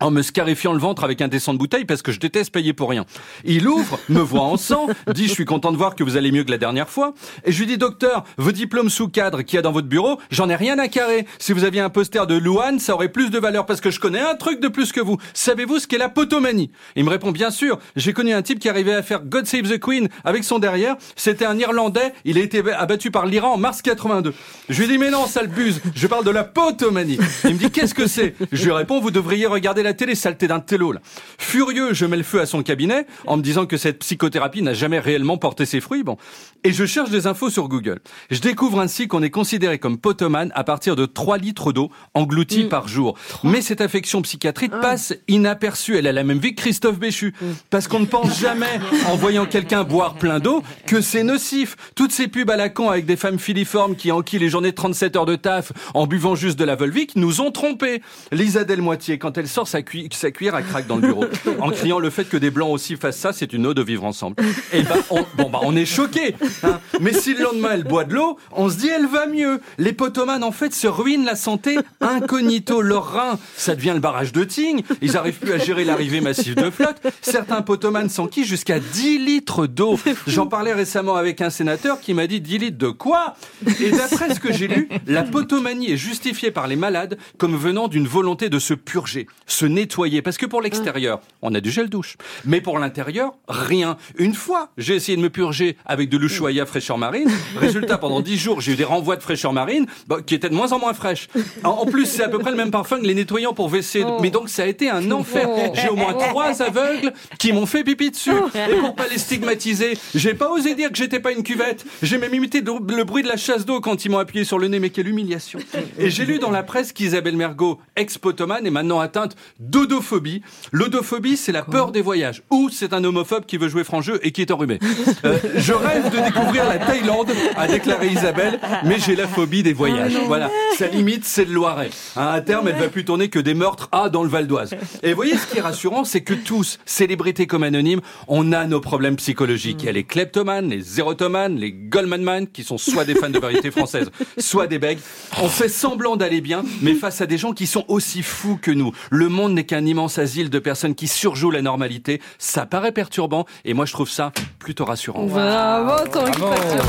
en 0.00 0.10
me 0.10 0.22
scarifiant 0.22 0.72
le 0.72 0.78
ventre 0.78 1.04
avec 1.04 1.22
un 1.22 1.28
dessin 1.28 1.54
de 1.54 1.58
bouteille 1.58 1.84
parce 1.84 2.02
que 2.02 2.12
je 2.12 2.20
déteste 2.20 2.52
payer 2.52 2.72
pour 2.72 2.90
rien. 2.90 3.06
Il 3.44 3.66
ouvre, 3.66 3.98
me 4.08 4.20
voit 4.20 4.42
en 4.42 4.56
sang, 4.56 4.86
dit 5.14 5.26
je 5.26 5.32
suis 5.32 5.44
content 5.44 5.72
de 5.72 5.76
voir 5.76 5.94
que 5.94 6.04
vous 6.04 6.16
allez 6.16 6.32
mieux 6.32 6.44
que 6.44 6.50
la 6.50 6.58
dernière 6.58 6.88
fois, 6.88 7.14
et 7.44 7.52
je 7.52 7.58
lui 7.58 7.66
dis 7.66 7.78
docteur, 7.78 8.24
vos 8.36 8.52
diplômes 8.52 8.90
sous 8.90 9.08
cadre 9.08 9.42
qu'il 9.42 9.56
y 9.56 9.58
a 9.58 9.62
dans 9.62 9.72
votre 9.72 9.88
bureau, 9.88 10.20
j'en 10.30 10.50
ai 10.50 10.56
rien 10.56 10.78
à 10.78 10.88
carrer. 10.88 11.26
Si 11.38 11.52
vous 11.52 11.64
aviez 11.64 11.80
un 11.80 11.88
poster 11.88 12.26
de 12.26 12.34
Louane, 12.34 12.78
ça 12.78 12.94
aurait 12.94 13.08
plus 13.08 13.30
de 13.30 13.38
valeur 13.38 13.64
parce 13.64 13.80
que 13.80 13.90
je 13.90 13.98
connais 13.98 14.20
un 14.20 14.34
truc 14.34 14.60
de 14.60 14.68
plus 14.68 14.92
que 14.92 15.00
vous. 15.00 15.16
Savez-vous 15.32 15.78
ce 15.78 15.86
qu'est 15.86 15.98
la 15.98 16.10
potomanie? 16.10 16.70
Il 16.94 17.04
me 17.04 17.10
répond 17.10 17.30
bien 17.30 17.50
sûr, 17.50 17.78
j'ai 17.96 18.12
connu 18.12 18.34
un 18.34 18.42
type 18.42 18.58
qui 18.58 18.68
arrivait 18.68 18.94
à 18.94 19.02
faire 19.02 19.24
God 19.24 19.46
Save 19.46 19.62
the 19.62 19.80
Queen 19.80 20.08
avec 20.24 20.44
son 20.44 20.58
derrière, 20.58 20.96
c'était 21.16 21.46
un 21.46 21.58
Irlandais, 21.58 22.12
il 22.24 22.36
a 22.36 22.42
été 22.42 22.62
abattu 22.72 23.10
par 23.10 23.24
l'Iran 23.24 23.54
en 23.54 23.58
mars 23.58 23.80
82. 23.80 24.34
Je 24.68 24.82
lui 24.82 24.88
dis 24.88 24.98
mais 24.98 25.10
non, 25.10 25.26
sale 25.26 25.48
buse, 25.48 25.80
je 25.94 26.06
parle 26.06 26.24
de 26.24 26.30
la 26.30 26.44
potomanie. 26.44 27.18
Il 27.44 27.54
me 27.54 27.58
dit 27.58 27.70
qu'est-ce 27.70 27.94
que 27.94 28.06
c'est? 28.06 28.34
Je 28.52 28.64
lui 28.64 28.72
réponds 28.72 29.00
vous 29.00 29.10
devriez 29.10 29.46
regarder 29.46 29.82
la 29.86 29.94
télé, 29.94 30.14
saleté 30.14 30.46
d'un 30.48 30.60
télo, 30.60 30.92
là. 30.92 31.00
Furieux, 31.38 31.94
je 31.94 32.04
mets 32.06 32.16
le 32.16 32.22
feu 32.22 32.40
à 32.40 32.46
son 32.46 32.62
cabinet 32.62 33.06
en 33.26 33.36
me 33.36 33.42
disant 33.42 33.66
que 33.66 33.76
cette 33.76 34.00
psychothérapie 34.00 34.62
n'a 34.62 34.74
jamais 34.74 34.98
réellement 34.98 35.38
porté 35.38 35.64
ses 35.66 35.80
fruits. 35.80 36.02
Bon. 36.02 36.16
Et 36.64 36.72
je 36.72 36.84
cherche 36.84 37.10
des 37.10 37.26
infos 37.26 37.50
sur 37.50 37.68
Google. 37.68 38.00
Je 38.30 38.40
découvre 38.40 38.80
ainsi 38.80 39.08
qu'on 39.08 39.22
est 39.22 39.30
considéré 39.30 39.78
comme 39.78 39.98
potomane 39.98 40.50
à 40.54 40.64
partir 40.64 40.96
de 40.96 41.06
3 41.06 41.38
litres 41.38 41.72
d'eau 41.72 41.90
engloutis 42.14 42.64
Mm. 42.64 42.68
par 42.68 42.88
jour. 42.88 43.16
Mais 43.44 43.60
cette 43.60 43.80
affection 43.80 44.22
psychiatrique 44.22 44.72
Ah. 44.74 44.80
passe 44.80 45.14
inaperçue. 45.28 45.96
Elle 45.96 46.06
a 46.06 46.12
la 46.12 46.24
même 46.24 46.38
vie 46.38 46.54
que 46.54 46.60
Christophe 46.60 46.98
Béchu. 46.98 47.34
Mm. 47.40 47.46
Parce 47.70 47.86
qu'on 47.88 48.00
ne 48.00 48.06
pense 48.06 48.38
jamais, 48.40 48.80
en 49.08 49.16
voyant 49.16 49.46
quelqu'un 49.46 49.84
boire 49.84 50.14
plein 50.14 50.40
d'eau, 50.40 50.62
que 50.86 51.00
c'est 51.00 51.22
nocif. 51.22 51.76
Toutes 51.94 52.12
ces 52.12 52.28
pubs 52.28 52.50
à 52.50 52.56
la 52.56 52.68
con 52.68 52.90
avec 52.90 53.06
des 53.06 53.16
femmes 53.16 53.38
filiformes 53.38 53.94
qui 53.96 54.10
enquillent 54.10 54.38
les 54.40 54.48
journées 54.50 54.70
de 54.70 54.76
37 54.76 55.16
heures 55.16 55.26
de 55.26 55.36
taf 55.36 55.72
en 55.94 56.06
buvant 56.06 56.34
juste 56.34 56.58
de 56.58 56.64
la 56.64 56.74
Volvic 56.74 57.14
nous 57.16 57.40
ont 57.40 57.50
trompés. 57.52 58.02
Lisa 58.32 58.64
Delmoitier, 58.64 59.18
quand 59.18 59.38
elle 59.38 59.48
sort 59.48 59.68
sa, 59.68 59.75
sa 60.12 60.30
cuillère, 60.30 60.56
elle 60.56 60.64
craque 60.64 60.86
dans 60.86 60.96
le 60.96 61.02
bureau. 61.02 61.24
En 61.60 61.70
criant 61.70 61.98
le 61.98 62.10
fait 62.10 62.24
que 62.24 62.36
des 62.36 62.50
blancs 62.50 62.70
aussi 62.72 62.96
fassent 62.96 63.18
ça, 63.18 63.32
c'est 63.32 63.52
une 63.52 63.66
ode 63.66 63.76
de 63.76 63.82
vivre 63.82 64.04
ensemble. 64.04 64.36
Et 64.72 64.82
ben, 64.82 64.96
on, 65.10 65.24
bon, 65.36 65.50
bah, 65.50 65.60
on 65.62 65.74
est 65.76 65.86
choqués. 65.86 66.34
hein. 66.62 66.80
Mais 67.00 67.12
si 67.12 67.34
le 67.34 67.42
lendemain 67.44 67.70
elle 67.72 67.84
boit 67.84 68.04
de 68.04 68.14
l'eau, 68.14 68.38
on 68.52 68.68
se 68.68 68.76
dit 68.76 68.88
elle 68.88 69.06
va 69.06 69.26
mieux. 69.26 69.60
Les 69.78 69.92
potomanes, 69.92 70.44
en 70.44 70.52
fait, 70.52 70.74
se 70.74 70.86
ruinent 70.86 71.24
la 71.24 71.36
santé 71.36 71.76
incognito. 72.00 72.80
Leur 72.82 73.12
rein, 73.12 73.38
ça 73.56 73.74
devient 73.74 73.92
le 73.94 74.00
barrage 74.00 74.32
de 74.32 74.44
Tignes. 74.44 74.82
Ils 75.02 75.16
arrivent 75.16 75.38
plus 75.38 75.52
à 75.52 75.58
gérer 75.58 75.84
l'arrivée 75.84 76.20
massive 76.20 76.54
de 76.54 76.70
flotte. 76.70 77.00
Certains 77.20 77.62
potomanes 77.62 78.08
s'enquillent 78.08 78.44
jusqu'à 78.44 78.78
10 78.78 79.18
litres 79.18 79.66
d'eau. 79.66 79.98
J'en 80.26 80.46
parlais 80.46 80.72
récemment 80.72 81.16
avec 81.16 81.40
un 81.40 81.50
sénateur 81.50 82.00
qui 82.00 82.14
m'a 82.14 82.26
dit 82.26 82.40
10 82.40 82.58
litres 82.58 82.78
de 82.78 82.88
quoi? 82.88 83.34
Et 83.80 83.90
d'après 83.90 84.34
ce 84.34 84.40
que 84.40 84.52
j'ai 84.52 84.68
lu, 84.68 84.88
la 85.06 85.22
potomanie 85.22 85.92
est 85.92 85.96
justifiée 85.96 86.50
par 86.50 86.66
les 86.66 86.76
malades 86.76 87.18
comme 87.38 87.56
venant 87.56 87.88
d'une 87.88 88.06
volonté 88.06 88.48
de 88.48 88.58
se 88.58 88.74
purger, 88.74 89.26
se 89.46 89.65
nettoyer. 89.68 90.22
Parce 90.22 90.38
que 90.38 90.46
pour 90.46 90.62
l'extérieur, 90.62 91.20
on 91.42 91.54
a 91.54 91.60
du 91.60 91.70
gel 91.70 91.88
douche. 91.88 92.16
Mais 92.44 92.60
pour 92.60 92.78
l'intérieur, 92.78 93.34
rien. 93.48 93.96
Une 94.18 94.34
fois, 94.34 94.70
j'ai 94.78 94.94
essayé 94.94 95.16
de 95.16 95.22
me 95.22 95.30
purger 95.30 95.76
avec 95.84 96.08
de 96.08 96.18
l'Ushuaïa 96.18 96.66
fraîcheur 96.66 96.98
marine. 96.98 97.30
Résultat, 97.56 97.98
pendant 97.98 98.20
10 98.20 98.36
jours, 98.36 98.60
j'ai 98.60 98.72
eu 98.72 98.76
des 98.76 98.84
renvois 98.84 99.16
de 99.16 99.22
fraîcheur 99.22 99.52
marine 99.52 99.86
bah, 100.06 100.18
qui 100.24 100.34
étaient 100.34 100.48
de 100.48 100.54
moins 100.54 100.72
en 100.72 100.78
moins 100.78 100.94
fraîches. 100.94 101.28
En, 101.64 101.86
plus, 101.86 102.06
c'est 102.06 102.22
à 102.22 102.28
peu 102.28 102.38
près 102.38 102.50
le 102.50 102.56
même 102.56 102.70
parfum 102.70 102.98
que 103.00 103.06
les 103.06 103.14
nettoyants 103.14 103.54
pour 103.54 103.68
WC. 103.68 104.04
Mais 104.20 104.30
donc, 104.30 104.48
ça 104.48 104.62
a 104.62 104.66
été 104.66 104.90
un 104.90 105.10
enfer. 105.10 105.48
J'ai 105.74 105.88
au 105.88 105.96
moins 105.96 106.14
trois 106.30 106.62
aveugles 106.62 107.12
qui 107.38 107.52
m'ont 107.52 107.66
fait 107.66 107.84
pipi 107.84 108.10
dessus. 108.10 108.30
Et 108.54 108.76
pour 108.80 108.94
pas 108.94 109.08
les 109.08 109.18
stigmatiser, 109.18 109.98
j'ai 110.14 110.34
pas 110.34 110.50
osé 110.50 110.74
dire 110.74 110.90
que 110.90 110.96
j'étais 110.96 111.20
pas 111.20 111.32
une 111.32 111.42
cuvette. 111.42 111.84
J'ai 112.02 112.18
même 112.18 112.34
imité 112.34 112.60
le 112.60 113.04
bruit 113.04 113.22
de 113.22 113.28
la 113.28 113.36
chasse 113.36 113.64
d'eau 113.64 113.80
quand 113.80 114.04
ils 114.04 114.10
m'ont 114.10 114.18
appuyé 114.18 114.44
sur 114.44 114.58
le 114.58 114.68
nez. 114.68 114.78
Mais 114.78 114.90
quelle 114.90 115.08
humiliation. 115.08 115.58
Et 115.98 116.10
j'ai 116.10 116.24
lu 116.24 116.38
dans 116.38 116.50
la 116.50 116.62
presse 116.62 116.92
qu'Isabelle 116.92 117.36
Mergot, 117.36 117.80
ex-potomane, 117.96 118.66
est 118.66 118.70
maintenant 118.70 119.00
atteinte 119.00 119.36
d'odophobie. 119.60 120.42
L'odophobie, 120.72 121.36
c'est 121.36 121.52
la 121.52 121.62
peur 121.62 121.92
des 121.92 122.02
voyages. 122.02 122.42
Ou 122.50 122.68
c'est 122.70 122.92
un 122.92 123.02
homophobe 123.04 123.46
qui 123.46 123.56
veut 123.56 123.68
jouer 123.68 123.84
franc 123.84 124.00
jeu 124.00 124.20
et 124.22 124.32
qui 124.32 124.42
est 124.42 124.50
enrhumé. 124.50 124.78
Euh, 125.24 125.38
je 125.56 125.72
rêve 125.72 126.10
de 126.10 126.24
découvrir 126.24 126.68
la 126.68 126.78
Thaïlande, 126.78 127.30
a 127.56 127.66
déclaré 127.66 128.08
Isabelle, 128.08 128.60
mais 128.84 128.98
j'ai 128.98 129.16
la 129.16 129.26
phobie 129.26 129.62
des 129.62 129.72
voyages. 129.72 130.16
Voilà. 130.26 130.50
Sa 130.76 130.88
limite, 130.88 131.24
c'est 131.24 131.44
le 131.44 131.54
Loiret. 131.54 131.90
Hein, 132.16 132.26
à 132.26 132.40
terme, 132.40 132.68
elle 132.68 132.76
va 132.76 132.88
plus 132.88 133.04
tourner 133.04 133.28
que 133.28 133.38
des 133.38 133.54
meurtres 133.54 133.88
à 133.92 134.08
dans 134.08 134.22
le 134.22 134.28
Val 134.28 134.46
d'Oise. 134.46 134.74
Et 135.02 135.10
vous 135.10 135.16
voyez, 135.16 135.36
ce 135.36 135.46
qui 135.46 135.58
est 135.58 135.62
rassurant, 135.62 136.04
c'est 136.04 136.20
que 136.20 136.34
tous, 136.34 136.78
célébrités 136.84 137.46
comme 137.46 137.62
anonymes, 137.62 138.00
on 138.28 138.52
a 138.52 138.66
nos 138.66 138.80
problèmes 138.80 139.16
psychologiques. 139.16 139.82
Il 139.82 139.86
y 139.86 139.88
a 139.88 139.92
les 139.92 140.04
kleptomanes, 140.04 140.68
les 140.68 140.80
zérotomanes, 140.80 141.56
les 141.56 141.72
goldmanman, 141.72 142.46
qui 142.46 142.62
sont 142.62 142.78
soit 142.78 143.04
des 143.04 143.14
fans 143.14 143.30
de 143.30 143.38
variété 143.38 143.70
française, 143.70 144.10
soit 144.38 144.66
des 144.66 144.78
bègues. 144.78 144.98
On 145.42 145.48
fait 145.48 145.68
semblant 145.68 146.16
d'aller 146.16 146.40
bien, 146.40 146.64
mais 146.82 146.94
face 146.94 147.20
à 147.20 147.26
des 147.26 147.38
gens 147.38 147.52
qui 147.52 147.66
sont 147.66 147.84
aussi 147.88 148.22
fous 148.22 148.58
que 148.60 148.70
nous. 148.70 148.92
Le 149.10 149.28
monde 149.28 149.45
n'est 149.54 149.64
qu'un 149.64 149.84
immense 149.84 150.18
asile 150.18 150.50
de 150.50 150.58
personnes 150.58 150.94
qui 150.94 151.08
surjouent 151.08 151.50
la 151.50 151.62
normalité. 151.62 152.20
Ça 152.38 152.66
paraît 152.66 152.92
perturbant, 152.92 153.46
et 153.64 153.74
moi 153.74 153.84
je 153.86 153.92
trouve 153.92 154.08
ça 154.10 154.32
plutôt 154.58 154.84
rassurant. 154.84 155.24
Bravo 155.26 156.08
Tanguy 156.10 156.38
Bravo. 156.38 156.54
Patero. 156.54 156.84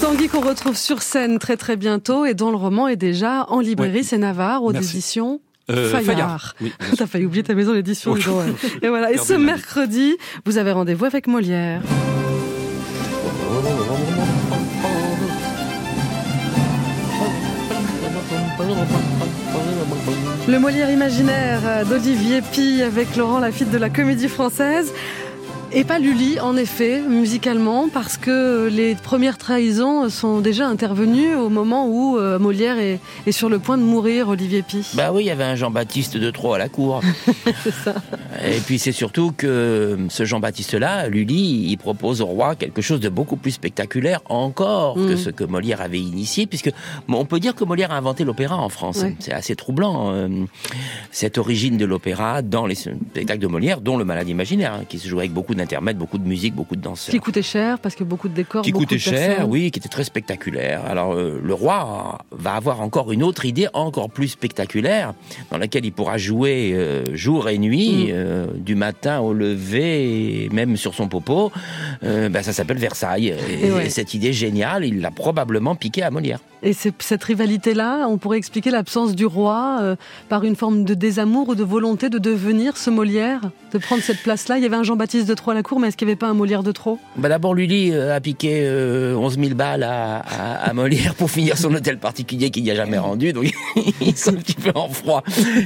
Tanguy 0.00 0.28
qu'on 0.28 0.40
retrouve 0.40 0.76
sur 0.76 1.02
scène 1.02 1.38
très 1.38 1.56
très 1.56 1.76
bientôt 1.76 2.24
et 2.24 2.34
dont 2.34 2.50
le 2.50 2.56
roman 2.56 2.88
est 2.88 2.96
déjà 2.96 3.46
en 3.48 3.60
librairie, 3.60 4.04
c'est 4.04 4.18
Navarre 4.18 4.62
aux 4.62 4.72
Merci. 4.72 4.90
éditions 4.96 5.40
Euh, 5.70 5.90
Fayard. 5.90 6.04
Fayard, 6.04 6.54
oui, 6.62 6.72
bien 6.80 6.88
T'as 6.96 7.06
failli 7.06 7.26
oublier 7.26 7.42
ta 7.42 7.54
maison 7.54 7.72
d'édition. 7.74 8.12
Ouais. 8.12 8.20
Et 8.82 8.88
voilà. 8.88 9.12
Et 9.12 9.18
ce 9.18 9.34
mercredi, 9.34 10.16
vous 10.46 10.56
avez 10.56 10.72
rendez-vous 10.72 11.04
avec 11.04 11.26
Molière. 11.26 11.82
Le 20.48 20.58
Molière 20.58 20.90
imaginaire 20.90 21.84
d'Olivier 21.84 22.40
Pi 22.40 22.82
avec 22.82 23.16
Laurent 23.16 23.38
Lafitte 23.38 23.70
de 23.70 23.76
la 23.76 23.90
Comédie 23.90 24.28
Française. 24.28 24.94
Et 25.70 25.84
pas 25.84 25.98
Lully, 25.98 26.40
en 26.40 26.56
effet, 26.56 27.02
musicalement, 27.02 27.90
parce 27.92 28.16
que 28.16 28.68
les 28.68 28.94
premières 28.94 29.36
trahisons 29.36 30.08
sont 30.08 30.40
déjà 30.40 30.66
intervenues 30.66 31.34
au 31.34 31.50
moment 31.50 31.86
où 31.88 32.16
euh, 32.16 32.38
Molière 32.38 32.78
est, 32.78 33.00
est 33.26 33.32
sur 33.32 33.50
le 33.50 33.58
point 33.58 33.76
de 33.76 33.82
mourir, 33.82 34.28
Olivier 34.30 34.62
Pi. 34.62 34.86
Bah 34.94 35.10
oui, 35.12 35.24
il 35.24 35.26
y 35.26 35.30
avait 35.30 35.44
un 35.44 35.56
Jean-Baptiste 35.56 36.16
de 36.16 36.30
trop 36.30 36.54
à 36.54 36.58
la 36.58 36.70
cour. 36.70 37.02
Et 38.46 38.60
puis 38.64 38.78
c'est 38.78 38.92
surtout 38.92 39.32
que 39.36 39.98
ce 40.08 40.24
Jean-Baptiste-là, 40.24 41.08
Lully, 41.08 41.66
il 41.70 41.76
propose 41.76 42.22
au 42.22 42.26
roi 42.26 42.54
quelque 42.54 42.80
chose 42.80 43.00
de 43.00 43.10
beaucoup 43.10 43.36
plus 43.36 43.50
spectaculaire 43.52 44.20
encore 44.30 44.94
que 44.94 45.12
Mm. 45.12 45.16
ce 45.18 45.30
que 45.30 45.44
Molière 45.44 45.82
avait 45.82 46.00
initié, 46.00 46.46
puisque 46.46 46.70
on 47.08 47.24
peut 47.26 47.40
dire 47.40 47.54
que 47.54 47.64
Molière 47.64 47.92
a 47.92 47.96
inventé 47.96 48.24
l'opéra 48.24 48.56
en 48.56 48.68
France. 48.70 49.02
Ouais. 49.02 49.14
C'est 49.18 49.32
assez 49.32 49.54
troublant, 49.54 50.12
euh, 50.12 50.28
cette 51.10 51.36
origine 51.36 51.76
de 51.76 51.84
l'opéra 51.84 52.40
dans 52.40 52.66
les 52.66 52.74
spectacles 52.74 53.40
de 53.40 53.46
Molière, 53.48 53.80
dont 53.82 53.98
le 53.98 54.04
Malade 54.04 54.28
imaginaire, 54.28 54.72
hein, 54.74 54.84
qui 54.88 54.98
se 54.98 55.08
jouait 55.08 55.20
avec 55.24 55.32
beaucoup 55.32 55.54
d'intermèdes, 55.58 55.98
beaucoup 55.98 56.18
de 56.18 56.26
musique, 56.26 56.54
beaucoup 56.54 56.74
de 56.76 56.80
danseurs 56.80 57.12
Qui 57.12 57.20
coûtait 57.20 57.42
cher, 57.42 57.78
parce 57.78 57.94
que 57.94 58.04
beaucoup 58.04 58.28
de 58.28 58.34
décors, 58.34 58.62
qui 58.62 58.72
beaucoup 58.72 58.84
coûtait 58.84 58.94
de 58.96 59.00
cher, 59.00 59.28
personnes. 59.28 59.50
oui, 59.50 59.70
qui 59.70 59.78
était 59.78 59.88
très 59.88 60.04
spectaculaire. 60.04 60.82
Alors 60.86 61.12
euh, 61.12 61.40
le 61.42 61.54
roi 61.54 62.18
va 62.30 62.54
avoir 62.54 62.80
encore 62.80 63.12
une 63.12 63.22
autre 63.22 63.44
idée 63.44 63.68
encore 63.74 64.10
plus 64.10 64.28
spectaculaire, 64.28 65.12
dans 65.50 65.58
laquelle 65.58 65.84
il 65.84 65.92
pourra 65.92 66.16
jouer 66.18 66.72
euh, 66.72 67.14
jour 67.14 67.48
et 67.48 67.58
nuit, 67.58 68.08
euh, 68.10 68.46
du 68.54 68.74
matin 68.74 69.20
au 69.20 69.32
lever, 69.34 70.44
et 70.44 70.48
même 70.50 70.76
sur 70.76 70.94
son 70.94 71.08
popo. 71.08 71.52
Ben, 72.02 72.42
ça 72.42 72.52
s'appelle 72.52 72.78
Versailles. 72.78 73.28
Et, 73.28 73.66
Et 73.66 73.72
ouais. 73.72 73.86
et 73.86 73.90
cette 73.90 74.14
idée 74.14 74.32
géniale, 74.32 74.84
il 74.84 75.00
l'a 75.00 75.10
probablement 75.10 75.74
piqué 75.74 76.02
à 76.02 76.10
Molière. 76.10 76.40
Et 76.62 76.72
cette 76.72 77.22
rivalité-là, 77.24 78.06
on 78.08 78.18
pourrait 78.18 78.38
expliquer 78.38 78.70
l'absence 78.70 79.14
du 79.14 79.26
roi 79.26 79.78
euh, 79.80 79.96
par 80.28 80.44
une 80.44 80.56
forme 80.56 80.84
de 80.84 80.94
désamour 80.94 81.50
ou 81.50 81.54
de 81.54 81.62
volonté 81.62 82.08
de 82.10 82.18
devenir 82.18 82.76
ce 82.76 82.90
Molière, 82.90 83.40
de 83.72 83.78
prendre 83.78 84.02
cette 84.02 84.22
place-là. 84.22 84.56
Il 84.58 84.62
y 84.62 84.66
avait 84.66 84.76
un 84.76 84.82
Jean-Baptiste 84.82 85.28
de 85.28 85.34
Troyes 85.34 85.54
à 85.54 85.56
la 85.56 85.62
cour, 85.62 85.78
mais 85.78 85.88
est-ce 85.88 85.96
qu'il 85.96 86.06
n'y 86.06 86.12
avait 86.12 86.18
pas 86.18 86.26
un 86.28 86.34
Molière 86.34 86.62
de 86.64 86.72
trop? 86.72 86.98
Bah 87.16 87.28
D'abord, 87.28 87.54
Lully 87.54 87.92
euh, 87.92 88.14
a 88.14 88.20
piqué 88.20 88.62
euh, 88.64 89.14
11 89.14 89.38
000 89.38 89.54
balles 89.54 89.84
à, 89.84 90.16
à, 90.18 90.68
à 90.68 90.72
Molière 90.72 91.14
pour 91.14 91.30
finir 91.30 91.56
son 91.56 91.72
hôtel 91.74 91.98
particulier 91.98 92.50
qu'il 92.50 92.64
n'y 92.64 92.70
a 92.72 92.74
jamais 92.74 92.98
rendu, 92.98 93.32
donc 93.32 93.52
ils 94.00 94.16
sont 94.16 94.30
un 94.30 94.34
petit 94.40 94.54
peu 94.54 94.72
en 94.74 94.88
froid. 94.88 95.22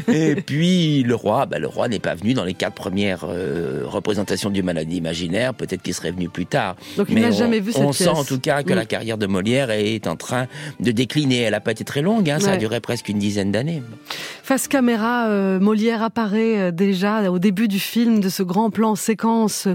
Et 0.09 0.35
puis, 0.35 1.03
le 1.05 1.15
roi, 1.15 1.47
bah, 1.47 1.59
le 1.59 1.69
roi 1.69 1.89
n'est 1.89 1.99
pas 2.01 2.15
venu 2.15 2.35
dans 2.35 2.45
les 2.45 2.55
quatre 2.55 2.75
premières 2.75 3.25
euh, 3.27 3.85
représentations 3.87 4.51
du 4.51 4.63
Maladie 4.63 4.97
imaginaire, 4.99 5.55
peut-être 5.55 5.81
qu'il 5.83 5.95
serait 5.95 6.13
venu 6.13 6.29
plus 6.29 6.47
tard. 6.47 6.77
Donc 6.99 7.07
il 7.09 7.15
Mais 7.15 7.23
n'a 7.23 7.29
on- 7.29 7.33
jamais 7.33 7.61
vu 7.61 7.73
cette 7.73 7.83
On 7.83 7.93
sent 7.93 8.09
en 8.09 8.25
tout 8.25 8.39
cas 8.39 8.63
que 8.63 8.73
Mm. 8.73 8.77
la 8.77 8.85
carrière 8.85 9.19
de 9.19 9.27
Molière 9.27 9.71
est 9.71 10.07
en 10.07 10.17
train 10.17 10.47
de 10.83 10.93
décliner. 10.93 11.41
Elle 11.43 11.53
n'a 11.53 11.61
pas 11.61 11.73
été 11.73 11.85
très 11.85 12.03
longue, 12.03 12.29
hein, 12.31 12.39
ça 12.41 12.53
a 12.53 12.57
duré 12.57 12.81
presque 12.81 13.09
une 13.09 13.19
dizaine 13.19 13.53
d'années. 13.53 13.83
Face 14.43 14.67
caméra, 14.69 15.29
euh, 15.29 15.61
Molière 15.61 16.03
apparaît 16.03 16.59
euh, 16.59 16.71
déjà 16.73 17.31
au 17.31 17.39
début 17.39 17.69
du 17.69 17.79
film 17.79 18.21
de 18.21 18.29
ce 18.29 18.43
grand 18.43 18.71
plan 18.71 18.97
séquence 18.97 19.69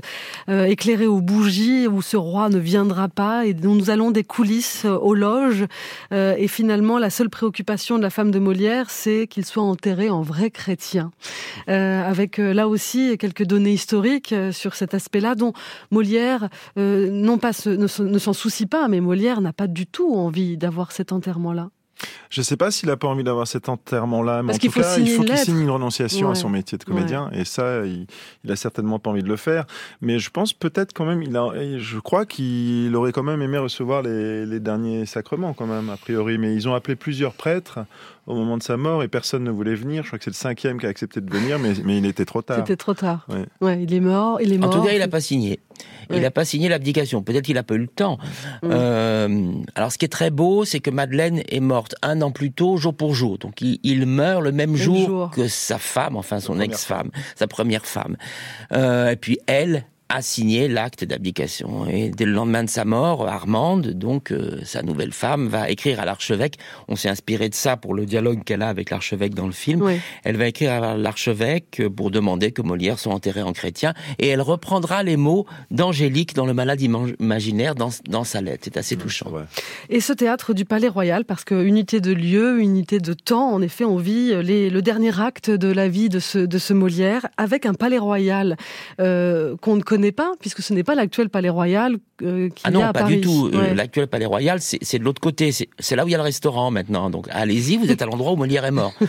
euh, 0.50 0.66
éclairé 0.66 1.08
aux 1.08 1.22
bougies 1.22 1.88
où 1.88 2.02
ce 2.02 2.18
roi 2.18 2.50
ne 2.50 2.58
viendra 2.60 3.08
pas 3.08 3.46
et 3.46 3.54
dont 3.54 3.74
nous 3.76 3.90
allons 3.90 4.12
des 4.12 4.24
coulisses 4.26 4.86
aux 4.86 5.16
loges. 5.16 5.66
Euh, 6.12 6.36
et 6.38 6.48
finalement, 6.48 7.00
la 7.00 7.10
seule 7.10 7.30
préoccupation 7.30 7.98
de 7.98 8.04
la 8.04 8.10
femme 8.10 8.30
de 8.32 8.40
Molière, 8.40 8.90
c'est 8.90 9.26
qu'il 9.28 9.46
soit 9.46 9.64
enterré 9.64 10.10
en 10.10 10.22
vrai 10.22 10.52
chrétien. 10.52 11.12
Avec 11.68 12.38
là 12.38 12.68
aussi 12.68 13.18
quelques 13.18 13.44
données 13.46 13.72
historiques 13.74 14.34
sur 14.52 14.76
cet 14.76 14.94
aspect-là 14.94 15.36
dont 15.36 15.54
Molière 15.92 16.50
non 16.76 17.38
pas 17.38 17.54
se- 17.54 17.70
ne, 17.70 18.10
ne 18.10 18.20
s'en 18.20 18.34
soucie 18.34 18.66
pas, 18.66 18.88
mais 18.88 19.00
Molière 19.00 19.42
n'a 19.42 19.54
pas 19.54 19.68
du 19.68 19.86
tout 19.86 20.14
envie 20.16 20.58
d'avoir 20.58 20.92
cet 20.98 21.12
enterrement-là. 21.14 21.70
Je 22.30 22.44
sais 22.44 22.58
pas 22.58 22.70
s'il 22.70 22.92
a 22.92 22.98
pas 22.98 23.08
envie 23.08 23.24
d'avoir 23.24 23.48
cet 23.48 23.70
enterrement-là, 23.70 24.44
mais 24.44 24.54
Parce 24.54 24.64
en 24.64 24.68
tout 24.68 24.80
cas, 24.80 24.98
il 25.00 25.10
faut 25.10 25.24
qu'il 25.24 25.38
signe 25.38 25.62
une 25.62 25.70
renonciation 25.72 26.28
Ouais. 26.28 26.34
à 26.34 26.36
son 26.36 26.50
métier 26.50 26.78
de 26.78 26.84
comédien, 26.84 27.32
et 27.34 27.44
ça, 27.44 27.86
il, 27.88 28.06
il 28.44 28.52
a 28.52 28.56
certainement 28.56 29.00
pas 29.00 29.10
envie 29.10 29.24
de 29.24 29.28
le 29.28 29.36
faire. 29.36 29.66
Mais 30.02 30.20
je 30.20 30.30
pense 30.30 30.54
peut-être 30.54 30.94
quand 30.94 31.06
même, 31.06 31.24
il 31.24 31.36
a, 31.36 31.50
je 31.80 31.98
crois 31.98 32.28
qu'il 32.28 32.96
aurait 32.96 33.14
quand 33.14 33.24
même 33.24 33.42
aimé 33.42 33.58
recevoir 33.58 34.04
les, 34.04 34.46
les 34.46 34.60
derniers 34.60 35.08
sacrements 35.08 35.54
quand 35.54 35.66
même, 35.66 35.90
a 35.90 35.98
priori. 35.98 36.38
Mais 36.38 36.54
ils 36.54 36.68
ont 36.70 36.76
appelé 36.76 36.96
plusieurs 36.96 37.34
prêtres 37.34 37.80
au 38.28 38.36
moment 38.36 38.58
de 38.58 38.64
sa 38.64 38.78
mort 38.78 39.04
et 39.04 39.08
personne 39.08 39.44
ne 39.44 39.52
voulait 39.52 39.74
venir. 39.76 40.04
Je 40.04 40.08
crois 40.10 40.20
que 40.20 40.26
c'est 40.26 40.30
le 40.32 40.36
cinquième 40.36 40.80
qui 40.80 40.86
a 40.86 40.90
accepté 40.90 41.22
de 41.22 41.32
venir, 41.32 41.58
mais, 41.60 41.74
mais 41.84 41.98
il 41.98 42.06
était 42.06 42.26
trop 42.26 42.42
tard. 42.42 42.58
C'était 42.58 42.76
trop 42.76 42.94
tard. 42.94 43.26
Ouais. 43.30 43.46
Ouais, 43.62 43.82
il 43.82 43.94
est 43.94 44.00
mort, 44.02 44.40
il 44.42 44.54
est 44.54 44.58
En 44.58 44.62
mort. 44.62 44.70
tout 44.72 44.84
cas, 44.84 44.92
il 44.92 45.00
n'a 45.00 45.08
pas 45.08 45.22
signé. 45.22 45.60
Il 46.10 46.22
n'a 46.22 46.32
pas 46.32 46.46
signé 46.46 46.70
l'abdication. 46.70 47.22
Peut-être 47.22 47.46
qu'il 47.46 47.58
a 47.58 47.64
pas 47.64 47.76
eu 47.76 47.80
le 47.80 47.88
temps. 47.88 48.18
Euh, 48.64 49.52
alors, 49.76 49.92
ce 49.92 49.98
qui 49.98 50.06
est 50.06 50.10
très 50.10 50.30
beau, 50.30 50.66
c'est 50.66 50.80
que 50.80 50.90
Madeleine 50.90 51.42
est 51.50 51.60
morte 51.60 51.96
un 52.02 52.22
an 52.22 52.32
plus 52.32 52.52
tôt, 52.52 52.78
jour 52.78 52.94
pour 52.94 53.14
jour. 53.14 53.38
Donc, 53.38 53.62
il, 53.62 53.80
il 53.84 54.06
meurt 54.06 54.42
le 54.42 54.52
même 54.52 54.76
jour, 54.76 55.06
jour. 55.06 55.32
que 55.32 55.48
sa 55.48 55.78
femme, 55.78 56.16
enfin 56.16 56.40
son 56.40 56.60
ex-femme, 56.60 57.10
sa 57.36 57.48
première 57.48 57.86
femme. 57.86 58.16
Euh, 58.72 59.10
et 59.12 59.16
puis 59.16 59.40
elle 59.48 59.84
a 60.10 60.22
signé 60.22 60.68
l'acte 60.70 61.04
d'abdication. 61.04 61.86
Et 61.88 62.10
dès 62.10 62.24
le 62.26 62.32
lendemain 62.32 62.64
de 62.64 62.70
sa 62.70 62.86
mort, 62.86 63.28
Armande, 63.28 63.88
donc 63.92 64.32
euh, 64.32 64.60
sa 64.64 64.82
nouvelle 64.82 65.12
femme, 65.12 65.48
va 65.50 65.70
écrire 65.70 66.00
à 66.00 66.06
l'archevêque. 66.06 66.56
On 66.88 66.96
s'est 66.96 67.10
inspiré 67.10 67.50
de 67.50 67.56
ça 67.56 67.76
pour 67.76 67.94
le 67.94 68.06
dialogue 68.06 68.44
qu'elle 68.46 68.62
a 68.62 68.70
avec 68.70 68.90
l'archevêque 68.90 69.34
dans 69.36 69.48
le 69.48 69.52
film. 69.52 69.82
Oui. 69.82 70.00
Elle 70.24 70.38
va 70.38 70.48
écrire 70.48 70.72
à 70.84 70.96
l'archevêque 70.96 71.82
pour 71.96 72.10
demander 72.10 72.52
que 72.52 72.62
Molière 72.62 73.00
soit 73.00 73.14
enterré 73.14 73.42
en 73.42 73.52
chrétien. 73.52 73.94
Et 74.20 74.28
elle 74.28 74.42
reprendra 74.42 75.04
les 75.04 75.18
mots 75.18 75.46
d'Angélique 75.72 76.34
dans 76.36 76.46
Le 76.46 76.54
Malade 76.54 76.80
ima- 76.82 77.14
imaginaire 77.20 77.76
dans, 77.76 77.90
dans 78.08 78.24
sa 78.24 78.40
lettre. 78.40 78.62
C'est 78.64 78.78
assez 78.78 78.96
touchant. 78.96 79.32
Et 79.90 80.00
ce 80.00 80.14
théâtre 80.14 80.54
du 80.54 80.64
Palais 80.64 80.88
Royal, 80.88 81.26
parce 81.26 81.44
que 81.44 81.56
unité 81.66 82.00
de 82.00 82.14
lieu, 82.14 82.62
unité 82.62 83.00
de 83.00 83.12
temps, 83.14 83.52
en 83.52 83.62
effet, 83.62 83.84
on 83.84 83.98
vit 83.98 84.34
les- 84.42 84.70
le 84.70 84.82
dernier 84.82 85.20
acte 85.20 85.50
de 85.50 85.68
la 85.72 85.90
vie 85.90 86.08
de 86.08 86.20
ce, 86.20 86.40
de 86.40 86.58
ce 86.58 86.74
Molière 86.74 87.28
avec 87.36 87.66
un 87.66 87.74
Palais 87.74 87.98
Royal 87.98 88.56
euh, 89.02 89.58
qu'on 89.62 89.76
ne 89.76 89.82
connaît 89.82 89.97
pas, 90.12 90.32
puisque 90.40 90.62
ce 90.62 90.74
n'est 90.74 90.84
pas 90.84 90.96
l'actuel 90.96 91.30
Palais 91.30 91.50
Royal 91.50 91.98
euh, 92.24 92.50
qu'il 92.50 92.62
Ah 92.64 92.70
y 92.70 92.74
non, 92.74 92.82
a 92.82 92.88
à 92.88 92.94
pas 92.94 93.02
Paris. 93.02 93.16
du 93.18 93.22
tout. 93.22 93.50
Euh, 93.54 93.58
Ouais. 93.58 93.76
L'actuel 93.76 94.08
Palais 94.08 94.26
Royal, 94.26 94.60
c'est 94.62 95.00
de 95.00 95.04
l'autre 95.04 95.22
côté. 95.22 95.52
C'est 95.52 95.96
là 95.96 96.04
où 96.06 96.08
il 96.08 96.12
y 96.12 96.16
a 96.16 96.18
le 96.18 96.24
restaurant 96.24 96.72
maintenant. 96.72 97.10
Donc 97.10 97.28
allez-y, 97.32 97.78
vous 97.78 97.92
êtes 97.92 98.02
à 98.02 98.06
l'endroit 98.06 98.32
où 98.32 98.36
Molière 98.36 98.66
est 98.66 98.72
mort. 98.72 98.94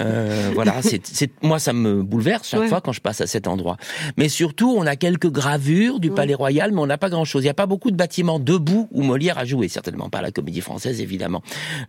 Euh, 0.00 0.50
voilà, 0.54 0.74
c'est 0.82 1.30
moi 1.42 1.58
ça 1.58 1.72
me 1.72 2.02
bouleverse 2.02 2.48
chaque 2.48 2.60
Ouais. 2.60 2.68
fois 2.68 2.80
quand 2.80 2.92
je 2.92 3.00
passe 3.00 3.20
à 3.20 3.26
cet 3.26 3.46
endroit. 3.46 3.76
Mais 4.16 4.28
surtout, 4.28 4.74
on 4.76 4.86
a 4.86 4.96
quelques 4.96 5.30
gravures 5.30 6.00
du 6.00 6.10
Palais 6.10 6.34
Royal, 6.34 6.72
mais 6.72 6.80
on 6.80 6.86
n'a 6.86 6.98
pas 6.98 7.08
grand-chose. 7.10 7.42
Il 7.42 7.46
n'y 7.46 7.50
a 7.50 7.54
pas 7.54 7.66
beaucoup 7.66 7.90
de 7.90 7.96
bâtiments 7.96 8.38
debout 8.38 8.88
où 8.90 9.02
Molière 9.02 9.38
a 9.38 9.44
joué. 9.44 9.68
Certainement 9.68 10.08
pas 10.10 10.22
la 10.22 10.30
Comédie 10.30 10.60
Française, 10.60 11.00
évidemment, 11.00 11.42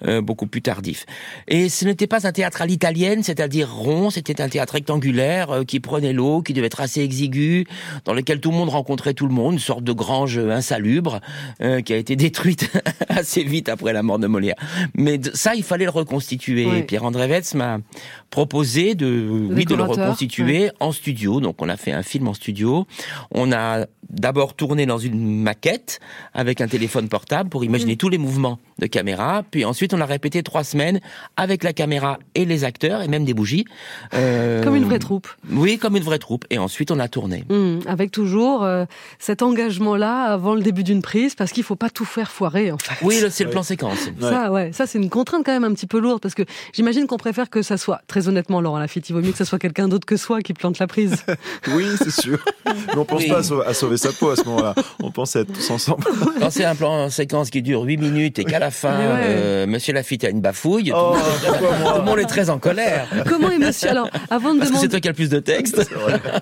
Euh, 0.05 0.21
beaucoup 0.21 0.47
plus 0.47 0.61
tardif. 0.61 1.05
Et 1.47 1.69
ce 1.69 1.85
n'était 1.85 2.07
pas 2.07 2.27
un 2.27 2.31
théâtre 2.31 2.61
à 2.61 2.65
l'italienne, 2.65 3.23
c'est-à-dire 3.23 3.73
rond. 3.73 4.09
C'était 4.09 4.41
un 4.41 4.49
théâtre 4.49 4.73
rectangulaire 4.73 5.61
qui 5.67 5.79
prenait 5.79 6.13
l'eau, 6.13 6.41
qui 6.41 6.53
devait 6.53 6.67
être 6.67 6.81
assez 6.81 7.01
exigu, 7.01 7.65
dans 8.05 8.13
lequel 8.13 8.36
tout 8.37 8.51
le 8.51 8.57
monde 8.57 8.69
rencontrait 8.69 9.13
tout 9.13 9.27
le 9.27 9.33
monde, 9.33 9.53
une 9.53 9.59
sorte 9.59 9.83
de 9.83 9.91
grange 9.91 10.37
insalubre 10.37 11.19
euh, 11.61 11.81
qui 11.81 11.93
a 11.93 11.97
été 11.97 12.15
détruite 12.15 12.71
assez 13.09 13.43
vite 13.43 13.69
après 13.69 13.93
la 13.93 14.03
mort 14.03 14.19
de 14.19 14.27
Molière. 14.27 14.55
Mais 14.95 15.19
ça, 15.33 15.55
il 15.55 15.63
fallait 15.63 15.85
le 15.85 15.91
reconstituer. 15.91 16.83
Pierre-André 16.83 17.27
Vetz 17.27 17.53
m'a 17.53 17.79
proposé 18.29 18.93
de, 18.95 19.47
oui, 19.51 19.65
de 19.65 19.75
le 19.75 19.83
reconstituer 19.83 20.69
en 20.79 20.91
studio. 20.91 21.39
Donc 21.39 21.61
on 21.61 21.69
a 21.69 21.77
fait 21.77 21.91
un 21.91 22.03
film 22.03 22.27
en 22.27 22.33
studio. 22.33 22.85
On 23.31 23.51
a 23.51 23.85
d'abord 24.09 24.53
tourné 24.53 24.85
dans 24.85 24.97
une 24.97 25.41
maquette 25.41 25.99
avec 26.33 26.61
un 26.61 26.67
téléphone 26.67 27.09
portable 27.09 27.49
pour 27.49 27.63
imaginer 27.65 27.93
Mm. 27.93 27.97
tous 27.97 28.09
les 28.09 28.17
mouvements 28.17 28.57
de 28.79 28.85
caméra. 28.85 29.43
Puis 29.49 29.65
ensuite, 29.65 29.93
on 29.93 29.99
a 30.01 30.05
répété 30.05 30.43
trois 30.43 30.63
semaines 30.63 30.99
avec 31.35 31.63
la 31.63 31.73
caméra 31.73 32.19
et 32.35 32.45
les 32.45 32.63
acteurs 32.63 33.01
et 33.01 33.07
même 33.07 33.25
des 33.25 33.33
bougies. 33.33 33.65
Euh, 34.13 34.63
Comme 34.63 34.75
une 34.75 34.85
vraie 34.85 34.99
troupe. 34.99 35.27
Oui, 35.51 35.77
comme 35.77 35.97
une 35.97 36.03
vraie 36.03 36.19
troupe. 36.19 36.45
Et 36.49 36.57
ensuite, 36.57 36.91
on 36.91 36.99
a 36.99 37.07
tourné. 37.07 37.43
Hum, 37.49 37.79
avec 37.85 38.11
toujours 38.11 38.63
euh, 38.63 38.85
cet 39.19 39.41
engagement-là 39.41 40.23
avant 40.23 40.55
le 40.55 40.61
début 40.61 40.83
d'une 40.83 41.01
prise, 41.01 41.35
parce 41.35 41.51
qu'il 41.51 41.63
faut 41.63 41.75
pas 41.75 41.89
tout 41.89 42.05
faire 42.05 42.31
foirer, 42.31 42.71
en 42.71 42.77
fait. 42.77 42.93
Oui, 43.03 43.19
le- 43.21 43.29
c'est 43.29 43.43
le 43.43 43.49
plan 43.49 43.63
séquence. 43.63 44.09
Ça, 44.21 44.51
ouais, 44.51 44.71
ça 44.73 44.85
c'est 44.87 44.99
une 44.99 45.09
contrainte 45.09 45.43
quand 45.45 45.51
même 45.53 45.63
un 45.65 45.73
petit 45.73 45.87
peu 45.87 45.99
lourde 45.99 46.21
parce 46.21 46.33
que 46.35 46.43
j'imagine 46.73 47.07
qu'on 47.07 47.17
préfère 47.17 47.49
que 47.49 47.61
ça 47.61 47.77
soit, 47.77 48.01
très 48.07 48.16
honnêtement, 48.27 48.61
Laurent 48.61 48.79
Lafitte, 48.79 49.09
il 49.09 49.13
vaut 49.13 49.21
mieux 49.21 49.31
que 49.31 49.37
ça 49.37 49.45
soit 49.45 49.59
quelqu'un 49.59 49.87
d'autre 49.87 50.05
que 50.05 50.17
soi 50.17 50.41
qui 50.41 50.53
plante 50.53 50.79
la 50.79 50.87
prise. 50.87 51.15
Oui, 51.75 51.85
c'est 51.97 52.11
sûr. 52.21 52.39
Mais 52.65 52.73
on 52.97 53.05
pense 53.05 53.21
Oui. 53.23 53.29
pas 53.29 53.39
à 53.67 53.73
sauver, 53.73 53.97
sa 53.97 54.11
peau 54.13 54.29
à 54.29 54.35
ce 54.35 54.43
moment-là. 54.45 54.73
On 55.03 55.11
pense 55.11 55.35
à 55.35 55.41
être 55.41 55.51
tous 55.53 55.69
ensemble. 55.69 56.03
Quand 56.39 56.49
c'est 56.49 56.63
un 56.65 56.75
plan 56.75 57.09
séquence 57.09 57.49
qui 57.49 57.61
dure 57.61 57.81
8 57.83 57.97
minutes 57.97 58.39
et 58.39 58.45
qu'à 58.45 58.59
la 58.59 58.71
fin, 58.71 58.97
ouais. 58.97 59.03
euh, 59.25 59.67
Monsieur 59.67 59.93
Lafitte 59.93 60.23
a 60.23 60.29
une 60.29 60.41
bafouille, 60.41 60.91
Oh, 60.95 61.15
tout, 61.45 61.53
le 61.99 62.03
monde- 62.03 62.19
est 62.19 62.25
très 62.25 62.49
en 62.49 62.57
colère. 62.59 63.07
comment 63.27 63.51
est 63.51 63.57
Monsieur 63.59 63.89
Alors, 63.89 64.09
avant 64.29 64.53
de 64.53 64.59
Parce 64.59 64.71
que 64.71 64.77
c'est 64.77 64.87
demander, 64.87 64.89
toi 64.89 64.99
qui 65.01 65.07
as 65.07 65.11
le 65.11 65.15
plus 65.15 65.29
de 65.29 65.39
texte. 65.39 65.87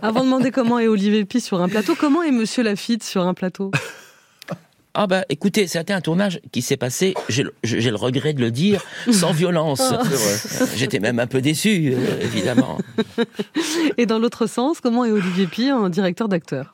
avant 0.01 0.19
de 0.21 0.25
demander 0.25 0.51
comment 0.51 0.79
est 0.79 0.87
Olivier 0.87 1.25
Pi 1.25 1.41
sur 1.41 1.61
un 1.61 1.67
plateau, 1.69 1.95
comment 1.99 2.21
est 2.23 2.31
Monsieur 2.31 2.63
Lafitte 2.63 3.03
sur 3.03 3.25
un 3.25 3.33
plateau? 3.33 3.71
Ah 4.97 5.07
bah 5.07 5.25
écoutez, 5.29 5.67
c'était 5.67 5.91
un 5.93 5.99
tournage 6.01 6.39
qui 6.53 6.61
s'est 6.61 6.77
passé, 6.77 7.13
j'ai 7.29 7.43
le- 7.43 7.95
regret 7.95 8.33
de 8.33 8.39
le 8.41 8.49
dire, 8.49 8.83
sans 9.11 9.31
violence. 9.33 9.81
Euh, 9.81 10.65
J'étais 10.75 10.99
même 10.99 11.19
un 11.19 11.27
peu 11.27 11.41
déçu, 11.41 11.93
euh, 11.93 12.21
évidemment. 12.21 12.77
Et 13.97 14.05
dans 14.05 14.19
l'autre 14.19 14.47
sens, 14.47 14.79
comment 14.79 15.03
est 15.05 15.11
Olivier 15.11 15.47
Pi 15.47 15.71
en 15.71 15.89
directeur 15.89 16.29
d'acteur? 16.29 16.73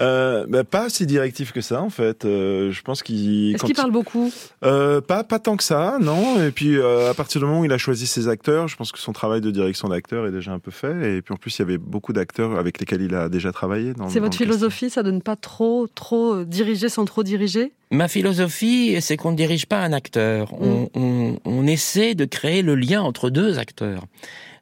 Euh, 0.00 0.46
bah, 0.48 0.64
pas 0.64 0.88
si 0.88 1.06
directif 1.06 1.52
que 1.52 1.60
ça 1.60 1.82
en 1.82 1.90
fait. 1.90 2.24
Euh, 2.24 2.70
je 2.70 2.82
pense 2.82 3.02
qu'il. 3.02 3.54
Est-ce 3.54 3.62
qu'il 3.64 3.70
il- 3.72 3.74
parle 3.76 3.90
beaucoup? 3.90 4.30
Euh, 4.64 5.00
pas 5.00 5.24
pas 5.24 5.38
tant 5.38 5.56
que 5.56 5.64
ça, 5.64 5.98
non. 6.00 6.42
Et 6.42 6.50
puis 6.50 6.76
euh, 6.76 7.10
à 7.10 7.14
partir 7.14 7.40
du 7.40 7.46
moment 7.46 7.60
où 7.60 7.64
il 7.64 7.72
a 7.72 7.78
choisi 7.78 8.06
ses 8.06 8.28
acteurs, 8.28 8.68
je 8.68 8.76
pense 8.76 8.92
que 8.92 8.98
son 8.98 9.12
travail 9.12 9.40
de 9.40 9.50
direction 9.50 9.88
d'acteur 9.88 10.26
est 10.26 10.30
déjà 10.32 10.52
un 10.52 10.58
peu 10.58 10.70
fait. 10.70 11.16
Et 11.16 11.22
puis 11.22 11.34
en 11.34 11.36
plus 11.36 11.56
il 11.58 11.62
y 11.62 11.64
avait 11.64 11.78
beaucoup 11.78 12.12
d'acteurs 12.12 12.58
avec 12.58 12.78
lesquels 12.80 13.02
il 13.02 13.14
a 13.14 13.28
déjà 13.28 13.52
travaillé. 13.52 13.92
dans- 13.94 14.08
C'est 14.08 14.20
votre 14.20 14.30
casting. 14.32 14.46
philosophie, 14.46 14.90
ça 14.90 15.02
de 15.02 15.10
ne 15.10 15.20
pas 15.20 15.36
trop, 15.36 15.86
trop 15.94 16.34
euh, 16.34 16.44
diriger 16.44 16.88
sans 16.88 17.04
trop 17.04 17.22
diriger? 17.22 17.72
Ma 17.90 18.06
philosophie, 18.06 18.98
c'est 19.00 19.16
qu'on 19.16 19.32
ne 19.32 19.36
dirige 19.36 19.66
pas 19.66 19.78
un 19.80 19.92
acteur. 19.94 20.52
On, 20.60 20.90
on- 20.94 21.38
on 21.44 21.66
essaie 21.66 22.14
de 22.14 22.24
créer 22.26 22.62
le 22.62 22.74
lien 22.74 23.00
entre 23.02 23.30
deux 23.30 23.58
acteurs. 23.58 24.04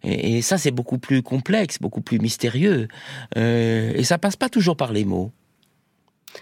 Et, 0.02 0.38
et 0.38 0.42
ça, 0.42 0.58
c'est 0.58 0.70
beaucoup 0.70 0.98
plus 0.98 1.22
complexe, 1.22 1.78
beaucoup 1.80 2.00
plus 2.00 2.18
mystérieux. 2.18 2.88
Euh, 3.36 3.92
et 3.94 4.04
ça 4.04 4.18
passe 4.18 4.36
pas 4.36 4.48
toujours 4.48 4.76
par 4.76 4.92
les 4.92 5.04
mots. 5.04 5.30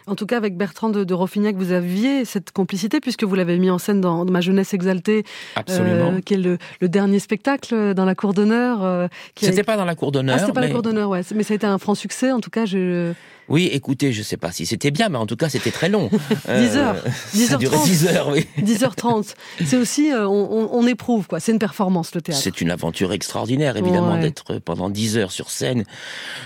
En 0.09 0.17
tout 0.17 0.27
cas, 0.27 0.37
avec 0.37 0.57
Bertrand 0.57 0.89
de, 0.91 1.05
de 1.05 1.15
Roffignac, 1.15 1.55
vous 1.55 1.71
aviez 1.71 2.25
cette 2.25 2.51
complicité 2.51 2.99
puisque 2.99 3.23
vous 3.23 3.37
l'avez 3.37 3.59
mis 3.59 3.71
en 3.71 3.79
scène 3.79 4.01
dans, 4.01 4.25
dans 4.25 4.33
Ma 4.33 4.41
jeunesse 4.41 4.75
exaltée, 4.75 5.23
Absolument. 5.55 6.15
euh, 6.15 6.21
qui 6.21 6.35
est 6.35 6.39
le, 6.39 6.59
le 6.81 6.89
dernier 6.89 7.21
spectacle 7.21 7.95
dans 7.95 8.05
la 8.05 8.17
cour 8.17 8.35
d'honneur. 8.35 8.83
euh, 8.83 9.07
a- 9.07 9.09
C'était 9.41 9.63
pas 9.63 9.77
dans 9.77 9.85
la 9.85 9.95
cour 9.95 10.11
d'honneur. 10.11 10.35
Ah, 10.37 10.41
c'était 10.41 10.53
pas 10.53 10.63
la 10.63 10.71
cour 10.71 10.83
d'honneur, 10.83 11.11
ouais. 11.11 11.21
Mais 11.37 11.45
ça 11.45 11.55
a 11.55 11.57
été 11.57 11.67
un 11.67 11.79
franc 11.79 11.95
succès. 11.95 12.33
En 12.33 12.41
tout 12.41 12.51
cas, 12.51 12.67
je. 12.67 13.13
Oui, 13.49 13.69
écoutez, 13.73 14.13
je 14.13 14.23
sais 14.23 14.37
pas 14.37 14.53
si 14.53 14.67
c'était 14.67 14.91
bien, 14.91 15.09
mais 15.09 15.19
en 15.19 15.27
tout 15.27 15.37
cas, 15.37 15.49
c'était 15.49 15.71
très 15.71 15.89
long. 15.89 16.09
10 16.49 16.77
heures. 16.77 16.97
Ça 17.05 17.57
10h30. 17.57 17.59
durait 17.59 17.79
10 17.85 18.07
heures, 18.07 18.29
oui. 18.29 18.47
10h30. 18.63 19.35
C'est 19.65 19.77
aussi, 19.77 20.13
euh, 20.13 20.27
on, 20.27 20.87
éprouve, 20.87 21.27
quoi. 21.27 21.41
C'est 21.41 21.53
une 21.53 21.59
performance, 21.59 22.15
le 22.15 22.21
théâtre. 22.21 22.41
C'est 22.43 22.61
une 22.61 22.71
aventure 22.71 23.13
extraordinaire, 23.13 23.77
évidemment, 23.77 24.15
Ouais. 24.15 24.21
d'être 24.21 24.59
pendant 24.59 24.89
10 24.91 25.19
heures 25.19 25.33
sur 25.33 25.51
scène. 25.51 25.85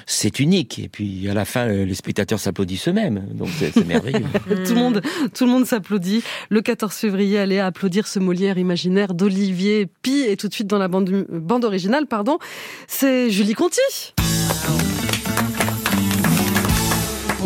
C'est 0.06 0.40
unique. 0.40 0.78
Et 0.78 0.88
puis, 0.88 1.28
à 1.28 1.34
la 1.34 1.44
fin, 1.44 1.66
les 1.66 1.94
spectateurs 1.94 2.40
s'applaudissent 2.40 2.88
eux-mêmes. 2.88 3.26
Donc, 3.32 3.48
c'est 3.58 3.72
c'est 3.72 3.86
merveilleux. 3.86 4.24
tout 4.66 4.74
le 4.74 4.80
monde, 4.80 5.02
tout 5.34 5.44
le 5.44 5.50
monde 5.50 5.66
s'applaudit. 5.66 6.22
Le 6.50 6.60
14 6.62 6.92
février, 6.94 7.38
allez 7.38 7.58
applaudir 7.58 8.06
ce 8.06 8.18
Molière 8.18 8.58
imaginaire 8.58 9.14
d'Olivier 9.14 9.86
Pi. 10.02 10.24
Et 10.28 10.36
tout 10.36 10.48
de 10.48 10.54
suite 10.54 10.66
dans 10.66 10.78
la 10.78 10.88
bande, 10.88 11.26
bande 11.30 11.64
originale, 11.64 12.06
pardon, 12.06 12.38
c'est 12.86 13.30
Julie 13.30 13.54
Conti. 13.54 13.80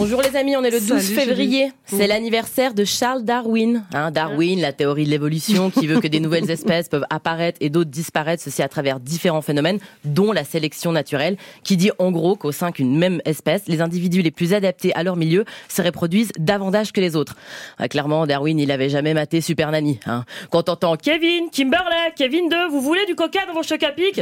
Bonjour 0.02 0.20
les 0.20 0.34
amis, 0.34 0.56
on 0.56 0.64
est 0.64 0.70
le 0.70 0.80
12 0.80 0.88
Salut, 0.88 1.14
février. 1.14 1.66
Julie. 1.66 1.72
C'est 1.84 2.08
l'anniversaire 2.08 2.74
de 2.74 2.84
Charles 2.84 3.22
Darwin. 3.22 3.84
Hein, 3.94 4.10
Darwin, 4.10 4.60
la 4.60 4.72
théorie 4.72 5.04
de 5.04 5.10
l'évolution 5.10 5.70
qui 5.70 5.86
veut 5.86 6.00
que 6.00 6.08
des 6.08 6.18
nouvelles 6.18 6.50
espèces 6.50 6.88
peuvent 6.88 7.06
apparaître 7.08 7.56
et 7.60 7.70
d'autres 7.70 7.88
disparaître, 7.88 8.42
ceci 8.42 8.62
à 8.62 8.68
travers 8.68 8.98
différents 8.98 9.42
phénomènes, 9.42 9.78
dont 10.04 10.32
la 10.32 10.42
sélection 10.42 10.90
naturelle, 10.90 11.36
qui 11.62 11.76
dit 11.76 11.92
en 12.00 12.10
gros 12.10 12.34
qu'au 12.34 12.50
sein 12.50 12.70
d'une 12.70 12.98
même 12.98 13.22
espèce, 13.26 13.68
les 13.68 13.80
individus 13.80 14.22
les 14.22 14.32
plus 14.32 14.54
adaptés 14.54 14.92
à 14.94 15.04
leur 15.04 15.14
milieu 15.14 15.44
se 15.68 15.80
reproduisent 15.82 16.32
davantage 16.36 16.90
que 16.90 17.00
les 17.00 17.14
autres. 17.14 17.36
Ah, 17.78 17.86
clairement, 17.86 18.26
Darwin, 18.26 18.58
il 18.58 18.72
avait 18.72 18.88
jamais 18.88 19.14
maté 19.14 19.40
Super 19.40 19.70
Nanny. 19.70 20.00
Hein. 20.06 20.24
Quand 20.50 20.64
t'entends 20.64 20.96
Kevin, 20.96 21.48
Kimberley, 21.52 22.12
Kevin 22.16 22.48
2, 22.48 22.70
vous 22.70 22.80
voulez 22.80 23.06
du 23.06 23.14
coca 23.14 23.46
dans 23.46 23.54
vos 23.54 23.62
chocs 23.62 23.84
à 23.84 23.92
pic? 23.92 24.20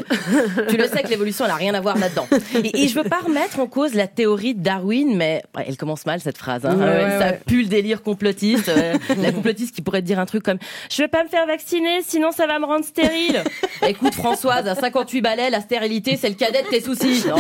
Tu 0.69 0.77
le 0.77 0.89
sais 0.89 1.03
que 1.03 1.09
l'évolution, 1.09 1.47
elle 1.47 1.53
a 1.53 1.55
rien 1.55 1.73
à 1.73 1.81
voir 1.81 1.97
là-dedans. 1.97 2.27
Et, 2.65 2.83
et 2.83 2.89
je 2.89 2.95
veux 2.95 3.09
pas 3.09 3.21
remettre 3.21 3.61
en 3.61 3.67
cause 3.67 3.95
la 3.95 4.07
théorie 4.07 4.55
de 4.55 4.63
Darwin, 4.63 5.17
mais 5.17 5.43
elle 5.71 5.77
commence 5.77 6.05
mal 6.07 6.21
cette 6.21 6.37
phrase. 6.39 6.67
Hein. 6.67 6.77
Ouais, 6.77 6.85
Euh, 6.85 7.05
ouais, 7.05 7.19
ça 7.19 7.31
ouais. 7.31 7.41
pue 7.47 7.63
le 7.63 7.69
délire 7.69 8.03
complotiste. 8.03 8.69
euh, 8.69 8.95
la 9.23 9.33
complotiste 9.33 9.75
qui 9.75 9.83
pourrait 9.83 10.03
te 10.03 10.07
dire 10.07 10.19
un 10.19 10.27
truc 10.27 10.43
comme 10.43 10.59
Je 10.91 10.99
vais 11.03 11.09
pas 11.09 11.25
me 11.25 11.29
faire 11.29 11.47
vacciner, 11.47 12.01
sinon 12.03 12.31
ça 12.33 12.47
va 12.47 12.59
me 12.59 12.67
rendre 12.67 12.85
stérile. 12.85 13.43
Écoute 13.87 14.15
Françoise, 14.15 14.67
à 14.67 14.75
58 14.75 15.21
balais, 15.23 15.51
la 15.51 15.61
stérilité 15.61 16.17
c'est 16.17 16.29
le 16.29 16.35
cadet 16.35 16.63
de 16.63 16.69
tes 16.69 16.81
soucis. 16.81 17.25
Non. 17.29 17.37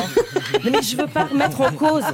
Mais 0.64 0.82
je 0.82 0.96
veux 0.96 1.06
pas 1.06 1.24
remettre 1.24 1.60
en 1.60 1.72
cause 1.72 2.04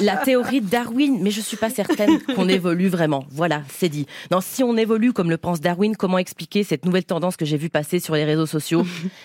la 0.00 0.16
théorie 0.16 0.60
de 0.60 0.68
Darwin, 0.68 1.18
mais 1.20 1.30
je 1.30 1.40
suis 1.40 1.56
pas 1.56 1.70
certaine 1.70 2.20
qu'on 2.34 2.48
évolue 2.48 2.88
vraiment. 2.88 3.24
Voilà, 3.30 3.62
c'est 3.68 3.88
dit. 3.88 4.06
Non, 4.30 4.40
si 4.40 4.62
on 4.62 4.76
évolue 4.76 5.12
comme 5.12 5.30
le 5.30 5.36
pense 5.38 5.60
Darwin, 5.60 5.96
comment 5.96 6.18
expliquer 6.18 6.62
cette 6.64 6.84
nouvelle 6.84 7.04
tendance 7.04 7.36
que 7.36 7.44
j'ai 7.44 7.56
vu 7.56 7.68
passer 7.70 7.98
sur 8.00 8.14
les 8.14 8.24
réseaux 8.24 8.46
sociaux? 8.46 8.84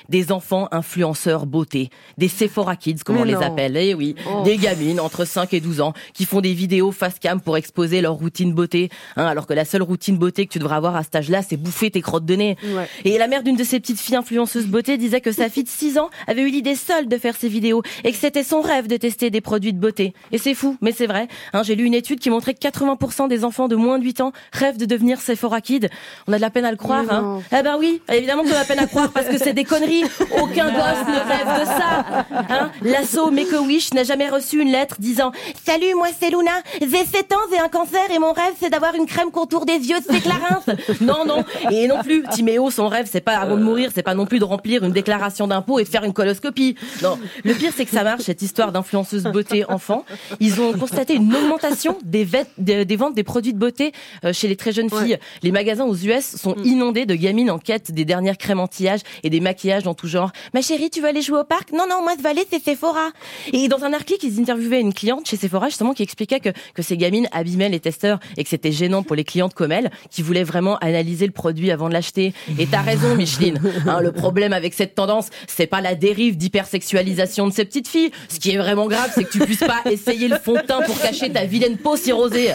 Des 0.09 0.31
enfants 0.31 0.67
influenceurs 0.71 1.45
beauté, 1.45 1.89
des 2.17 2.27
Sephora 2.27 2.75
Kids, 2.75 2.99
comme 3.05 3.15
Mais 3.15 3.21
on 3.21 3.25
les 3.25 3.35
appelle, 3.35 3.77
eh 3.77 3.93
oui, 3.93 4.15
Oh. 4.27 4.43
des 4.43 4.57
gamines 4.57 4.99
entre 4.99 5.25
5 5.25 5.53
et 5.53 5.59
12 5.59 5.81
ans 5.81 5.93
qui 6.13 6.24
qui 6.25 6.31
font 6.31 6.41
des 6.41 6.53
vidéos 6.53 6.91
face 6.91 7.19
cam 7.19 7.39
pour 7.39 7.55
exposer 7.55 8.01
leur 8.01 8.13
routine 8.13 8.51
beauté, 8.51 8.89
hein, 9.15 9.25
alors 9.27 9.45
que 9.45 9.53
la 9.53 9.63
seule 9.63 9.83
routine 9.83 10.17
beauté 10.17 10.47
que 10.47 10.51
tu 10.51 10.57
devrais 10.57 10.75
avoir 10.75 10.95
à 10.95 11.03
cet 11.03 11.15
âge-là, 11.15 11.43
c'est 11.47 11.55
bouffer 11.55 11.91
tes 11.91 12.01
crottes 12.01 12.25
de 12.25 12.35
nez. 12.35 12.57
Et 13.03 13.19
la 13.19 13.27
mère 13.27 13.43
d'une 13.43 13.55
de 13.55 13.63
ces 13.63 13.79
petites 13.79 13.99
filles 13.99 14.15
influenceuses 14.15 14.65
beauté 14.65 14.97
disait 14.97 15.21
que 15.21 15.31
sa 15.31 15.49
fille 15.49 15.65
de 15.65 15.69
6 15.69 15.99
ans 15.99 16.09
avait 16.25 16.41
eu 16.41 16.49
l'idée 16.49 16.73
seule 16.73 17.07
de 17.07 17.17
faire 17.19 17.35
ses 17.35 17.47
vidéos 17.47 17.83
et 18.03 18.11
que 18.11 18.17
c'était 18.17 18.43
son 18.43 18.61
rêve 18.61 18.87
de 18.87 18.97
tester 18.97 19.29
des 19.29 19.39
produits 19.39 19.71
de 19.71 19.77
beauté. 19.77 20.15
Et 20.31 20.39
c'est 20.39 20.55
fou, 20.55 20.77
mais 20.81 20.91
c'est 20.91 21.05
vrai. 21.05 21.27
Hein, 21.53 21.61
J'ai 21.61 21.75
lu 21.75 21.83
une 21.83 21.93
étude 21.93 22.19
qui 22.19 22.31
montrait 22.31 22.55
que 22.55 22.67
80% 22.67 23.27
des 23.27 23.43
enfants 23.43 23.67
de 23.67 23.75
moins 23.75 23.99
de 23.99 24.03
8 24.03 24.21
ans 24.21 24.31
rêvent 24.51 24.77
de 24.77 24.85
devenir 24.85 25.21
Sephora 25.21 25.61
Kid. 25.61 25.89
On 26.27 26.33
a 26.33 26.37
de 26.37 26.41
la 26.41 26.49
peine 26.49 26.65
à 26.65 26.71
le 26.71 26.77
croire. 26.77 27.05
Hein. 27.11 27.41
Eh 27.55 27.61
ben 27.61 27.77
oui, 27.79 28.01
évidemment 28.11 28.41
qu'on 28.41 28.49
a 28.49 28.53
de 28.53 28.57
la 28.57 28.65
peine 28.65 28.79
à 28.79 28.87
croire 28.87 29.11
parce 29.11 29.27
que 29.27 29.37
c'est 29.37 29.53
des 29.53 29.63
conneries. 29.63 30.05
Aucun 30.41 30.71
gosse 30.71 31.07
ne 31.07 31.19
rêve 31.19 31.59
de 31.59 31.65
ça. 31.65 32.25
Hein 32.49 32.71
L'assaut 32.81 33.29
Make 33.29 33.53
a 33.53 33.61
Wish 33.61 33.93
n'a 33.93 34.03
jamais 34.03 34.27
reçu 34.27 34.59
une 34.59 34.71
lettre 34.71 34.95
disant 34.97 35.31
Salut, 35.63 35.93
moi 35.93 36.07
c'est 36.19 36.29
Luna, 36.29 36.51
j'ai 36.79 37.05
7 37.05 37.33
ans, 37.33 37.37
j'ai 37.51 37.59
un 37.59 37.69
cancer 37.69 38.11
et 38.11 38.19
mon 38.19 38.33
rêve 38.33 38.53
c'est 38.59 38.69
d'avoir 38.69 38.95
une 38.95 39.05
crème 39.05 39.31
contour 39.31 39.65
des 39.65 39.73
yeux 39.73 39.99
de 39.99 40.19
Clarins. 40.19 40.61
Non, 41.01 41.25
non. 41.25 41.43
Et 41.71 41.87
non 41.87 42.01
plus, 42.01 42.23
Timéo, 42.31 42.71
son 42.71 42.87
rêve 42.87 43.07
c'est 43.11 43.21
pas 43.21 43.37
avant 43.37 43.57
de 43.57 43.63
mourir, 43.63 43.91
c'est 43.93 44.03
pas 44.03 44.13
non 44.13 44.25
plus 44.25 44.39
de 44.39 44.43
remplir 44.43 44.83
une 44.83 44.91
déclaration 44.91 45.47
d'impôt 45.47 45.79
et 45.79 45.83
de 45.83 45.89
faire 45.89 46.03
une 46.03 46.13
coloscopie. 46.13 46.75
Non. 47.01 47.17
Le 47.43 47.53
pire 47.53 47.71
c'est 47.75 47.85
que 47.85 47.91
ça 47.91 48.03
marche, 48.03 48.23
cette 48.23 48.41
histoire 48.41 48.71
d'influenceuse 48.71 49.23
beauté 49.23 49.65
enfant. 49.69 50.05
Ils 50.39 50.61
ont 50.61 50.73
constaté 50.73 51.15
une 51.15 51.33
augmentation 51.35 51.97
des, 52.03 52.25
ventes 52.25 53.15
des 53.15 53.23
produits 53.23 53.53
de 53.53 53.59
beauté 53.59 53.91
euh, 54.23 54.33
chez 54.33 54.47
les 54.47 54.55
très 54.55 54.71
jeunes 54.71 54.89
filles. 54.89 55.17
Les 55.43 55.51
magasins 55.51 55.85
aux 55.85 55.95
US 55.95 56.35
sont 56.37 56.55
inondés 56.63 57.05
de 57.05 57.15
gamines 57.15 57.51
en 57.51 57.59
quête 57.59 57.91
des 57.91 58.05
dernières 58.05 58.37
crèmes 58.37 58.59
anti-âge 58.59 59.01
et 59.23 59.29
des 59.29 59.39
maquillages 59.39 59.83
dans 59.83 59.93
tout 59.93 60.07
genre. 60.07 60.31
Ma 60.53 60.61
chérie, 60.61 60.89
tu 60.89 61.01
veux 61.01 61.07
aller 61.07 61.21
jouer 61.21 61.39
au 61.39 61.43
parc? 61.43 61.71
Non, 61.71 61.85
non, 61.89 62.01
moi 62.01 62.13
ce 62.17 62.21
valet 62.21 62.45
c'est 62.49 62.63
Sephora. 62.63 63.09
Et 63.53 63.67
dans 63.67 63.83
un 63.83 63.93
article, 63.93 64.25
ils 64.25 64.39
interviewaient 64.39 64.81
une 64.81 64.93
cliente 64.93 65.27
chez 65.27 65.37
Sephora 65.37 65.69
justement 65.69 65.93
qui 65.93 66.03
expliquait 66.05 66.39
que, 66.39 66.49
que 66.73 66.81
ces 66.81 66.97
gamines 66.97 67.27
abîmaient 67.31 67.69
les 67.69 67.79
testeurs 67.79 68.19
et 68.37 68.43
que 68.43 68.49
c'était 68.49 68.71
gênant 68.71 69.03
pour 69.03 69.15
les 69.15 69.23
clientes 69.23 69.53
comme 69.53 69.71
elle 69.71 69.91
qui 70.09 70.21
voulaient 70.21 70.43
vraiment 70.43 70.77
analyser 70.77 71.25
le 71.25 71.31
produit 71.31 71.71
avant 71.71 71.89
de 71.89 71.93
l'acheter. 71.93 72.33
Et 72.57 72.67
t'as 72.67 72.81
raison, 72.81 73.15
Micheline. 73.17 73.59
Hein, 73.87 73.99
le 74.01 74.11
problème 74.11 74.53
avec 74.53 74.73
cette 74.73 74.95
tendance, 74.95 75.29
c'est 75.47 75.67
pas 75.67 75.81
la 75.81 75.95
dérive 75.95 76.37
d'hypersexualisation 76.37 77.47
de 77.47 77.53
ces 77.53 77.65
petites 77.65 77.87
filles. 77.87 78.11
Ce 78.29 78.39
qui 78.39 78.51
est 78.51 78.57
vraiment 78.57 78.87
grave, 78.87 79.11
c'est 79.13 79.23
que 79.23 79.31
tu 79.31 79.39
puisses 79.39 79.59
pas 79.59 79.81
essayer 79.89 80.27
le 80.27 80.37
fond 80.37 80.53
de 80.53 80.59
teint 80.59 80.81
pour 80.81 80.99
cacher 80.99 81.31
ta 81.31 81.45
vilaine 81.45 81.77
peau 81.77 81.97
cirrosée. 81.97 82.51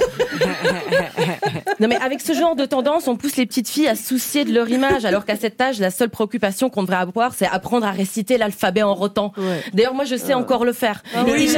Non 1.81 1.89
mais 1.89 1.97
avec 1.97 2.21
ce 2.21 2.33
genre 2.33 2.57
de 2.57 2.65
tendance, 2.65 3.09
on 3.09 3.17
pousse 3.17 3.37
les 3.37 3.47
petites 3.47 3.69
filles 3.69 3.89
à 3.89 3.97
soucier 3.97 4.45
de 4.45 4.53
leur 4.53 4.69
image, 4.69 5.05
alors 5.05 5.25
qu'à 5.25 5.37
cet 5.37 5.61
âge, 5.61 5.81
la 5.81 5.91
seule 5.91 6.11
préoccupation 6.11 6.71
qu'on 6.71 6.83
devrait 6.83 6.97
avoir, 6.97 7.35
c'est 7.35 7.47
apprendre 7.47 7.87
à 7.87 7.91
réciter 7.91 8.39
l'alphabet 8.39 8.83
en 8.83 8.95
rotant. 8.95 9.33
D'ailleurs, 9.73 9.95
moi, 9.95 10.05
je 10.05 10.17
sais 10.17 10.35
encore 10.35 10.65
le 10.65 10.73
faire. 10.73 11.03
Ah 11.15 11.25
oui. 11.27 11.51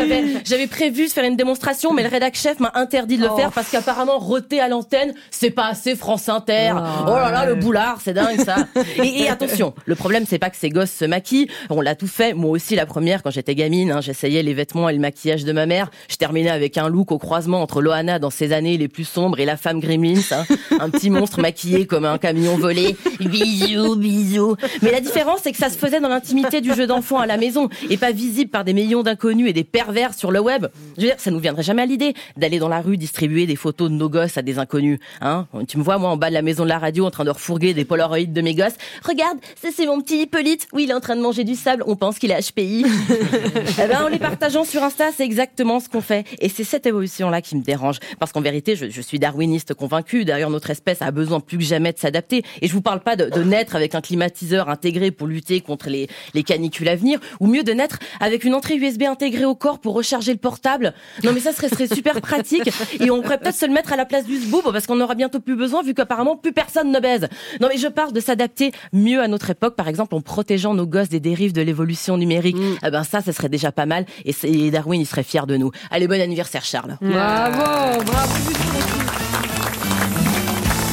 j'avais 0.44 0.66
prévu 0.66 1.06
de 1.06 1.10
faire 1.10 1.24
une 1.24 1.36
démonstration, 1.36 1.81
mais 1.90 2.02
le 2.02 2.08
rédac 2.08 2.34
chef 2.36 2.60
m'a 2.60 2.70
interdit 2.74 3.16
de 3.16 3.22
le 3.22 3.28
Oh. 3.32 3.36
faire 3.36 3.50
parce 3.50 3.70
qu'apparemment, 3.70 4.18
roter 4.18 4.60
à 4.60 4.68
l'antenne, 4.68 5.14
c'est 5.30 5.50
pas 5.50 5.68
assez 5.68 5.96
France 5.96 6.28
Inter. 6.28 6.72
Oh, 7.06 7.10
là 7.10 7.30
là, 7.30 7.46
le 7.46 7.54
boulard, 7.54 7.98
c'est 8.04 8.12
dingue 8.12 8.40
ça. 8.44 8.66
Et, 9.02 9.22
et 9.22 9.28
attention, 9.28 9.72
le 9.86 9.94
problème, 9.94 10.24
c'est 10.28 10.38
pas 10.38 10.50
que 10.50 10.56
ces 10.56 10.68
gosses 10.68 10.90
se 10.92 11.04
maquillent. 11.06 11.48
On 11.70 11.80
l'a 11.80 11.94
tout 11.94 12.06
fait. 12.06 12.34
Moi 12.34 12.50
aussi, 12.50 12.74
la 12.76 12.84
première, 12.86 13.22
quand 13.22 13.30
j'étais 13.30 13.54
gamine, 13.54 13.90
hein, 13.90 14.00
j'essayais 14.02 14.42
les 14.42 14.52
vêtements 14.54 14.88
et 14.88 14.92
le 14.92 14.98
maquillage 14.98 15.44
de 15.44 15.52
ma 15.52 15.64
mère. 15.66 15.90
Je 16.10 16.16
terminais 16.16 16.50
avec 16.50 16.76
un 16.76 16.88
look 16.90 17.10
au 17.10 17.18
croisement 17.18 17.62
entre 17.62 17.80
Loana 17.80 18.18
dans 18.18 18.28
ses 18.30 18.52
années 18.52 18.76
les 18.76 18.88
plus 18.88 19.04
sombres 19.04 19.40
et 19.40 19.46
la 19.46 19.56
femme 19.56 19.80
Gremlins, 19.80 20.20
hein. 20.32 20.44
un 20.78 20.90
petit 20.90 21.08
monstre 21.08 21.40
maquillé 21.40 21.86
comme 21.86 22.04
un 22.04 22.18
camion 22.18 22.56
volé. 22.58 22.96
Bisous, 23.18 23.96
bisous. 23.96 24.56
Mais 24.82 24.90
la 24.92 25.00
différence, 25.00 25.40
c'est 25.42 25.52
que 25.52 25.58
ça 25.58 25.70
se 25.70 25.78
faisait 25.78 26.00
dans 26.00 26.08
l'intimité 26.08 26.60
du 26.60 26.74
jeu 26.74 26.86
d'enfant 26.86 27.18
à 27.18 27.26
la 27.26 27.38
maison 27.38 27.68
et 27.88 27.96
pas 27.96 28.12
visible 28.12 28.50
par 28.50 28.64
des 28.64 28.74
millions 28.74 29.02
d'inconnus 29.02 29.48
et 29.48 29.52
des 29.54 29.64
pervers 29.64 30.12
sur 30.12 30.30
le 30.30 30.40
web. 30.40 30.66
Je 30.98 31.02
veux 31.02 31.06
dire, 31.08 31.16
ça 31.18 31.30
nous 31.30 31.38
viendrait 31.38 31.62
jamais 31.62 31.71
à 31.78 31.86
l'idée 31.86 32.14
d'aller 32.36 32.58
dans 32.58 32.68
la 32.68 32.80
rue 32.80 32.96
distribuer 32.96 33.46
des 33.46 33.56
photos 33.56 33.90
de 33.90 33.94
nos 33.94 34.08
gosses 34.08 34.36
à 34.38 34.42
des 34.42 34.58
inconnus. 34.58 34.98
Hein 35.20 35.46
tu 35.68 35.78
me 35.78 35.82
vois, 35.82 35.98
moi, 35.98 36.10
en 36.10 36.16
bas 36.16 36.28
de 36.28 36.34
la 36.34 36.42
maison 36.42 36.64
de 36.64 36.68
la 36.68 36.78
radio, 36.78 37.06
en 37.06 37.10
train 37.10 37.24
de 37.24 37.30
refourguer 37.30 37.74
des 37.74 37.84
polaroïds 37.84 38.28
de 38.28 38.40
mes 38.40 38.54
gosses. 38.54 38.76
Regarde, 39.04 39.38
ça 39.60 39.68
c'est 39.74 39.86
mon 39.86 40.00
petit 40.00 40.22
Hippolyte. 40.22 40.68
Oui, 40.72 40.84
il 40.84 40.90
est 40.90 40.94
en 40.94 41.00
train 41.00 41.16
de 41.16 41.20
manger 41.20 41.44
du 41.44 41.54
sable. 41.54 41.84
On 41.86 41.96
pense 41.96 42.18
qu'il 42.18 42.30
est 42.30 42.52
HPI. 42.52 42.84
eh 43.82 43.88
ben, 43.88 44.04
en 44.04 44.08
les 44.08 44.18
partageant 44.18 44.64
sur 44.64 44.82
Insta, 44.82 45.10
c'est 45.16 45.24
exactement 45.24 45.80
ce 45.80 45.88
qu'on 45.88 46.00
fait. 46.00 46.24
Et 46.40 46.48
c'est 46.48 46.64
cette 46.64 46.86
évolution-là 46.86 47.40
qui 47.40 47.56
me 47.56 47.62
dérange. 47.62 47.98
Parce 48.18 48.32
qu'en 48.32 48.40
vérité, 48.40 48.76
je, 48.76 48.90
je 48.90 49.00
suis 49.00 49.18
darwiniste 49.18 49.74
convaincu. 49.74 50.24
D'ailleurs, 50.24 50.50
notre 50.50 50.70
espèce 50.70 51.02
a 51.02 51.10
besoin 51.10 51.40
plus 51.40 51.58
que 51.58 51.64
jamais 51.64 51.92
de 51.92 51.98
s'adapter. 51.98 52.42
Et 52.60 52.68
je 52.68 52.72
vous 52.72 52.82
parle 52.82 53.00
pas 53.00 53.16
de, 53.16 53.28
de 53.28 53.42
naître 53.42 53.76
avec 53.76 53.94
un 53.94 54.00
climatiseur 54.00 54.68
intégré 54.68 55.10
pour 55.10 55.26
lutter 55.26 55.60
contre 55.60 55.88
les, 55.88 56.08
les 56.34 56.42
canicules 56.42 56.88
à 56.88 56.96
venir, 56.96 57.18
ou 57.40 57.46
mieux 57.46 57.62
de 57.62 57.72
naître 57.72 57.98
avec 58.20 58.44
une 58.44 58.54
entrée 58.54 58.76
USB 58.76 59.02
intégrée 59.02 59.44
au 59.44 59.54
corps 59.54 59.78
pour 59.78 59.94
recharger 59.94 60.32
le 60.32 60.38
portable. 60.38 60.94
Non, 61.24 61.32
mais 61.32 61.40
ça 61.40 61.52
serait, 61.68 61.86
serait 61.86 61.94
super 61.94 62.20
pratique. 62.20 62.70
Et 63.00 63.10
on 63.10 63.22
pourrait 63.22 63.38
peut-être 63.38 63.56
se 63.56 63.66
le 63.66 63.72
mettre 63.72 63.92
à 63.92 63.96
la 63.96 64.04
place 64.04 64.24
du 64.24 64.36
sboob 64.36 64.72
parce 64.72 64.86
qu'on 64.86 65.00
aura 65.00 65.14
bientôt 65.14 65.40
plus 65.40 65.56
besoin 65.56 65.82
vu 65.82 65.94
qu'apparemment 65.94 66.36
plus 66.36 66.52
personne 66.52 66.90
ne 66.90 67.00
baise. 67.00 67.28
Non, 67.60 67.68
mais 67.70 67.78
je 67.78 67.88
parle 67.88 68.12
de 68.12 68.20
s'adapter 68.20 68.72
mieux 68.92 69.20
à 69.20 69.28
notre 69.28 69.50
époque, 69.50 69.76
par 69.76 69.88
exemple 69.88 70.14
en 70.14 70.20
protégeant 70.20 70.74
nos 70.74 70.86
gosses 70.86 71.08
des 71.08 71.20
dérives 71.20 71.52
de 71.52 71.62
l'évolution 71.62 72.16
numérique. 72.16 72.56
Eh 72.84 72.90
ben 72.90 73.04
ça, 73.04 73.20
ça 73.20 73.32
serait 73.32 73.48
déjà 73.48 73.72
pas 73.72 73.86
mal. 73.86 74.06
Et, 74.24 74.70
Darwin, 74.70 75.00
il 75.00 75.06
serait 75.06 75.22
fier 75.22 75.46
de 75.46 75.56
nous. 75.56 75.70
Allez, 75.90 76.08
bon 76.08 76.20
anniversaire, 76.20 76.64
Charles. 76.64 76.96
Bravo, 77.00 78.02
bravo. 78.04 78.32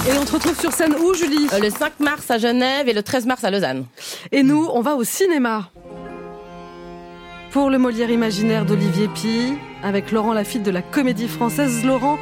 Et 0.07 0.17
on 0.17 0.25
te 0.25 0.31
retrouve 0.31 0.59
sur 0.59 0.71
scène 0.71 0.95
où, 0.95 1.13
Julie? 1.13 1.47
Euh, 1.53 1.59
Le 1.59 1.69
5 1.69 1.99
mars 1.99 2.31
à 2.31 2.37
Genève 2.37 2.87
et 2.89 2.93
le 2.93 3.03
13 3.03 3.25
mars 3.27 3.43
à 3.43 3.51
Lausanne. 3.51 3.85
Et 4.31 4.41
nous, 4.43 4.67
on 4.73 4.81
va 4.81 4.95
au 4.95 5.03
cinéma. 5.03 5.69
Pour 7.51 7.69
le 7.69 7.77
Molière 7.77 8.09
imaginaire 8.09 8.65
d'Olivier 8.65 9.07
Pi, 9.07 9.53
avec 9.83 10.11
Laurent 10.11 10.33
Lafitte 10.33 10.63
de 10.63 10.71
la 10.71 10.81
Comédie 10.81 11.27
Française. 11.27 11.85
Laurent, 11.85 12.17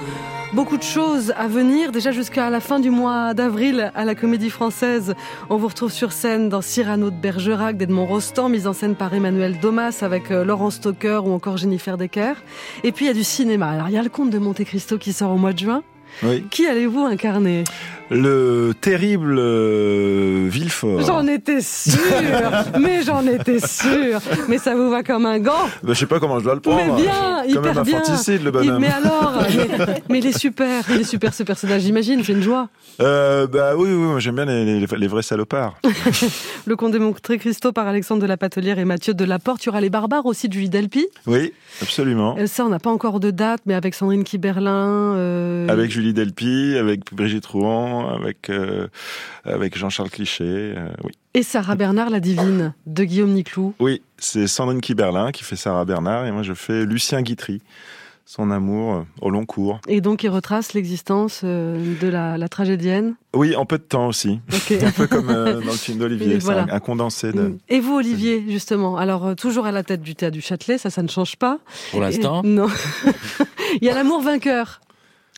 beaucoup 0.54 0.78
de 0.78 0.84
choses 0.84 1.34
à 1.38 1.48
venir. 1.48 1.92
Déjà 1.92 2.12
jusqu'à 2.12 2.50
la 2.50 2.60
fin 2.60 2.80
du 2.80 2.90
mois 2.90 3.34
d'avril 3.34 3.92
à 3.96 4.06
la 4.06 4.16
Comédie 4.16 4.50
Française, 4.50 5.16
on 5.50 5.58
vous 5.58 5.68
retrouve 5.68 5.92
sur 5.92 6.12
scène 6.12 6.50
dans 6.50 6.62
Cyrano 6.62 7.10
de 7.10 7.16
Bergerac 7.16 7.78
d'Edmond 7.78 8.06
Rostand, 8.06 8.50
mise 8.50 8.68
en 8.68 8.74
scène 8.74 8.96
par 8.96 9.14
Emmanuel 9.14 9.60
Domas 9.60 10.00
avec 10.02 10.32
euh, 10.32 10.44
Laurent 10.44 10.70
Stoker 10.70 11.26
ou 11.26 11.32
encore 11.32 11.58
Jennifer 11.58 11.98
Decker. 11.98 12.34
Et 12.84 12.92
puis 12.92 13.06
il 13.06 13.08
y 13.08 13.12
a 13.12 13.16
du 13.16 13.24
cinéma. 13.24 13.70
Alors 13.70 13.90
il 13.90 13.94
y 13.94 13.98
a 13.98 14.04
le 14.04 14.10
Comte 14.10 14.30
de 14.30 14.40
Monte 14.40 14.64
Cristo 14.64 14.98
qui 14.98 15.14
sort 15.14 15.32
au 15.32 15.38
mois 15.38 15.54
de 15.54 15.60
juin. 15.60 15.84
Oui. 16.24 16.46
Qui 16.50 16.66
allez-vous 16.66 17.02
incarner? 17.02 17.64
Le 18.10 18.72
terrible 18.80 19.36
euh, 19.38 20.48
Villefort. 20.50 21.02
J'en 21.02 21.28
étais 21.28 21.60
sûre, 21.60 21.98
mais 22.80 23.04
j'en 23.04 23.26
étais 23.28 23.60
sûre. 23.60 24.20
Mais 24.48 24.58
ça 24.58 24.76
vous 24.76 24.90
va 24.90 25.04
comme 25.04 25.26
un 25.26 25.40
gant. 25.40 25.52
Bah, 25.84 25.90
je 25.90 25.94
sais 25.94 26.06
pas 26.06 26.20
comment 26.20 26.40
je 26.40 26.46
dois 26.46 26.56
le 26.56 26.62
prendre. 26.62 26.96
Mais 26.96 27.02
bien, 27.02 27.42
Quand 27.44 27.50
hyper 27.50 27.74
même 27.76 27.84
bien. 27.84 28.02
le 28.44 28.52
bonhomme. 28.52 28.80
Mais 28.80 28.88
alors, 28.88 29.44
mais, 29.58 30.04
mais 30.10 30.20
il 30.20 30.26
est 30.28 30.38
super, 30.38 30.86
il 30.90 31.02
est 31.02 31.04
super 31.04 31.34
ce 31.34 31.44
personnage. 31.44 31.82
J'imagine, 31.82 32.24
c'est 32.24 32.32
une 32.32 32.42
joie. 32.42 32.70
Euh, 33.02 33.46
bah 33.46 33.74
oui, 33.76 33.90
oui, 33.92 34.22
j'aime 34.22 34.36
bien 34.36 34.46
les, 34.46 34.80
les, 34.80 34.86
les 34.88 35.08
vrais 35.08 35.22
salopards. 35.22 35.78
Le 36.66 36.76
Comte 36.76 36.94
de 36.94 37.00
Monte 37.00 37.38
Cristo 37.38 37.72
par 37.72 37.88
Alexandre 37.88 38.22
de 38.22 38.28
la 38.28 38.38
Patelière 38.38 38.80
et 38.80 38.86
Mathieu 38.86 39.14
de 39.14 39.26
Laporte. 39.26 39.64
Il 39.64 39.68
y 39.68 39.70
aura 39.70 39.82
les 39.82 39.90
barbares 39.90 40.26
aussi 40.26 40.48
de 40.50 40.54
Julie 40.54 40.70
Delpy. 40.70 41.08
Oui, 41.26 41.54
absolument. 41.82 42.36
Euh, 42.40 42.48
Ça, 42.48 42.66
on 42.66 42.70
n'a 42.70 42.80
pas 42.80 42.90
encore 42.90 43.20
de 43.20 43.32
date, 43.32 43.62
mais 43.66 43.74
avec 43.74 43.94
Sandrine 43.96 44.24
Kiberlin. 44.24 45.16
euh, 45.16 45.68
Avec 45.70 45.92
Julie 45.92 46.14
Delpy, 46.14 46.76
avec 46.78 47.14
Brigitte 47.14 47.46
Rouen, 47.46 47.97
avec 48.10 48.50
euh, 48.50 48.88
avec 49.44 49.78
Jean-Charles 49.78 50.10
Cliché. 50.10 50.44
euh, 50.46 50.90
oui, 51.04 51.12
Et 51.34 51.44
Sarah 51.44 51.76
Bernard, 51.76 52.10
la 52.10 52.20
divine, 52.20 52.74
de 52.86 53.04
Guillaume 53.04 53.32
Niclou. 53.34 53.74
oui, 53.80 54.02
c'est 54.18 54.48
Sandrine 54.48 54.82
Kiberlin 54.82 55.32
qui 55.32 55.44
fait 55.44 55.56
Sarah 55.56 55.86
Bernard 55.86 56.26
et 56.26 56.32
moi 56.32 56.44
je 56.44 56.54
fais 56.54 56.86
Lucien 56.86 57.22
Guitry, 57.22 57.62
son 58.26 58.52
amour 58.52 58.94
euh, 58.96 59.02
au 59.22 59.30
long 59.30 59.46
cours. 59.46 59.80
Et 59.88 60.02
donc, 60.02 60.24
il 60.24 60.30
retrace 60.30 60.74
l'existence 60.74 61.46
de 61.46 62.08
la, 62.10 62.38
la 62.38 62.50
tragédienne. 62.50 63.16
Oui, 63.34 63.56
en 63.56 63.66
peu 63.66 63.78
de 63.78 63.84
temps 63.84 64.08
aussi. 64.08 64.42
Ok. 64.54 64.72
Un 64.84 64.92
peu 64.92 65.08
comme 65.08 65.28
dans 65.28 65.60
le 65.60 65.78
film 65.78 65.98
d'Olivier, 66.00 66.34
c'est 66.40 66.46
voilà. 66.46 66.64
un, 66.64 66.76
un 66.76 66.80
condensé 66.82 67.32
de. 67.32 67.58
Et 67.70 67.80
vous, 67.80 67.96
Olivier, 67.96 68.44
justement 68.50 68.98
Alors, 68.98 69.34
toujours 69.38 69.66
à 69.66 69.72
la 69.72 69.84
tête 69.84 70.02
du 70.02 70.14
théâtre 70.16 70.34
du 70.34 70.42
Châtelet, 70.42 70.78
ça, 70.78 70.90
ça 70.90 71.02
ne 71.04 71.08
change 71.08 71.38
pas. 71.38 71.60
Pour 71.92 72.02
l'instant. 72.02 72.42
Et- 72.44 72.48
Non. 72.50 72.68
Il 73.82 73.86
y 73.88 73.90
a 73.90 73.94
l'amour 73.96 74.22
vainqueur. 74.22 74.82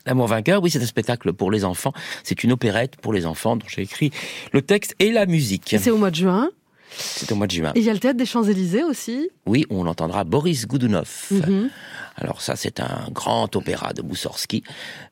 L'amour 0.06 0.26
vainqueur, 0.26 0.62
oui, 0.62 0.70
c'est 0.70 0.82
un 0.82 0.86
spectacle 0.86 1.32
pour 1.32 1.50
les 1.50 1.64
enfants. 1.64 1.92
C'est 2.24 2.42
une 2.44 2.52
opérette 2.52 2.96
pour 2.96 3.12
les 3.12 3.26
enfants 3.26 3.56
dont 3.56 3.66
j'ai 3.68 3.82
écrit 3.82 4.10
le 4.52 4.62
texte 4.62 4.94
et 4.98 5.12
la 5.12 5.26
musique. 5.26 5.76
C'est 5.78 5.90
au 5.90 5.98
mois 5.98 6.10
de 6.10 6.16
juin. 6.16 6.50
C'est 6.96 7.30
au 7.30 7.36
mois 7.36 7.46
de 7.46 7.52
juin. 7.52 7.72
Et 7.74 7.80
il 7.80 7.84
y 7.84 7.90
a 7.90 7.92
le 7.92 8.00
théâtre 8.00 8.18
des 8.18 8.26
Champs-Élysées 8.26 8.82
aussi. 8.82 9.30
Oui, 9.46 9.64
on 9.70 9.86
entendra 9.86 10.24
Boris 10.24 10.66
Goudounov. 10.66 11.26
Mhm. 11.30 11.70
Alors 12.16 12.42
ça, 12.42 12.56
c'est 12.56 12.80
un 12.80 13.08
grand 13.12 13.54
opéra 13.56 13.92
de 13.92 14.02
Moussorski. 14.02 14.62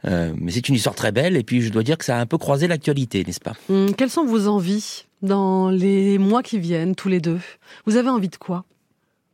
Euh, 0.04 0.32
mais 0.36 0.52
c'est 0.52 0.68
une 0.68 0.74
histoire 0.74 0.96
très 0.96 1.12
belle. 1.12 1.36
Et 1.36 1.44
puis, 1.44 1.60
je 1.60 1.70
dois 1.70 1.82
dire 1.82 1.96
que 1.96 2.04
ça 2.04 2.18
a 2.18 2.20
un 2.20 2.26
peu 2.26 2.36
croisé 2.38 2.66
l'actualité, 2.66 3.24
n'est-ce 3.24 3.40
pas? 3.40 3.54
Hum, 3.70 3.94
quelles 3.94 4.10
sont 4.10 4.24
vos 4.24 4.48
envies 4.48 5.04
dans 5.22 5.70
les 5.70 6.18
mois 6.18 6.42
qui 6.42 6.58
viennent, 6.58 6.94
tous 6.94 7.08
les 7.08 7.20
deux? 7.20 7.40
Vous 7.86 7.96
avez 7.96 8.10
envie 8.10 8.28
de 8.28 8.36
quoi? 8.36 8.64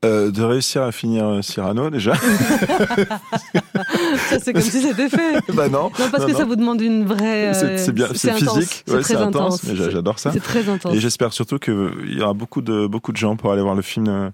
Euh, 0.05 0.31
De 0.31 0.43
réussir 0.43 0.82
à 0.82 0.93
finir 0.93 1.26
euh, 1.26 1.43
Cyrano 1.43 1.90
déjà. 1.90 2.14
ça 4.28 4.39
c'est 4.40 4.52
comme 4.52 4.62
si 4.62 4.82
c'était 4.82 5.09
fait. 5.09 5.40
bah 5.55 5.68
non. 5.68 5.90
Non 5.98 6.10
parce 6.10 6.26
que 6.26 6.35
ça 6.35 6.44
vous 6.44 6.56
demande 6.56 6.81
une 6.81 7.05
vraie. 7.05 7.55
Euh, 7.55 7.78
c'est 7.78 7.93
bien, 7.93 8.09
c'est 8.14 8.32
physique, 8.35 8.85
c'est 8.86 9.16
ouais, 9.16 9.22
intense. 9.22 9.62
Mais 9.64 9.76
j'adore 9.76 10.18
ça. 10.18 10.32
C'est 10.32 10.43
très 10.43 10.68
intense. 10.68 10.94
Et 10.94 11.01
j'espère 11.01 11.32
surtout 11.32 11.59
qu'il 11.59 12.16
y 12.16 12.20
aura 12.22 12.35
beaucoup 12.35 12.62
de 12.62 12.86
beaucoup 12.86 13.12
de 13.12 13.16
gens 13.16 13.36
pour 13.36 13.52
aller 13.52 13.62
voir 13.62 13.74
le 13.74 13.82
film 13.82 14.31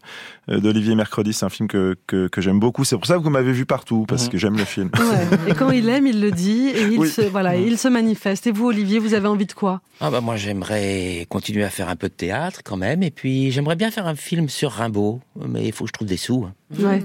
d'Olivier 0.49 0.95
Mercredi. 0.95 1.33
C'est 1.33 1.47
un 1.47 1.51
film 1.51 1.69
que 1.69 1.97
que, 2.07 2.29
que 2.29 2.41
j'aime 2.41 2.61
beaucoup. 2.61 2.85
C'est 2.85 2.97
pour 2.97 3.07
ça 3.07 3.17
que 3.17 3.23
vous 3.23 3.31
m'avez 3.31 3.53
vu 3.53 3.67
partout 3.67 4.05
parce 4.09 4.29
que 4.29 4.39
j'aime 4.39 4.57
le 4.57 4.65
film. 4.65 4.91
Ouais. 4.99 5.51
Et 5.51 5.55
quand 5.55 5.71
il 5.71 5.89
aime, 5.89 6.07
il 6.07 6.21
le 6.21 6.31
dit 6.31 6.69
et 6.69 6.83
il 6.83 7.07
se 7.07 7.23
voilà, 7.23 7.57
il 7.57 7.79
se 7.79 7.89
manifeste. 7.89 8.47
Et 8.47 8.53
vous, 8.53 8.67
Olivier, 8.67 8.99
vous 8.99 9.15
avez 9.15 9.29
envie 9.29 9.47
de 9.47 9.53
quoi? 9.53 9.81
Ah 10.01 10.11
bah 10.11 10.21
moi 10.21 10.37
j'aimerais 10.37 11.27
continuer 11.29 11.65
à 11.65 11.71
faire 11.71 11.89
un 11.89 11.97
peu 11.97 12.09
de 12.09 12.15
théâtre 12.15 12.61
quand 12.65 12.77
même 12.77 13.03
et 13.03 13.11
puis 13.11 13.51
j'aimerais 13.51 13.77
bien 13.77 13.91
faire 13.91 14.07
un 14.07 14.15
film 14.15 14.49
sur 14.49 14.73
Rimbaud, 14.73 15.21
mais 15.49 15.60
il 15.67 15.73
faut 15.73 15.85
que 15.85 15.89
je 15.89 15.93
trouve 15.93 16.09
des 16.09 16.17
sous. 16.17 16.47
Hein. 16.47 16.55
Ouais. 16.79 17.03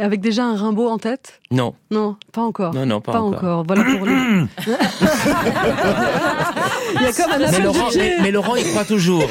Avec 0.00 0.20
déjà 0.20 0.44
un 0.44 0.56
Rimbaud 0.56 0.88
en 0.88 0.98
tête 0.98 1.40
Non. 1.50 1.74
Non, 1.90 2.16
pas 2.32 2.42
encore. 2.42 2.74
Non, 2.74 2.86
non, 2.86 3.00
pas, 3.00 3.20
encore. 3.20 3.64
Voilà 3.66 3.84
pour 3.84 4.06
lui. 4.06 4.14
il 6.94 7.02
y 7.02 7.06
a 7.06 7.12
comme 7.12 7.32
un 7.32 7.50
mais 7.50 7.60
Laurent, 7.60 7.88
mais, 8.22 8.30
Laurent, 8.30 8.56
il 8.56 8.64
croit 8.70 8.84
toujours. 8.84 9.24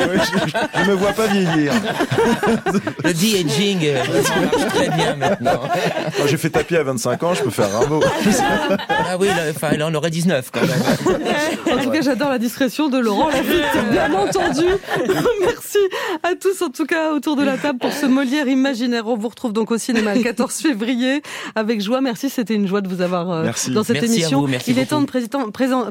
je, 0.00 0.80
ne 0.80 0.86
me 0.86 0.94
vois 0.94 1.12
pas 1.12 1.26
vieillir. 1.26 1.72
Le 3.04 3.12
de-aging 3.12 3.80
euh, 3.84 4.04
marche 4.44 4.74
très 4.74 4.88
bien 4.90 5.16
maintenant. 5.16 5.60
J'ai 6.26 6.36
fait 6.36 6.50
tapis 6.50 6.76
à 6.76 6.82
25 6.82 7.22
ans, 7.22 7.34
je 7.34 7.42
peux 7.42 7.50
faire 7.50 7.70
Rimbaud. 7.72 8.02
ah 8.88 9.16
oui, 9.18 9.28
là, 9.28 9.42
enfin, 9.50 9.76
là, 9.76 9.88
on 9.90 9.94
aurait 9.94 10.10
19 10.10 10.50
quand 10.52 10.60
même. 10.60 11.78
En 11.78 11.82
tout 11.82 11.90
cas, 11.90 12.02
j'adore 12.02 12.30
la 12.30 12.38
discrétion 12.38 12.88
de 12.88 12.98
Laurent 12.98 13.28
Lafitte, 13.28 13.90
bien 13.90 14.12
entendu. 14.12 14.66
Merci 15.40 15.78
à 16.22 16.34
tous, 16.34 16.62
en 16.62 16.70
tout 16.70 16.86
cas, 16.86 17.12
autour 17.12 17.36
de 17.36 17.42
la 17.42 17.56
table 17.56 17.78
pour 17.78 17.92
ce 17.92 18.06
Molière 18.06 18.48
imaginaire. 18.48 19.06
On 19.06 19.16
vous 19.16 19.28
retrouve 19.28 19.52
donc 19.52 19.70
au 19.70 19.78
cinéma 19.78 20.14
le 20.14 20.22
14 20.22 20.54
février 20.54 21.22
avec 21.54 21.80
joie. 21.80 22.00
Merci, 22.00 22.30
c'était 22.30 22.54
une 22.54 22.66
joie 22.66 22.80
de 22.80 22.88
vous 22.88 23.00
avoir 23.00 23.30
euh, 23.30 23.50
dans 23.68 23.84
cette 23.84 24.02
émission. 24.02 24.46
Il 24.66 24.78
est 24.78 24.86
temps 24.86 25.00
de, 25.00 25.06
président, 25.06 25.50
présent, 25.50 25.86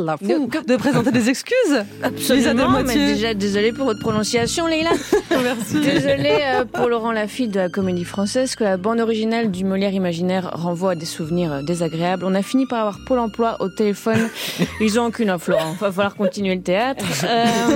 la 0.00 0.16
de 0.58 0.76
présenter 0.76 1.12
des 1.12 1.28
excuses. 1.28 1.84
Absolument, 2.02 2.82
mais 2.84 2.94
déjà, 2.94 3.34
désolé 3.34 3.72
pour 3.72 3.84
votre 3.86 4.00
prononciation, 4.00 4.66
Leïla. 4.66 4.90
Merci. 5.30 5.80
Désolé 5.80 6.38
euh, 6.42 6.64
pour 6.64 6.88
Laurent 6.88 7.12
Lafitte 7.12 7.52
de 7.52 7.60
la 7.60 7.68
Comédie 7.68 8.04
Française 8.04 8.56
que 8.56 8.64
la 8.64 8.76
bande 8.76 9.00
originale 9.00 9.50
du 9.50 9.64
Molière 9.64 9.92
imaginaire 9.92 10.50
renvoie 10.52 10.92
à 10.92 10.94
des 10.94 11.06
souvenirs 11.06 11.52
euh, 11.52 11.62
désagréables. 11.62 12.24
On 12.24 12.34
a 12.34 12.42
fini 12.42 12.66
par 12.66 12.80
avoir 12.80 12.98
Pôle 13.06 13.20
emploi 13.20 13.56
au 13.60 13.68
téléphone. 13.68 14.28
Ils 14.80 14.98
ont 14.98 15.06
aucune 15.06 15.30
info. 15.30 15.52
Il 15.52 15.78
va 15.78 15.92
falloir 15.92 16.16
continuer 16.16 16.56
le 16.56 16.62
théâtre. 16.62 17.04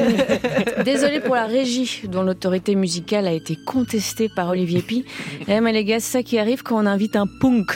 désolé 0.85 1.21
pour 1.21 1.35
la 1.35 1.47
régie 1.47 2.03
dont 2.09 2.23
l'autorité 2.23 2.75
musicale 2.75 3.27
a 3.27 3.33
été 3.33 3.57
contestée 3.67 4.29
par 4.35 4.49
Olivier 4.49 4.83
Pi. 4.83 5.05
Eh, 5.49 5.61
mais 5.61 5.73
les 5.73 5.85
gars, 5.85 6.01
c'est 6.01 6.19
ça 6.19 6.23
qui 6.23 6.39
arrive 6.39 6.63
quand 6.63 6.83
on 6.83 6.87
invite 6.87 7.17
un 7.17 7.27
punk. 7.41 7.71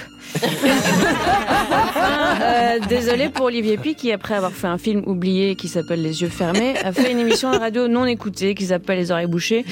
Euh, 2.40 2.78
désolé 2.88 3.28
pour 3.28 3.46
Olivier 3.46 3.76
Pi 3.78 3.94
qui, 3.94 4.12
après 4.12 4.34
avoir 4.34 4.52
fait 4.52 4.66
un 4.66 4.78
film 4.78 5.02
oublié 5.06 5.56
qui 5.56 5.68
s'appelle 5.68 6.02
Les 6.02 6.22
yeux 6.22 6.28
fermés, 6.28 6.76
a 6.78 6.92
fait 6.92 7.10
une 7.12 7.18
émission 7.18 7.50
de 7.50 7.56
radio 7.56 7.88
non 7.88 8.05
écoutée 8.05 8.55
qui 8.55 8.66
s'appelle 8.66 8.98
Les 8.98 9.10
oreilles 9.10 9.26
bouchées. 9.26 9.64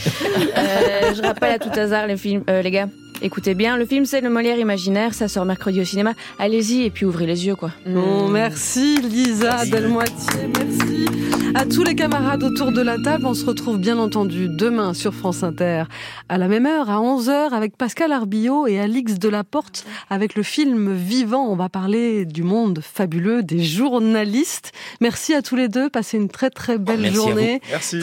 Euh, 0.57 1.15
je 1.15 1.23
rappelle 1.23 1.53
à 1.53 1.59
tout 1.59 1.71
hasard 1.79 2.07
les 2.07 2.17
films, 2.17 2.43
euh, 2.49 2.63
les 2.63 2.71
gars. 2.71 2.89
Écoutez 3.23 3.55
bien, 3.55 3.77
le 3.77 3.87
film 3.87 4.05
c'est 4.05 4.21
Le 4.21 4.29
Molière 4.31 4.59
imaginaire, 4.59 5.15
ça 5.15 5.29
sort 5.29 5.45
mercredi 5.45 5.81
au 5.81 5.85
cinéma. 5.85 6.13
Allez-y 6.39 6.85
et 6.85 6.91
puis 6.91 7.07
ouvrez 7.07 7.27
les 7.27 7.47
yeux 7.47 7.57
quoi. 7.57 7.71
Bon, 7.87 8.29
merci 8.29 9.01
Lisa 9.01 9.65
Delmoitier, 9.65 10.51
merci 10.55 11.07
à 11.55 11.65
tous 11.65 11.83
les 11.83 11.95
camarades 11.95 12.43
autour 12.43 12.73
de 12.73 12.83
la 12.83 12.99
table. 12.99 13.25
On 13.25 13.33
se 13.33 13.47
retrouve 13.47 13.79
bien 13.79 13.99
entendu 13.99 14.49
demain 14.49 14.93
sur 14.93 15.15
France 15.15 15.43
Inter 15.43 15.85
à 16.29 16.37
la 16.37 16.49
même 16.49 16.67
heure, 16.67 16.91
à 16.91 16.99
11h 16.99 17.53
avec 17.53 17.77
Pascal 17.77 18.13
Arbillot 18.13 18.67
et 18.67 18.79
Alix 18.79 19.15
Delaporte 19.15 19.87
avec 20.11 20.35
le 20.35 20.43
film 20.43 20.93
Vivant. 20.95 21.47
On 21.49 21.57
va 21.57 21.71
parler 21.71 22.27
du 22.27 22.43
monde 22.43 22.81
fabuleux 22.83 23.43
des 23.43 23.63
journalistes. 23.63 24.73
Merci 25.01 25.33
à 25.33 25.41
tous 25.41 25.57
les 25.57 25.69
deux, 25.69 25.89
passez 25.89 26.19
une 26.19 26.29
très 26.29 26.51
très 26.51 26.77
belle 26.77 27.13
journée. 27.13 27.63
Merci. 27.71 27.95